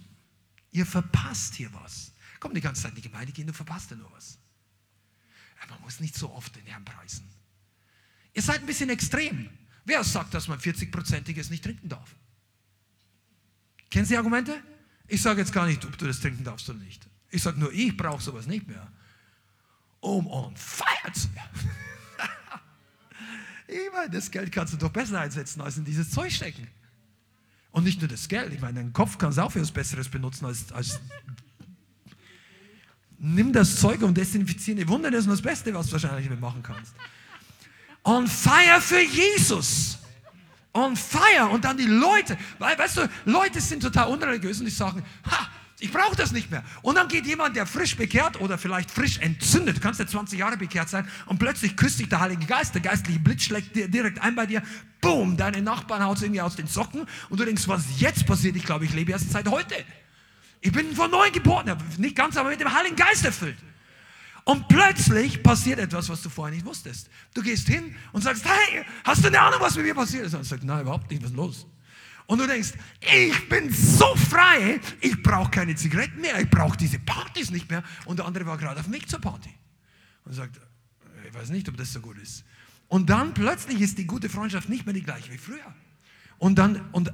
Ihr 0.71 0.87
verpasst 0.87 1.55
hier 1.55 1.71
was. 1.73 2.13
Komm 2.41 2.55
die 2.55 2.61
ganze 2.61 2.83
Zeit 2.83 2.93
in 2.93 2.97
die 2.97 3.09
Gemeinde 3.09 3.33
gehen, 3.33 3.47
du 3.47 3.53
verpasst 3.53 3.91
ja 3.91 3.97
nur 3.97 4.11
was. 4.13 4.39
Man 5.69 5.81
muss 5.83 6.01
nicht 6.01 6.15
so 6.15 6.31
oft 6.33 6.55
den 6.55 6.65
Herrn 6.67 6.85
preisen. 6.85 7.29
Ihr 8.33 8.43
seid 8.43 8.61
ein 8.61 8.67
bisschen 8.67 8.91
extrem. 8.91 9.51
Wer 9.85 10.05
sagt, 10.05 10.35
dass 10.35 10.49
man 10.49 10.59
40-prozentiges 10.59 11.51
nicht 11.51 11.65
trinken 11.65 11.89
darf? 11.89 12.15
Kennen 13.91 14.07
Sie 14.07 14.17
Argumente? 14.17 14.63
Ich 15.07 15.23
sage 15.23 15.41
jetzt 15.41 15.53
gar 15.53 15.67
nicht, 15.67 15.85
ob 15.85 15.97
du 15.97 16.07
das 16.07 16.21
trinken 16.21 16.45
darfst 16.45 16.69
oder 16.69 16.79
nicht. 16.79 17.09
Ich 17.31 17.43
sage 17.43 17.59
nur, 17.59 17.73
ich 17.73 17.97
brauche 17.97 18.23
sowas 18.23 18.47
nicht 18.47 18.69
mehr. 18.69 18.93
Um 20.01 20.27
on 20.27 20.55
fire 20.57 21.13
zu 21.13 21.35
werden. 21.35 21.71
ich 23.67 23.93
meine, 23.93 24.11
das 24.11 24.31
Geld 24.31 24.53
kannst 24.53 24.75
du 24.75 24.77
doch 24.77 24.91
besser 24.91 25.21
einsetzen, 25.21 25.61
als 25.61 25.77
in 25.77 25.85
dieses 25.85 26.11
Zeug 26.11 26.33
stecken. 26.33 26.69
Und 27.71 27.85
nicht 27.85 28.01
nur 28.01 28.09
das 28.09 28.29
Geld. 28.29 28.53
Ich 28.53 28.61
meine, 28.61 28.81
deinen 28.81 28.93
Kopf 28.93 29.19
kannst 29.19 29.39
du 29.39 29.43
auch 29.43 29.53
für 29.53 29.61
was 29.61 29.73
Besseres 29.73 30.09
benutzen 30.09 30.45
als, 30.45 30.71
als 30.73 31.01
nimm 33.19 33.53
das 33.53 33.77
Zeug 33.77 34.03
und 34.03 34.17
desinfiziere. 34.17 34.87
Wunder, 34.89 35.11
das 35.11 35.21
ist 35.21 35.31
das 35.31 35.43
Beste, 35.43 35.75
was 35.75 35.87
du 35.87 35.93
wahrscheinlich 35.93 36.29
machen 36.41 36.63
kannst. 36.63 36.95
On 38.05 38.27
fire 38.27 38.81
für 38.81 39.03
Jesus. 39.03 39.99
On 40.73 40.97
fire. 40.97 41.49
Und 41.51 41.65
dann 41.65 41.77
die 41.77 41.85
Leute. 41.85 42.39
Weil, 42.59 42.79
weißt 42.79 42.99
du, 42.99 43.11
Leute 43.25 43.61
sind 43.61 43.83
total 43.83 44.09
unreligiös 44.09 44.61
und 44.61 44.67
die 44.67 44.71
sagen, 44.71 45.03
ha, 45.31 45.49
ich 45.81 45.93
brauche 45.93 46.17
das 46.17 46.33
nicht 46.33 46.51
mehr. 46.51 46.65
Und 46.83 46.97
dann 46.97 47.09
geht 47.09 47.27
jemand, 47.27 47.55
der 47.55 47.67
frisch 47.67 47.97
bekehrt 47.97 48.41
oder 48.41 48.59
vielleicht 48.59 48.91
frisch 48.91 49.19
entzündet, 49.19 49.77
du 49.77 49.81
kannst 49.81 50.01
ja 50.01 50.07
20 50.07 50.39
Jahre 50.39 50.57
bekehrt 50.57 50.89
sein, 50.89 51.07
und 51.27 51.39
plötzlich 51.39 51.77
küsst 51.77 52.01
dich 52.01 52.09
der 52.09 52.21
Heilige 52.21 52.47
Geist, 52.47 52.75
der 52.75 52.83
geistliche 52.83 53.21
Blitz 53.21 53.45
schlägt 53.45 53.77
dir 53.77 53.89
direkt 53.89 54.21
ein 54.21 54.35
bei 54.35 54.47
dir, 54.47 54.63
boom, 55.01 55.37
deine 55.37 55.63
Nachbarn 55.63 56.03
haut 56.03 56.21
irgendwie 56.21 56.41
aus 56.41 56.57
den 56.57 56.67
Socken 56.67 57.07
und 57.29 57.39
du 57.39 57.45
denkst, 57.45 57.69
was 57.69 57.85
jetzt 57.99 58.27
passiert? 58.27 58.57
Ich 58.57 58.65
glaube, 58.65 58.87
ich 58.87 58.93
lebe 58.93 59.13
erst 59.13 59.31
seit 59.31 59.49
heute. 59.49 59.77
Ich 60.61 60.73
bin 60.73 60.95
von 60.95 61.11
neuem 61.11 61.33
geboren, 61.33 61.77
nicht 61.99 62.17
ganz, 62.17 62.37
aber 62.37 62.51
mit 62.51 62.61
dem 62.61 62.73
Heiligen 62.73 62.97
Geist 62.97 63.25
erfüllt. 63.25 63.59
Und 64.45 64.67
plötzlich 64.67 65.43
passiert 65.43 65.79
etwas, 65.79 66.09
was 66.09 66.23
du 66.23 66.31
vorher 66.31 66.55
nicht 66.55 66.65
wusstest. 66.65 67.11
Du 67.35 67.43
gehst 67.43 67.69
hin 67.69 67.95
und 68.13 68.23
sagst, 68.23 68.47
hey, 68.47 68.85
hast 69.05 69.23
du 69.23 69.29
eine 69.29 69.39
Ahnung, 69.39 69.61
was 69.61 69.77
mit 69.77 69.85
mir 69.85 69.95
passiert 69.95 70.25
ist? 70.25 70.33
Und 70.33 70.41
er 70.41 70.45
sagt, 70.45 70.65
nein, 70.65 70.81
überhaupt 70.81 71.11
nicht, 71.11 71.23
was 71.23 71.31
ist 71.31 71.37
los? 71.37 71.67
Und 72.27 72.39
du 72.39 72.47
denkst, 72.47 72.73
ich 73.01 73.49
bin 73.49 73.73
so 73.73 74.15
frei, 74.17 74.81
ich 75.01 75.23
brauche 75.23 75.51
keine 75.51 75.75
Zigaretten 75.75 76.21
mehr, 76.21 76.41
ich 76.41 76.49
brauche 76.49 76.77
diese 76.77 76.99
Partys 76.99 77.51
nicht 77.51 77.71
mehr. 77.71 77.83
Und 78.07 78.19
der 78.19 78.27
andere 78.27 78.47
war 78.47 78.57
gerade 78.57 78.81
auf 78.81 78.87
dem 78.87 78.95
Weg 78.95 79.09
zur 79.09 79.21
Party. 79.21 79.51
Und 80.25 80.33
sagt, 80.33 80.61
ich 81.27 81.35
weiß 81.35 81.51
nicht, 81.51 81.69
ob 81.69 81.77
das 81.77 81.93
so 81.93 82.01
gut 82.01 82.19
ist. 82.19 82.45
Und 82.89 83.11
dann 83.11 83.35
plötzlich 83.35 83.81
ist 83.81 83.99
die 83.99 84.07
gute 84.07 84.29
Freundschaft 84.31 84.69
nicht 84.69 84.87
mehr 84.87 84.95
die 84.95 85.03
gleiche 85.03 85.31
wie 85.31 85.39
früher. 85.39 85.75
Und 86.39 86.59
dann, 86.59 86.81
und 86.93 87.11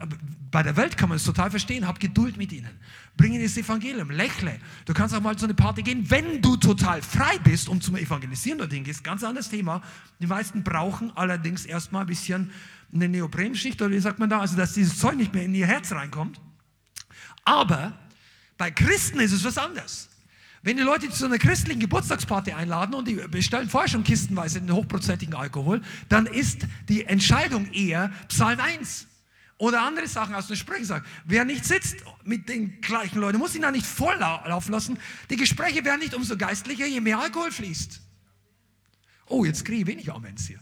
bei 0.51 0.63
der 0.63 0.77
Welt 0.77 0.97
kann 0.97 1.09
man 1.09 1.17
es 1.17 1.25
total 1.25 1.51
verstehen, 1.51 1.87
hab 1.87 1.99
Geduld 1.99 2.37
mit 2.37 2.53
ihnen. 2.53 2.71
Bring 3.17 3.33
ihnen 3.33 3.43
das 3.43 3.57
Evangelium, 3.57 4.11
lächle. 4.11 4.61
Du 4.85 4.93
kannst 4.93 5.15
auch 5.15 5.21
mal 5.21 5.37
zu 5.37 5.47
einer 5.47 5.55
Party 5.55 5.83
gehen, 5.83 6.09
wenn 6.11 6.43
du 6.43 6.57
total 6.57 7.01
frei 7.01 7.39
bist, 7.39 7.69
um 7.69 7.81
zum 7.81 7.97
Evangelisieren 7.97 8.59
dorthin 8.59 8.85
gehst. 8.85 9.03
Ganz 9.03 9.25
anderes 9.25 9.49
Thema. 9.49 9.83
Die 10.21 10.27
meisten 10.27 10.63
brauchen 10.63 11.11
allerdings 11.17 11.65
erstmal 11.65 12.03
ein 12.03 12.07
bisschen 12.07 12.51
eine 12.93 13.09
Neoprenschicht, 13.09 13.81
oder 13.83 13.91
wie 13.91 13.99
sagt 13.99 14.19
man 14.19 14.31
da, 14.31 14.41
also 14.41 14.57
dass 14.57 14.75
dieses 14.75 14.99
Zeug 14.99 15.17
nicht 15.17 15.35
mehr 15.35 15.45
in 15.45 15.55
ihr 15.55 15.67
Herz 15.67 15.91
reinkommt. 15.91 16.41
Aber 17.45 17.99
bei 18.59 18.71
Christen 18.71 19.21
ist 19.21 19.33
es 19.33 19.45
was 19.45 19.59
anderes. 19.59 20.11
Wenn 20.63 20.77
die 20.77 20.83
Leute 20.83 21.11
zu 21.11 21.27
einer 21.27 21.39
christlichen 21.39 21.81
Geburtstagsparty 21.81 22.53
einladen 22.53 22.95
und 22.95 23.09
die 23.09 23.15
bestellen 23.15 23.69
vorher 23.69 23.89
schon 23.89 24.05
kistenweise 24.05 24.61
den 24.61 24.73
hochprozentigen 24.73 25.35
Alkohol, 25.35 25.83
dann 26.09 26.27
ist 26.27 26.67
die 26.89 27.05
Entscheidung 27.05 27.71
eher 27.73 28.11
Psalm 28.29 28.61
1. 28.61 29.09
Oder 29.59 29.83
andere 29.83 30.09
Sachen 30.09 30.35
aus 30.35 30.57
Sprüchen 30.57 30.85
sagen. 30.85 31.07
Wer 31.25 31.45
nicht 31.45 31.65
sitzt 31.65 31.97
mit 32.25 32.49
den 32.49 32.81
gleichen 32.81 33.21
Leuten, 33.21 33.39
muss 33.39 33.55
ihn 33.55 33.63
da 33.63 33.71
nicht 33.71 33.87
voll 33.87 34.17
laufen 34.17 34.73
lassen. 34.73 34.99
Die 35.31 35.37
Gespräche 35.37 35.85
werden 35.85 36.01
nicht 36.01 36.15
umso 36.15 36.37
geistlicher, 36.37 36.87
je 36.87 37.01
mehr 37.01 37.21
Alkohol 37.21 37.53
fließt. 37.53 38.01
Oh, 39.27 39.45
jetzt 39.45 39.65
kriege 39.65 39.83
ich 39.83 39.87
wenig 39.87 40.13
Amens 40.13 40.47
hier. 40.47 40.61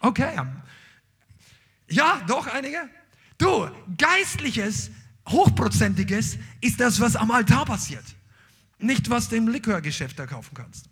Okay. 0.00 0.40
Ja, 1.88 2.22
doch, 2.26 2.46
einige. 2.46 2.88
Du, 3.38 3.68
geistliches, 3.98 4.90
hochprozentiges 5.28 6.38
ist 6.60 6.80
das, 6.80 7.00
was 7.00 7.16
am 7.16 7.30
Altar 7.30 7.64
passiert. 7.64 8.04
Nicht, 8.78 9.10
was 9.10 9.28
du 9.28 9.36
im 9.36 9.48
Likörgeschäft 9.48 10.18
da 10.18 10.26
kaufen 10.26 10.54
kannst. 10.54 10.88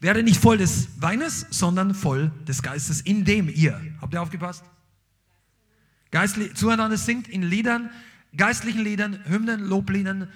Werde 0.00 0.22
nicht 0.22 0.40
voll 0.40 0.58
des 0.58 0.88
Weines, 1.00 1.46
sondern 1.50 1.94
voll 1.94 2.30
des 2.46 2.62
Geistes, 2.62 3.00
in 3.00 3.24
dem 3.24 3.48
ihr, 3.48 3.80
habt 4.00 4.14
ihr 4.14 4.22
aufgepasst? 4.22 4.64
Geistlich, 6.10 6.54
zueinander 6.54 6.96
singt 6.96 7.28
in 7.28 7.42
Liedern, 7.42 7.90
geistlichen 8.36 8.82
Liedern, 8.82 9.22
Hymnen, 9.26 9.66
Lobliedern, 9.66 10.30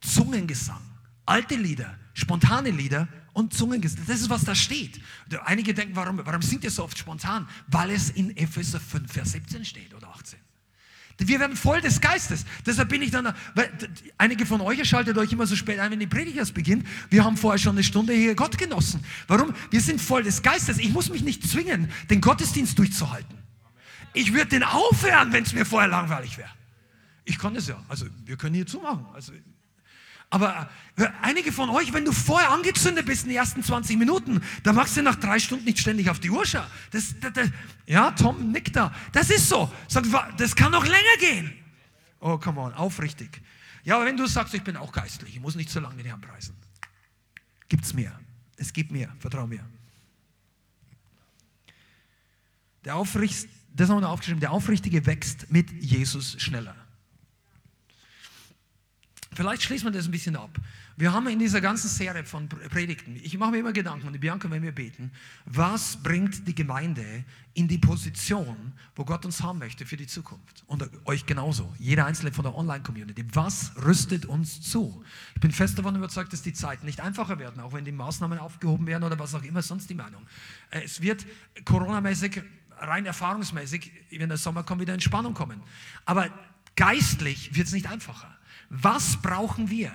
Zungengesang, 0.00 0.80
alte 1.26 1.54
Lieder, 1.54 1.96
spontane 2.14 2.70
Lieder 2.70 3.08
und 3.32 3.54
Zungengesang. 3.54 4.04
Das 4.06 4.20
ist, 4.20 4.30
was 4.30 4.44
da 4.44 4.54
steht. 4.54 5.00
Einige 5.44 5.74
denken, 5.74 5.94
warum, 5.94 6.20
warum 6.24 6.42
singt 6.42 6.64
ihr 6.64 6.70
so 6.70 6.84
oft 6.84 6.98
spontan? 6.98 7.48
Weil 7.68 7.90
es 7.90 8.10
in 8.10 8.36
Epheser 8.36 8.80
5, 8.80 9.12
Vers 9.12 9.32
17 9.32 9.64
steht 9.64 9.94
oder 9.94 10.08
18. 10.08 10.38
Wir 11.20 11.40
werden 11.40 11.56
voll 11.56 11.80
des 11.80 12.00
Geistes. 12.00 12.44
Deshalb 12.64 12.90
bin 12.90 13.02
ich 13.02 13.10
dann, 13.10 13.34
weil 13.56 13.70
einige 14.18 14.46
von 14.46 14.60
euch 14.60 14.88
schaltet 14.88 15.18
euch 15.18 15.32
immer 15.32 15.48
so 15.48 15.56
spät 15.56 15.80
ein, 15.80 15.90
wenn 15.90 15.98
die 15.98 16.06
Predigt 16.06 16.36
erst 16.36 16.54
beginnt. 16.54 16.86
Wir 17.10 17.24
haben 17.24 17.36
vorher 17.36 17.58
schon 17.58 17.72
eine 17.72 17.82
Stunde 17.82 18.12
hier 18.12 18.36
Gott 18.36 18.56
genossen. 18.56 19.04
Warum? 19.26 19.52
Wir 19.70 19.80
sind 19.80 20.00
voll 20.00 20.22
des 20.22 20.42
Geistes. 20.42 20.78
Ich 20.78 20.90
muss 20.90 21.10
mich 21.10 21.22
nicht 21.22 21.44
zwingen, 21.48 21.90
den 22.08 22.20
Gottesdienst 22.20 22.78
durchzuhalten. 22.78 23.36
Ich 24.12 24.32
würde 24.32 24.46
den 24.46 24.64
aufhören, 24.64 25.32
wenn 25.32 25.44
es 25.44 25.52
mir 25.52 25.64
vorher 25.64 25.88
langweilig 25.88 26.38
wäre. 26.38 26.50
Ich 27.24 27.38
kann 27.38 27.54
das 27.54 27.68
ja. 27.68 27.82
Also 27.88 28.06
wir 28.24 28.36
können 28.36 28.54
hier 28.54 28.66
zumachen. 28.66 29.06
Also, 29.12 29.32
aber 30.30 30.68
äh, 30.96 31.06
einige 31.22 31.52
von 31.52 31.70
euch, 31.70 31.92
wenn 31.92 32.04
du 32.04 32.12
vorher 32.12 32.50
angezündet 32.50 33.06
bist 33.06 33.22
in 33.24 33.30
den 33.30 33.38
ersten 33.38 33.62
20 33.62 33.98
Minuten, 33.98 34.42
dann 34.62 34.74
machst 34.74 34.96
du 34.96 35.02
nach 35.02 35.16
drei 35.16 35.38
Stunden 35.38 35.64
nicht 35.64 35.78
ständig 35.78 36.10
auf 36.10 36.20
die 36.20 36.30
Uhr 36.30 36.44
schauen. 36.44 36.66
Das, 36.90 37.14
das, 37.20 37.32
das, 37.32 37.48
ja, 37.86 38.10
Tom 38.10 38.52
nickt 38.52 38.76
da. 38.76 38.94
Das 39.12 39.30
ist 39.30 39.48
so. 39.48 39.72
Das 40.36 40.54
kann 40.54 40.72
noch 40.72 40.84
länger 40.84 41.16
gehen. 41.18 41.52
Oh, 42.20 42.36
come 42.36 42.60
on, 42.60 42.74
aufrichtig. 42.74 43.40
Ja, 43.84 43.96
aber 43.96 44.04
wenn 44.04 44.16
du 44.16 44.26
sagst, 44.26 44.52
ich 44.54 44.62
bin 44.62 44.76
auch 44.76 44.92
geistlich, 44.92 45.36
ich 45.36 45.40
muss 45.40 45.54
nicht 45.54 45.70
so 45.70 45.80
lange 45.80 45.96
den 45.96 46.06
Herrn 46.06 46.20
preisen. 46.20 46.54
Gibt's 47.68 47.94
mehr. 47.94 48.18
Es 48.56 48.72
gibt 48.72 48.90
mehr. 48.90 49.14
Vertrau 49.20 49.46
mir. 49.46 49.64
Der 52.84 52.96
Aufricht, 52.96 53.48
das 53.78 53.88
haben 53.90 54.00
wir 54.00 54.08
aufgeschrieben, 54.08 54.40
der 54.40 54.50
Aufrichtige 54.50 55.06
wächst 55.06 55.50
mit 55.52 55.70
Jesus 55.80 56.40
schneller. 56.42 56.74
Vielleicht 59.32 59.62
schließen 59.62 59.86
wir 59.86 59.92
das 59.92 60.06
ein 60.06 60.10
bisschen 60.10 60.34
ab. 60.34 60.50
Wir 60.96 61.12
haben 61.12 61.28
in 61.28 61.38
dieser 61.38 61.60
ganzen 61.60 61.86
Serie 61.86 62.24
von 62.24 62.48
Predigten, 62.48 63.14
ich 63.14 63.38
mache 63.38 63.52
mir 63.52 63.58
immer 63.58 63.72
Gedanken, 63.72 64.08
und 64.08 64.18
Bianca, 64.18 64.50
wenn 64.50 64.64
wir 64.64 64.72
beten, 64.72 65.12
was 65.44 65.96
bringt 66.02 66.48
die 66.48 66.56
Gemeinde 66.56 67.24
in 67.54 67.68
die 67.68 67.78
Position, 67.78 68.72
wo 68.96 69.04
Gott 69.04 69.24
uns 69.24 69.40
haben 69.40 69.60
möchte 69.60 69.86
für 69.86 69.96
die 69.96 70.08
Zukunft? 70.08 70.64
Und 70.66 70.90
euch 71.04 71.24
genauso, 71.24 71.72
jeder 71.78 72.06
Einzelne 72.06 72.32
von 72.32 72.42
der 72.42 72.56
Online-Community. 72.56 73.24
Was 73.32 73.70
rüstet 73.84 74.26
uns 74.26 74.60
zu? 74.60 75.04
Ich 75.36 75.40
bin 75.40 75.52
fest 75.52 75.78
davon 75.78 75.94
überzeugt, 75.94 76.32
dass 76.32 76.42
die 76.42 76.52
Zeiten 76.52 76.84
nicht 76.84 76.98
einfacher 76.98 77.38
werden, 77.38 77.60
auch 77.60 77.72
wenn 77.72 77.84
die 77.84 77.92
Maßnahmen 77.92 78.40
aufgehoben 78.40 78.88
werden 78.88 79.04
oder 79.04 79.20
was 79.20 79.36
auch 79.36 79.44
immer 79.44 79.62
sonst 79.62 79.88
die 79.88 79.94
Meinung. 79.94 80.26
Es 80.70 81.00
wird 81.00 81.24
coronamäßig 81.64 82.42
rein 82.80 83.06
erfahrungsmäßig, 83.06 83.92
wenn 84.10 84.28
der 84.28 84.38
Sommer 84.38 84.62
kommt, 84.62 84.80
wieder 84.80 84.94
Entspannung 84.94 85.34
kommen. 85.34 85.62
Aber 86.04 86.30
geistlich 86.76 87.54
wird 87.54 87.66
es 87.66 87.72
nicht 87.72 87.88
einfacher. 87.88 88.36
Was 88.70 89.20
brauchen 89.22 89.70
wir? 89.70 89.92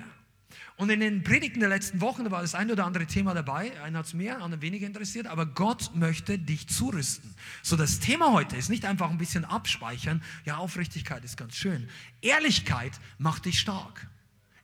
Und 0.76 0.90
in 0.90 0.98
den 0.98 1.22
Predigten 1.22 1.60
der 1.60 1.68
letzten 1.68 2.00
Wochen, 2.00 2.28
war 2.32 2.42
das 2.42 2.56
ein 2.56 2.70
oder 2.70 2.84
andere 2.84 3.06
Thema 3.06 3.32
dabei. 3.32 3.80
Einen 3.82 3.96
hat 3.96 4.06
es 4.06 4.14
mehr, 4.14 4.42
anderen 4.42 4.60
weniger 4.60 4.86
interessiert. 4.86 5.28
Aber 5.28 5.46
Gott 5.46 5.92
möchte 5.94 6.36
dich 6.36 6.68
zurüsten. 6.68 7.32
So, 7.62 7.76
das 7.76 8.00
Thema 8.00 8.32
heute 8.32 8.56
ist 8.56 8.70
nicht 8.70 8.84
einfach 8.84 9.10
ein 9.10 9.18
bisschen 9.18 9.44
abspeichern. 9.44 10.22
Ja, 10.44 10.56
Aufrichtigkeit 10.56 11.24
ist 11.24 11.36
ganz 11.36 11.54
schön. 11.54 11.88
Ehrlichkeit 12.22 12.92
macht 13.18 13.44
dich 13.44 13.60
stark. 13.60 14.08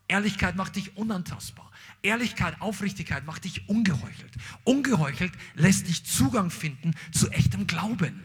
Ehrlichkeit 0.09 0.57
macht 0.57 0.75
dich 0.75 0.97
unantastbar. 0.97 1.70
Ehrlichkeit, 2.03 2.61
Aufrichtigkeit 2.61 3.27
macht 3.27 3.45
dich 3.45 3.69
ungeheuchelt. 3.69 4.33
Ungeheuchelt 4.65 5.33
lässt 5.55 5.89
dich 5.89 6.05
Zugang 6.05 6.51
finden 6.51 6.95
zu 7.13 7.29
echtem 7.31 7.67
Glauben. 7.67 8.25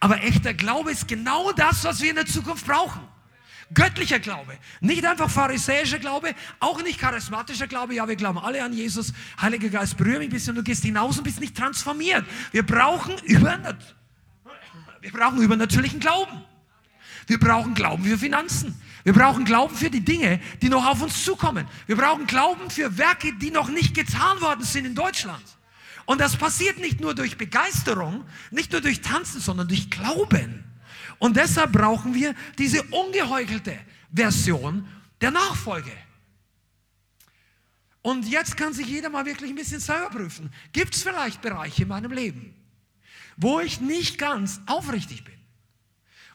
Aber 0.00 0.22
echter 0.22 0.54
Glaube 0.54 0.92
ist 0.92 1.08
genau 1.08 1.52
das, 1.52 1.84
was 1.84 2.00
wir 2.00 2.10
in 2.10 2.16
der 2.16 2.26
Zukunft 2.26 2.66
brauchen. 2.66 3.00
Göttlicher 3.74 4.20
Glaube. 4.20 4.56
Nicht 4.80 5.04
einfach 5.04 5.28
pharisäischer 5.28 5.98
Glaube, 5.98 6.34
auch 6.60 6.82
nicht 6.82 7.00
charismatischer 7.00 7.66
Glaube. 7.66 7.94
Ja, 7.94 8.06
wir 8.06 8.14
glauben 8.14 8.38
alle 8.38 8.62
an 8.62 8.72
Jesus. 8.72 9.12
Heiliger 9.40 9.70
Geist, 9.70 9.96
berühre 9.96 10.18
mich 10.18 10.28
ein 10.28 10.32
bisschen. 10.32 10.54
Du 10.54 10.62
gehst 10.62 10.84
hinaus 10.84 11.18
und 11.18 11.24
bist 11.24 11.40
nicht 11.40 11.56
transformiert. 11.56 12.24
Wir 12.52 12.64
brauchen, 12.64 13.14
wir 13.24 13.40
brauchen 15.12 15.42
übernatürlichen 15.42 15.98
Glauben. 15.98 16.44
Wir 17.26 17.40
brauchen 17.40 17.74
Glauben 17.74 18.04
für 18.04 18.18
Finanzen. 18.18 18.80
Wir 19.06 19.12
brauchen 19.12 19.44
Glauben 19.44 19.72
für 19.72 19.88
die 19.88 20.04
Dinge, 20.04 20.40
die 20.60 20.68
noch 20.68 20.84
auf 20.84 21.00
uns 21.00 21.22
zukommen. 21.22 21.68
Wir 21.86 21.94
brauchen 21.94 22.26
Glauben 22.26 22.68
für 22.70 22.98
Werke, 22.98 23.32
die 23.34 23.52
noch 23.52 23.68
nicht 23.68 23.94
getan 23.94 24.40
worden 24.40 24.64
sind 24.64 24.84
in 24.84 24.96
Deutschland. 24.96 25.44
Und 26.06 26.20
das 26.20 26.36
passiert 26.36 26.80
nicht 26.80 27.00
nur 27.00 27.14
durch 27.14 27.38
Begeisterung, 27.38 28.24
nicht 28.50 28.72
nur 28.72 28.80
durch 28.80 29.02
Tanzen, 29.02 29.40
sondern 29.40 29.68
durch 29.68 29.90
Glauben. 29.90 30.64
Und 31.20 31.36
deshalb 31.36 31.70
brauchen 31.70 32.14
wir 32.14 32.34
diese 32.58 32.82
ungeheuchelte 32.82 33.78
Version 34.12 34.88
der 35.20 35.30
Nachfolge. 35.30 35.92
Und 38.02 38.26
jetzt 38.26 38.56
kann 38.56 38.72
sich 38.72 38.88
jeder 38.88 39.08
mal 39.08 39.24
wirklich 39.24 39.50
ein 39.50 39.56
bisschen 39.56 39.78
selber 39.78 40.10
prüfen. 40.10 40.52
Gibt 40.72 40.96
es 40.96 41.04
vielleicht 41.04 41.42
Bereiche 41.42 41.82
in 41.82 41.88
meinem 41.90 42.10
Leben, 42.10 42.56
wo 43.36 43.60
ich 43.60 43.80
nicht 43.80 44.18
ganz 44.18 44.60
aufrichtig 44.66 45.22
bin, 45.22 45.38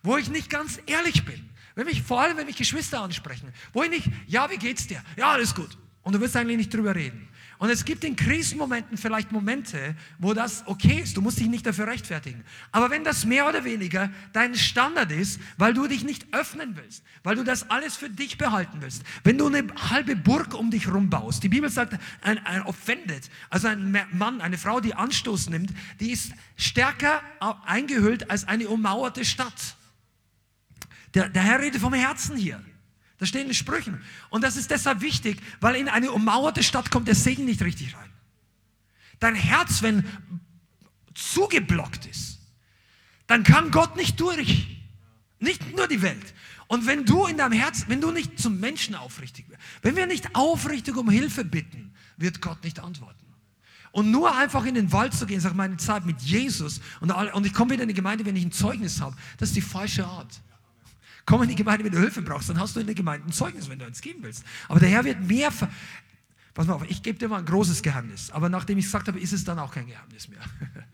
wo 0.03 0.15
ich 0.15 0.29
nicht 0.29 0.49
ganz 0.49 0.79
ehrlich 0.85 1.25
bin, 1.25 1.50
wenn 1.75 1.85
mich, 1.85 2.01
vor 2.01 2.21
allem 2.21 2.37
wenn 2.37 2.45
mich 2.45 2.57
Geschwister 2.57 3.01
ansprechen, 3.01 3.51
wo 3.73 3.83
ich 3.83 3.89
nicht, 3.89 4.09
ja, 4.27 4.49
wie 4.49 4.57
geht's 4.57 4.87
dir? 4.87 5.01
Ja, 5.17 5.31
alles 5.31 5.55
gut. 5.55 5.77
Und 6.03 6.13
du 6.13 6.19
wirst 6.19 6.35
eigentlich 6.35 6.57
nicht 6.57 6.73
drüber 6.73 6.95
reden. 6.95 7.27
Und 7.61 7.69
es 7.69 7.85
gibt 7.85 8.03
in 8.03 8.15
Krisenmomenten 8.15 8.97
vielleicht 8.97 9.31
Momente, 9.31 9.95
wo 10.17 10.33
das 10.33 10.63
okay 10.65 10.99
ist. 10.99 11.15
Du 11.15 11.21
musst 11.21 11.39
dich 11.39 11.47
nicht 11.47 11.63
dafür 11.63 11.85
rechtfertigen. 11.85 12.43
Aber 12.71 12.89
wenn 12.89 13.03
das 13.03 13.23
mehr 13.23 13.47
oder 13.47 13.63
weniger 13.63 14.09
dein 14.33 14.55
Standard 14.55 15.11
ist, 15.11 15.39
weil 15.59 15.75
du 15.75 15.85
dich 15.85 16.03
nicht 16.03 16.33
öffnen 16.33 16.75
willst, 16.75 17.03
weil 17.21 17.35
du 17.35 17.43
das 17.43 17.69
alles 17.69 17.95
für 17.97 18.09
dich 18.09 18.39
behalten 18.39 18.79
willst, 18.79 19.03
wenn 19.23 19.37
du 19.37 19.45
eine 19.45 19.67
halbe 19.91 20.15
Burg 20.15 20.55
um 20.55 20.71
dich 20.71 20.91
rum 20.91 21.11
baust, 21.11 21.43
die 21.43 21.49
Bibel 21.49 21.69
sagt, 21.69 21.99
ein, 22.21 22.43
ein 22.47 22.63
offended, 22.63 23.29
also 23.51 23.67
ein 23.67 23.95
Mann, 24.11 24.41
eine 24.41 24.57
Frau, 24.57 24.79
die 24.79 24.95
Anstoß 24.95 25.51
nimmt, 25.51 25.71
die 25.99 26.09
ist 26.13 26.31
stärker 26.57 27.21
eingehüllt 27.67 28.31
als 28.31 28.47
eine 28.47 28.69
ummauerte 28.69 29.23
Stadt. 29.23 29.75
Der, 31.13 31.29
der 31.29 31.43
Herr 31.43 31.59
redet 31.59 31.81
vom 31.81 31.93
Herzen 31.93 32.37
hier. 32.37 32.63
Das 33.17 33.29
stehen 33.29 33.47
in 33.47 33.53
Sprüchen. 33.53 34.01
Und 34.29 34.43
das 34.43 34.55
ist 34.55 34.71
deshalb 34.71 35.01
wichtig, 35.01 35.39
weil 35.59 35.75
in 35.75 35.89
eine 35.89 36.11
ummauerte 36.11 36.63
Stadt 36.63 36.89
kommt 36.89 37.07
der 37.07 37.15
Segen 37.15 37.45
nicht 37.45 37.61
richtig 37.61 37.95
rein. 37.95 38.09
Dein 39.19 39.35
Herz, 39.35 39.83
wenn 39.83 40.03
zugeblockt 41.13 42.07
ist, 42.07 42.39
dann 43.27 43.43
kann 43.43 43.71
Gott 43.71 43.95
nicht 43.95 44.19
durch. 44.19 44.67
Nicht 45.39 45.75
nur 45.75 45.87
die 45.87 46.01
Welt. 46.01 46.33
Und 46.67 46.87
wenn 46.87 47.05
du 47.05 47.25
in 47.25 47.37
deinem 47.37 47.51
Herz, 47.51 47.85
wenn 47.87 48.01
du 48.01 48.11
nicht 48.11 48.39
zum 48.39 48.59
Menschen 48.59 48.95
aufrichtig 48.95 49.47
bist, 49.47 49.59
wenn 49.81 49.95
wir 49.95 50.07
nicht 50.07 50.35
aufrichtig 50.35 50.95
um 50.95 51.09
Hilfe 51.09 51.43
bitten, 51.43 51.93
wird 52.17 52.41
Gott 52.41 52.63
nicht 52.63 52.79
antworten. 52.79 53.25
Und 53.91 54.09
nur 54.09 54.35
einfach 54.35 54.65
in 54.65 54.75
den 54.75 54.91
Wald 54.93 55.13
zu 55.13 55.25
gehen, 55.25 55.41
sag 55.41 55.53
meine 55.53 55.77
Zeit 55.77 56.05
mit 56.05 56.21
Jesus 56.21 56.79
und, 57.01 57.11
und 57.11 57.45
ich 57.45 57.53
komme 57.53 57.71
wieder 57.71 57.83
in 57.83 57.89
die 57.89 57.95
Gemeinde, 57.95 58.25
wenn 58.25 58.35
ich 58.35 58.45
ein 58.45 58.51
Zeugnis 58.51 59.01
habe, 59.01 59.15
das 59.37 59.49
ist 59.49 59.55
die 59.57 59.61
falsche 59.61 60.05
Art. 60.05 60.41
Komm 61.25 61.43
in 61.43 61.49
die 61.49 61.55
Gemeinde, 61.55 61.85
wenn 61.85 61.91
du 61.91 61.99
Hilfe 61.99 62.21
brauchst, 62.21 62.49
dann 62.49 62.59
hast 62.59 62.75
du 62.75 62.79
in 62.79 62.87
der 62.87 62.95
Gemeinde 62.95 63.27
ein 63.27 63.31
Zeugnis, 63.31 63.69
wenn 63.69 63.79
du 63.79 63.85
eins 63.85 64.01
geben 64.01 64.23
willst. 64.23 64.43
Aber 64.67 64.79
der 64.79 64.89
Herr 64.89 65.03
wird 65.03 65.21
mehr. 65.21 65.51
Ver 65.51 65.69
Pass 66.53 66.67
mal 66.67 66.73
auf, 66.73 66.89
ich 66.89 67.01
gebe 67.01 67.17
dir 67.17 67.29
mal 67.29 67.39
ein 67.39 67.45
großes 67.45 67.81
Geheimnis. 67.81 68.29
Aber 68.31 68.49
nachdem 68.49 68.77
ich 68.77 68.85
es 68.85 68.91
gesagt 68.91 69.07
habe, 69.07 69.19
ist 69.19 69.31
es 69.31 69.43
dann 69.43 69.57
auch 69.59 69.71
kein 69.71 69.87
Geheimnis 69.87 70.27
mehr. 70.27 70.41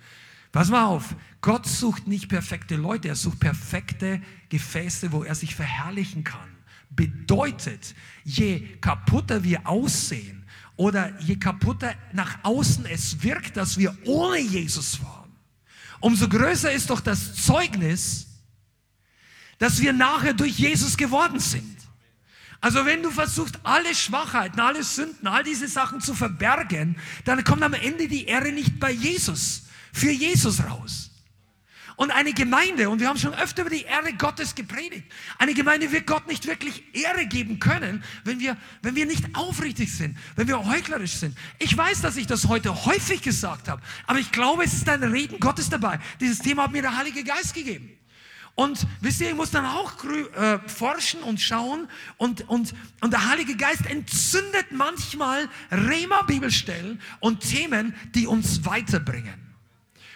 Pass 0.52 0.70
mal 0.70 0.86
auf, 0.86 1.16
Gott 1.41 1.66
sucht 1.66 2.08
nicht 2.08 2.30
perfekte 2.30 2.76
Leute, 2.76 3.08
er 3.10 3.16
sucht 3.16 3.40
perfekte 3.40 4.22
Gefäße, 4.49 5.12
wo 5.12 5.24
er 5.24 5.36
sich 5.36 5.56
verherrlichen 5.56 6.24
kann. 6.24 6.49
Bedeutet, 6.90 7.95
je 8.24 8.78
kaputter 8.78 9.44
wir 9.44 9.68
aussehen 9.68 10.45
oder 10.78 11.20
je 11.20 11.36
kaputter 11.36 11.95
nach 12.14 12.44
außen 12.44 12.86
es 12.86 13.24
wirkt, 13.24 13.58
dass 13.58 13.78
wir 13.78 13.98
ohne 14.06 14.40
Jesus 14.40 15.04
waren, 15.04 15.32
umso 15.99 16.30
größer 16.30 16.72
ist 16.72 16.90
doch 16.90 17.02
das 17.02 17.36
Zeugnis, 17.36 18.27
dass 19.60 19.82
wir 19.82 19.94
nachher 19.94 20.34
durch 20.34 20.58
Jesus 20.58 20.98
geworden 20.98 21.40
sind. 21.40 21.78
Also 22.60 22.86
wenn 22.86 23.04
du 23.04 23.12
versuchst, 23.12 23.60
alle 23.64 23.94
Schwachheiten, 23.94 24.60
alle 24.60 24.84
Sünden, 24.84 25.28
all 25.28 25.44
diese 25.44 25.68
Sachen 25.68 26.02
zu 26.02 26.14
verbergen, 26.14 26.98
dann 27.26 27.44
kommt 27.44 27.64
am 27.64 27.74
Ende 27.74 28.08
die 28.08 28.26
Ehre 28.26 28.52
nicht 28.52 28.80
bei 28.80 28.92
Jesus, 28.92 29.64
für 29.94 30.12
Jesus 30.12 30.64
raus. 30.64 31.12
Und 31.98 32.12
eine 32.12 32.32
Gemeinde, 32.32 32.92
und 32.92 33.00
wir 33.00 33.10
haben 33.10 33.18
schon 33.18 33.34
öfter 33.34 33.64
über 33.64 33.72
die 33.72 33.82
Ehre 33.82 34.14
Gottes 34.14 34.54
gepredigt, 34.54 35.12
eine 35.40 35.56
Gemeinde 35.56 35.92
wird 35.92 36.06
Gott 36.06 36.28
nicht 36.28 36.46
wirklich 36.46 36.84
Ehre 36.94 37.26
geben 37.26 37.60
können, 37.60 38.04
wenn 38.24 38.40
wir, 38.40 38.56
wenn 38.84 38.96
wir 38.96 39.08
nicht 39.08 39.36
aufrichtig 39.36 39.92
sind, 39.92 40.16
wenn 40.36 40.48
wir 40.48 40.64
heuchlerisch 40.64 41.14
sind. 41.14 41.36
Ich 41.58 41.76
weiß, 41.76 42.02
dass 42.02 42.16
ich 42.16 42.28
das 42.28 42.48
heute 42.48 42.86
häufig 42.86 43.24
gesagt 43.24 43.68
habe, 43.68 43.82
aber 44.06 44.20
ich 44.20 44.32
glaube, 44.32 44.64
es 44.64 44.74
ist 44.74 44.88
ein 44.88 45.02
Reden 45.04 45.40
Gottes 45.40 45.70
dabei. 45.70 46.00
Dieses 46.20 46.38
Thema 46.38 46.64
hat 46.64 46.72
mir 46.72 46.84
der 46.84 46.96
Heilige 46.96 47.24
Geist 47.24 47.56
gegeben. 47.56 47.97
Und 48.58 48.88
wisst 49.02 49.22
ihr, 49.22 49.30
ich 49.30 49.36
muss 49.36 49.52
dann 49.52 49.68
auch 49.68 50.04
äh, 50.04 50.58
forschen 50.68 51.22
und 51.22 51.40
schauen 51.40 51.88
und, 52.18 52.50
und, 52.50 52.74
und 53.02 53.14
der 53.14 53.30
Heilige 53.30 53.56
Geist 53.56 53.86
entzündet 53.86 54.72
manchmal 54.72 55.48
Rema-Bibelstellen 55.70 57.00
und 57.20 57.42
Themen, 57.42 57.94
die 58.16 58.26
uns 58.26 58.66
weiterbringen. 58.66 59.56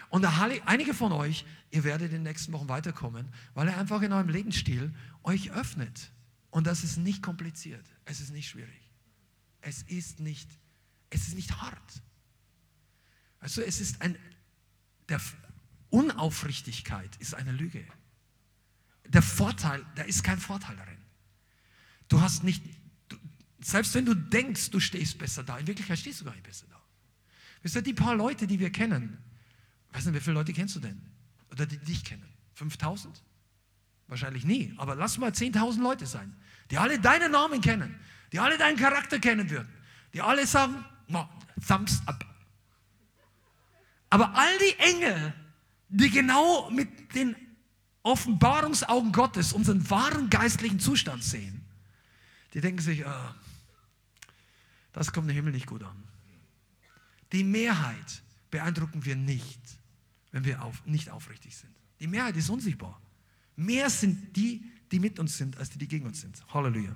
Und 0.09 0.23
Heilige, 0.39 0.67
einige 0.67 0.95
von 0.95 1.11
euch, 1.11 1.45
ihr 1.69 1.83
werdet 1.83 2.07
in 2.07 2.13
den 2.13 2.23
nächsten 2.23 2.51
Wochen 2.53 2.67
weiterkommen, 2.67 3.27
weil 3.53 3.67
er 3.67 3.77
einfach 3.77 4.01
in 4.01 4.11
eurem 4.11 4.29
Lebensstil 4.29 4.91
euch 5.21 5.51
öffnet. 5.51 6.11
Und 6.49 6.65
das 6.65 6.83
ist 6.83 6.97
nicht 6.97 7.21
kompliziert. 7.21 7.85
Es 8.05 8.21
ist 8.21 8.33
nicht 8.33 8.49
schwierig. 8.49 8.89
Es 9.61 9.83
ist 9.83 10.19
nicht, 10.19 10.49
es 11.11 11.27
ist 11.27 11.35
nicht 11.35 11.61
hart. 11.61 12.01
Also 13.39 13.61
es 13.61 13.79
ist 13.79 14.01
ein, 14.01 14.17
der 15.09 15.21
Unaufrichtigkeit 15.91 17.15
ist 17.17 17.35
eine 17.35 17.51
Lüge 17.51 17.85
der 19.13 19.21
Vorteil, 19.21 19.85
da 19.95 20.03
ist 20.03 20.23
kein 20.23 20.39
Vorteil 20.39 20.75
darin. 20.75 20.97
Du 22.07 22.21
hast 22.21 22.43
nicht, 22.43 22.63
du, 23.09 23.17
selbst 23.59 23.93
wenn 23.93 24.05
du 24.05 24.13
denkst, 24.13 24.69
du 24.69 24.79
stehst 24.79 25.17
besser 25.17 25.43
da, 25.43 25.57
in 25.57 25.67
Wirklichkeit 25.67 25.99
stehst 25.99 26.21
du 26.21 26.25
gar 26.25 26.31
nicht 26.31 26.43
besser 26.43 26.65
da. 26.69 26.81
Wisst 27.61 27.75
ihr, 27.75 27.81
die 27.81 27.93
paar 27.93 28.15
Leute, 28.15 28.47
die 28.47 28.59
wir 28.59 28.71
kennen, 28.71 29.17
weiß 29.91 30.05
nicht, 30.05 30.15
wie 30.15 30.19
viele 30.19 30.35
Leute 30.35 30.53
kennst 30.53 30.75
du 30.75 30.79
denn? 30.79 31.01
Oder 31.51 31.65
die 31.65 31.77
dich 31.77 32.03
kennen? 32.03 32.27
5000? 32.53 33.21
Wahrscheinlich 34.07 34.45
nie, 34.45 34.73
aber 34.77 34.95
lass 34.95 35.17
mal 35.17 35.31
10.000 35.31 35.81
Leute 35.81 36.05
sein, 36.05 36.35
die 36.69 36.77
alle 36.77 36.99
deinen 36.99 37.31
Namen 37.31 37.61
kennen, 37.61 37.97
die 38.31 38.39
alle 38.39 38.57
deinen 38.57 38.77
Charakter 38.77 39.19
kennen 39.19 39.49
würden, 39.49 39.69
die 40.13 40.21
alle 40.21 40.45
sagen, 40.45 40.83
thumbs 41.67 42.01
up. 42.05 42.25
Aber 44.09 44.35
all 44.35 44.57
die 44.57 44.79
Engel, 44.79 45.33
die 45.89 46.09
genau 46.09 46.69
mit 46.71 47.15
den 47.15 47.35
Offenbarungsaugen 48.03 49.11
Gottes 49.11 49.53
unseren 49.53 49.87
wahren 49.89 50.29
geistlichen 50.29 50.79
Zustand 50.79 51.23
sehen, 51.23 51.61
die 52.53 52.61
denken 52.61 52.81
sich, 52.81 53.05
ah, 53.05 53.35
das 54.93 55.13
kommt 55.13 55.29
im 55.29 55.35
Himmel 55.35 55.53
nicht 55.53 55.67
gut 55.67 55.83
an. 55.83 56.03
Die 57.31 57.43
Mehrheit 57.43 58.23
beeindrucken 58.49 59.05
wir 59.05 59.15
nicht, 59.15 59.61
wenn 60.31 60.43
wir 60.43 60.63
auf, 60.63 60.85
nicht 60.85 61.09
aufrichtig 61.09 61.55
sind. 61.55 61.73
Die 61.99 62.07
Mehrheit 62.07 62.35
ist 62.35 62.49
unsichtbar. 62.49 62.99
Mehr 63.55 63.89
sind 63.89 64.35
die, 64.35 64.63
die 64.91 64.99
mit 64.99 65.19
uns 65.19 65.37
sind, 65.37 65.57
als 65.57 65.69
die, 65.69 65.77
die 65.77 65.87
gegen 65.87 66.05
uns 66.07 66.21
sind. 66.21 66.43
Halleluja. 66.53 66.95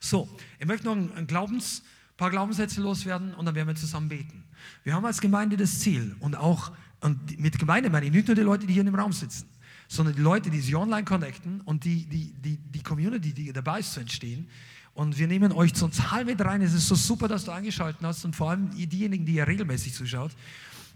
So, 0.00 0.28
ich 0.58 0.66
möchte 0.66 0.86
noch 0.86 0.96
ein, 0.96 1.26
Glaubens, 1.26 1.82
paar 2.16 2.30
Glaubenssätze 2.30 2.80
loswerden 2.80 3.34
und 3.34 3.46
dann 3.46 3.54
werden 3.54 3.68
wir 3.68 3.76
zusammen 3.76 4.08
beten. 4.08 4.44
Wir 4.82 4.94
haben 4.94 5.04
als 5.06 5.20
Gemeinde 5.20 5.56
das 5.56 5.78
Ziel 5.78 6.16
und 6.20 6.34
auch, 6.34 6.72
und 7.00 7.38
mit 7.38 7.58
Gemeinde 7.58 7.88
meine 7.88 8.06
ich 8.06 8.12
nicht 8.12 8.26
nur 8.26 8.34
die 8.34 8.42
Leute, 8.42 8.66
die 8.66 8.74
hier 8.74 8.86
im 8.86 8.94
Raum 8.94 9.12
sitzen 9.12 9.49
sondern 9.90 10.14
die 10.14 10.22
Leute, 10.22 10.50
die 10.50 10.60
sich 10.60 10.76
online 10.76 11.04
connecten 11.04 11.62
und 11.62 11.82
die, 11.82 12.06
die, 12.06 12.32
die, 12.34 12.56
die 12.58 12.80
Community, 12.80 13.32
die 13.32 13.52
dabei 13.52 13.80
ist 13.80 13.92
zu 13.92 13.98
entstehen. 13.98 14.48
Und 14.94 15.18
wir 15.18 15.26
nehmen 15.26 15.50
euch 15.50 15.72
total 15.72 16.24
mit 16.24 16.40
rein. 16.40 16.62
Es 16.62 16.74
ist 16.74 16.86
so 16.86 16.94
super, 16.94 17.26
dass 17.26 17.44
du 17.44 17.50
eingeschaltet 17.50 18.00
hast 18.04 18.24
und 18.24 18.36
vor 18.36 18.50
allem 18.50 18.70
diejenigen, 18.70 19.26
die 19.26 19.34
ja 19.34 19.44
regelmäßig 19.44 19.92
zuschaut. 19.92 20.30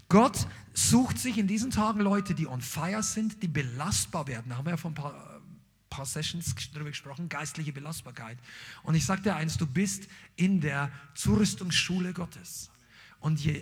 Gott 0.07 0.47
sucht 0.73 1.19
sich 1.19 1.37
in 1.37 1.45
diesen 1.45 1.71
Tagen 1.71 1.99
Leute, 1.99 2.33
die 2.33 2.47
on 2.47 2.61
fire 2.61 3.03
sind, 3.03 3.43
die 3.43 3.49
belastbar 3.49 4.27
werden. 4.27 4.45
Da 4.47 4.57
haben 4.57 4.65
wir 4.65 4.71
ja 4.71 4.77
vor 4.77 4.91
ein 4.91 4.95
paar, 4.95 5.41
paar 5.89 6.05
Sessions 6.05 6.55
darüber 6.73 6.89
gesprochen, 6.89 7.27
geistliche 7.27 7.73
Belastbarkeit. 7.73 8.37
Und 8.83 8.95
ich 8.95 9.05
sage 9.05 9.23
dir 9.23 9.35
eins, 9.35 9.57
du 9.57 9.67
bist 9.67 10.07
in 10.37 10.61
der 10.61 10.89
Zurüstungsschule 11.15 12.13
Gottes. 12.13 12.71
Und 13.19 13.43
je, 13.43 13.61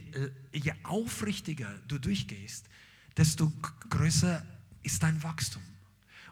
je 0.51 0.73
aufrichtiger 0.83 1.73
du 1.87 1.97
durchgehst, 1.97 2.67
desto 3.17 3.51
größer 3.89 4.45
ist 4.83 5.03
dein 5.03 5.21
Wachstum. 5.23 5.61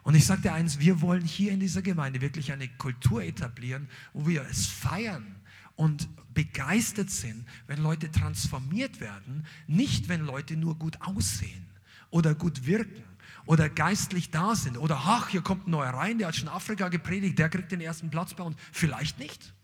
Und 0.02 0.14
ich 0.14 0.26
sage 0.26 0.42
dir 0.42 0.52
eins, 0.52 0.78
wir 0.78 1.00
wollen 1.00 1.24
hier 1.24 1.52
in 1.52 1.60
dieser 1.60 1.82
Gemeinde 1.82 2.20
wirklich 2.20 2.52
eine 2.52 2.68
Kultur 2.68 3.22
etablieren, 3.22 3.88
wo 4.12 4.26
wir 4.26 4.42
es 4.50 4.66
feiern 4.66 5.36
und 5.76 6.08
begeistert 6.34 7.10
sind, 7.10 7.46
wenn 7.66 7.82
Leute 7.82 8.10
transformiert 8.10 9.00
werden, 9.00 9.46
nicht 9.66 10.08
wenn 10.08 10.24
Leute 10.24 10.56
nur 10.56 10.76
gut 10.76 11.00
aussehen 11.00 11.66
oder 12.10 12.34
gut 12.34 12.66
wirken 12.66 13.04
oder 13.46 13.68
geistlich 13.68 14.30
da 14.30 14.54
sind 14.54 14.76
oder 14.76 15.00
ach, 15.04 15.28
hier 15.28 15.42
kommt 15.42 15.66
ein 15.66 15.70
neuer 15.70 15.90
rein, 15.90 16.18
der 16.18 16.28
hat 16.28 16.36
schon 16.36 16.48
Afrika 16.48 16.88
gepredigt, 16.88 17.38
der 17.38 17.48
kriegt 17.48 17.70
den 17.70 17.80
ersten 17.80 18.10
Platz 18.10 18.34
bei 18.34 18.44
uns. 18.44 18.56
Vielleicht 18.72 19.18
nicht. 19.18 19.54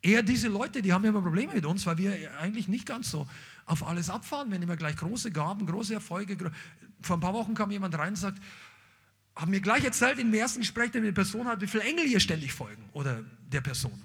Eher 0.00 0.22
diese 0.22 0.48
Leute, 0.48 0.80
die 0.80 0.92
haben 0.92 1.04
immer 1.04 1.20
Probleme 1.20 1.54
mit 1.54 1.66
uns, 1.66 1.84
weil 1.84 1.98
wir 1.98 2.38
eigentlich 2.38 2.68
nicht 2.68 2.86
ganz 2.86 3.10
so 3.10 3.26
auf 3.66 3.86
alles 3.86 4.10
abfahren. 4.10 4.50
Wir 4.50 4.58
nehmen 4.58 4.76
gleich 4.76 4.96
große 4.96 5.32
Gaben, 5.32 5.66
große 5.66 5.94
Erfolge. 5.94 6.52
Vor 7.02 7.16
ein 7.16 7.20
paar 7.20 7.34
Wochen 7.34 7.54
kam 7.54 7.70
jemand 7.70 7.96
rein 7.96 8.10
und 8.10 8.16
sagt, 8.16 8.38
haben 9.36 9.50
mir 9.50 9.60
gleich 9.60 9.84
erzählt 9.84 10.18
in 10.18 10.32
dem 10.32 10.40
ersten 10.40 10.60
Gespräch, 10.60 10.90
der 10.90 11.00
mit 11.00 11.08
der 11.08 11.22
Person 11.22 11.46
hat, 11.46 11.60
wie 11.60 11.68
viele 11.68 11.84
Engel 11.84 12.06
hier 12.06 12.20
ständig 12.20 12.52
folgen 12.52 12.88
oder 12.92 13.22
der 13.46 13.60
Person. 13.60 14.02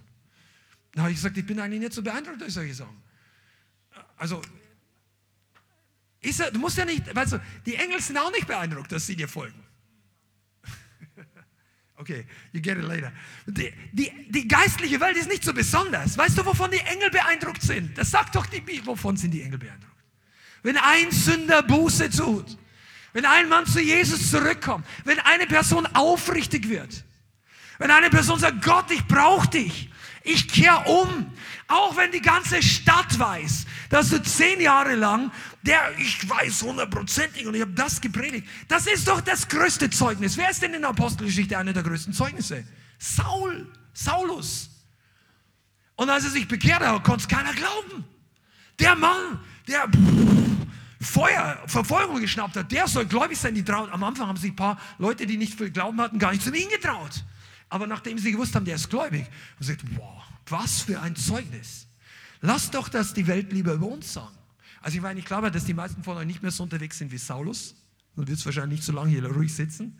Da 0.94 1.02
habe 1.02 1.12
ich 1.12 1.18
gesagt, 1.18 1.38
ich 1.38 1.46
bin 1.46 1.60
eigentlich 1.60 1.80
nicht 1.80 1.94
so 1.94 2.04
beeindruckt 2.04 2.40
durch 2.40 2.54
solche 2.54 2.76
Sachen. 2.76 3.02
Also, 4.16 4.42
er, 6.22 6.52
du 6.52 6.60
musst 6.60 6.78
ja 6.78 6.86
nicht, 6.86 7.14
weißt 7.14 7.34
du, 7.34 7.42
die 7.66 7.76
Engel 7.76 8.00
sind 8.00 8.18
auch 8.18 8.32
nicht 8.32 8.48
beeindruckt, 8.48 8.92
dass 8.92 9.06
sie 9.06 9.16
dir 9.16 9.28
folgen. 9.28 9.62
Okay, 11.96 12.26
you 12.52 12.60
get 12.60 12.78
it 12.78 12.84
later. 12.84 13.14
Die, 13.46 13.72
die, 13.94 14.12
die, 14.28 14.48
geistliche 14.48 15.00
Welt 15.00 15.16
ist 15.16 15.30
nicht 15.30 15.44
so 15.44 15.54
besonders. 15.54 16.18
Weißt 16.18 16.38
du, 16.38 16.46
wovon 16.46 16.72
die 16.72 16.80
Engel 16.80 17.12
beeindruckt 17.12 17.62
sind? 17.62 17.98
Das 17.98 18.10
sagt 18.12 18.36
doch 18.36 18.46
die 18.48 18.60
Bibel. 18.60 18.88
Wovon 18.88 19.16
sind 19.16 19.32
die 19.32 19.42
Engel 19.42 19.60
beeindruckt? 19.60 20.04
Wenn 20.64 20.76
ein 20.76 21.12
Sünder 21.12 21.62
Buße 21.62 22.10
tut, 22.10 22.58
wenn 23.14 23.26
ein 23.26 23.48
Mann 23.48 23.66
zu 23.66 23.80
Jesus 23.80 24.30
zurückkommt, 24.32 24.86
wenn 25.06 25.20
eine 25.20 25.46
Person 25.48 25.86
aufrichtig 25.94 26.68
wird, 26.70 27.04
wenn 27.78 27.92
eine 27.92 28.10
Person 28.10 28.40
sagt, 28.40 28.64
Gott, 28.64 28.92
ich 28.92 29.06
brauche 29.08 29.48
dich, 29.48 29.90
ich 30.24 30.48
kehre 30.48 30.84
um. 30.86 31.32
Auch 31.68 31.96
wenn 31.96 32.12
die 32.12 32.22
ganze 32.22 32.62
Stadt 32.62 33.18
weiß, 33.18 33.66
dass 33.90 34.10
du 34.10 34.22
zehn 34.22 34.60
Jahre 34.60 34.96
lang, 34.96 35.32
der, 35.64 35.98
ich 35.98 36.30
weiß 36.30 36.64
hundertprozentig 36.64 37.48
und 37.48 37.56
ich 37.56 37.62
habe 37.62 37.72
das 37.72 38.02
gepredigt. 38.02 38.48
Das 38.68 38.86
ist 38.86 39.08
doch 39.08 39.22
das 39.22 39.48
größte 39.48 39.90
Zeugnis. 39.90 40.38
Wer 40.38 40.50
ist 40.50 40.62
denn 40.62 40.74
in 40.74 40.82
der 40.82 40.90
Apostelgeschichte 40.90 41.58
einer 41.58 41.74
der 41.74 41.84
größten 41.84 42.14
Zeugnisse? 42.14 42.66
Saul, 43.00 43.72
Saulus. 43.94 44.70
Und 45.96 46.10
als 46.10 46.26
er 46.26 46.32
sich 46.32 46.48
bekehrt 46.48 46.82
hat, 46.82 47.04
konnte 47.04 47.24
es 47.24 47.28
keiner 47.28 47.54
glauben. 47.54 48.04
Der 48.80 48.96
Mann, 48.96 49.40
der 49.68 49.88
Feuer, 51.04 51.62
Verfolgung 51.68 52.20
geschnappt 52.20 52.56
hat, 52.56 52.72
der 52.72 52.88
soll 52.88 53.06
gläubig 53.06 53.38
sein. 53.38 53.56
Die 53.56 53.64
trauen. 53.64 53.90
Am 53.92 54.04
Anfang 54.04 54.28
haben 54.28 54.38
sich 54.38 54.52
ein 54.52 54.56
paar 54.56 54.80
Leute, 54.98 55.26
die 55.26 55.38
nicht 55.38 55.56
viel 55.56 55.72
Glauben 55.72 56.00
hatten, 56.02 56.20
gar 56.20 56.32
nicht 56.32 56.44
zu 56.44 56.54
ihm 56.54 56.70
getraut. 56.70 57.24
Aber 57.70 57.88
nachdem 57.88 58.18
sie 58.18 58.32
gewusst 58.32 58.56
haben, 58.56 58.66
der 58.66 58.76
ist 58.76 58.90
gläubig, 58.90 59.24
haben 59.24 59.64
sie 59.64 59.76
gesagt, 59.76 59.84
wow, 59.98 60.22
was 60.48 60.82
für 60.82 61.02
ein 61.02 61.16
Zeugnis. 61.16 61.88
Lass 62.42 62.70
doch 62.70 62.90
das 62.90 63.14
die 63.14 63.26
Welt 63.26 63.52
lieber 63.52 63.74
über 63.74 63.88
uns 63.88 64.14
sagen. 64.14 64.38
Also 64.82 64.98
ich 64.98 65.02
meine, 65.02 65.20
ich 65.20 65.26
glaube, 65.26 65.50
dass 65.50 65.66
die 65.66 65.74
meisten 65.74 66.04
von 66.04 66.18
euch 66.18 66.26
nicht 66.26 66.42
mehr 66.42 66.52
so 66.52 66.64
unterwegs 66.64 66.98
sind 66.98 67.12
wie 67.12 67.18
Saulus. 67.18 67.76
Wird 68.16 68.30
es 68.30 68.46
wahrscheinlich 68.46 68.80
nicht 68.80 68.86
so 68.86 68.92
lange 68.92 69.10
hier 69.10 69.26
ruhig 69.26 69.54
sitzen. 69.56 69.98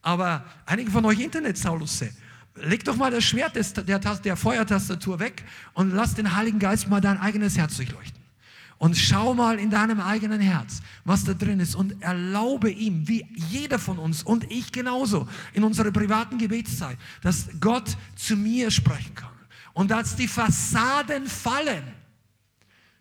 Aber 0.00 0.44
einige 0.66 0.90
von 0.90 1.04
euch 1.04 1.20
Internet-Saulusse, 1.20 2.10
leg 2.56 2.84
doch 2.84 2.96
mal 2.96 3.10
das 3.10 3.22
Schwert 3.24 3.54
der, 3.54 3.98
der 3.98 4.36
Feuertastatur 4.36 5.20
weg 5.20 5.44
und 5.74 5.90
lass 5.92 6.14
den 6.14 6.34
Heiligen 6.34 6.58
Geist 6.58 6.88
mal 6.88 7.00
dein 7.00 7.18
eigenes 7.18 7.56
Herz 7.56 7.76
durchleuchten. 7.76 8.21
Und 8.82 8.96
schau 8.96 9.32
mal 9.32 9.60
in 9.60 9.70
deinem 9.70 10.00
eigenen 10.00 10.40
Herz, 10.40 10.82
was 11.04 11.22
da 11.22 11.34
drin 11.34 11.60
ist 11.60 11.76
und 11.76 12.02
erlaube 12.02 12.68
ihm, 12.68 13.06
wie 13.06 13.24
jeder 13.32 13.78
von 13.78 13.96
uns 13.96 14.24
und 14.24 14.50
ich 14.50 14.72
genauso, 14.72 15.28
in 15.52 15.62
unserer 15.62 15.92
privaten 15.92 16.36
Gebetszeit, 16.36 16.98
dass 17.22 17.46
Gott 17.60 17.96
zu 18.16 18.34
mir 18.34 18.72
sprechen 18.72 19.14
kann. 19.14 19.30
Und 19.72 19.92
dass 19.92 20.16
die 20.16 20.26
Fassaden 20.26 21.28
fallen. 21.28 21.84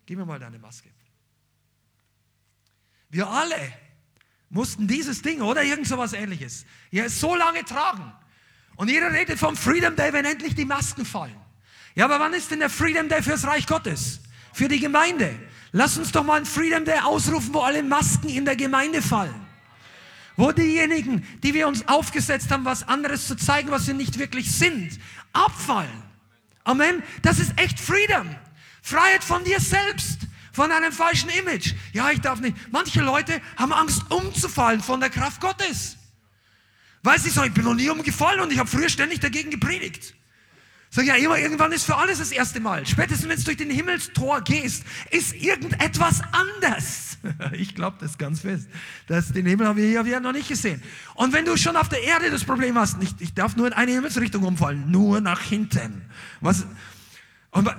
Gib 0.05 0.19
mir 0.19 0.25
mal 0.27 0.37
deine 0.37 0.59
Maske. 0.59 0.87
Wir 3.09 3.27
alle 3.27 3.73
mussten 4.51 4.87
dieses 4.87 5.23
Ding 5.23 5.41
oder 5.41 5.63
irgend 5.63 5.87
so 5.87 5.97
was 5.97 6.13
ähnliches 6.13 6.63
ja, 6.91 7.09
so 7.09 7.35
lange 7.35 7.65
tragen. 7.65 8.13
Und 8.75 8.91
jeder 8.91 9.11
redet 9.11 9.39
vom 9.39 9.57
Freedom 9.57 9.95
Day, 9.95 10.13
wenn 10.13 10.25
endlich 10.25 10.53
die 10.53 10.65
Masken 10.65 11.05
fallen. 11.05 11.41
Ja, 11.95 12.05
aber 12.05 12.19
wann 12.19 12.33
ist 12.33 12.51
denn 12.51 12.59
der 12.59 12.69
Freedom 12.69 13.09
Day 13.09 13.23
fürs 13.23 13.47
Reich 13.47 13.65
Gottes? 13.65 14.19
Für 14.53 14.67
die 14.67 14.79
Gemeinde. 14.79 15.39
Lass 15.71 15.97
uns 15.97 16.11
doch 16.11 16.23
mal 16.23 16.35
einen 16.35 16.45
Freedom 16.45 16.83
Day 16.83 16.99
ausrufen, 16.99 17.53
wo 17.53 17.59
alle 17.61 17.81
Masken 17.83 18.29
in 18.29 18.45
der 18.45 18.55
Gemeinde 18.55 19.01
fallen. 19.01 19.47
Wo 20.35 20.51
diejenigen, 20.51 21.25
die 21.43 21.53
wir 21.53 21.67
uns 21.67 21.87
aufgesetzt 21.87 22.51
haben, 22.51 22.65
was 22.65 22.87
anderes 22.87 23.27
zu 23.27 23.35
zeigen, 23.35 23.71
was 23.71 23.85
sie 23.85 23.93
nicht 23.93 24.17
wirklich 24.19 24.51
sind, 24.51 24.99
abfallen. 25.33 26.03
Amen. 26.63 27.03
Das 27.21 27.39
ist 27.39 27.53
echt 27.57 27.79
Freedom. 27.79 28.35
Freiheit 28.81 29.23
von 29.23 29.43
dir 29.43 29.59
selbst, 29.59 30.19
von 30.51 30.71
einem 30.71 30.91
falschen 30.91 31.29
Image. 31.29 31.73
Ja, 31.93 32.11
ich 32.11 32.21
darf 32.21 32.39
nicht. 32.39 32.55
Manche 32.71 33.01
Leute 33.01 33.41
haben 33.55 33.71
Angst, 33.71 34.03
umzufallen 34.09 34.81
von 34.81 34.99
der 34.99 35.09
Kraft 35.09 35.39
Gottes. 35.39 35.97
Weil 37.03 37.19
sie 37.19 37.29
sagen, 37.29 37.47
ich 37.49 37.53
bin 37.53 37.63
noch 37.63 37.73
nie 37.73 37.89
umgefallen 37.89 38.41
und 38.41 38.51
ich 38.51 38.59
habe 38.59 38.69
früher 38.69 38.89
ständig 38.89 39.19
dagegen 39.19 39.49
gepredigt. 39.49 40.13
Sag 40.93 41.05
ja 41.05 41.15
immer, 41.15 41.39
irgendwann 41.39 41.71
ist 41.71 41.85
für 41.85 41.95
alles 41.95 42.19
das 42.19 42.33
erste 42.33 42.59
Mal. 42.59 42.85
Spätestens 42.85 43.29
wenn 43.29 43.37
du 43.37 43.43
durch 43.43 43.55
den 43.55 43.69
Himmelstor 43.69 44.41
gehst, 44.41 44.83
ist 45.09 45.33
irgendetwas 45.33 46.21
anders. 46.31 47.07
Ich 47.53 47.75
glaube 47.75 47.97
das 47.99 48.17
ganz 48.17 48.39
fest. 48.39 48.67
Das, 49.05 49.31
den 49.31 49.45
Himmel 49.45 49.67
haben 49.67 49.77
wir 49.77 50.03
hier 50.03 50.19
noch 50.19 50.31
nicht 50.31 50.47
gesehen. 50.47 50.81
Und 51.13 51.33
wenn 51.33 51.45
du 51.45 51.55
schon 51.55 51.75
auf 51.75 51.87
der 51.87 52.01
Erde 52.01 52.31
das 52.31 52.43
Problem 52.43 52.75
hast, 52.79 52.97
nicht, 52.97 53.21
ich 53.21 53.35
darf 53.35 53.55
nur 53.55 53.67
in 53.67 53.73
eine 53.73 53.91
Himmelsrichtung 53.91 54.41
umfallen, 54.41 54.89
nur 54.89 55.21
nach 55.21 55.39
hinten. 55.39 56.01
Was, 56.39 56.65
und, 57.51 57.69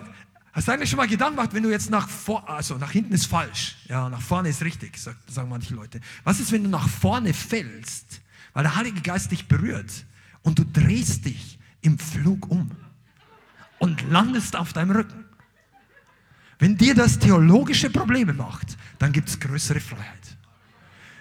hast 0.52 0.68
du 0.68 0.72
eigentlich 0.72 0.90
schon 0.90 0.98
mal 0.98 1.08
Gedanken 1.08 1.34
gemacht, 1.34 1.54
wenn 1.54 1.64
du 1.64 1.70
jetzt 1.70 1.90
nach 1.90 2.08
vor, 2.08 2.48
also 2.48 2.78
nach 2.78 2.92
hinten 2.92 3.14
ist 3.14 3.26
falsch, 3.26 3.78
ja, 3.88 4.08
nach 4.08 4.20
vorne 4.20 4.48
ist 4.48 4.62
richtig, 4.62 4.96
sagen 4.96 5.48
manche 5.48 5.74
Leute. 5.74 6.00
Was 6.22 6.38
ist, 6.38 6.52
wenn 6.52 6.62
du 6.62 6.70
nach 6.70 6.88
vorne 6.88 7.34
fällst, 7.34 8.20
weil 8.52 8.62
der 8.62 8.76
Heilige 8.76 9.00
Geist 9.00 9.32
dich 9.32 9.48
berührt 9.48 9.90
und 10.42 10.60
du 10.60 10.64
drehst 10.64 11.24
dich 11.24 11.58
im 11.80 11.98
Flug 11.98 12.48
um? 12.48 12.70
Und 13.82 14.08
landest 14.08 14.54
auf 14.54 14.72
deinem 14.72 14.92
Rücken. 14.92 15.24
Wenn 16.60 16.76
dir 16.76 16.94
das 16.94 17.18
theologische 17.18 17.90
Probleme 17.90 18.32
macht, 18.32 18.78
dann 19.00 19.10
gibt 19.10 19.28
es 19.28 19.40
größere 19.40 19.80
Freiheit. 19.80 20.36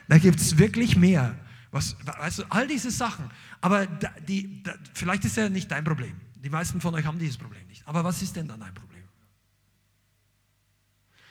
Da 0.07 0.19
gibt 0.19 0.39
es 0.39 0.59
wirklich 0.59 0.95
mehr. 0.95 1.35
Was, 1.71 1.95
also 2.19 2.43
all 2.49 2.67
diese 2.67 2.91
Sachen. 2.91 3.31
Aber 3.61 3.87
die, 4.27 4.61
da, 4.61 4.75
vielleicht 4.93 5.25
ist 5.25 5.37
ja 5.37 5.49
nicht 5.49 5.71
dein 5.71 5.83
Problem. 5.83 6.15
Die 6.35 6.51
meisten 6.51 6.79
von 6.79 6.93
euch 6.93 7.03
haben 7.03 7.17
dieses 7.17 7.35
Problem 7.35 7.65
nicht. 7.67 7.81
Aber 7.87 8.03
was 8.03 8.21
ist 8.21 8.35
denn 8.35 8.47
dann 8.47 8.59
dein 8.59 8.75
Problem? 8.75 9.05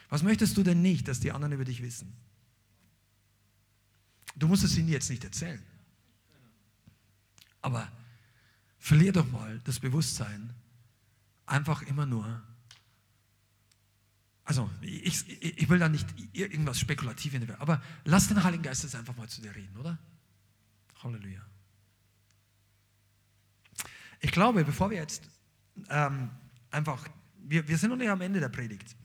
Was 0.09 0.24
möchtest 0.24 0.57
du 0.57 0.65
denn 0.65 0.82
nicht, 0.82 1.07
dass 1.07 1.20
die 1.20 1.31
anderen 1.31 1.52
über 1.52 1.65
dich 1.65 1.81
wissen? 1.81 2.12
Du 4.35 4.48
musst 4.48 4.65
es 4.65 4.77
ihnen 4.77 4.89
jetzt 4.89 5.11
nicht 5.11 5.23
erzählen. 5.23 5.62
Aber 7.62 7.86
verlier 8.81 9.12
doch 9.12 9.31
mal 9.31 9.61
das 9.62 9.78
Bewusstsein, 9.78 10.55
einfach 11.51 11.82
immer 11.82 12.06
nur. 12.06 12.43
Also, 14.44 14.68
ich, 14.81 15.28
ich 15.43 15.68
will 15.68 15.78
da 15.78 15.89
nicht 15.89 16.06
irgendwas 16.32 16.81
spekulativ 16.81 17.35
in 17.35 17.47
der 17.47 17.60
aber 17.60 17.81
lass 18.05 18.28
den 18.28 18.43
Heiligen 18.43 18.62
Geist 18.62 18.82
jetzt 18.82 18.97
einfach 18.97 19.16
mal 19.16 19.28
zu 19.28 19.40
dir 19.40 19.55
reden, 19.55 19.77
oder? 19.77 19.98
Halleluja. 21.02 21.40
Ich 24.20 24.32
glaube, 24.32 24.64
bevor 24.64 24.90
wir 24.90 24.98
jetzt 24.98 25.28
ähm, 25.89 26.31
einfach, 26.70 27.06
wir, 27.39 27.66
wir 27.68 27.78
sind 27.78 27.90
noch 27.90 27.97
nicht 27.97 28.10
am 28.10 28.20
Ende 28.20 28.40
der 28.40 28.48
Predigt. 28.48 28.97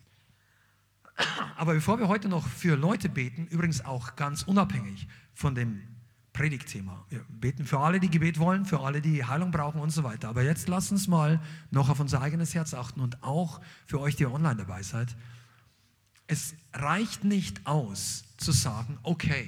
Aber 1.56 1.74
bevor 1.74 2.00
wir 2.00 2.08
heute 2.08 2.28
noch 2.28 2.48
für 2.48 2.76
Leute 2.76 3.08
beten, 3.08 3.48
übrigens 3.48 3.84
auch 3.86 4.16
ganz 4.16 4.44
unabhängig 4.44 5.08
von 5.34 5.56
dem 5.56 5.95
Predigtthema. 6.36 7.06
Wir 7.10 7.24
beten 7.30 7.66
für 7.66 7.80
alle, 7.80 8.02
die 8.02 8.10
Gebet 8.10 8.40
wollen, 8.40 8.66
für 8.66 8.82
alle, 8.82 9.02
die 9.02 9.24
Heilung 9.24 9.52
brauchen 9.52 9.80
und 9.80 9.90
so 9.92 10.04
weiter. 10.04 10.28
Aber 10.28 10.44
jetzt 10.44 10.68
lasst 10.68 10.92
uns 10.92 11.08
mal 11.08 11.42
noch 11.72 11.88
auf 11.88 12.02
unser 12.02 12.22
eigenes 12.22 12.54
Herz 12.54 12.74
achten 12.74 13.00
und 13.00 13.24
auch 13.24 13.62
für 13.88 14.02
euch, 14.02 14.18
die 14.18 14.26
online 14.26 14.58
dabei 14.58 14.84
seid. 14.84 15.16
Es 16.28 16.54
reicht 16.74 17.24
nicht 17.24 17.66
aus 17.66 18.26
zu 18.36 18.52
sagen, 18.52 19.00
okay, 19.04 19.48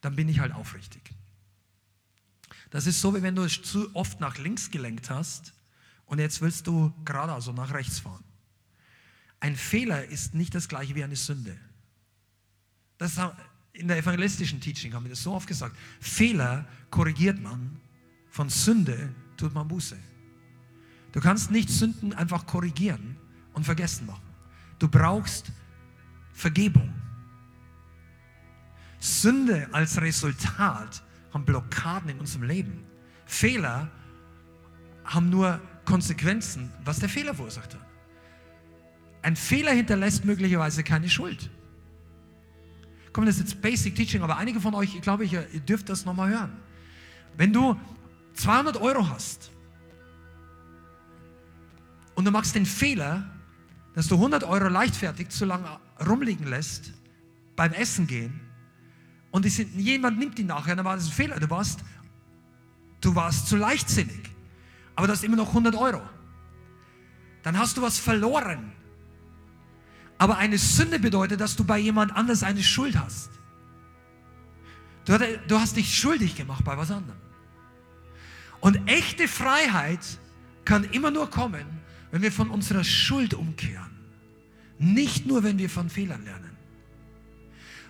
dann 0.00 0.14
bin 0.14 0.28
ich 0.28 0.38
halt 0.38 0.52
aufrichtig. 0.52 1.02
Das 2.70 2.86
ist 2.86 3.00
so, 3.00 3.16
wie 3.16 3.22
wenn 3.22 3.34
du 3.34 3.42
es 3.42 3.60
zu 3.60 3.92
oft 3.96 4.20
nach 4.20 4.38
links 4.38 4.70
gelenkt 4.70 5.10
hast 5.10 5.52
und 6.06 6.20
jetzt 6.20 6.40
willst 6.40 6.68
du 6.68 6.92
gerade 7.04 7.32
also 7.32 7.52
nach 7.52 7.74
rechts 7.74 7.98
fahren. 7.98 8.22
Ein 9.40 9.56
Fehler 9.56 10.04
ist 10.04 10.34
nicht 10.34 10.54
das 10.54 10.68
gleiche 10.68 10.94
wie 10.94 11.02
eine 11.02 11.16
Sünde. 11.16 11.58
Das 12.98 13.18
in 13.72 13.88
der 13.88 13.98
evangelistischen 13.98 14.60
Teaching 14.60 14.92
haben 14.92 15.04
wir 15.04 15.10
das 15.10 15.22
so 15.22 15.32
oft 15.32 15.46
gesagt. 15.46 15.76
Fehler 16.00 16.66
korrigiert 16.90 17.40
man, 17.40 17.80
von 18.30 18.48
Sünde 18.48 19.14
tut 19.36 19.54
man 19.54 19.66
Buße. 19.68 19.96
Du 21.12 21.20
kannst 21.20 21.50
nicht 21.50 21.68
Sünden 21.68 22.12
einfach 22.14 22.46
korrigieren 22.46 23.16
und 23.52 23.64
vergessen 23.64 24.06
machen. 24.06 24.22
Du 24.78 24.88
brauchst 24.88 25.52
Vergebung. 26.32 26.92
Sünde 28.98 29.68
als 29.72 30.00
Resultat 30.00 31.02
haben 31.32 31.44
Blockaden 31.44 32.10
in 32.10 32.18
unserem 32.18 32.44
Leben. 32.44 32.84
Fehler 33.26 33.90
haben 35.04 35.28
nur 35.30 35.60
Konsequenzen, 35.84 36.72
was 36.84 37.00
der 37.00 37.08
Fehler 37.08 37.34
verursacht 37.34 37.74
hat. 37.74 37.86
Ein 39.22 39.36
Fehler 39.36 39.72
hinterlässt 39.72 40.24
möglicherweise 40.24 40.82
keine 40.82 41.08
Schuld. 41.08 41.50
Komm, 43.12 43.26
das 43.26 43.36
ist 43.36 43.42
jetzt 43.42 43.62
Basic 43.62 43.94
Teaching, 43.94 44.22
aber 44.22 44.38
einige 44.38 44.60
von 44.60 44.74
euch, 44.74 44.94
ich 44.94 45.02
glaube, 45.02 45.24
ihr 45.24 45.42
dürft 45.60 45.88
das 45.88 46.04
nochmal 46.04 46.30
hören. 46.30 46.52
Wenn 47.36 47.52
du 47.52 47.78
200 48.34 48.78
Euro 48.78 49.08
hast 49.08 49.50
und 52.14 52.24
du 52.24 52.30
machst 52.30 52.54
den 52.54 52.66
Fehler, 52.66 53.30
dass 53.94 54.08
du 54.08 54.14
100 54.14 54.44
Euro 54.44 54.68
leichtfertig 54.68 55.28
zu 55.28 55.44
lange 55.44 55.68
rumliegen 56.06 56.46
lässt 56.46 56.92
beim 57.56 57.72
Essen 57.72 58.06
gehen 58.06 58.40
und 59.30 59.48
sind, 59.50 59.74
jemand 59.74 60.18
nimmt 60.18 60.38
die 60.38 60.44
nachher, 60.44 60.74
dann 60.74 60.84
war 60.84 60.96
das 60.96 61.06
ein 61.06 61.12
Fehler. 61.12 61.38
Du 61.38 61.50
warst, 61.50 61.80
du 63.00 63.14
warst 63.14 63.48
zu 63.48 63.56
leichtsinnig, 63.56 64.30
aber 64.94 65.06
du 65.06 65.12
hast 65.12 65.24
immer 65.24 65.36
noch 65.36 65.48
100 65.48 65.74
Euro. 65.74 66.00
Dann 67.42 67.58
hast 67.58 67.76
du 67.76 67.82
was 67.82 67.98
verloren. 67.98 68.72
Aber 70.22 70.38
eine 70.38 70.56
Sünde 70.56 71.00
bedeutet, 71.00 71.40
dass 71.40 71.56
du 71.56 71.64
bei 71.64 71.80
jemand 71.80 72.14
anders 72.14 72.44
eine 72.44 72.62
Schuld 72.62 72.96
hast. 72.96 73.28
Du, 75.04 75.58
hast 75.58 75.76
dich 75.76 75.98
schuldig 75.98 76.36
gemacht 76.36 76.64
bei 76.64 76.76
was 76.76 76.92
anderem. 76.92 77.18
Und 78.60 78.88
echte 78.88 79.26
Freiheit 79.26 79.98
kann 80.64 80.84
immer 80.84 81.10
nur 81.10 81.28
kommen, 81.28 81.66
wenn 82.12 82.22
wir 82.22 82.30
von 82.30 82.50
unserer 82.50 82.84
Schuld 82.84 83.34
umkehren. 83.34 83.90
Nicht 84.78 85.26
nur, 85.26 85.42
wenn 85.42 85.58
wir 85.58 85.68
von 85.68 85.90
Fehlern 85.90 86.24
lernen. 86.24 86.56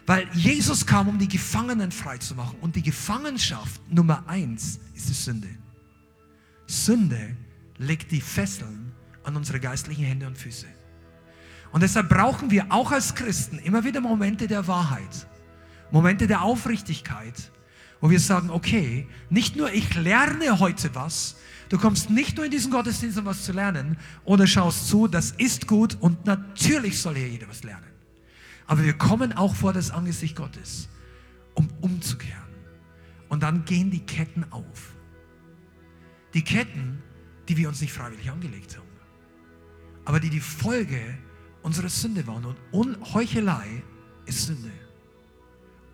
Weil 0.07 0.27
Jesus 0.33 0.87
kam, 0.87 1.09
um 1.09 1.19
die 1.19 1.29
Gefangenen 1.29 1.93
frei 1.93 2.17
zu 2.17 2.35
machen. 2.35 2.57
Und 2.63 2.77
die 2.77 2.83
Gefangenschaft 2.83 3.79
Nummer 3.91 4.27
eins 4.27 4.81
ist 4.95 5.11
die 5.11 5.13
Sünde. 5.13 5.49
Sünde 6.67 7.37
legt 7.77 8.11
die 8.11 8.23
Fesseln 8.23 8.93
an 9.23 9.37
unsere 9.37 9.61
geistlichen 9.61 10.05
Hände 10.07 10.27
und 10.27 10.39
Füße. 10.39 10.67
Und 11.73 11.83
deshalb 11.83 12.11
brauchen 12.11 12.51
wir 12.51 12.67
auch 12.69 12.93
als 12.93 13.15
Christen 13.15 13.59
immer 13.59 13.83
wieder 13.83 14.01
Momente 14.01 14.47
der 14.47 14.67
Wahrheit, 14.69 15.27
Momente 15.91 16.27
der 16.27 16.43
Aufrichtigkeit, 16.43 17.51
wo 18.01 18.11
wir 18.11 18.21
sagen, 18.21 18.51
okay, 18.51 19.09
nicht 19.31 19.57
nur 19.57 19.73
ich 19.73 19.95
lerne 19.95 20.59
heute 20.59 20.95
was, 20.95 21.37
du 21.71 21.79
kommst 21.79 22.11
nicht 22.11 22.37
nur 22.37 22.45
in 22.45 22.51
diesen 22.51 22.71
Gottesdienst, 22.71 23.19
um 23.19 23.25
was 23.25 23.45
zu 23.45 23.53
lernen, 23.53 23.97
oder 24.25 24.47
schaust 24.47 24.89
zu, 24.89 25.09
das 25.09 25.31
ist 25.33 25.67
gut 25.67 25.97
und 26.01 26.27
natürlich 26.27 27.01
soll 27.01 27.17
hier 27.17 27.29
jeder 27.29 27.49
was 27.49 27.63
lernen. 27.65 27.87
Aber 28.67 28.85
wir 28.85 28.95
kommen 28.95 29.33
auch 29.33 29.55
vor 29.55 29.73
das 29.73 29.91
Angesicht 29.91 30.37
Gottes, 30.37 30.89
um 31.55 31.69
umzukehren. 31.81 32.43
Und 33.29 33.43
dann 33.43 33.65
gehen 33.65 33.91
die 33.91 34.05
Ketten 34.05 34.45
auf. 34.51 34.95
Die 36.35 36.43
Ketten, 36.43 37.03
die 37.49 37.57
wir 37.57 37.69
uns 37.69 37.81
nicht 37.81 37.93
freiwillig 37.93 38.31
angelegt 38.31 38.77
haben, 38.77 38.87
aber 40.05 40.21
die 40.21 40.31
die 40.31 40.41
Folge 40.41 41.01
unserer 41.63 41.89
Sünde 41.89 42.27
waren. 42.27 42.57
Und 42.71 43.15
Heuchelei 43.15 43.83
ist 44.27 44.47
Sünde. 44.47 44.71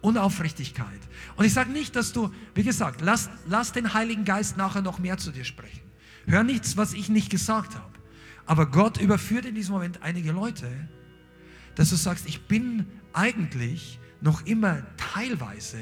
Unaufrichtigkeit. 0.01 1.01
Und 1.37 1.45
ich 1.45 1.53
sage 1.53 1.71
nicht, 1.71 1.97
dass 1.97 2.13
du, 2.13 2.33
wie 2.55 2.63
gesagt, 2.63 3.01
lass, 3.01 3.31
lass 3.47 3.73
den 3.73 3.95
Heiligen 3.95 4.25
Geist 4.25 4.57
nachher 4.57 4.83
noch 4.83 4.99
mehr 4.99 5.19
zu 5.19 5.33
dir 5.33 5.45
sprechen. 5.45 5.83
Hör 6.27 6.45
nichts, 6.45 6.77
was 6.77 6.93
ich 6.93 7.09
nicht 7.09 7.31
gesagt 7.31 7.75
habe. 7.75 7.93
Aber 8.47 8.67
Gott 8.67 8.99
überführt 8.99 9.45
in 9.45 9.55
diesem 9.55 9.75
Moment 9.75 10.03
einige 10.03 10.33
Leute, 10.33 10.71
dass 11.75 11.91
du 11.91 11.97
sagst, 11.97 12.27
ich 12.27 12.47
bin 12.47 12.87
eigentlich 13.13 13.99
noch 14.21 14.47
immer 14.47 14.83
teilweise 14.97 15.79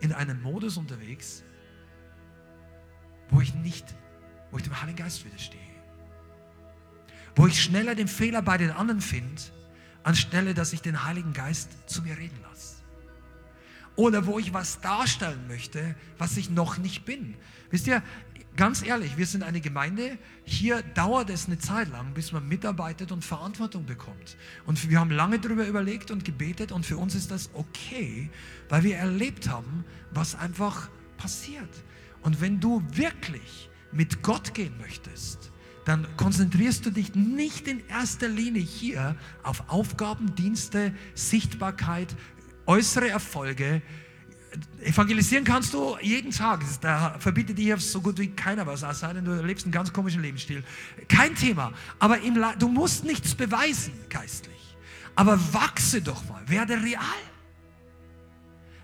in 0.00 0.12
einem 0.12 0.40
Modus 0.42 0.76
unterwegs, 0.76 1.44
wo 3.30 3.40
ich 3.40 3.54
nicht, 3.54 3.94
wo 4.50 4.58
ich 4.58 4.64
dem 4.64 4.80
Heiligen 4.80 4.98
Geist 4.98 5.24
widerstehe. 5.24 5.59
Wo 7.36 7.46
ich 7.46 7.62
schneller 7.62 7.94
den 7.94 8.08
Fehler 8.08 8.42
bei 8.42 8.58
den 8.58 8.70
anderen 8.70 9.00
finde, 9.00 9.42
anstelle, 10.02 10.54
dass 10.54 10.72
ich 10.72 10.82
den 10.82 11.04
Heiligen 11.04 11.32
Geist 11.32 11.70
zu 11.86 12.02
mir 12.02 12.16
reden 12.16 12.38
lasse. 12.42 12.76
Oder 13.96 14.26
wo 14.26 14.38
ich 14.38 14.54
was 14.54 14.80
darstellen 14.80 15.46
möchte, 15.48 15.94
was 16.18 16.36
ich 16.36 16.50
noch 16.50 16.78
nicht 16.78 17.04
bin. 17.04 17.34
Wisst 17.70 17.86
ihr, 17.86 18.02
ganz 18.56 18.82
ehrlich, 18.82 19.16
wir 19.16 19.26
sind 19.26 19.42
eine 19.42 19.60
Gemeinde, 19.60 20.18
hier 20.44 20.82
dauert 20.94 21.30
es 21.30 21.46
eine 21.46 21.58
Zeit 21.58 21.90
lang, 21.90 22.14
bis 22.14 22.32
man 22.32 22.48
mitarbeitet 22.48 23.12
und 23.12 23.24
Verantwortung 23.24 23.86
bekommt. 23.86 24.36
Und 24.66 24.88
wir 24.88 24.98
haben 24.98 25.10
lange 25.10 25.38
darüber 25.38 25.66
überlegt 25.66 26.10
und 26.10 26.24
gebetet 26.24 26.72
und 26.72 26.86
für 26.86 26.96
uns 26.96 27.14
ist 27.14 27.30
das 27.30 27.50
okay, 27.54 28.30
weil 28.68 28.84
wir 28.84 28.96
erlebt 28.96 29.48
haben, 29.48 29.84
was 30.10 30.34
einfach 30.34 30.88
passiert. 31.16 31.68
Und 32.22 32.40
wenn 32.40 32.60
du 32.60 32.82
wirklich 32.92 33.70
mit 33.92 34.22
Gott 34.22 34.54
gehen 34.54 34.76
möchtest, 34.78 35.50
dann 35.90 36.06
konzentrierst 36.16 36.86
du 36.86 36.90
dich 36.90 37.16
nicht 37.16 37.66
in 37.66 37.82
erster 37.88 38.28
Linie 38.28 38.62
hier 38.62 39.16
auf 39.42 39.64
Aufgaben, 39.66 40.36
Dienste, 40.36 40.94
Sichtbarkeit, 41.14 42.14
äußere 42.66 43.08
Erfolge, 43.08 43.82
Evangelisieren 44.82 45.44
kannst 45.44 45.74
du 45.74 45.96
jeden 46.00 46.32
Tag. 46.32 46.64
Da 46.80 47.16
verbietet 47.18 47.58
dir 47.58 47.76
so 47.78 48.00
gut 48.00 48.18
wie 48.18 48.28
keiner 48.28 48.66
was, 48.66 48.82
es 48.82 49.00
sei 49.00 49.12
denn, 49.12 49.24
du 49.24 49.32
lebst 49.42 49.64
einen 49.64 49.72
ganz 49.72 49.92
komischen 49.92 50.22
Lebensstil. 50.22 50.64
Kein 51.08 51.34
Thema. 51.34 51.72
Aber 51.98 52.18
du 52.58 52.68
musst 52.68 53.04
nichts 53.04 53.34
beweisen, 53.34 53.92
geistlich. 54.08 54.76
Aber 55.14 55.38
wachse 55.52 56.02
doch 56.02 56.24
mal. 56.28 56.42
Werde 56.48 56.74
real. 56.82 57.02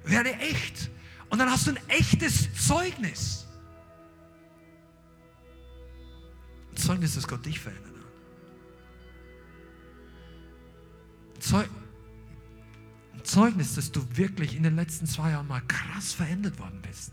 Werde 0.05 0.35
echt. 0.35 0.91
Und 1.31 1.39
dann 1.39 1.51
hast 1.51 1.67
du 1.67 1.73
ein 1.73 1.79
echtes 1.89 2.49
Zeugnis. 2.67 3.46
Zeugnis, 6.77 7.15
dass 7.15 7.27
Gott 7.27 7.45
dich 7.45 7.59
verändert 7.61 7.95
hat. 7.97 7.97
Zeugnis 11.43 11.87
Zeugnis, 13.27 13.75
dass 13.75 13.93
du 13.93 14.03
wirklich 14.17 14.57
in 14.57 14.63
den 14.63 14.77
letzten 14.77 15.07
zwei 15.07 15.33
Jahren 15.33 15.49
mal 15.49 15.61
krass 15.67 16.13
verändert 16.13 16.59
worden 16.59 16.81
bist. 16.81 17.13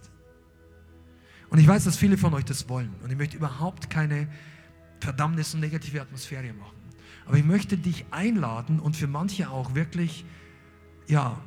Und 1.50 1.60
ich 1.60 1.68
weiß, 1.68 1.84
dass 1.84 1.98
viele 1.98 2.18
von 2.18 2.34
euch 2.34 2.46
das 2.46 2.70
wollen. 2.70 2.94
Und 3.04 3.12
ich 3.12 3.18
möchte 3.18 3.38
überhaupt 3.38 3.90
keine 3.90 4.28
Verdammnis 5.00 5.54
und 5.54 5.60
negative 5.60 6.02
Atmosphäre 6.02 6.54
machen. 6.54 6.78
Aber 7.26 7.38
ich 7.38 7.44
möchte 7.44 7.78
dich 7.78 8.06
einladen 8.12 8.80
und 8.80 8.96
für 8.96 9.08
manche 9.08 9.50
auch 9.50 9.76
wirklich, 9.76 10.26
ja, 11.08 11.40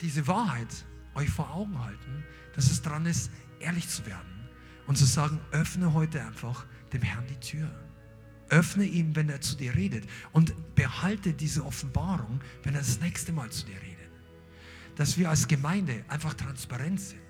diese 0.00 0.26
Wahrheit 0.26 0.84
euch 1.14 1.30
vor 1.30 1.52
Augen 1.52 1.78
halten, 1.80 2.24
dass 2.54 2.70
es 2.70 2.82
dran 2.82 3.06
ist, 3.06 3.30
ehrlich 3.60 3.88
zu 3.88 4.06
werden 4.06 4.48
und 4.86 4.96
zu 4.96 5.04
sagen, 5.04 5.40
öffne 5.52 5.92
heute 5.94 6.24
einfach 6.24 6.64
dem 6.92 7.02
Herrn 7.02 7.26
die 7.26 7.40
Tür. 7.40 7.70
Öffne 8.50 8.84
ihm, 8.84 9.14
wenn 9.14 9.28
er 9.28 9.40
zu 9.40 9.56
dir 9.56 9.74
redet. 9.74 10.08
Und 10.32 10.74
behalte 10.74 11.32
diese 11.32 11.64
Offenbarung, 11.64 12.40
wenn 12.62 12.74
er 12.74 12.80
das 12.80 13.00
nächste 13.00 13.32
Mal 13.32 13.50
zu 13.50 13.66
dir 13.66 13.76
redet. 13.76 14.10
Dass 14.96 15.18
wir 15.18 15.28
als 15.28 15.46
Gemeinde 15.46 16.04
einfach 16.08 16.34
transparent 16.34 17.00
sind. 17.00 17.20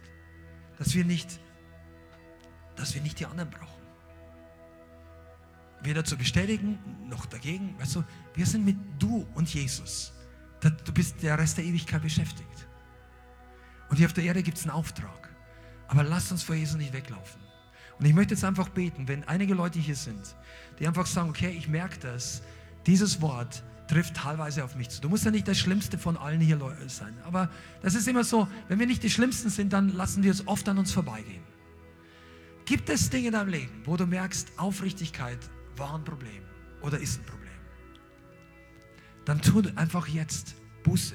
Dass 0.79 0.95
wir 0.95 1.05
nicht, 1.05 1.41
dass 2.77 2.95
wir 2.95 3.03
nicht 3.03 3.19
die 3.19 3.27
anderen 3.27 3.51
brauchen. 3.51 3.83
Weder 5.83 6.05
zu 6.05 6.17
bestätigen 6.17 6.79
noch 7.09 7.27
dagegen. 7.27 7.79
Weißt 7.79 7.97
du, 7.97 8.05
wir 8.35 8.47
sind 8.47 8.65
mit 8.65 8.77
du 8.99 9.27
und 9.35 9.53
Jesus. 9.53 10.13
Du 10.61 10.93
bist 10.93 11.23
der 11.23 11.39
Rest 11.39 11.57
der 11.59 11.65
Ewigkeit 11.65 12.03
beschäftigt. 12.03 12.67
Und 13.89 13.97
hier 13.97 14.07
auf 14.07 14.13
der 14.13 14.25
Erde 14.25 14.43
gibt 14.43 14.59
es 14.59 14.65
einen 14.65 14.73
Auftrag. 14.73 15.29
Aber 15.89 16.03
lasst 16.05 16.31
uns 16.31 16.43
vor 16.43 16.55
Jesus 16.55 16.77
nicht 16.77 16.93
weglaufen. 16.93 17.48
Und 17.99 18.07
ich 18.07 18.15
möchte 18.15 18.35
jetzt 18.35 18.45
einfach 18.45 18.69
beten, 18.69 19.09
wenn 19.09 19.25
einige 19.25 19.55
Leute 19.55 19.79
hier 19.79 19.97
sind, 19.97 20.37
die 20.79 20.87
einfach 20.87 21.07
sagen, 21.07 21.31
okay, 21.31 21.51
ich 21.51 21.69
merke 21.69 21.99
das, 21.99 22.43
dieses 22.87 23.21
Wort 23.21 23.63
trifft 23.89 24.15
teilweise 24.15 24.65
auf 24.65 24.77
mich 24.77 24.91
zu. 24.91 25.01
Du 25.01 25.09
musst 25.09 25.25
ja 25.25 25.31
nicht 25.31 25.49
das 25.49 25.59
Schlimmste 25.59 25.99
von 25.99 26.17
allen 26.17 26.41
hier 26.41 26.59
sein, 26.87 27.15
aber 27.25 27.51
das 27.83 27.95
ist 27.95 28.07
immer 28.07 28.23
so, 28.23 28.47
wenn 28.69 28.79
wir 28.79 28.87
nicht 28.87 29.03
die 29.03 29.11
Schlimmsten 29.11 29.49
sind, 29.51 29.73
dann 29.73 29.89
lassen 29.89 30.23
wir 30.23 30.31
es 30.31 30.47
oft 30.47 30.69
an 30.69 30.79
uns 30.79 30.93
vorbeigehen. 30.93 31.43
Gibt 32.67 32.91
es 32.91 33.09
Dinge 33.09 33.29
in 33.29 33.33
deinem 33.33 33.49
Leben, 33.49 33.83
wo 33.85 33.97
du 33.97 34.07
merkst, 34.07 34.53
Aufrichtigkeit 34.59 35.39
war 35.77 35.95
ein 35.95 36.05
Problem 36.05 36.43
oder 36.83 36.99
ist 36.99 37.19
ein 37.19 37.25
Problem? 37.25 37.49
Dann 39.25 39.41
tu 39.41 39.63
einfach 39.75 40.07
jetzt 40.07 40.55
Buße. 40.83 41.15